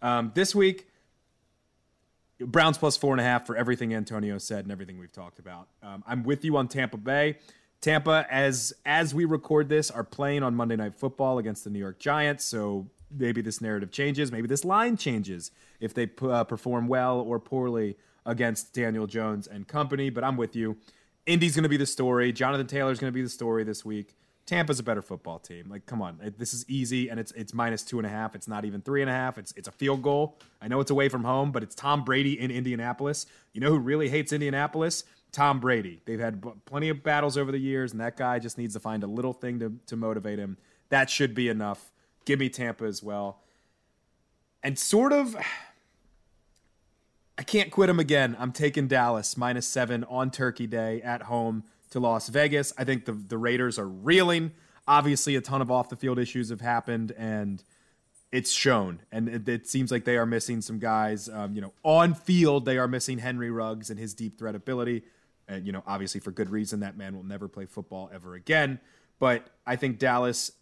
Um, 0.00 0.32
this 0.34 0.54
week, 0.54 0.88
Browns 2.46 2.78
plus 2.78 2.96
four 2.96 3.12
and 3.12 3.20
a 3.20 3.24
half 3.24 3.46
for 3.46 3.56
everything 3.56 3.94
Antonio 3.94 4.38
said 4.38 4.64
and 4.64 4.72
everything 4.72 4.98
we've 4.98 5.12
talked 5.12 5.38
about. 5.38 5.68
Um, 5.82 6.04
I'm 6.06 6.22
with 6.22 6.44
you 6.44 6.56
on 6.56 6.68
Tampa 6.68 6.96
Bay. 6.96 7.36
Tampa, 7.80 8.26
as 8.30 8.72
as 8.86 9.14
we 9.14 9.24
record 9.24 9.68
this, 9.68 9.90
are 9.90 10.04
playing 10.04 10.42
on 10.42 10.54
Monday 10.54 10.76
Night 10.76 10.94
Football 10.94 11.38
against 11.38 11.64
the 11.64 11.70
New 11.70 11.80
York 11.80 11.98
Giants. 11.98 12.44
So 12.44 12.86
maybe 13.10 13.42
this 13.42 13.60
narrative 13.60 13.90
changes. 13.90 14.30
Maybe 14.30 14.48
this 14.48 14.64
line 14.64 14.96
changes 14.96 15.50
if 15.80 15.92
they 15.92 16.08
uh, 16.22 16.44
perform 16.44 16.86
well 16.86 17.20
or 17.20 17.38
poorly 17.38 17.96
against 18.24 18.72
Daniel 18.72 19.06
Jones 19.06 19.46
and 19.46 19.66
company. 19.66 20.10
But 20.10 20.24
I'm 20.24 20.36
with 20.36 20.54
you. 20.54 20.76
Indy's 21.26 21.54
going 21.54 21.64
to 21.64 21.68
be 21.68 21.76
the 21.76 21.86
story. 21.86 22.32
Jonathan 22.32 22.66
Taylor's 22.66 22.98
going 22.98 23.12
to 23.12 23.14
be 23.14 23.22
the 23.22 23.28
story 23.28 23.64
this 23.64 23.84
week. 23.84 24.14
Tampa's 24.52 24.78
a 24.78 24.82
better 24.82 25.00
football 25.00 25.38
team. 25.38 25.70
Like, 25.70 25.86
come 25.86 26.02
on, 26.02 26.18
this 26.36 26.52
is 26.52 26.68
easy, 26.68 27.08
and 27.08 27.18
it's 27.18 27.32
it's 27.32 27.54
minus 27.54 27.82
two 27.82 27.98
and 27.98 28.04
a 28.04 28.10
half. 28.10 28.34
It's 28.34 28.46
not 28.46 28.66
even 28.66 28.82
three 28.82 29.00
and 29.00 29.08
a 29.08 29.12
half. 29.14 29.38
It's 29.38 29.54
it's 29.56 29.66
a 29.66 29.72
field 29.72 30.02
goal. 30.02 30.36
I 30.60 30.68
know 30.68 30.78
it's 30.80 30.90
away 30.90 31.08
from 31.08 31.24
home, 31.24 31.52
but 31.52 31.62
it's 31.62 31.74
Tom 31.74 32.04
Brady 32.04 32.38
in 32.38 32.50
Indianapolis. 32.50 33.24
You 33.54 33.62
know 33.62 33.70
who 33.70 33.78
really 33.78 34.10
hates 34.10 34.30
Indianapolis? 34.30 35.04
Tom 35.30 35.58
Brady. 35.58 36.02
They've 36.04 36.20
had 36.20 36.44
plenty 36.66 36.90
of 36.90 37.02
battles 37.02 37.38
over 37.38 37.50
the 37.50 37.58
years, 37.58 37.92
and 37.92 38.00
that 38.02 38.18
guy 38.18 38.38
just 38.38 38.58
needs 38.58 38.74
to 38.74 38.80
find 38.80 39.02
a 39.02 39.06
little 39.06 39.32
thing 39.32 39.58
to, 39.60 39.72
to 39.86 39.96
motivate 39.96 40.38
him. 40.38 40.58
That 40.90 41.08
should 41.08 41.34
be 41.34 41.48
enough. 41.48 41.90
Give 42.26 42.38
me 42.38 42.50
Tampa 42.50 42.84
as 42.84 43.02
well. 43.02 43.40
And 44.62 44.78
sort 44.78 45.14
of, 45.14 45.34
I 47.38 47.42
can't 47.42 47.70
quit 47.70 47.88
him 47.88 47.98
again. 47.98 48.36
I'm 48.38 48.52
taking 48.52 48.86
Dallas 48.86 49.34
minus 49.38 49.66
seven 49.66 50.04
on 50.04 50.30
Turkey 50.30 50.66
Day 50.66 51.00
at 51.00 51.22
home 51.22 51.64
to 51.92 52.00
Las 52.00 52.28
Vegas. 52.28 52.72
I 52.76 52.84
think 52.84 53.04
the, 53.06 53.12
the 53.12 53.38
Raiders 53.38 53.78
are 53.78 53.88
reeling. 53.88 54.52
Obviously, 54.86 55.36
a 55.36 55.40
ton 55.40 55.62
of 55.62 55.70
off 55.70 55.88
the 55.88 55.96
field 55.96 56.18
issues 56.18 56.50
have 56.50 56.60
happened, 56.60 57.12
and 57.16 57.62
it's 58.32 58.50
shown. 58.50 59.00
And 59.12 59.28
it, 59.28 59.48
it 59.48 59.68
seems 59.68 59.90
like 59.90 60.04
they 60.04 60.16
are 60.16 60.26
missing 60.26 60.60
some 60.60 60.78
guys. 60.78 61.28
Um, 61.28 61.54
you 61.54 61.60
know, 61.60 61.72
on 61.84 62.14
field, 62.14 62.64
they 62.64 62.78
are 62.78 62.88
missing 62.88 63.18
Henry 63.18 63.50
Ruggs 63.50 63.90
and 63.90 63.98
his 63.98 64.12
deep 64.12 64.38
threat 64.38 64.54
ability 64.54 65.04
and 65.48 65.66
you 65.66 65.72
know, 65.72 65.82
obviously 65.86 66.20
for 66.20 66.30
good 66.30 66.50
reason. 66.50 66.80
That 66.80 66.96
man 66.96 67.14
will 67.14 67.24
never 67.24 67.48
play 67.48 67.66
football 67.66 68.10
ever 68.12 68.34
again. 68.34 68.80
But 69.18 69.46
I 69.66 69.76
think 69.76 69.98
Dallas, 69.98 70.52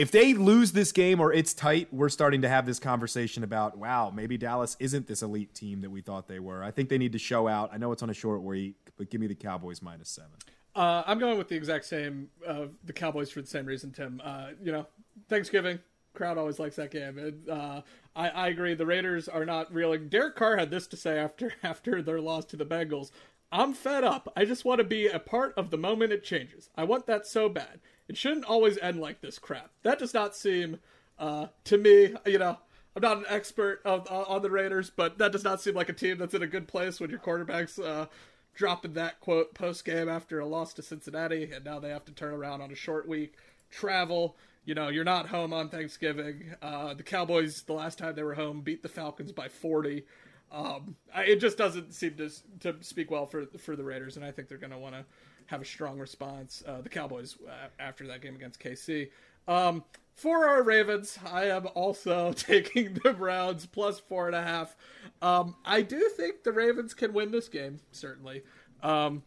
if 0.00 0.10
they 0.10 0.32
lose 0.32 0.72
this 0.72 0.92
game 0.92 1.20
or 1.20 1.30
it's 1.30 1.52
tight, 1.52 1.92
we're 1.92 2.08
starting 2.08 2.40
to 2.40 2.48
have 2.48 2.64
this 2.64 2.78
conversation 2.78 3.44
about, 3.44 3.76
wow, 3.76 4.10
maybe 4.10 4.38
Dallas 4.38 4.74
isn't 4.80 5.06
this 5.06 5.20
elite 5.20 5.52
team 5.52 5.82
that 5.82 5.90
we 5.90 6.00
thought 6.00 6.26
they 6.26 6.38
were. 6.38 6.64
I 6.64 6.70
think 6.70 6.88
they 6.88 6.96
need 6.96 7.12
to 7.12 7.18
show 7.18 7.46
out. 7.46 7.68
I 7.70 7.76
know 7.76 7.92
it's 7.92 8.02
on 8.02 8.08
a 8.08 8.14
short 8.14 8.40
week, 8.40 8.76
but 8.96 9.10
give 9.10 9.20
me 9.20 9.26
the 9.26 9.34
Cowboys 9.34 9.82
minus 9.82 10.08
seven. 10.08 10.30
Uh, 10.74 11.02
I'm 11.06 11.18
going 11.18 11.36
with 11.36 11.48
the 11.48 11.54
exact 11.54 11.84
same, 11.84 12.30
uh, 12.48 12.68
the 12.82 12.94
Cowboys 12.94 13.30
for 13.30 13.42
the 13.42 13.46
same 13.46 13.66
reason, 13.66 13.90
Tim. 13.90 14.22
Uh, 14.24 14.52
you 14.62 14.72
know, 14.72 14.86
Thanksgiving, 15.28 15.78
crowd 16.14 16.38
always 16.38 16.58
likes 16.58 16.76
that 16.76 16.90
game. 16.90 17.18
And, 17.18 17.50
uh, 17.50 17.82
I, 18.16 18.30
I 18.30 18.48
agree. 18.48 18.72
The 18.72 18.86
Raiders 18.86 19.28
are 19.28 19.44
not 19.44 19.70
reeling. 19.70 20.08
Derek 20.08 20.34
Carr 20.34 20.56
had 20.56 20.70
this 20.70 20.86
to 20.86 20.96
say 20.96 21.18
after 21.18 21.52
after 21.62 22.00
their 22.00 22.22
loss 22.22 22.46
to 22.46 22.56
the 22.56 22.64
Bengals. 22.64 23.10
I'm 23.52 23.74
fed 23.74 24.04
up. 24.04 24.32
I 24.34 24.46
just 24.46 24.64
want 24.64 24.78
to 24.78 24.84
be 24.84 25.08
a 25.08 25.18
part 25.18 25.52
of 25.58 25.70
the 25.70 25.76
moment 25.76 26.12
it 26.12 26.24
changes. 26.24 26.70
I 26.74 26.84
want 26.84 27.06
that 27.06 27.26
so 27.26 27.50
bad. 27.50 27.80
It 28.10 28.16
shouldn't 28.16 28.44
always 28.44 28.76
end 28.78 29.00
like 29.00 29.20
this 29.20 29.38
crap. 29.38 29.70
That 29.84 30.00
does 30.00 30.12
not 30.12 30.34
seem, 30.34 30.80
uh, 31.16 31.46
to 31.62 31.78
me, 31.78 32.12
you 32.26 32.40
know, 32.40 32.58
I'm 32.96 33.02
not 33.02 33.18
an 33.18 33.24
expert 33.28 33.80
of, 33.84 34.10
uh, 34.10 34.22
on 34.22 34.42
the 34.42 34.50
Raiders, 34.50 34.90
but 34.90 35.18
that 35.18 35.30
does 35.30 35.44
not 35.44 35.60
seem 35.60 35.76
like 35.76 35.88
a 35.88 35.92
team 35.92 36.18
that's 36.18 36.34
in 36.34 36.42
a 36.42 36.48
good 36.48 36.66
place 36.66 36.98
when 36.98 37.08
your 37.08 37.20
quarterback's 37.20 37.78
uh, 37.78 38.06
dropping 38.52 38.94
that 38.94 39.20
quote 39.20 39.54
post 39.54 39.84
game 39.84 40.08
after 40.08 40.40
a 40.40 40.44
loss 40.44 40.74
to 40.74 40.82
Cincinnati, 40.82 41.52
and 41.52 41.64
now 41.64 41.78
they 41.78 41.90
have 41.90 42.04
to 42.06 42.12
turn 42.12 42.34
around 42.34 42.62
on 42.62 42.72
a 42.72 42.74
short 42.74 43.06
week, 43.06 43.34
travel. 43.70 44.36
You 44.64 44.74
know, 44.74 44.88
you're 44.88 45.04
not 45.04 45.28
home 45.28 45.52
on 45.52 45.68
Thanksgiving. 45.68 46.56
Uh, 46.60 46.94
the 46.94 47.04
Cowboys, 47.04 47.62
the 47.62 47.74
last 47.74 47.96
time 47.96 48.16
they 48.16 48.24
were 48.24 48.34
home, 48.34 48.62
beat 48.62 48.82
the 48.82 48.88
Falcons 48.88 49.30
by 49.30 49.46
40. 49.46 50.04
Um, 50.50 50.96
I, 51.14 51.26
it 51.26 51.40
just 51.40 51.56
doesn't 51.56 51.94
seem 51.94 52.16
to 52.16 52.28
to 52.58 52.74
speak 52.80 53.08
well 53.08 53.26
for 53.26 53.46
for 53.58 53.76
the 53.76 53.84
Raiders, 53.84 54.16
and 54.16 54.26
I 54.26 54.32
think 54.32 54.48
they're 54.48 54.58
going 54.58 54.72
to 54.72 54.78
want 54.78 54.96
to 54.96 55.04
have 55.50 55.60
a 55.60 55.64
strong 55.64 55.98
response. 55.98 56.62
Uh, 56.66 56.80
the 56.80 56.88
Cowboys 56.88 57.36
uh, 57.46 57.68
after 57.80 58.06
that 58.06 58.22
game 58.22 58.36
against 58.36 58.60
KC. 58.60 59.10
Um, 59.48 59.82
for 60.14 60.46
our 60.46 60.62
Ravens, 60.62 61.18
I 61.30 61.46
am 61.46 61.66
also 61.74 62.32
taking 62.36 62.94
the 63.02 63.12
Browns 63.12 63.66
plus 63.66 63.98
four 63.98 64.28
and 64.28 64.36
a 64.36 64.42
half. 64.42 64.76
Um, 65.20 65.56
I 65.64 65.82
do 65.82 66.08
think 66.16 66.44
the 66.44 66.52
Ravens 66.52 66.94
can 66.94 67.12
win 67.12 67.32
this 67.32 67.48
game. 67.48 67.80
Certainly, 67.90 68.42
um, 68.82 69.24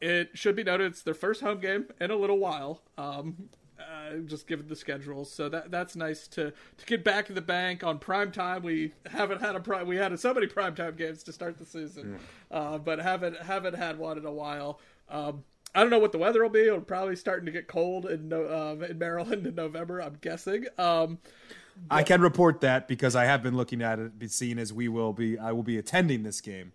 it 0.00 0.30
should 0.34 0.56
be 0.56 0.64
noted 0.64 0.92
it's 0.92 1.02
their 1.02 1.14
first 1.14 1.42
home 1.42 1.60
game 1.60 1.86
in 2.00 2.10
a 2.10 2.16
little 2.16 2.38
while. 2.38 2.80
Um, 2.96 3.50
uh, 3.78 4.16
just 4.24 4.46
given 4.46 4.66
the 4.68 4.76
schedules. 4.76 5.30
So 5.30 5.50
that 5.50 5.70
that's 5.70 5.94
nice 5.94 6.26
to 6.28 6.52
to 6.78 6.86
get 6.86 7.04
back 7.04 7.28
in 7.28 7.34
the 7.34 7.42
bank 7.42 7.84
on 7.84 7.98
prime 7.98 8.32
time. 8.32 8.62
We 8.62 8.94
haven't 9.10 9.42
had 9.42 9.54
a 9.54 9.60
prime. 9.60 9.86
We 9.86 9.96
had 9.96 10.18
so 10.18 10.32
many 10.32 10.46
prime 10.46 10.74
time 10.74 10.96
games 10.96 11.22
to 11.24 11.32
start 11.32 11.58
the 11.58 11.66
season, 11.66 12.18
yeah. 12.50 12.56
uh, 12.56 12.78
but 12.78 12.98
haven't 12.98 13.36
haven't 13.42 13.74
had 13.74 13.98
one 13.98 14.16
in 14.16 14.24
a 14.24 14.32
while. 14.32 14.80
Um, 15.10 15.44
I 15.76 15.80
don't 15.80 15.90
know 15.90 15.98
what 15.98 16.12
the 16.12 16.18
weather 16.18 16.42
will 16.42 16.48
be. 16.48 16.62
It'll 16.62 16.80
probably 16.80 17.16
starting 17.16 17.44
to 17.44 17.52
get 17.52 17.68
cold 17.68 18.06
in 18.06 18.32
uh, 18.32 18.76
in 18.88 18.98
Maryland 18.98 19.46
in 19.46 19.54
November. 19.54 20.00
I'm 20.00 20.16
guessing. 20.22 20.64
Um, 20.78 21.18
I 21.90 22.02
can 22.02 22.22
report 22.22 22.62
that 22.62 22.88
because 22.88 23.14
I 23.14 23.26
have 23.26 23.42
been 23.42 23.58
looking 23.58 23.82
at 23.82 23.98
it, 23.98 24.12
seeing 24.30 24.58
as 24.58 24.72
we 24.72 24.88
will 24.88 25.12
be. 25.12 25.38
I 25.38 25.52
will 25.52 25.62
be 25.62 25.76
attending 25.76 26.22
this 26.22 26.40
game. 26.40 26.72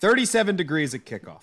37 0.00 0.56
degrees 0.56 0.92
at 0.92 1.04
kickoff. 1.04 1.42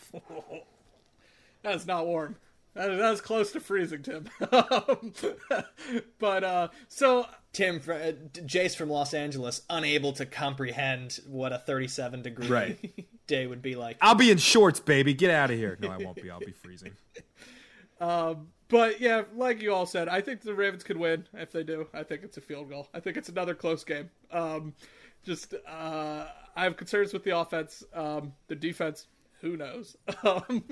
That's 1.64 1.86
not 1.86 2.06
warm. 2.06 2.36
That 2.76 2.90
is, 2.90 3.00
that 3.00 3.14
is 3.14 3.22
close 3.22 3.52
to 3.52 3.60
freezing, 3.60 4.02
Tim. 4.02 4.30
Um, 4.52 5.14
but 6.20 6.44
uh, 6.44 6.68
so 6.88 7.28
Tim, 7.52 7.78
uh, 7.78 8.14
Jace 8.46 8.76
from 8.76 8.90
Los 8.90 9.14
Angeles, 9.14 9.62
unable 9.70 10.14
to 10.14 10.26
comprehend 10.26 11.20
what 11.28 11.54
a 11.54 11.60
37 11.60 12.22
degree 12.22 12.48
right. 12.48 13.08
day 13.28 13.46
would 13.46 13.62
be 13.62 13.76
like. 13.76 13.98
I'll 14.02 14.16
be 14.16 14.32
in 14.32 14.38
shorts, 14.38 14.80
baby. 14.80 15.14
Get 15.14 15.30
out 15.30 15.52
of 15.52 15.58
here. 15.58 15.78
No, 15.80 15.90
I 15.90 15.98
won't 15.98 16.22
be. 16.22 16.30
I'll 16.30 16.40
be 16.40 16.52
freezing. 16.52 16.94
Um, 18.02 18.48
but 18.70 19.00
yeah, 19.00 19.24
like 19.36 19.62
you 19.62 19.74
all 19.74 19.86
said, 19.86 20.10
I 20.10 20.22
think 20.22 20.42
the 20.42 20.56
Ravens 20.56 20.84
could 20.84 20.98
win 20.98 21.28
if 21.34 21.52
they 21.52 21.64
do. 21.64 21.88
I 21.94 22.04
think 22.04 22.24
it's 22.24 22.38
a 22.38 22.42
field 22.42 22.70
goal. 22.70 22.90
I 22.94 23.00
think 23.00 23.18
it's 23.18 23.30
another 23.30 23.54
close 23.54 23.84
game. 23.84 24.10
Um, 24.32 24.74
just 25.24 25.54
uh, 25.68 26.26
I 26.56 26.64
have 26.64 26.76
concerns 26.76 27.14
with 27.14 27.24
the 27.24 27.38
offense. 27.38 27.84
Um, 27.94 28.34
the 28.48 28.56
defense 28.56 29.08
who 29.44 29.58
knows? 29.58 29.96
Um, 30.24 30.64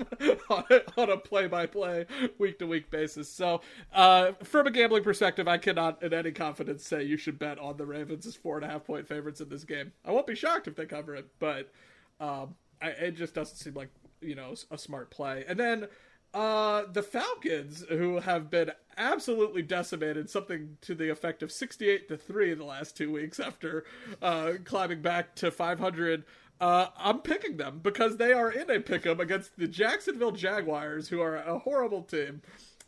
on, 0.48 1.10
a, 1.10 1.16
play-by-play 1.18 2.06
week-to-week 2.38 2.90
basis. 2.90 3.28
So 3.28 3.60
uh, 3.92 4.32
from 4.42 4.66
a 4.66 4.70
gambling 4.70 5.04
perspective 5.04 5.46
i 5.46 5.58
cannot 5.58 6.02
in 6.02 6.14
any 6.14 6.32
confidence 6.32 6.86
say 6.86 7.02
you 7.02 7.18
should 7.18 7.38
bet 7.38 7.58
on 7.58 7.76
the 7.76 7.84
ravens 7.84 8.26
as 8.26 8.34
four 8.34 8.56
and 8.56 8.64
a 8.64 8.68
half 8.68 8.84
point 8.84 9.06
favorites 9.06 9.40
in 9.42 9.50
this 9.50 9.64
game. 9.64 9.92
I 10.06 10.10
won't 10.12 10.26
be 10.26 10.34
shocked 10.34 10.68
if 10.68 10.74
they 10.74 10.86
cover 10.86 11.14
it 11.14 11.26
but 11.38 11.70
um, 12.18 12.54
I, 12.80 12.88
it 12.88 13.16
just 13.16 13.34
doesn't 13.34 13.56
seem 13.56 13.74
like 13.74 13.90
you 14.22 14.34
know 14.34 14.54
a 14.70 14.78
smart 14.78 15.10
play. 15.10 15.44
And 15.46 15.60
then 15.60 15.88
Uh, 16.34 16.84
the 16.90 17.02
Falcons, 17.02 17.84
who 17.90 18.20
have 18.20 18.48
been 18.48 18.72
absolutely 18.96 19.60
decimated, 19.60 20.30
something 20.30 20.78
to 20.80 20.94
the 20.94 21.10
effect 21.10 21.42
of 21.42 21.52
68 21.52 22.08
to 22.08 22.16
3 22.16 22.52
in 22.52 22.58
the 22.58 22.64
last 22.64 22.96
two 22.96 23.12
weeks 23.12 23.38
after 23.38 23.84
uh, 24.22 24.52
climbing 24.64 25.02
back 25.02 25.34
to 25.36 25.50
500. 25.50 26.24
Uh, 26.62 26.90
I'm 26.96 27.18
picking 27.22 27.56
them 27.56 27.80
because 27.82 28.18
they 28.18 28.32
are 28.32 28.48
in 28.50 28.70
a 28.70 28.78
pick 28.78 29.04
'em 29.04 29.18
against 29.18 29.58
the 29.58 29.66
Jacksonville 29.66 30.30
Jaguars, 30.30 31.08
who 31.08 31.20
are 31.20 31.36
a 31.36 31.58
horrible 31.58 32.02
team. 32.04 32.40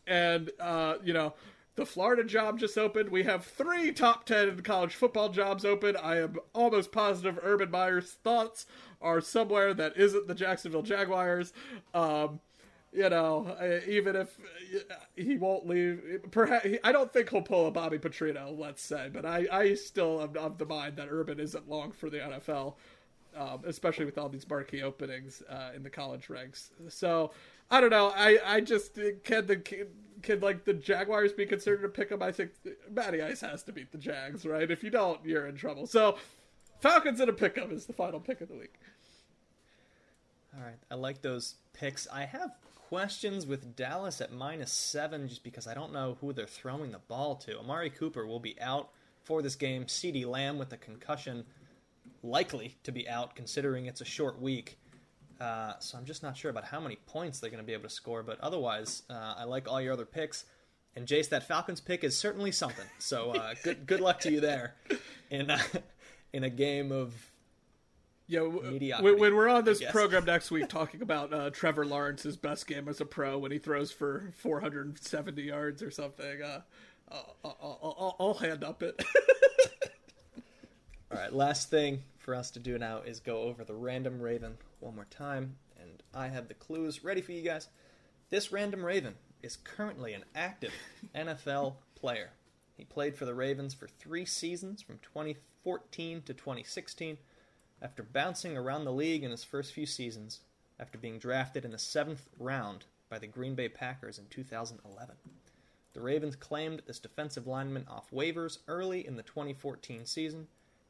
And, 0.06 0.52
uh, 0.60 0.98
you 1.02 1.12
know, 1.12 1.34
the 1.74 1.84
Florida 1.84 2.22
job 2.22 2.60
just 2.60 2.78
opened. 2.78 3.08
We 3.08 3.24
have 3.24 3.44
three 3.44 3.90
top 3.92 4.26
10 4.26 4.60
college 4.62 4.94
football 4.94 5.28
jobs 5.28 5.64
open. 5.64 5.96
I 5.96 6.18
am 6.18 6.36
almost 6.52 6.92
positive 6.92 7.40
Urban 7.42 7.72
Meyer's 7.72 8.12
thoughts 8.12 8.66
are 9.02 9.20
somewhere 9.20 9.74
that 9.74 9.96
isn't 9.96 10.28
the 10.28 10.36
Jacksonville 10.36 10.82
Jaguars. 10.82 11.52
Um, 11.92 12.38
you 12.92 13.08
know, 13.08 13.56
even 13.88 14.14
if 14.14 14.38
he 15.16 15.36
won't 15.36 15.66
leave, 15.66 16.26
perhaps 16.30 16.68
I 16.84 16.92
don't 16.92 17.12
think 17.12 17.28
he'll 17.30 17.42
pull 17.42 17.66
a 17.66 17.72
Bobby 17.72 17.98
Petrino, 17.98 18.56
let's 18.56 18.82
say, 18.82 19.10
but 19.12 19.26
I, 19.26 19.48
I 19.50 19.74
still 19.74 20.22
am 20.22 20.36
of 20.36 20.58
the 20.58 20.64
mind 20.64 20.96
that 20.98 21.08
Urban 21.10 21.40
isn't 21.40 21.68
long 21.68 21.90
for 21.90 22.08
the 22.08 22.18
NFL, 22.18 22.76
um, 23.36 23.62
especially 23.66 24.04
with 24.04 24.18
all 24.18 24.28
these 24.28 24.48
marquee 24.48 24.82
openings 24.82 25.42
uh, 25.48 25.70
in 25.74 25.82
the 25.82 25.90
college 25.90 26.28
ranks. 26.28 26.70
So 26.88 27.32
I 27.70 27.80
don't 27.80 27.90
know. 27.90 28.12
I, 28.14 28.38
I 28.44 28.60
just 28.60 28.98
can 29.24 29.46
the 29.46 29.56
can 30.22 30.40
like 30.40 30.64
the 30.64 30.74
Jaguars 30.74 31.32
be 31.32 31.46
considered 31.46 31.84
a 31.84 31.88
pick 31.88 32.12
'em? 32.12 32.22
I 32.22 32.32
think 32.32 32.52
Matty 32.90 33.22
Ice 33.22 33.40
has 33.40 33.62
to 33.64 33.72
beat 33.72 33.92
the 33.92 33.98
Jags, 33.98 34.46
right? 34.46 34.70
If 34.70 34.82
you 34.82 34.90
don't, 34.90 35.24
you're 35.24 35.46
in 35.46 35.56
trouble. 35.56 35.86
So 35.86 36.18
Falcons 36.80 37.20
in 37.20 37.28
a 37.28 37.32
pick 37.32 37.58
'em 37.58 37.72
is 37.72 37.86
the 37.86 37.92
final 37.92 38.20
pick 38.20 38.40
of 38.40 38.48
the 38.48 38.54
week. 38.56 38.74
All 40.56 40.62
right, 40.62 40.78
I 40.90 40.94
like 40.94 41.20
those 41.20 41.56
picks. 41.72 42.06
I 42.12 42.26
have 42.26 42.52
questions 42.88 43.44
with 43.44 43.74
Dallas 43.74 44.20
at 44.20 44.30
minus 44.32 44.70
seven 44.70 45.26
just 45.26 45.42
because 45.42 45.66
I 45.66 45.74
don't 45.74 45.92
know 45.92 46.16
who 46.20 46.32
they're 46.32 46.46
throwing 46.46 46.92
the 46.92 47.00
ball 47.00 47.34
to. 47.36 47.58
Amari 47.58 47.90
Cooper 47.90 48.24
will 48.24 48.38
be 48.38 48.60
out 48.60 48.90
for 49.24 49.42
this 49.42 49.56
game. 49.56 49.86
CeeDee 49.86 50.26
Lamb 50.26 50.58
with 50.58 50.72
a 50.72 50.76
concussion, 50.76 51.44
likely 52.24 52.76
to 52.82 52.90
be 52.90 53.08
out 53.08 53.36
considering 53.36 53.86
it's 53.86 54.00
a 54.00 54.04
short 54.04 54.40
week. 54.40 54.78
Uh, 55.40 55.74
so 55.78 55.98
I'm 55.98 56.04
just 56.04 56.22
not 56.22 56.36
sure 56.36 56.50
about 56.50 56.64
how 56.64 56.80
many 56.80 56.96
points 57.06 57.38
they're 57.38 57.50
going 57.50 57.62
to 57.62 57.66
be 57.66 57.72
able 57.72 57.84
to 57.84 57.94
score. 57.94 58.22
But 58.22 58.40
otherwise, 58.40 59.02
uh, 59.10 59.34
I 59.36 59.44
like 59.44 59.68
all 59.68 59.80
your 59.80 59.92
other 59.92 60.06
picks. 60.06 60.44
And 60.96 61.06
Jace, 61.06 61.28
that 61.30 61.46
Falcons 61.46 61.80
pick 61.80 62.04
is 62.04 62.16
certainly 62.16 62.52
something. 62.52 62.86
So 62.98 63.32
uh, 63.32 63.54
good 63.62 63.86
good 63.86 64.00
luck 64.00 64.20
to 64.20 64.30
you 64.30 64.40
there 64.40 64.74
in 65.30 65.52
in 66.32 66.44
a 66.44 66.50
game 66.50 66.92
of 66.92 67.14
yeah, 68.26 68.40
when, 68.40 69.18
when, 69.18 69.34
we're 69.34 69.50
on 69.50 69.64
this 69.64 69.82
program 69.90 70.24
next 70.24 70.50
week 70.50 70.68
talking 70.70 71.02
about 71.02 71.34
uh, 71.34 71.50
Trevor 71.50 71.84
Lawrence's 71.84 72.38
best 72.38 72.66
game 72.66 72.88
as 72.88 73.02
a 73.02 73.04
pro 73.04 73.38
when 73.38 73.52
he 73.52 73.58
throws 73.58 73.92
for 73.92 74.32
470 74.38 75.42
yards 75.42 75.82
or 75.82 75.90
something, 75.90 76.40
uh, 76.40 76.62
I'll, 77.12 77.36
I'll, 77.44 78.16
I'll, 78.18 78.34
hand 78.34 78.64
up 78.64 78.82
it. 78.82 78.98
All 81.12 81.18
right, 81.18 81.34
last 81.34 81.68
thing 81.68 82.02
for 82.24 82.34
us 82.34 82.50
to 82.52 82.58
do 82.58 82.78
now 82.78 82.98
is 82.98 83.20
go 83.20 83.42
over 83.42 83.64
the 83.64 83.74
random 83.74 84.20
Raven 84.20 84.56
one 84.80 84.96
more 84.96 85.06
time, 85.10 85.56
and 85.80 86.02
I 86.14 86.28
have 86.28 86.48
the 86.48 86.54
clues 86.54 87.04
ready 87.04 87.20
for 87.20 87.32
you 87.32 87.42
guys. 87.42 87.68
This 88.30 88.50
random 88.50 88.84
Raven 88.84 89.14
is 89.42 89.58
currently 89.62 90.14
an 90.14 90.24
active 90.34 90.72
NFL 91.14 91.74
player. 91.94 92.30
He 92.76 92.84
played 92.84 93.14
for 93.14 93.26
the 93.26 93.34
Ravens 93.34 93.74
for 93.74 93.86
three 93.86 94.24
seasons 94.24 94.80
from 94.80 94.98
2014 95.02 96.22
to 96.22 96.32
2016 96.34 97.18
after 97.82 98.02
bouncing 98.02 98.56
around 98.56 98.84
the 98.84 98.92
league 98.92 99.22
in 99.22 99.30
his 99.30 99.44
first 99.44 99.72
few 99.72 99.86
seasons, 99.86 100.40
after 100.80 100.96
being 100.96 101.18
drafted 101.18 101.64
in 101.64 101.70
the 101.72 101.78
seventh 101.78 102.28
round 102.38 102.86
by 103.10 103.18
the 103.18 103.26
Green 103.26 103.54
Bay 103.54 103.68
Packers 103.68 104.18
in 104.18 104.24
2011. 104.30 105.14
The 105.92 106.00
Ravens 106.00 106.34
claimed 106.34 106.82
this 106.86 106.98
defensive 106.98 107.46
lineman 107.46 107.86
off 107.86 108.10
waivers 108.10 108.58
early 108.66 109.06
in 109.06 109.16
the 109.16 109.22
2014 109.22 110.06
season, 110.06 110.48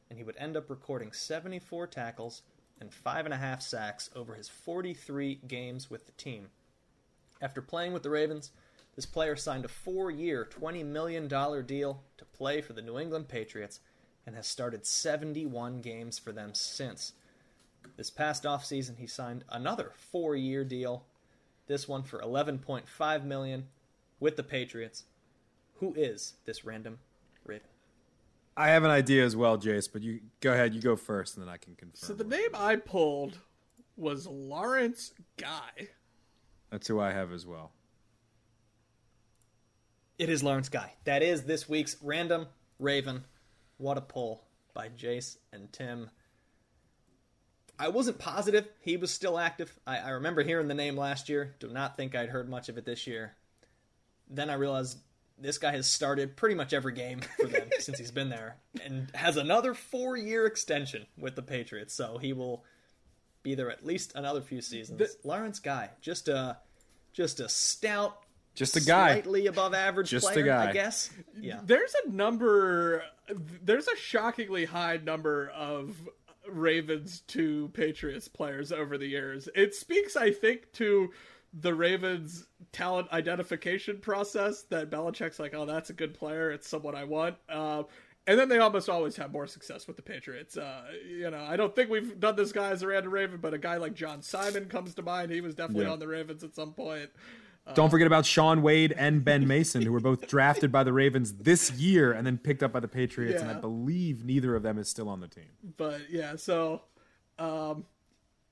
and 0.08 0.18
he 0.18 0.24
would 0.24 0.36
end 0.36 0.56
up 0.56 0.70
recording 0.70 1.12
74 1.12 1.86
tackles 1.86 2.42
and 2.80 2.90
5.5 2.90 3.62
sacks 3.62 4.10
over 4.14 4.34
his 4.34 4.48
43 4.48 5.40
games 5.46 5.90
with 5.90 6.06
the 6.06 6.12
team. 6.12 6.48
After 7.40 7.62
playing 7.62 7.92
with 7.92 8.02
the 8.02 8.10
Ravens, 8.10 8.50
this 8.96 9.06
player 9.06 9.36
signed 9.36 9.64
a 9.64 9.68
four 9.68 10.10
year, 10.10 10.48
$20 10.50 10.84
million 10.84 11.28
deal 11.66 12.02
to 12.16 12.24
play 12.24 12.60
for 12.60 12.72
the 12.72 12.82
New 12.82 12.98
England 12.98 13.28
Patriots 13.28 13.80
and 14.26 14.34
has 14.36 14.46
started 14.46 14.86
71 14.86 15.80
games 15.80 16.18
for 16.18 16.32
them 16.32 16.54
since. 16.54 17.12
This 17.96 18.10
past 18.10 18.44
offseason, 18.44 18.98
he 18.98 19.06
signed 19.06 19.44
another 19.50 19.92
four-year 19.94 20.64
deal, 20.64 21.04
this 21.66 21.86
one 21.86 22.02
for 22.02 22.20
11.5 22.20 23.24
million 23.24 23.66
with 24.20 24.36
the 24.36 24.42
Patriots. 24.42 25.04
Who 25.80 25.94
is 25.94 26.34
this 26.46 26.64
random 26.64 26.98
Raven? 27.44 27.73
I 28.56 28.68
have 28.68 28.84
an 28.84 28.90
idea 28.90 29.24
as 29.24 29.34
well, 29.34 29.58
Jace, 29.58 29.88
but 29.92 30.02
you 30.02 30.20
go 30.40 30.52
ahead. 30.52 30.74
You 30.74 30.80
go 30.80 30.96
first, 30.96 31.36
and 31.36 31.44
then 31.44 31.52
I 31.52 31.56
can 31.56 31.74
confirm. 31.74 32.06
So 32.06 32.14
the 32.14 32.24
name 32.24 32.50
I 32.54 32.76
pulled 32.76 33.38
was 33.96 34.26
Lawrence 34.26 35.12
Guy. 35.36 35.88
That's 36.70 36.86
who 36.86 37.00
I 37.00 37.12
have 37.12 37.32
as 37.32 37.46
well. 37.46 37.72
It 40.18 40.28
is 40.28 40.42
Lawrence 40.42 40.68
Guy. 40.68 40.92
That 41.04 41.22
is 41.22 41.42
this 41.42 41.68
week's 41.68 41.96
random 42.02 42.46
Raven. 42.78 43.24
What 43.78 43.98
a 43.98 44.00
pull 44.00 44.44
by 44.72 44.88
Jace 44.88 45.36
and 45.52 45.72
Tim. 45.72 46.10
I 47.78 47.88
wasn't 47.88 48.18
positive 48.18 48.68
he 48.80 48.96
was 48.96 49.10
still 49.10 49.38
active. 49.38 49.76
I, 49.86 49.98
I, 49.98 50.10
remember 50.10 50.44
hearing 50.44 50.68
the 50.68 50.74
name 50.74 50.96
last 50.96 51.28
year. 51.28 51.56
Do 51.58 51.68
not 51.68 51.96
think 51.96 52.14
I'd 52.14 52.28
heard 52.28 52.48
much 52.48 52.68
of 52.68 52.78
it 52.78 52.84
this 52.84 53.06
year. 53.06 53.34
Then 54.30 54.48
I 54.48 54.54
realized 54.54 54.98
this 55.38 55.58
guy 55.58 55.72
has 55.72 55.88
started 55.88 56.36
pretty 56.36 56.54
much 56.54 56.72
every 56.72 56.92
game 56.92 57.20
for 57.40 57.46
them 57.46 57.68
since 57.78 57.98
he's 57.98 58.10
been 58.10 58.28
there 58.28 58.56
and 58.84 59.10
has 59.14 59.36
another 59.36 59.74
four 59.74 60.16
year 60.16 60.46
extension 60.46 61.06
with 61.18 61.34
the 61.34 61.42
Patriots. 61.42 61.94
So 61.94 62.18
he 62.18 62.32
will 62.32 62.64
be 63.42 63.54
there 63.54 63.70
at 63.70 63.84
least 63.84 64.12
another 64.14 64.40
few 64.40 64.60
seasons. 64.60 64.98
The, 64.98 65.28
Lawrence 65.28 65.58
Guy, 65.58 65.90
just 66.00 66.28
a 66.28 66.58
just 67.12 67.40
a 67.40 67.48
stout, 67.48 68.18
just 68.54 68.76
a 68.76 68.80
guy, 68.80 69.12
slightly 69.12 69.46
above 69.46 69.74
average 69.74 70.10
just 70.10 70.26
player, 70.26 70.44
a 70.44 70.48
guy. 70.48 70.70
I 70.70 70.72
guess. 70.72 71.10
Yeah. 71.38 71.60
There's 71.64 71.94
a 72.04 72.10
number. 72.10 73.02
There's 73.62 73.88
a 73.88 73.96
shockingly 73.96 74.64
high 74.64 74.98
number 74.98 75.50
of 75.50 75.96
Ravens 76.48 77.20
to 77.28 77.70
Patriots 77.74 78.28
players 78.28 78.72
over 78.72 78.98
the 78.98 79.06
years. 79.06 79.48
It 79.54 79.74
speaks, 79.74 80.16
I 80.16 80.30
think, 80.30 80.72
to 80.74 81.10
the 81.60 81.74
Ravens 81.74 82.46
talent 82.72 83.10
identification 83.12 83.98
process 83.98 84.62
that 84.64 84.90
Belichick's 84.90 85.38
like, 85.38 85.54
oh, 85.54 85.64
that's 85.64 85.90
a 85.90 85.92
good 85.92 86.14
player. 86.14 86.50
It's 86.50 86.68
someone 86.68 86.94
I 86.94 87.04
want. 87.04 87.36
Uh, 87.48 87.84
and 88.26 88.38
then 88.38 88.48
they 88.48 88.58
almost 88.58 88.88
always 88.88 89.16
have 89.16 89.32
more 89.32 89.46
success 89.46 89.86
with 89.86 89.96
the 89.96 90.02
Patriots. 90.02 90.56
Uh, 90.56 90.82
you 91.06 91.30
know, 91.30 91.44
I 91.44 91.56
don't 91.56 91.76
think 91.76 91.90
we've 91.90 92.18
done 92.18 92.36
this 92.36 92.52
guy 92.52 92.70
as 92.70 92.82
a 92.82 92.86
random 92.86 93.12
Raven, 93.12 93.38
but 93.40 93.54
a 93.54 93.58
guy 93.58 93.76
like 93.76 93.94
John 93.94 94.22
Simon 94.22 94.64
comes 94.64 94.94
to 94.94 95.02
mind. 95.02 95.30
He 95.30 95.40
was 95.40 95.54
definitely 95.54 95.84
yeah. 95.84 95.92
on 95.92 95.98
the 95.98 96.08
Ravens 96.08 96.42
at 96.42 96.54
some 96.54 96.72
point. 96.72 97.10
Don't 97.74 97.88
forget 97.88 98.06
about 98.06 98.26
Shaun 98.26 98.60
Wade 98.60 98.92
and 98.92 99.24
Ben 99.24 99.46
Mason, 99.46 99.80
who 99.80 99.90
were 99.90 100.00
both 100.00 100.28
drafted 100.28 100.70
by 100.70 100.84
the 100.84 100.92
Ravens 100.92 101.32
this 101.32 101.70
year 101.70 102.12
and 102.12 102.26
then 102.26 102.36
picked 102.36 102.62
up 102.62 102.72
by 102.72 102.80
the 102.80 102.88
Patriots. 102.88 103.42
Yeah. 103.42 103.48
And 103.48 103.56
I 103.56 103.60
believe 103.60 104.22
neither 104.22 104.54
of 104.54 104.62
them 104.62 104.76
is 104.76 104.88
still 104.90 105.08
on 105.08 105.20
the 105.20 105.28
team. 105.28 105.48
But 105.78 106.10
yeah, 106.10 106.36
so 106.36 106.82
um, 107.38 107.86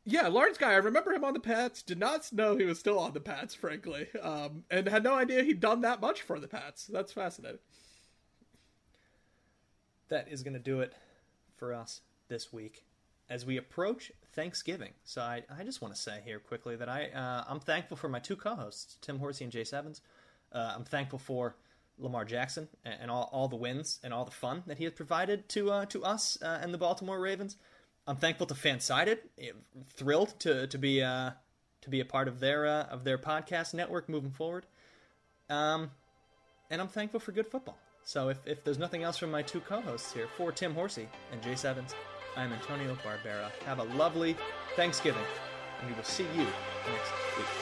yeah, 0.05 0.29
Lawrence 0.29 0.59
Guy. 0.59 0.73
I 0.73 0.77
remember 0.77 1.13
him 1.13 1.25
on 1.25 1.35
the 1.35 1.41
Pats. 1.41 1.83
Did 1.83 1.99
not 1.99 2.33
know 2.33 2.57
he 2.57 2.65
was 2.65 2.79
still 2.79 2.99
on 2.99 3.13
the 3.13 3.21
Pats, 3.21 3.55
frankly, 3.55 4.09
um, 4.21 4.65
and 4.71 4.89
had 4.89 5.05
no 5.05 5.15
idea 5.15 5.43
he'd 5.43 5.61
done 5.61 5.83
that 5.83 6.01
much 6.01 6.23
for 6.23 6.41
the 6.41 6.49
Pats. 6.49 6.87
That's 6.87 7.13
fascinating. 7.13 7.61
That 10.09 10.29
is 10.29 10.43
going 10.43 10.55
to 10.55 10.61
do 10.61 10.81
it 10.81 10.95
for 11.57 11.73
us 11.73 12.01
this 12.29 12.53
week 12.53 12.85
as 13.31 13.47
we 13.47 13.57
approach 13.57 14.13
Thanksgiving. 14.35 14.93
So 15.05 15.23
I, 15.23 15.43
I 15.57 15.63
just 15.65 15.81
want 15.81 15.95
to 15.95 16.01
say 16.01 16.21
here 16.25 16.39
quickly 16.39 16.77
that 16.77 16.89
I 16.89 17.07
uh, 17.07 17.45
I'm 17.49 17.61
thankful 17.61 17.97
for 17.97 18.09
my 18.09 18.19
two 18.19 18.37
co-hosts, 18.37 18.99
Tim 19.01 19.19
Horsey 19.19 19.45
and 19.45 19.53
Jace 19.53 19.73
Evans. 19.73 20.01
Uh, 20.53 20.75
I'm 20.77 20.85
thankful 20.85 21.19
for 21.19 21.57
Lamar 21.99 22.25
Jackson 22.25 22.69
and, 22.85 22.97
and, 23.03 23.11
all, 23.11 23.31
all 23.33 23.49
the 23.49 23.57
wins 23.57 24.01
and 24.03 24.13
all 24.13 24.25
the 24.25 24.31
fun 24.31 24.63
that 24.67 24.79
he 24.79 24.85
has 24.85 24.93
provided 24.93 25.49
to 25.51 25.71
uh, 25.71 25.87
to 25.87 26.05
us 26.05 26.37
uh, 26.43 26.59
and 26.61 26.75
the 26.75 26.79
Baltimore 26.79 27.21
Ravens. 27.21 27.57
I'm 28.07 28.17
thankful 28.17 28.47
to 28.47 28.55
Fansided, 28.55 29.19
thrilled 29.91 30.39
to 30.41 30.67
to 30.67 30.79
be 30.79 31.03
uh, 31.03 31.31
to 31.83 31.91
be 31.91 32.01
a 32.01 32.05
part 32.05 32.29
of 32.29 32.41
their 32.41 32.67
uh, 32.67 32.85
of 32.85 33.05
their 33.05 33.19
podcast 33.19 33.75
network 33.75 34.09
moving 34.09 34.31
forward. 34.31 34.67
Um, 35.49 35.91
and 36.71 36.81
I'm 36.81 36.89
thankful 36.89 37.21
for 37.21 37.33
good 37.33 37.47
football. 37.47 37.79
So 38.05 38.31
if, 38.31 38.39
if 38.47 38.65
there's 38.65 38.79
nothing 38.79 39.05
else 39.05 39.17
from 39.17 39.31
my 39.31 39.43
two 39.43 39.61
co-hosts 39.61 40.13
here, 40.13 40.27
for 40.37 40.51
Tim 40.51 40.75
Horsey 40.75 41.09
and 41.31 41.41
Jace 41.43 41.65
Evans, 41.65 41.95
I'm 42.37 42.53
Antonio 42.53 42.97
Barbera. 42.97 43.51
Have 43.67 43.79
a 43.79 43.85
lovely 43.97 44.37
Thanksgiving, 44.75 45.23
and 45.81 45.91
we 45.91 45.95
will 45.95 46.03
see 46.03 46.27
you 46.35 46.47
next 46.91 47.13
week. 47.39 47.62